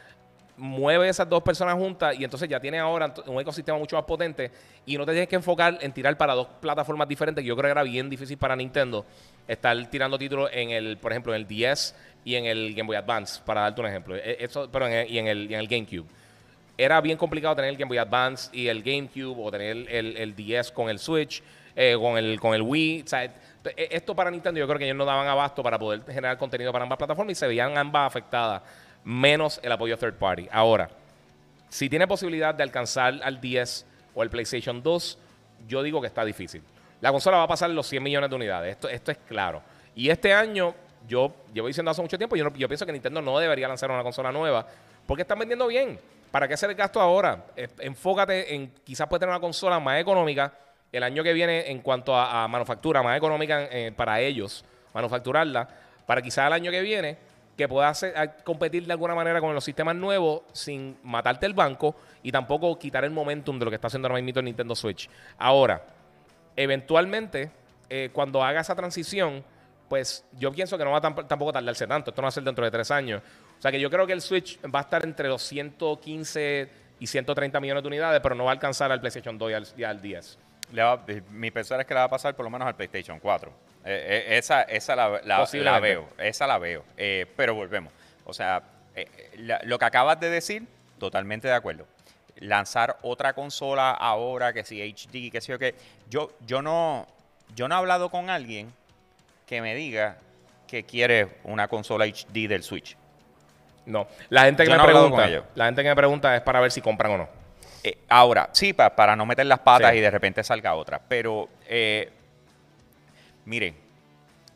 mueve 0.60 1.10
esas 1.10 1.28
dos 1.30 1.42
personas 1.42 1.76
juntas 1.76 2.16
y 2.20 2.24
entonces 2.24 2.48
ya 2.50 2.60
tiene 2.60 2.78
ahora 2.80 3.14
un 3.26 3.40
ecosistema 3.40 3.78
mucho 3.78 3.96
más 3.96 4.06
potente 4.06 4.52
y 4.86 4.98
no 4.98 5.06
te 5.06 5.14
tienes 5.14 5.30
que 5.30 5.36
enfocar 5.38 5.78
en 5.82 5.92
tirar 5.92 6.16
para 6.18 6.34
dos 6.36 6.48
plataformas 6.62 7.08
diferentes, 7.08 7.42
que 7.42 7.48
yo 7.48 7.56
creo 7.56 7.70
que 7.70 7.72
era 7.72 7.84
bien 7.84 8.10
difícil 8.10 8.38
para 8.38 8.56
Nintendo 8.56 9.06
estar 9.48 9.76
tirando 9.90 10.18
títulos 10.20 10.50
en 10.54 10.70
el, 10.72 10.98
por 10.98 11.12
ejemplo, 11.12 11.34
en 11.34 11.42
el 11.42 11.48
10 11.48 11.96
y 12.26 12.36
en 12.36 12.46
el 12.46 12.74
Game 12.76 12.88
Boy 12.88 12.98
Advance, 12.98 13.42
para 13.46 13.62
darte 13.62 13.82
un 13.82 13.88
ejemplo. 13.88 14.16
E- 14.16 14.38
Eso, 14.40 14.70
pero 14.72 14.86
en 14.88 14.94
el- 14.94 15.10
y, 15.12 15.18
en 15.18 15.28
el, 15.28 15.50
y 15.50 15.54
en 15.54 15.60
el 15.62 15.68
GameCube. 15.68 16.06
Era 16.78 17.02
bien 17.02 17.18
complicado 17.18 17.56
tener 17.56 17.70
el 17.72 17.78
Game 17.78 17.90
Boy 17.90 17.98
Advance 17.98 18.50
y 18.54 18.68
el 18.68 18.84
GameCube 18.84 19.36
o 19.42 19.52
tener 19.52 19.88
el, 19.90 20.16
el, 20.18 20.36
10 20.36 20.72
con 20.72 20.90
el 20.90 20.98
Switch, 21.00 21.42
eh, 21.76 21.96
con, 22.00 22.18
el, 22.18 22.40
con 22.40 22.54
el 22.54 22.62
Wii. 22.62 23.06
E- 23.76 23.90
esto 23.92 24.16
para 24.16 24.32
Nintendo 24.32 24.60
yo 24.60 24.68
creo 24.68 24.80
que 24.80 24.86
ellos 24.86 24.96
no 24.98 25.04
daban 25.06 25.28
abasto 25.28 25.62
para 25.62 25.78
poder 25.78 26.04
generar 26.06 26.38
contenido 26.38 26.72
para 26.72 26.84
ambas 26.84 26.98
plataformas 26.98 27.34
y 27.34 27.36
se 27.36 27.48
veían 27.48 27.78
ambas 27.78 28.08
afectadas, 28.08 28.62
menos 29.04 29.60
el 29.64 29.72
apoyo 29.72 29.98
third 29.98 30.16
party. 30.16 30.48
Ahora, 30.52 30.90
si 31.70 31.90
tiene 31.90 32.08
posibilidad 32.08 32.54
de 32.54 32.64
alcanzar 32.64 33.20
al 33.24 33.40
10 33.40 33.86
o 34.16 34.24
el 34.24 34.30
PlayStation 34.30 34.82
2, 34.82 35.18
yo 35.68 35.84
digo 35.84 36.02
que 36.02 36.08
está 36.08 36.26
difícil. 36.26 36.64
La 37.02 37.12
consola 37.12 37.38
va 37.38 37.44
a 37.44 37.48
pasar 37.48 37.70
los 37.70 37.88
100 37.88 38.04
millones 38.04 38.30
de 38.30 38.36
unidades, 38.36 38.72
esto, 38.72 38.90
esto 38.90 39.12
es 39.12 39.18
claro. 39.20 39.62
Y 39.96 40.10
este 40.10 40.34
año, 40.34 40.74
yo 41.08 41.34
llevo 41.54 41.68
diciendo 41.68 41.92
hace 41.92 42.02
mucho 42.02 42.18
tiempo, 42.18 42.36
yo, 42.36 42.52
yo 42.54 42.68
pienso 42.68 42.86
que 42.86 42.92
Nintendo 42.92 43.22
no 43.22 43.38
debería 43.40 43.68
lanzar 43.68 43.90
una 43.92 44.04
consola 44.04 44.32
nueva 44.32 44.66
porque 45.06 45.22
están 45.22 45.40
vendiendo 45.40 45.68
bien. 45.68 46.00
¿Para 46.32 46.48
qué 46.48 46.54
hacer 46.54 46.70
el 46.70 46.76
gasto 46.76 47.02
ahora? 47.02 47.46
Eh, 47.56 47.68
enfócate 47.80 48.54
en 48.54 48.72
quizás 48.84 49.08
puede 49.08 49.22
tener 49.22 49.32
una 49.32 49.40
consola 49.40 49.80
más 49.80 50.00
económica 50.00 50.54
el 50.92 51.04
año 51.04 51.24
que 51.24 51.34
viene 51.34 51.72
en 51.72 51.80
cuanto 51.80 52.16
a, 52.16 52.44
a 52.44 52.48
manufactura, 52.48 53.02
más 53.02 53.18
económica 53.18 53.68
eh, 53.72 53.92
para 53.96 54.20
ellos, 54.20 54.64
manufacturarla, 54.94 55.68
para 56.06 56.22
quizás 56.22 56.48
el 56.48 56.54
año 56.54 56.72
que 56.72 56.82
viene 56.82 57.18
que 57.60 57.68
pueda 57.68 57.92
competir 58.46 58.86
de 58.86 58.94
alguna 58.94 59.14
manera 59.14 59.42
con 59.42 59.54
los 59.54 59.66
sistemas 59.66 59.94
nuevos 59.94 60.44
sin 60.54 60.98
matarte 61.04 61.46
el 61.46 61.54
banco 61.54 61.94
y 62.24 62.32
tampoco 62.32 62.80
quitar 62.80 63.04
el 63.04 63.12
momentum 63.12 63.60
de 63.60 63.66
lo 63.66 63.70
que 63.72 63.76
está 63.76 63.88
haciendo 63.88 64.08
ahora 64.08 64.22
mismo 64.22 64.40
el 64.40 64.46
Nintendo 64.46 64.74
Switch. 64.76 65.10
Ahora, 65.38 65.84
eventualmente, 66.56 67.52
eh, 67.90 68.12
cuando 68.14 68.42
haga 68.44 68.62
esa 68.62 68.76
transición, 68.76 69.44
pues 69.90 70.24
yo 70.38 70.54
pienso 70.54 70.78
que 70.78 70.86
no 70.86 70.92
va 70.92 71.00
a 71.00 71.02
tam- 71.02 71.28
tampoco 71.28 71.52
tardarse 71.52 71.86
tanto. 71.86 72.12
Esto 72.12 72.22
no 72.22 72.28
va 72.28 72.30
a 72.30 72.32
ser 72.32 72.44
dentro 72.44 72.64
de 72.64 72.72
tres 72.72 72.92
años. 72.92 73.22
O 73.58 73.62
sea 73.62 73.72
que 73.72 73.80
yo 73.82 73.90
creo 73.90 74.08
que 74.08 74.14
el 74.14 74.22
Switch 74.22 74.58
va 74.74 74.80
a 74.80 74.84
estar 74.84 75.04
entre 75.04 75.28
los 75.28 75.42
115 75.44 76.70
y 77.00 77.08
130 77.08 77.60
millones 77.60 77.84
de 77.84 77.88
unidades, 77.88 78.22
pero 78.22 78.36
no 78.36 78.46
va 78.46 78.52
a 78.52 78.54
alcanzar 78.54 78.90
al 78.92 79.00
PlayStation 79.02 79.38
2 79.38 79.52
y 79.52 79.54
al, 79.54 79.68
y 79.78 79.84
al 79.84 80.02
10. 80.02 80.38
Le 80.72 80.84
va- 80.84 81.04
mi 81.32 81.50
pensar 81.52 81.80
es 81.80 81.86
que 81.88 81.94
la 81.94 82.02
va 82.02 82.06
a 82.06 82.10
pasar 82.10 82.36
por 82.36 82.44
lo 82.46 82.50
menos 82.50 82.68
al 82.68 82.76
PlayStation 82.76 83.20
4. 83.20 83.52
Eh, 83.86 84.26
eh, 84.30 84.38
esa 84.38 84.62
esa 84.64 84.96
la, 84.96 85.10
la- 85.10 85.22
la 85.24 85.38
Posiblemente. 85.40 85.88
veo, 85.88 86.10
esa 86.20 86.46
la 86.46 86.58
veo. 86.58 86.84
Eh, 86.98 87.26
pero 87.36 87.56
volvemos. 87.56 87.92
O 88.26 88.34
sea, 88.34 88.62
la- 89.38 89.60
lo 89.64 89.80
que 89.80 89.86
acabas 89.86 90.20
de 90.20 90.30
decir, 90.30 90.68
totalmente 91.00 91.48
de 91.48 91.54
acuerdo. 91.54 91.86
Lanzar 92.38 92.98
otra 93.02 93.34
consola 93.34 93.92
ahora, 93.92 94.54
que 94.54 94.64
si 94.64 94.82
HD, 94.82 95.32
que 95.32 95.42
si 95.42 95.52
o 95.54 95.60
qué. 95.60 95.76
Yo, 96.10 96.32
yo 96.46 96.62
no, 96.62 97.08
yo 97.56 97.68
no 97.68 97.76
he 97.76 97.78
hablado 97.78 98.10
con 98.10 98.30
alguien 98.30 98.72
que 99.46 99.62
me 99.62 99.74
diga 99.76 100.18
que 100.68 100.84
quiere 100.84 101.28
una 101.44 101.68
consola 101.68 102.06
HD 102.06 102.48
del 102.48 102.62
Switch. 102.64 102.96
No. 103.86 104.08
La 104.30 104.44
gente 104.44 104.64
que 104.64 104.70
Yo 104.70 104.74
me 104.76 104.78
no 104.78 104.86
pregunta, 104.86 105.44
la 105.56 105.66
gente 105.66 105.82
que 105.82 105.90
me 105.90 105.96
pregunta 105.96 106.36
es 106.36 106.42
para 106.42 106.60
ver 106.60 106.72
si 106.72 106.80
compran 106.82 107.12
o 107.14 107.18
no. 107.18 107.39
Eh, 107.84 107.98
ahora, 108.10 108.50
sí, 108.52 108.74
pa- 108.74 108.96
para 108.96 109.16
no 109.16 109.26
meter 109.26 109.46
las 109.46 109.60
patas 109.60 109.92
Sí. 109.92 109.98
y 109.98 110.02
de 110.02 110.12
repente 110.12 110.44
salga 110.44 110.76
otra. 110.76 111.00
Pero, 111.08 111.48
eh, 111.68 112.10
miren, 113.46 113.76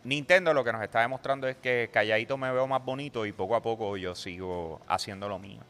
Nintendo 0.03 0.53
lo 0.53 0.63
que 0.63 0.74
nos 0.74 0.84
está 0.84 0.99
demostrando 1.01 1.47
es 1.47 1.55
que 1.57 1.89
calladito 1.91 2.38
me 2.38 2.51
veo 2.51 2.67
más 2.67 2.84
bonito 2.84 3.26
y 3.26 3.32
poco 3.32 3.55
a 3.55 3.61
poco 3.61 3.95
yo 3.95 4.15
sigo 4.15 4.82
haciendo 4.88 5.30
lo 5.30 5.39
mío. 5.39 5.61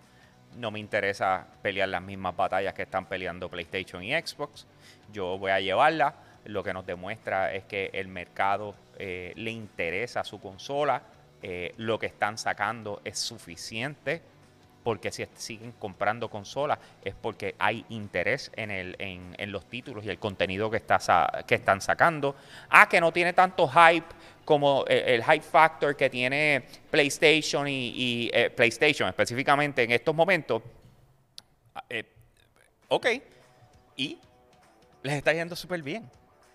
No 0.58 0.72
me 0.72 0.80
interesa 0.80 1.46
pelear 1.62 1.90
las 1.90 2.02
mismas 2.02 2.36
batallas 2.36 2.74
que 2.74 2.84
están 2.84 3.06
peleando 3.06 3.50
PlayStation 3.50 4.04
y 4.04 4.12
Xbox. 4.20 4.66
Yo 5.12 5.38
voy 5.38 5.52
a 5.52 5.60
llevarla. 5.60 6.16
Lo 6.46 6.64
que 6.64 6.74
nos 6.74 6.86
demuestra 6.86 7.54
es 7.54 7.64
que 7.66 7.90
el 7.94 8.08
mercado 8.08 8.76
eh, 9.00 9.34
le 9.36 9.52
interesa 9.52 10.24
su 10.24 10.40
consola. 10.42 11.02
Eh, 11.42 11.74
lo 11.78 11.98
que 12.00 12.06
están 12.08 12.38
sacando 12.38 13.02
es 13.04 13.18
suficiente 13.20 14.22
porque 14.84 15.12
si 15.12 15.26
siguen 15.36 15.72
comprando 15.74 16.30
consolas 16.30 16.80
es 17.04 17.16
porque 17.16 17.56
hay 17.60 17.86
interés 17.90 18.52
en, 18.56 19.52
los 19.52 19.66
títulos 19.70 20.06
y 20.06 20.10
el 20.10 20.20
contenido 20.20 20.70
que, 20.70 20.78
están 20.78 21.82
sacando. 21.82 22.36
Ah, 22.70 22.88
que 22.90 23.00
no 23.00 23.12
tiene 23.12 23.34
tanto 23.34 23.68
hype 23.68 24.08
como 24.46 24.84
eh, 24.88 25.16
el 25.16 25.24
hype 25.24 25.42
factor 25.42 25.96
que 25.96 26.10
tiene 26.10 26.64
PlayStation 26.92 27.68
y, 27.68 27.90
y, 27.96 28.32
eh, 28.34 28.50
PlayStation 28.50 29.08
específicamente 29.08 29.84
en 29.84 29.92
estos 29.92 30.14
momentos. 30.14 30.62
Ah, 31.76 31.84
eh, 31.90 32.04
ok, 32.90 33.08
y 33.96 34.20
les 35.04 35.14
está 35.14 35.34
yendo 35.34 35.56
súper 35.56 35.82
bien. 35.82 36.10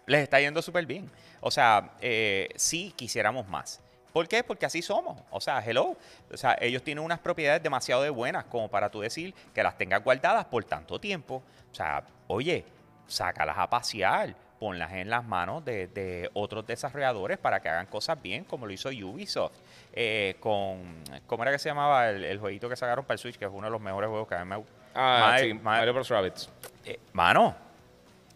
Les 0.07 0.23
está 0.23 0.41
yendo 0.41 0.63
súper 0.63 0.87
bien. 0.87 1.11
O 1.41 1.51
sea, 1.51 1.93
eh, 2.01 2.49
sí 2.57 2.93
quisiéramos 2.97 3.47
más. 3.49 3.81
¿Por 4.13 4.27
qué? 4.29 4.43
Porque 4.43 4.67
así 4.67 4.83
somos. 4.83 5.21
O 5.31 5.41
sea, 5.41 5.63
hello. 5.65 5.97
O 6.33 6.37
sea, 6.37 6.57
ellos 6.61 6.83
tienen 6.83 7.05
unas 7.05 7.19
propiedades 7.19 7.63
demasiado 7.63 8.03
de 8.03 8.11
buenas 8.11 8.45
como 8.45 8.69
para 8.69 8.91
tú 8.91 9.01
decir 9.01 9.35
que 9.55 9.63
las 9.63 9.77
tengas 9.79 10.03
guardadas 10.03 10.45
por 10.47 10.65
tanto 10.65 10.99
tiempo. 10.99 11.43
O 11.71 11.75
sea, 11.75 12.03
oye, 12.27 12.65
sácalas 13.07 13.57
a 13.59 13.69
pasear, 13.71 14.35
ponlas 14.59 14.93
en 14.93 15.09
las 15.11 15.25
manos 15.25 15.65
de, 15.65 15.87
de 15.89 16.31
otros 16.35 16.67
desarrolladores 16.67 17.39
para 17.39 17.61
que 17.61 17.69
hagan 17.69 17.87
cosas 17.87 18.21
bien, 18.21 18.45
como 18.45 18.67
lo 18.67 18.73
hizo 18.73 18.89
Ubisoft. 18.89 19.53
eh, 19.93 20.37
con, 20.41 21.03
¿cómo 21.27 21.43
era 21.45 21.53
que 21.53 21.59
se 21.59 21.69
llamaba 21.69 22.11
el, 22.11 22.25
el 22.25 22.39
jueguito 22.39 22.69
que 22.69 22.77
sacaron 22.77 23.05
para 23.05 23.15
el 23.15 23.19
Switch? 23.19 23.37
Que 23.39 23.45
es 23.45 23.51
uno 23.53 23.67
de 23.67 23.71
los 23.71 23.81
mejores 23.81 24.09
juegos 24.09 24.27
que 24.29 24.35
a 24.35 24.45
mí 24.45 24.49
me 24.57 24.65
Ah, 24.95 25.27
Mae- 25.31 25.41
sí, 25.45 25.55
mae- 25.55 25.79
Mario 25.79 25.95
Bros. 25.95 26.09
Rabbids. 26.09 26.51
eh, 26.85 26.99
mano, 27.13 27.55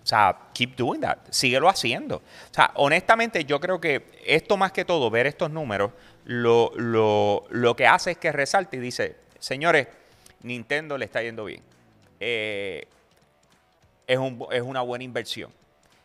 o 0.03 0.07
sea, 0.07 0.37
keep 0.53 0.75
doing 0.77 1.01
that, 1.01 1.19
síguelo 1.31 1.69
haciendo. 1.69 2.17
O 2.17 2.55
sea, 2.55 2.73
honestamente, 2.75 3.45
yo 3.45 3.61
creo 3.61 3.81
que 3.81 4.05
esto 4.27 4.57
más 4.57 4.73
que 4.73 4.85
todo, 4.85 5.11
ver 5.11 5.27
estos 5.27 5.51
números, 5.51 5.93
lo, 6.25 6.73
lo, 6.77 7.45
lo 7.51 7.77
que 7.77 7.87
hace 7.87 8.13
es 8.13 8.19
que 8.19 8.33
resalte 8.33 8.79
y 8.79 8.81
dice, 8.81 9.17
señores, 9.39 9.89
Nintendo 10.43 10.99
le 10.99 11.05
está 11.05 11.23
yendo 11.23 11.45
bien. 11.45 11.63
Eh, 12.21 12.87
es, 14.07 14.19
un 14.19 14.45
es 14.51 14.63
una 14.63 14.81
buena 14.83 15.05
inversión. 15.05 15.53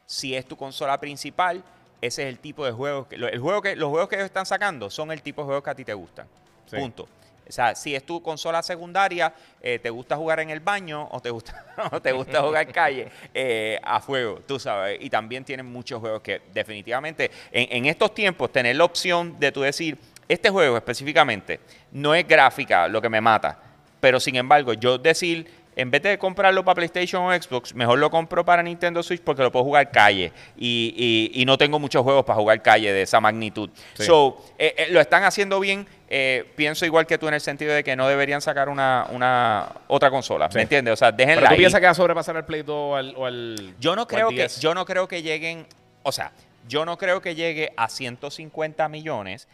Si 0.05 0.35
es 0.35 0.45
tu 0.45 0.55
consola 0.55 0.99
principal, 0.99 1.63
ese 2.01 2.23
es 2.23 2.29
el 2.29 2.39
tipo 2.39 2.65
de 2.65 2.71
juegos 2.71 3.07
que, 3.07 3.15
el 3.15 3.39
juego 3.39 3.61
que 3.61 3.75
los 3.75 3.89
juegos 3.89 4.09
que 4.09 4.15
ellos 4.15 4.27
están 4.27 4.45
sacando 4.45 4.89
son 4.89 5.11
el 5.11 5.21
tipo 5.21 5.41
de 5.41 5.45
juegos 5.45 5.63
que 5.63 5.69
a 5.71 5.75
ti 5.75 5.83
te 5.83 5.93
gustan. 5.93 6.27
Sí. 6.67 6.77
Punto. 6.77 7.07
O 7.47 7.51
sea, 7.51 7.75
si 7.75 7.95
es 7.95 8.03
tu 8.05 8.21
consola 8.21 8.61
secundaria, 8.61 9.33
eh, 9.61 9.79
te 9.79 9.89
gusta 9.89 10.15
jugar 10.15 10.39
en 10.41 10.49
el 10.49 10.59
baño 10.59 11.07
o 11.11 11.19
te 11.19 11.29
gusta, 11.29 11.65
o 11.91 12.01
te 12.01 12.11
gusta 12.11 12.41
jugar 12.41 12.67
calle 12.71 13.07
eh, 13.33 13.79
a 13.83 13.99
fuego, 13.99 14.41
tú 14.45 14.59
sabes. 14.59 14.97
Y 15.01 15.09
también 15.09 15.43
tienen 15.45 15.65
muchos 15.65 15.99
juegos 15.99 16.21
que 16.21 16.41
definitivamente 16.53 17.31
en, 17.51 17.67
en 17.77 17.85
estos 17.85 18.13
tiempos 18.13 18.51
tener 18.51 18.75
la 18.75 18.83
opción 18.83 19.39
de 19.39 19.51
tú 19.51 19.61
decir, 19.61 19.97
este 20.27 20.49
juego 20.49 20.75
específicamente 20.75 21.59
no 21.91 22.13
es 22.13 22.27
gráfica 22.27 22.87
lo 22.87 23.01
que 23.01 23.09
me 23.09 23.21
mata, 23.21 23.57
pero 23.99 24.19
sin 24.19 24.35
embargo 24.35 24.73
yo 24.73 24.97
decir, 24.97 25.49
en 25.75 25.91
vez 25.91 26.01
de 26.01 26.17
comprarlo 26.17 26.65
para 26.65 26.75
PlayStation 26.75 27.23
o 27.23 27.31
Xbox, 27.41 27.73
mejor 27.75 27.99
lo 27.99 28.09
compro 28.09 28.43
para 28.43 28.63
Nintendo 28.63 29.01
Switch 29.03 29.21
porque 29.21 29.43
lo 29.43 29.51
puedo 29.51 29.63
jugar 29.63 29.91
calle 29.91 30.33
y, 30.57 31.31
y- 31.33 31.41
y 31.41 31.45
no 31.45 31.55
tengo 31.57 31.77
muchos 31.79 32.01
juegos 32.03 32.25
para 32.25 32.37
jugar 32.39 32.61
calle 32.63 32.91
de 32.91 33.03
esa 33.03 33.21
magnitud. 33.21 33.69
Sí. 33.93 34.03
So, 34.03 34.43
eh, 34.57 34.73
eh, 34.75 34.87
lo 34.89 34.99
están 34.99 35.23
haciendo 35.23 35.59
bien. 35.59 35.87
Eh, 36.09 36.49
pienso 36.55 36.85
igual 36.85 37.05
que 37.05 37.17
tú 37.17 37.27
en 37.27 37.33
el 37.33 37.41
sentido 37.41 37.73
de 37.73 37.83
que 37.83 37.95
no 37.95 38.07
deberían 38.07 38.41
sacar 38.41 38.69
una, 38.69 39.07
una 39.11 39.69
otra 39.87 40.09
consola. 40.09 40.49
Sí. 40.49 40.55
¿Me 40.55 40.61
entiendes? 40.63 40.93
O 40.93 40.95
sea, 40.97 41.11
déjenla 41.11 41.41
¿Pero 41.41 41.47
tú 41.47 41.53
ahí. 41.53 41.59
piensas 41.59 41.79
que 41.79 41.85
va 41.85 41.91
a 41.91 41.95
sobrepasar 41.95 42.37
al 42.37 42.45
Play 42.45 42.61
2 42.63 42.69
o 42.69 42.95
al, 42.95 43.13
o 43.17 43.25
al 43.25 43.75
Yo 43.79 43.95
no 43.95 44.07
creo 44.07 44.29
que 44.29 44.35
10? 44.35 44.59
yo 44.61 44.73
no 44.73 44.85
creo 44.85 45.07
que 45.07 45.21
lleguen, 45.21 45.67
o 46.03 46.11
sea, 46.11 46.31
yo 46.67 46.85
no 46.85 46.97
creo 46.97 47.21
que 47.21 47.35
llegue 47.35 47.71
a 47.77 47.89
150 47.89 48.87
millones 48.89 49.47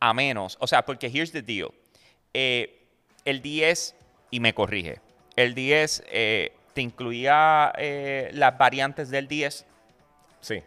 a 0.00 0.14
menos, 0.14 0.56
o 0.60 0.66
sea, 0.66 0.84
porque 0.84 1.06
here's 1.08 1.32
the 1.32 1.42
deal. 1.42 1.68
Eh, 2.34 2.86
el 3.24 3.42
10 3.42 3.94
y 4.30 4.40
me 4.40 4.54
corrige. 4.54 4.98
El 5.36 5.54
10 5.54 6.04
eh, 6.08 6.52
te 6.72 6.80
incluía 6.80 7.72
eh, 7.76 8.30
las 8.32 8.56
variantes 8.56 9.10
del 9.10 9.28
10. 9.28 9.66
Sí. 10.40 10.62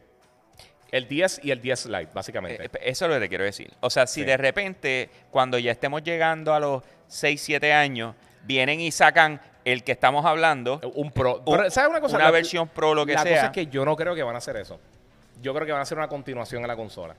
El 0.94 1.08
10 1.08 1.40
y 1.44 1.50
el 1.50 1.60
10 1.60 1.88
Lite, 1.88 2.10
básicamente. 2.14 2.66
Eh, 2.66 2.70
eso 2.84 3.06
es 3.06 3.10
lo 3.10 3.16
que 3.16 3.22
te 3.22 3.30
quiero 3.30 3.44
decir. 3.44 3.74
O 3.80 3.90
sea, 3.90 4.06
si 4.06 4.22
Sí. 4.22 4.26
de 4.28 4.38
repente 4.38 5.10
cuando 5.32 5.58
ya 5.58 5.72
estemos 5.72 6.04
llegando 6.04 6.54
a 6.54 6.60
los 6.60 6.84
6, 7.08 7.42
7 7.42 7.74
años 7.74 8.16
vienen 8.44 8.80
y 8.80 8.92
sacan 8.92 9.42
el 9.66 9.84
que 9.84 9.92
estamos 9.94 10.24
hablando, 10.26 10.80
un 10.94 11.12
Pro. 11.12 11.42
un- 11.46 11.58
Pero, 11.58 11.72
¿Sabes 11.72 11.90
una 11.90 12.00
cosa? 12.00 12.18
una 12.18 12.26
La- 12.26 12.32
versión 12.32 12.68
Pro, 12.68 12.94
lo 12.94 13.06
que 13.08 13.14
la 13.14 13.24
sea. 13.24 13.32
cosa 13.36 13.46
es 13.48 13.52
que 13.54 13.66
yo 13.68 13.84
no 13.86 13.96
creo 13.96 14.14
que 14.14 14.22
van 14.22 14.36
a 14.36 14.38
hacer 14.38 14.56
eso. 14.58 14.80
Yo 15.42 15.54
creo 15.54 15.66
que 15.66 15.72
van 15.72 15.80
a 15.80 15.84
hacer 15.84 15.98
una 15.98 16.08
continuación 16.08 16.64
a 16.64 16.68
la 16.68 16.76
consola. 16.76 17.16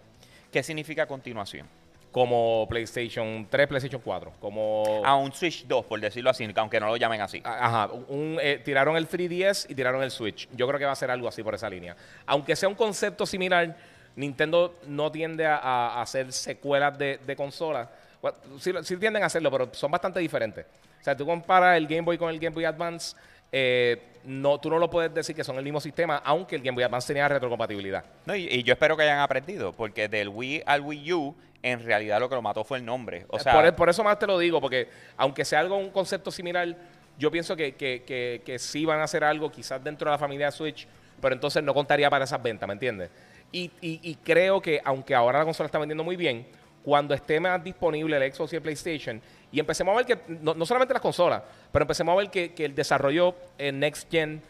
¿qué 0.53 0.63
significa 0.63 1.05
continuación? 1.07 1.67
Como 2.15 2.65
PlayStation 2.69 3.45
3, 3.51 3.67
PlayStation 3.67 4.01
4. 4.01 4.35
Como. 4.41 5.03
A 5.05 5.17
un 5.17 5.33
Switch 5.33 5.67
2, 5.67 5.85
por 5.85 6.01
decirlo 6.01 6.31
así, 6.31 6.49
aunque 6.55 6.79
no 6.79 6.87
lo 6.87 6.97
llamen 6.97 7.21
así. 7.21 7.43
Ajá, 7.45 7.91
un, 8.09 8.39
eh, 8.41 8.63
tiraron 8.65 8.97
el 8.97 9.09
3DS 9.09 9.67
y 9.69 9.75
tiraron 9.75 10.01
el 10.01 10.13
Switch. 10.13 10.49
Yo 10.53 10.69
creo 10.69 10.79
que 10.79 10.85
va 10.85 10.93
a 10.93 10.95
ser 10.95 11.11
algo 11.11 11.27
así 11.27 11.43
por 11.43 11.57
esa 11.57 11.69
línea. 11.69 11.97
Aunque 12.25 12.55
sea 12.55 12.69
un 12.69 12.77
concepto 12.77 13.27
similar, 13.27 13.77
Nintendo 14.15 14.77
no 14.87 15.11
tiende 15.11 15.45
a, 15.45 15.57
a 15.57 16.03
hacer 16.03 16.33
secuelas 16.33 16.97
de, 16.97 17.19
de 17.19 17.35
consolas. 17.35 17.89
Bueno, 18.23 18.39
sí, 18.61 18.73
sí 18.85 18.97
tienden 18.97 19.25
a 19.25 19.27
hacerlo, 19.27 19.51
pero 19.51 19.69
son 19.73 19.91
bastante 19.91 20.21
diferentes. 20.21 20.67
O 21.01 21.05
sea, 21.05 21.17
tú 21.17 21.27
comparas 21.27 21.77
el 21.77 21.89
Game 21.89 22.03
Boy 22.03 22.17
con 22.17 22.31
el 22.31 22.39
Game 22.39 22.55
Boy 22.55 22.65
Advance, 22.65 23.17
eh, 23.57 24.03
no, 24.25 24.59
tú 24.59 24.69
no 24.69 24.81
lo 24.81 24.91
puedes 24.91 25.15
decir 25.15 25.37
que 25.37 25.45
son 25.45 25.57
el 25.57 25.63
mismo 25.63 25.81
sistema, 25.81 26.17
aunque 26.25 26.57
el 26.57 26.63
Game 26.63 26.75
Boy 26.75 26.83
Advance 26.83 27.07
tenía 27.07 27.29
retrocompatibilidad. 27.29 28.05
No, 28.27 28.35
y, 28.35 28.49
y 28.51 28.65
yo 28.65 28.73
espero 28.73 28.97
que 28.97 29.05
hayan 29.05 29.21
aprendido, 29.21 29.73
porque 29.73 30.09
del 30.09 30.29
Wii 30.29 30.65
al 30.67 30.81
Wii 30.81 31.13
U, 31.13 31.37
en 31.63 31.85
realidad 31.85 32.19
lo 32.19 32.29
que 32.29 32.35
lo 32.35 32.43
mató 32.43 32.65
fue 32.65 32.79
el 32.79 32.85
nombre. 32.85 33.27
O 33.29 33.39
sea, 33.39 33.53
por, 33.53 33.65
e, 33.65 33.73
por 33.73 33.89
eso 33.89 34.03
más 34.03 34.19
te 34.19 34.27
lo 34.27 34.41
digo, 34.41 34.61
porque 34.61 34.89
aunque 35.17 35.45
sea 35.45 35.61
algo, 35.61 35.77
un 35.77 35.91
concepto 35.91 36.33
similar, 36.33 36.75
yo 37.17 37.31
pienso 37.31 37.55
que, 37.55 37.77
que, 37.77 38.03
que, 38.05 38.43
que 38.45 38.59
sí 38.59 38.85
van 38.85 38.99
a 38.99 39.05
hacer 39.05 39.23
algo 39.23 39.53
quizás 39.53 39.85
dentro 39.85 40.11
de 40.11 40.15
la 40.15 40.19
familia 40.19 40.51
Switch, 40.51 40.89
pero 41.21 41.33
entonces 41.33 41.63
no 41.63 41.73
contaría 41.73 42.11
para 42.11 42.25
esas 42.25 42.43
ventas, 42.43 42.67
¿me 42.67 42.73
entiendes? 42.73 43.11
Y, 43.53 43.71
y, 43.81 44.01
y 44.03 44.17
creo 44.17 44.61
que 44.61 44.81
aunque 44.85 45.15
ahora 45.15 45.39
la 45.39 45.45
consola 45.45 45.67
está 45.67 45.79
vendiendo 45.79 46.03
muy 46.03 46.17
bien, 46.17 46.45
cuando 46.83 47.15
esté 47.15 47.39
más 47.39 47.63
disponible 47.63 48.17
el 48.17 48.33
Xbox 48.33 48.53
y 48.53 48.57
el 48.57 48.63
PlayStation, 48.63 49.23
y 49.55 49.61
empecemos 49.61 49.93
a 49.95 49.97
ver 49.97 50.07
que, 50.07 50.19
no, 50.41 50.55
no 50.55 50.67
solamente 50.67 50.93
las 50.95 51.03
consolas, 51.03 51.43
pero 51.73 51.85
empecemos 51.85 52.13
a 52.13 52.17
ver 52.17 52.31
que, 52.31 52.53
que 52.53 52.65
el 52.65 52.75
desarrollo 52.75 53.35
en 53.59 53.81
Next 53.81 54.11
Gen 54.11 54.43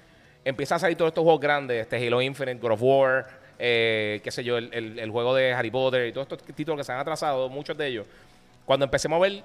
empiezan 0.44 0.76
a 0.76 0.78
salir 0.80 0.96
todos 0.96 1.10
estos 1.10 1.22
juegos 1.22 1.40
grandes, 1.40 1.82
este 1.82 1.96
Halo 2.06 2.20
Infinite, 2.22 2.58
God 2.60 2.72
of 2.72 2.82
War, 2.82 3.26
eh, 3.58 4.20
qué 4.24 4.30
sé 4.30 4.42
yo, 4.44 4.58
el, 4.58 4.68
el- 4.72 4.98
el 4.98 5.10
juego 5.10 5.34
de 5.34 5.52
Harry 5.52 5.70
Potter 5.70 6.08
y 6.08 6.12
todos 6.12 6.26
estos 6.30 6.42
títulos 6.54 6.78
que 6.78 6.84
se 6.84 6.92
han 6.92 6.98
atrasado, 6.98 7.48
muchos 7.48 7.76
de 7.76 7.86
ellos. 7.86 8.06
Cuando 8.64 8.84
empecemos 8.84 9.16
a 9.18 9.20
ver 9.20 9.42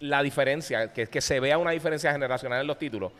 la 0.00 0.22
diferencia, 0.22 0.92
que, 0.92 1.06
que 1.06 1.20
se 1.20 1.40
vea 1.40 1.58
una 1.58 1.72
diferencia 1.72 2.12
generacional 2.12 2.60
en 2.60 2.66
los 2.66 2.78
títulos, 2.78 3.12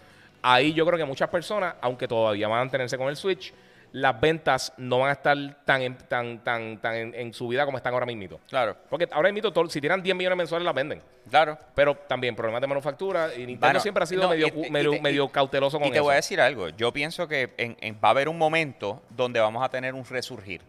ahí 0.42 0.72
yo 0.72 0.86
creo 0.86 0.98
que 0.98 1.04
muchas 1.04 1.28
personas, 1.28 1.74
aunque 1.80 2.08
todavía 2.08 2.48
van 2.48 2.58
a 2.58 2.62
mantenerse 2.62 2.96
con 2.96 3.08
el 3.08 3.16
Switch, 3.16 3.52
las 3.92 4.20
ventas 4.20 4.72
no 4.76 5.00
van 5.00 5.08
a 5.10 5.12
estar 5.12 5.36
tan 5.64 5.82
en, 5.82 5.96
tan, 5.98 6.38
tan, 6.44 6.78
tan 6.80 6.94
en, 6.94 7.14
en 7.14 7.32
subida 7.34 7.64
como 7.64 7.76
están 7.76 7.92
ahora 7.92 8.06
mismo. 8.06 8.38
claro, 8.48 8.76
Porque 8.88 9.08
ahora 9.10 9.32
mismo, 9.32 9.52
todo- 9.52 9.68
si 9.68 9.80
tiran 9.80 10.02
10 10.02 10.14
millones 10.16 10.36
mensuales, 10.38 10.64
las 10.64 10.74
venden. 10.74 11.02
claro. 11.28 11.58
Pero 11.74 11.94
también 11.96 12.36
problemas 12.36 12.60
de 12.60 12.66
manufactura 12.68 13.34
y 13.34 13.38
Nintendo 13.38 13.66
Bueno, 13.66 13.80
siempre 13.80 14.04
ha 14.04 14.06
sido 14.06 14.22
no, 14.22 14.28
medio, 14.30 14.46
y- 14.46 14.66
y- 14.66 14.70
medio, 14.70 14.92
y 14.92 14.96
te- 14.96 15.02
medio 15.02 15.24
y- 15.24 15.28
cauteloso 15.28 15.78
con 15.78 15.88
Y 15.88 15.90
te 15.90 15.96
eso. 15.96 16.04
voy 16.04 16.12
a 16.12 16.16
decir 16.16 16.40
algo. 16.40 16.68
Yo 16.68 16.92
pienso 16.92 17.26
que 17.26 17.52
en- 17.56 17.76
en- 17.80 17.94
va 17.96 18.08
a 18.08 18.10
haber 18.12 18.28
un 18.28 18.38
momento 18.38 19.02
donde 19.10 19.40
vamos 19.40 19.64
a 19.64 19.68
tener 19.68 19.94
un 19.94 20.04
resurgir. 20.04 20.60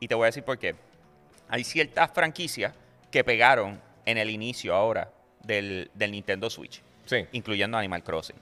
Y 0.00 0.06
te 0.08 0.14
voy 0.14 0.24
a 0.24 0.26
decir 0.26 0.44
por 0.44 0.58
qué. 0.58 0.74
Hay 1.48 1.64
ciertas 1.64 2.10
franquicias 2.12 2.72
que 3.10 3.24
pegaron 3.24 3.80
en 4.06 4.18
el 4.18 4.30
inicio 4.30 4.74
ahora 4.74 5.10
del, 5.42 5.90
del 5.94 6.10
Nintendo 6.12 6.48
Switch, 6.50 6.82
Sí. 7.06 7.26
incluyendo 7.32 7.76
Animal 7.78 8.02
Crossing. 8.02 8.36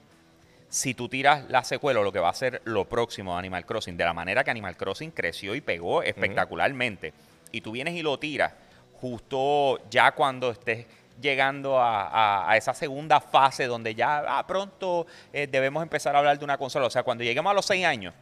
Si 0.72 0.94
tú 0.94 1.06
tiras 1.06 1.44
la 1.50 1.64
secuela 1.64 2.00
o 2.00 2.02
lo 2.02 2.12
que 2.12 2.18
va 2.18 2.30
a 2.30 2.34
ser 2.34 2.62
lo 2.64 2.86
próximo 2.86 3.32
de 3.34 3.40
Animal 3.40 3.66
Crossing, 3.66 3.94
de 3.94 4.04
la 4.06 4.14
manera 4.14 4.42
que 4.42 4.50
Animal 4.50 4.74
Crossing 4.74 5.10
creció 5.10 5.54
y 5.54 5.60
pegó 5.60 6.02
espectacularmente, 6.02 7.12
y 7.52 7.60
tú 7.60 7.72
vienes 7.72 7.92
y 7.94 8.00
lo 8.02 8.18
tiras 8.18 8.54
justo 9.02 9.80
ya 9.90 10.12
cuando 10.12 10.50
estés 10.50 10.86
llegando 11.20 11.78
a, 11.78 12.06
a- 12.08 12.50
a 12.50 12.56
esa 12.56 12.72
segunda 12.72 13.20
fase 13.20 13.66
donde 13.66 13.94
ya 13.94 14.24
ah, 14.26 14.46
pronto 14.46 15.06
eh, 15.32 15.46
debemos 15.46 15.82
empezar 15.82 16.14
a 16.16 16.20
hablar 16.20 16.38
de 16.38 16.44
una 16.44 16.56
consola. 16.56 16.86
O 16.86 16.90
sea, 16.90 17.02
cuando 17.02 17.22
lleguemos 17.22 17.50
a 17.50 17.54
los 17.54 17.66
seis 17.66 17.84
años, 17.84 18.14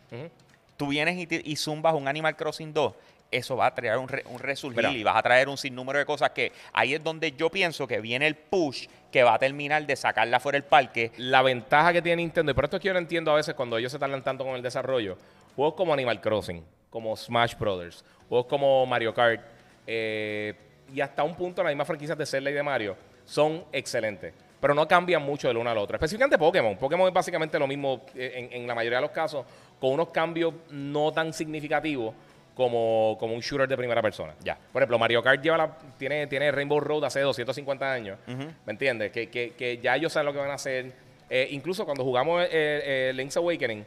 tú 0.77 0.89
vienes 0.89 1.17
y, 1.31 1.53
y 1.53 1.57
zumbas 1.57 1.95
un 1.95 2.09
Animal 2.09 2.35
Crossing 2.37 2.73
2, 2.75 2.93
eso 3.31 3.57
va 3.57 3.67
a 3.67 3.75
traer 3.75 3.97
un, 3.99 4.09
re- 4.09 4.25
un 4.29 4.39
resurgir 4.39 4.85
y 4.91 5.03
vas 5.03 5.17
a 5.17 5.23
traer 5.23 5.49
un 5.49 5.57
sinnúmero 5.57 5.99
de 5.99 6.05
cosas 6.05 6.31
que 6.31 6.53
ahí 6.73 6.95
es 6.95 7.05
donde 7.05 7.33
yo 7.33 7.51
pienso 7.51 7.87
que 7.87 8.01
viene 8.01 8.27
el 8.27 8.35
push 8.35 8.87
que 9.13 9.23
va 9.23 9.35
a 9.35 9.39
terminar 9.39 9.87
de 9.87 9.97
sacarla 9.97 10.41
fuera 10.41 10.57
del 10.57 10.65
parque. 10.65 11.13
La 11.17 11.43
ventaja 11.43 11.93
que 11.93 12.03
tiene 12.03 12.23
Nintendo, 12.23 12.53
y 12.53 12.55
por 12.55 12.65
esto 12.65 12.77
es 12.77 12.83
que 12.83 12.89
yo 12.89 12.93
no 12.93 12.99
entiendo 12.99 13.31
a 13.31 13.37
veces 13.37 13.55
cuando 13.55 13.79
ellos 13.79 13.93
se 13.93 13.99
tardan 13.99 14.23
tanto 14.23 14.45
con 14.45 14.55
el 14.55 14.63
desarrollo, 14.63 15.17
juegos 15.55 15.75
como 15.75 15.93
Animal 15.93 16.21
Crossing, 16.21 16.65
como 16.91 17.17
Smash 17.17 17.57
Brothers, 17.57 18.05
juegos 18.29 18.47
como 18.47 18.85
Mario 18.87 19.15
Kart, 19.15 19.41
eh, 19.87 20.55
y 20.93 21.01
hasta 21.01 21.23
un 21.23 21.35
punto 21.37 21.63
las 21.63 21.71
mismas 21.71 21.87
franquicias 21.87 22.19
de 22.19 22.27
Zelda 22.27 22.51
y 22.51 22.55
de 22.55 22.63
Mario 22.63 22.97
son 23.25 23.65
excelentes. 23.73 24.35
Pero 24.61 24.75
no 24.75 24.87
cambian 24.87 25.23
mucho 25.23 25.49
del 25.49 25.57
uno 25.57 25.71
al 25.71 25.79
otro. 25.79 25.97
Específicamente 25.97 26.37
Pokémon. 26.37 26.77
Pokémon 26.77 27.09
es 27.09 27.15
básicamente 27.15 27.59
lo 27.59 27.67
mismo 27.67 28.03
eh, 28.15 28.49
en, 28.51 28.61
en 28.61 28.67
la 28.67 28.75
mayoría 28.75 28.99
de 28.99 29.03
los 29.03 29.11
casos, 29.11 29.47
con 29.81 29.93
unos 29.93 30.09
cambios 30.09 30.53
no 30.69 31.11
tan 31.13 31.33
significativos 31.33 32.15
como, 32.61 33.17
como 33.19 33.35
un 33.35 33.41
shooter 33.41 33.67
de 33.67 33.77
primera 33.77 34.01
persona. 34.03 34.35
Ya. 34.45 34.57
Por 34.73 34.83
ejemplo, 34.83 34.99
Mario 34.99 35.23
Kart 35.23 35.43
lleva 35.43 35.57
la- 35.57 35.79
tiene, 35.99 36.27
tiene 36.27 36.53
Rainbow 36.53 36.79
Road 36.81 37.05
hace 37.05 37.21
250 37.21 37.91
años. 37.93 38.19
¿Me 38.27 38.73
entiendes? 38.73 39.11
Que, 39.11 39.29
que- 39.29 39.51
que 39.53 39.79
ya 39.79 39.97
ellos 39.97 40.13
saben 40.13 40.27
lo 40.27 40.33
que 40.33 40.39
van 40.39 40.51
a 40.51 40.55
hacer. 40.55 40.93
Eh, 41.29 41.49
incluso 41.51 41.85
cuando 41.85 42.05
jugamos 42.05 42.43
eh, 42.45 42.49
eh, 42.53 43.13
Link's 43.15 43.37
Awakening, 43.37 43.85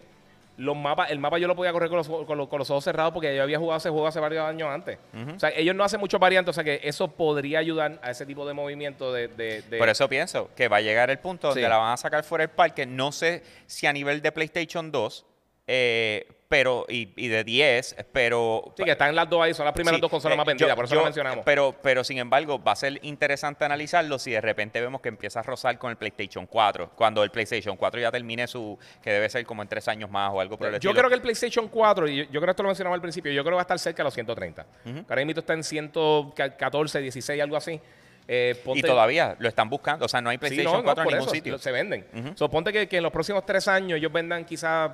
los 0.57 0.75
mapas, 0.77 1.09
el 1.09 1.17
mapa 1.17 1.39
yo 1.39 1.47
lo 1.47 1.55
podía 1.55 1.71
correr 1.71 1.89
con 1.89 1.97
los, 1.97 2.07
con 2.07 2.37
los- 2.37 2.47
con 2.47 2.59
los 2.59 2.69
ojos 2.69 2.83
cerrados 2.83 3.11
porque 3.13 3.35
yo 3.35 3.41
había 3.43 3.57
jugado 3.57 3.77
ese 3.79 3.89
juego 3.89 4.05
hace 4.07 4.19
varios 4.19 4.45
años 4.47 4.69
antes. 4.69 4.97
O 5.35 5.39
sea, 5.39 5.49
ellos 5.49 5.75
no 5.75 5.83
hacen 5.83 5.99
muchos 5.99 6.19
variantes, 6.19 6.49
o 6.51 6.53
sea 6.53 6.63
que 6.63 6.79
eso 6.87 7.07
podría 7.09 7.59
ayudar 7.59 7.99
a 8.03 8.11
ese 8.11 8.25
tipo 8.25 8.47
de 8.47 8.53
movimiento 8.53 9.11
de... 9.11 9.27
de- 9.29 9.61
de- 9.63 9.77
Por 9.77 9.89
eso 9.89 10.07
pienso 10.07 10.49
que 10.55 10.67
va 10.67 10.77
a 10.77 10.81
llegar 10.81 11.09
el 11.09 11.17
punto 11.19 11.47
donde 11.47 11.61
la 11.69 11.77
van 11.77 11.93
a 11.93 11.97
sacar 11.97 12.23
fuera 12.23 12.43
del 12.45 12.55
parque. 12.55 12.85
No 12.85 13.11
sé 13.11 13.41
si 13.65 13.87
a 13.87 13.93
nivel 13.93 14.21
de 14.21 14.31
PlayStation 14.31 14.91
2, 14.91 15.25
eh, 15.67 16.27
pero 16.53 16.85
y, 16.87 17.09
y 17.15 17.29
de 17.29 17.43
10, 17.43 17.95
pero 18.11 18.73
Sí, 18.77 18.83
que 18.83 18.91
están 18.91 19.15
las 19.15 19.27
dos 19.27 19.41
ahí, 19.41 19.53
son 19.55 19.65
las 19.65 19.73
primeras 19.73 19.97
Sí, 19.97 20.01
dos 20.01 20.11
consolas 20.11 20.35
eh, 20.35 20.37
más 20.37 20.45
vendidas, 20.45 20.69
yo- 20.69 20.75
por 20.75 20.85
eso 20.85 20.93
yo- 20.93 20.99
lo 20.99 21.05
mencionamos. 21.05 21.43
Pero, 21.45 21.75
pero 21.81 22.03
sin 22.03 22.19
embargo, 22.19 22.61
va 22.63 22.73
a 22.73 22.75
ser 22.75 22.99
interesante 23.01 23.65
analizarlo 23.65 24.19
si 24.19 24.31
de 24.31 24.39
repente 24.41 24.79
vemos 24.79 25.01
que 25.01 25.09
empieza 25.09 25.39
a 25.39 25.43
rozar 25.43 25.79
con 25.79 25.89
el 25.89 25.97
PlayStation 25.97 26.45
4. 26.45 26.91
Cuando 26.95 27.23
el 27.23 27.31
PlayStation 27.31 27.75
4 27.75 27.99
ya 28.01 28.11
termine 28.11 28.47
su. 28.47 28.77
que 29.01 29.09
debe 29.11 29.29
ser 29.29 29.45
como 29.45 29.61
en 29.63 29.67
tres 29.67 29.87
años 29.87 30.09
más 30.11 30.31
o 30.31 30.39
algo 30.39 30.57
por 30.57 30.67
el 30.67 30.73
Yo 30.73 30.77
estilo. 30.77 30.93
creo 30.93 31.09
que 31.09 31.15
el 31.15 31.21
PlayStation 31.21 31.67
4, 31.67 32.07
y 32.07 32.15
yo, 32.17 32.23
yo 32.25 32.29
creo 32.39 32.45
que 32.45 32.51
esto 32.51 32.63
lo 32.63 32.69
mencionaba 32.69 32.95
al 32.95 33.01
principio, 33.01 33.31
yo 33.31 33.41
creo 33.43 33.53
que 33.53 33.55
va 33.55 33.61
a 33.61 33.63
estar 33.63 33.79
cerca 33.79 33.97
de 33.97 34.05
los 34.05 34.13
130. 34.13 34.65
Ahora 35.09 35.25
mismo 35.25 35.39
está 35.39 35.53
en 35.53 35.63
114, 35.63 36.99
16, 37.01 37.41
algo 37.41 37.57
así. 37.57 37.79
Eh, 38.27 38.55
Y 38.75 38.81
todavía 38.81 39.35
lo 39.39 39.49
están 39.49 39.69
buscando. 39.69 40.05
O 40.05 40.07
sea, 40.07 40.21
no 40.21 40.29
hay 40.29 40.35
Sí, 40.37 40.39
PlayStation 40.39 40.71
no, 40.73 40.77
no, 40.79 40.83
4 40.85 41.01
en 41.01 41.05
por 41.05 41.13
ningún 41.13 41.27
eso, 41.27 41.35
sitio. 41.35 41.57
Se 41.57 41.71
venden. 41.71 42.05
So, 42.35 42.49
ponte 42.49 42.71
que, 42.71 42.87
que 42.87 42.97
en 42.97 43.03
los 43.03 43.11
próximos 43.11 43.45
tres 43.45 43.67
años 43.67 43.97
ellos 43.97 44.11
vendan 44.13 44.45
quizás 44.45 44.91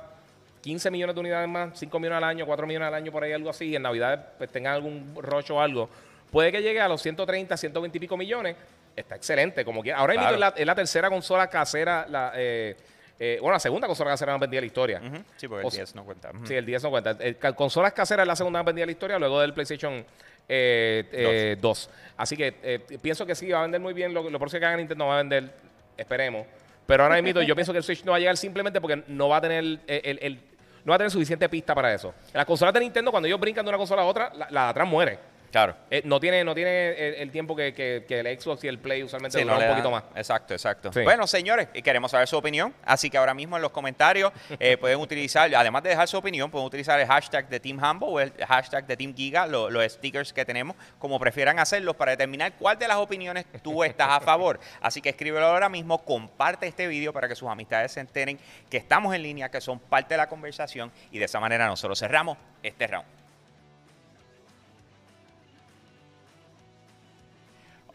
15 0.62 0.92
millones 0.92 1.16
de 1.16 1.20
unidades 1.22 1.48
más, 1.48 1.78
5 1.80 2.00
millones 2.00 2.18
al 2.18 2.24
año, 2.26 2.46
4 2.46 2.68
millones 2.68 2.88
al 2.88 2.94
año, 2.94 3.12
por 3.12 3.24
ahí 3.24 3.32
algo 3.32 3.50
así, 3.50 3.66
y 3.70 3.76
en 3.76 3.82
Navidad 3.84 4.34
pues, 4.38 4.50
tengan 4.52 4.74
algún 4.74 5.14
rocho 5.16 5.56
o 5.56 5.62
algo. 5.62 5.90
Puede 6.32 6.52
que 6.52 6.62
llegue 6.62 6.80
a 6.82 6.88
los 6.88 7.02
130, 7.02 7.56
120 7.58 7.98
y 7.98 8.02
pico 8.02 8.18
millones. 8.18 8.56
Está 8.96 9.16
excelente, 9.16 9.64
como 9.64 9.82
quiera. 9.82 9.98
Ahora 10.00 10.14
mismo 10.14 10.28
Claro. 10.28 10.36
es 10.36 10.40
la, 10.56 10.62
es 10.62 10.66
la 10.66 10.76
tercera 10.76 11.10
consola 11.10 11.48
casera, 11.48 12.06
la, 12.10 12.34
eh, 12.36 12.76
eh, 13.18 13.38
bueno, 13.42 13.54
la 13.54 13.60
segunda 13.60 13.88
consola 13.88 14.12
casera 14.12 14.34
más 14.34 14.42
vendida 14.42 14.58
de 14.58 14.62
la 14.62 14.68
historia. 14.68 15.02
Sí, 15.38 15.48
porque 15.48 15.64
O 15.66 15.68
el 15.68 15.72
sea, 15.72 15.84
10 15.86 15.96
no 15.96 16.04
cuenta. 16.06 16.32
Sí, 16.46 16.54
el 16.54 16.66
10 16.66 16.84
no 16.84 16.90
cuenta. 16.90 17.12
El, 17.20 17.38
ca- 17.38 17.54
consolas 17.54 17.94
caseras 17.94 18.24
es 18.24 18.28
la 18.28 18.36
segunda 18.36 18.60
más 18.60 18.66
vendida 18.66 18.84
de 18.84 18.88
la 18.88 18.92
historia, 18.92 19.18
luego 19.20 19.40
del 19.40 19.54
PlayStation 19.54 20.06
eh, 20.48 21.06
eh, 21.12 21.58
2. 21.60 21.90
Así 22.18 22.36
que 22.36 22.56
eh, 22.64 22.80
pienso 23.02 23.26
que 23.26 23.36
sí, 23.36 23.50
va 23.52 23.60
a 23.60 23.62
vender 23.64 23.80
muy 23.80 23.94
bien. 23.94 24.14
Lo, 24.14 24.30
lo 24.30 24.40
próximo 24.40 24.60
que 24.60 24.66
haga 24.66 24.78
Nintendo 24.78 25.06
va 25.08 25.16
a 25.16 25.18
vender, 25.18 25.50
esperemos. 25.98 26.46
Pero 26.86 27.04
ahora 27.04 27.22
mismo 27.22 27.42
yo 27.42 27.56
pienso 27.56 27.72
que 27.72 27.78
el 27.78 27.84
Switch 27.84 28.04
no 28.04 28.12
va 28.12 28.18
a 28.18 28.20
llegar 28.20 28.36
simplemente 28.36 28.82
porque 28.82 29.04
no 29.08 29.30
va 29.30 29.38
a 29.38 29.42
tener 29.42 29.60
el, 29.60 29.80
el- 29.88 30.20
el- 30.22 30.40
no 30.86 30.92
va 30.92 30.96
a 30.96 30.98
tener 30.98 31.12
suficiente 31.12 31.48
pista 31.50 31.76
para 31.76 31.94
eso. 31.94 32.14
Las 32.34 32.46
consolas 32.46 32.74
de 32.74 32.80
Nintendo, 32.82 33.12
cuando 33.12 33.28
ellos 33.28 33.40
brincan 33.40 33.66
de 33.66 33.70
una 33.70 33.78
consola 33.78 34.02
a 34.02 34.06
otra, 34.06 34.32
la, 34.36 34.48
la 34.50 34.64
de 34.66 34.70
atrás 34.70 34.88
muere. 34.88 35.20
Claro. 35.52 35.76
Eh, 35.90 36.02
no 36.06 36.20
tiene, 36.20 36.44
no 36.44 36.54
tiene 36.54 36.90
el, 36.92 37.16
el 37.16 37.32
tiempo 37.32 37.56
que, 37.56 37.74
que- 37.74 38.06
que 38.08 38.20
el 38.20 38.40
Xbox 38.40 38.64
y 38.64 38.68
el 38.68 38.78
Play 38.80 39.02
usualmente 39.04 39.38
Sí, 39.38 39.44
duran 39.44 39.60
no 39.60 39.66
un 39.66 39.72
poquito 39.72 39.92
más. 39.92 40.04
Exacto, 40.16 40.54
exacto. 40.54 40.94
Sí. 40.94 41.02
Bueno, 41.02 41.26
señores, 41.28 41.68
queremos 41.84 42.12
saber 42.12 42.28
su 42.28 42.38
opinión. 42.38 42.74
Así 42.86 43.10
que 43.10 43.18
ahora 43.18 43.34
mismo 43.34 43.56
en 43.56 43.62
los 43.62 43.72
comentarios 43.72 44.32
eh, 44.60 44.78
pueden 44.80 45.00
utilizar, 45.00 45.54
además 45.56 45.84
de 45.84 45.90
dejar 45.90 46.08
su 46.08 46.18
opinión, 46.18 46.52
pueden 46.52 46.68
utilizar 46.68 47.00
el 47.00 47.08
hashtag 47.08 47.50
de 47.50 47.60
Team 47.60 47.84
Humble 47.84 48.08
o 48.10 48.20
el 48.20 48.32
hashtag 48.48 48.86
de 48.86 48.96
Team 48.98 49.16
Giga, 49.16 49.48
lo- 49.48 49.70
los 49.70 49.84
stickers 49.92 50.34
que 50.34 50.46
tenemos, 50.46 50.76
como 51.00 51.20
prefieran 51.20 51.58
hacerlos, 51.60 51.96
para 51.96 52.12
determinar 52.12 52.54
cuál 52.60 52.78
de 52.78 52.88
las 52.88 52.98
opiniones 52.98 53.46
tú 53.64 53.84
estás 53.84 54.10
a 54.10 54.20
favor. 54.20 54.60
Así 54.82 55.02
que 55.02 55.10
escríbelo 55.10 55.46
ahora 55.48 55.70
mismo, 55.70 56.04
comparte 56.06 56.68
este 56.68 56.88
video 56.88 57.12
para 57.12 57.28
que 57.28 57.36
sus 57.36 57.50
amistades 57.50 57.92
se 57.94 58.00
enteren 58.00 58.38
que 58.70 58.78
estamos 58.78 59.16
en 59.16 59.24
línea, 59.24 59.50
que 59.50 59.62
son 59.62 59.80
parte 59.80 60.14
de 60.14 60.18
la 60.18 60.30
conversación 60.30 60.92
y 61.12 61.18
de 61.20 61.26
esa 61.26 61.40
manera 61.40 61.66
nosotros 61.68 61.98
cerramos 62.00 62.38
este 62.62 62.86
round. 62.88 63.08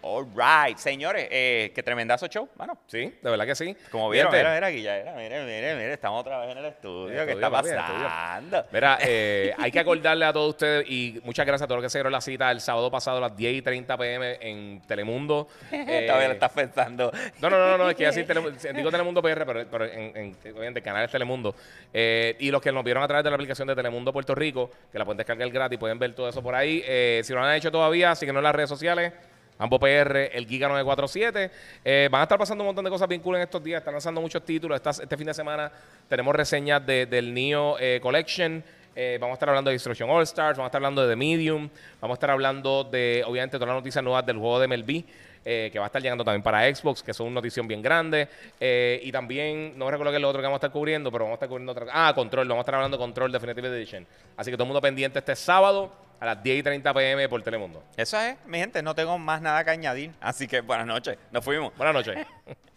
All 0.06 0.26
right, 0.36 0.76
señores, 0.76 1.28
eh, 1.30 1.72
qué 1.74 1.82
tremendazo 1.82 2.26
show, 2.26 2.46
mano. 2.58 2.76
Sí, 2.86 3.14
de 3.22 3.30
verdad 3.30 3.46
que 3.46 3.54
sí. 3.54 3.74
Como 3.90 4.10
vieron, 4.10 4.30
mira, 4.30 4.54
mira, 4.54 4.66
aquí 4.66 4.82
ya 4.82 4.98
era, 4.98 5.14
mire, 5.14 5.42
mire, 5.46 5.74
mire, 5.76 5.94
estamos 5.94 6.20
otra 6.20 6.40
vez 6.40 6.50
en 6.50 6.58
el 6.58 6.66
estudio. 6.66 7.24
¿Qué 7.24 7.32
está 7.32 7.48
pasando? 7.48 8.66
Mira, 8.70 8.98
eh, 9.00 9.54
hay 9.58 9.72
que 9.72 9.80
acordarle 9.80 10.26
a 10.26 10.32
todos 10.34 10.50
ustedes 10.50 10.84
y 10.90 11.22
muchas 11.24 11.46
gracias 11.46 11.64
a 11.64 11.66
todos 11.68 11.80
los 11.80 11.86
que 11.86 11.90
se 11.90 11.96
dieron 11.96 12.12
la 12.12 12.20
cita 12.20 12.50
el 12.50 12.60
sábado 12.60 12.90
pasado 12.90 13.16
a 13.16 13.20
las 13.22 13.34
10 13.34 13.54
y 13.54 13.62
30 13.62 13.96
pm 13.96 14.38
en 14.42 14.82
Telemundo. 14.82 15.48
Eh, 15.94 16.06
Todavía 16.06 16.28
lo 16.28 16.34
estás 16.34 16.52
pensando. 16.52 17.12
no, 17.40 17.50
no, 17.50 17.58
no, 17.58 17.78
no, 17.78 17.90
es 17.90 17.96
que 17.96 18.06
así 18.06 18.24
digo 18.74 18.90
Telemundo 18.90 19.22
PR, 19.22 19.44
pero, 19.46 19.66
pero 19.70 19.84
en, 19.84 20.36
en, 20.44 20.76
el 20.76 20.82
canal 20.82 21.04
es 21.04 21.10
Telemundo. 21.10 21.54
Eh, 21.92 22.36
y 22.40 22.50
los 22.50 22.60
que 22.60 22.72
nos 22.72 22.84
vieron 22.84 23.02
a 23.02 23.08
través 23.08 23.24
de 23.24 23.30
la 23.30 23.36
aplicación 23.36 23.68
de 23.68 23.74
Telemundo 23.74 24.12
Puerto 24.12 24.34
Rico, 24.34 24.70
que 24.92 24.98
la 24.98 25.04
pueden 25.04 25.18
descargar 25.18 25.48
gratis, 25.50 25.78
pueden 25.78 25.98
ver 25.98 26.14
todo 26.14 26.28
eso 26.28 26.42
por 26.42 26.54
ahí. 26.54 26.82
Eh, 26.86 27.22
si 27.24 27.32
no 27.32 27.40
lo 27.40 27.46
han 27.46 27.56
hecho 27.56 27.70
todavía, 27.70 28.14
síguenos 28.14 28.40
en 28.40 28.44
las 28.44 28.54
redes 28.54 28.68
sociales. 28.68 29.12
Ambo 29.58 29.78
PR, 29.78 30.30
el 30.36 30.46
Giga 30.46 30.68
947. 30.68 31.50
Eh, 31.84 32.08
van 32.10 32.20
a 32.20 32.24
estar 32.24 32.38
pasando 32.38 32.62
un 32.64 32.66
montón 32.66 32.84
de 32.84 32.90
cosas 32.90 33.08
bien 33.08 33.20
cool 33.20 33.36
en 33.36 33.42
estos 33.42 33.62
días. 33.62 33.78
Están 33.80 33.94
lanzando 33.94 34.20
muchos 34.20 34.44
títulos. 34.44 34.80
Este 34.84 35.16
fin 35.16 35.26
de 35.26 35.34
semana 35.34 35.70
tenemos 36.08 36.34
reseñas 36.34 36.84
de- 36.84 37.06
del 37.06 37.32
Neo 37.32 37.76
eh, 37.78 38.00
Collection. 38.02 38.62
Eh, 38.96 39.18
vamos 39.20 39.34
a 39.34 39.36
estar 39.36 39.48
hablando 39.48 39.70
de 39.70 39.74
Destruction 39.74 40.08
All 40.10 40.22
Stars. 40.24 40.56
Vamos 40.58 40.66
a 40.66 40.70
estar 40.70 40.78
hablando 40.80 41.02
de 41.02 41.08
The 41.08 41.16
Medium. 41.16 41.68
Vamos 42.00 42.14
a 42.14 42.18
estar 42.18 42.30
hablando 42.30 42.84
de, 42.84 43.22
obviamente, 43.26 43.56
todas 43.56 43.68
las 43.68 43.76
noticias 43.76 44.02
nuevas 44.04 44.24
del 44.26 44.38
juego 44.38 44.58
de 44.60 44.66
MLB. 44.68 45.04
eh, 45.46 45.68
que 45.70 45.78
va 45.78 45.84
a 45.84 45.88
estar 45.88 46.00
llegando 46.00 46.24
también 46.24 46.42
para 46.42 46.74
Xbox, 46.74 47.02
que 47.02 47.12
son 47.12 47.26
una 47.26 47.34
notición 47.34 47.68
bien 47.68 47.82
grande. 47.82 48.28
Eh, 48.58 48.98
y 49.04 49.12
también, 49.12 49.74
no 49.78 49.90
recuerdo 49.90 50.10
qué 50.10 50.16
es 50.16 50.22
lo 50.22 50.30
otro 50.30 50.40
que 50.40 50.44
vamos 50.46 50.56
a 50.56 50.60
estar 50.66 50.70
cubriendo, 50.72 51.12
pero 51.12 51.24
vamos 51.24 51.34
a 51.34 51.36
estar 51.36 51.48
cubriendo 51.50 51.72
otra 51.72 51.86
Ah, 51.92 52.14
Control. 52.14 52.48
Vamos 52.48 52.60
a 52.60 52.62
estar 52.62 52.74
hablando 52.76 52.96
de 52.96 53.02
Control 53.02 53.30
Definitive 53.30 53.68
Edition. 53.68 54.06
Así 54.38 54.50
que 54.50 54.56
todo 54.56 54.64
el 54.64 54.68
mundo 54.68 54.80
pendiente 54.80 55.18
este 55.18 55.36
sábado 55.36 55.92
a 56.20 56.26
las 56.26 56.42
10 56.42 56.60
y 56.60 56.62
30 56.62 56.94
pm 56.94 57.28
por 57.28 57.42
Telemundo. 57.42 57.82
Eso 57.96 58.18
es, 58.20 58.36
mi 58.46 58.58
gente, 58.58 58.82
no 58.82 58.94
tengo 58.94 59.18
más 59.18 59.40
nada 59.42 59.64
que 59.64 59.70
añadir. 59.70 60.12
Así 60.20 60.46
que 60.46 60.60
buenas 60.60 60.86
noches, 60.86 61.18
nos 61.30 61.44
fuimos. 61.44 61.76
Buenas 61.76 61.94
noches. 61.94 62.26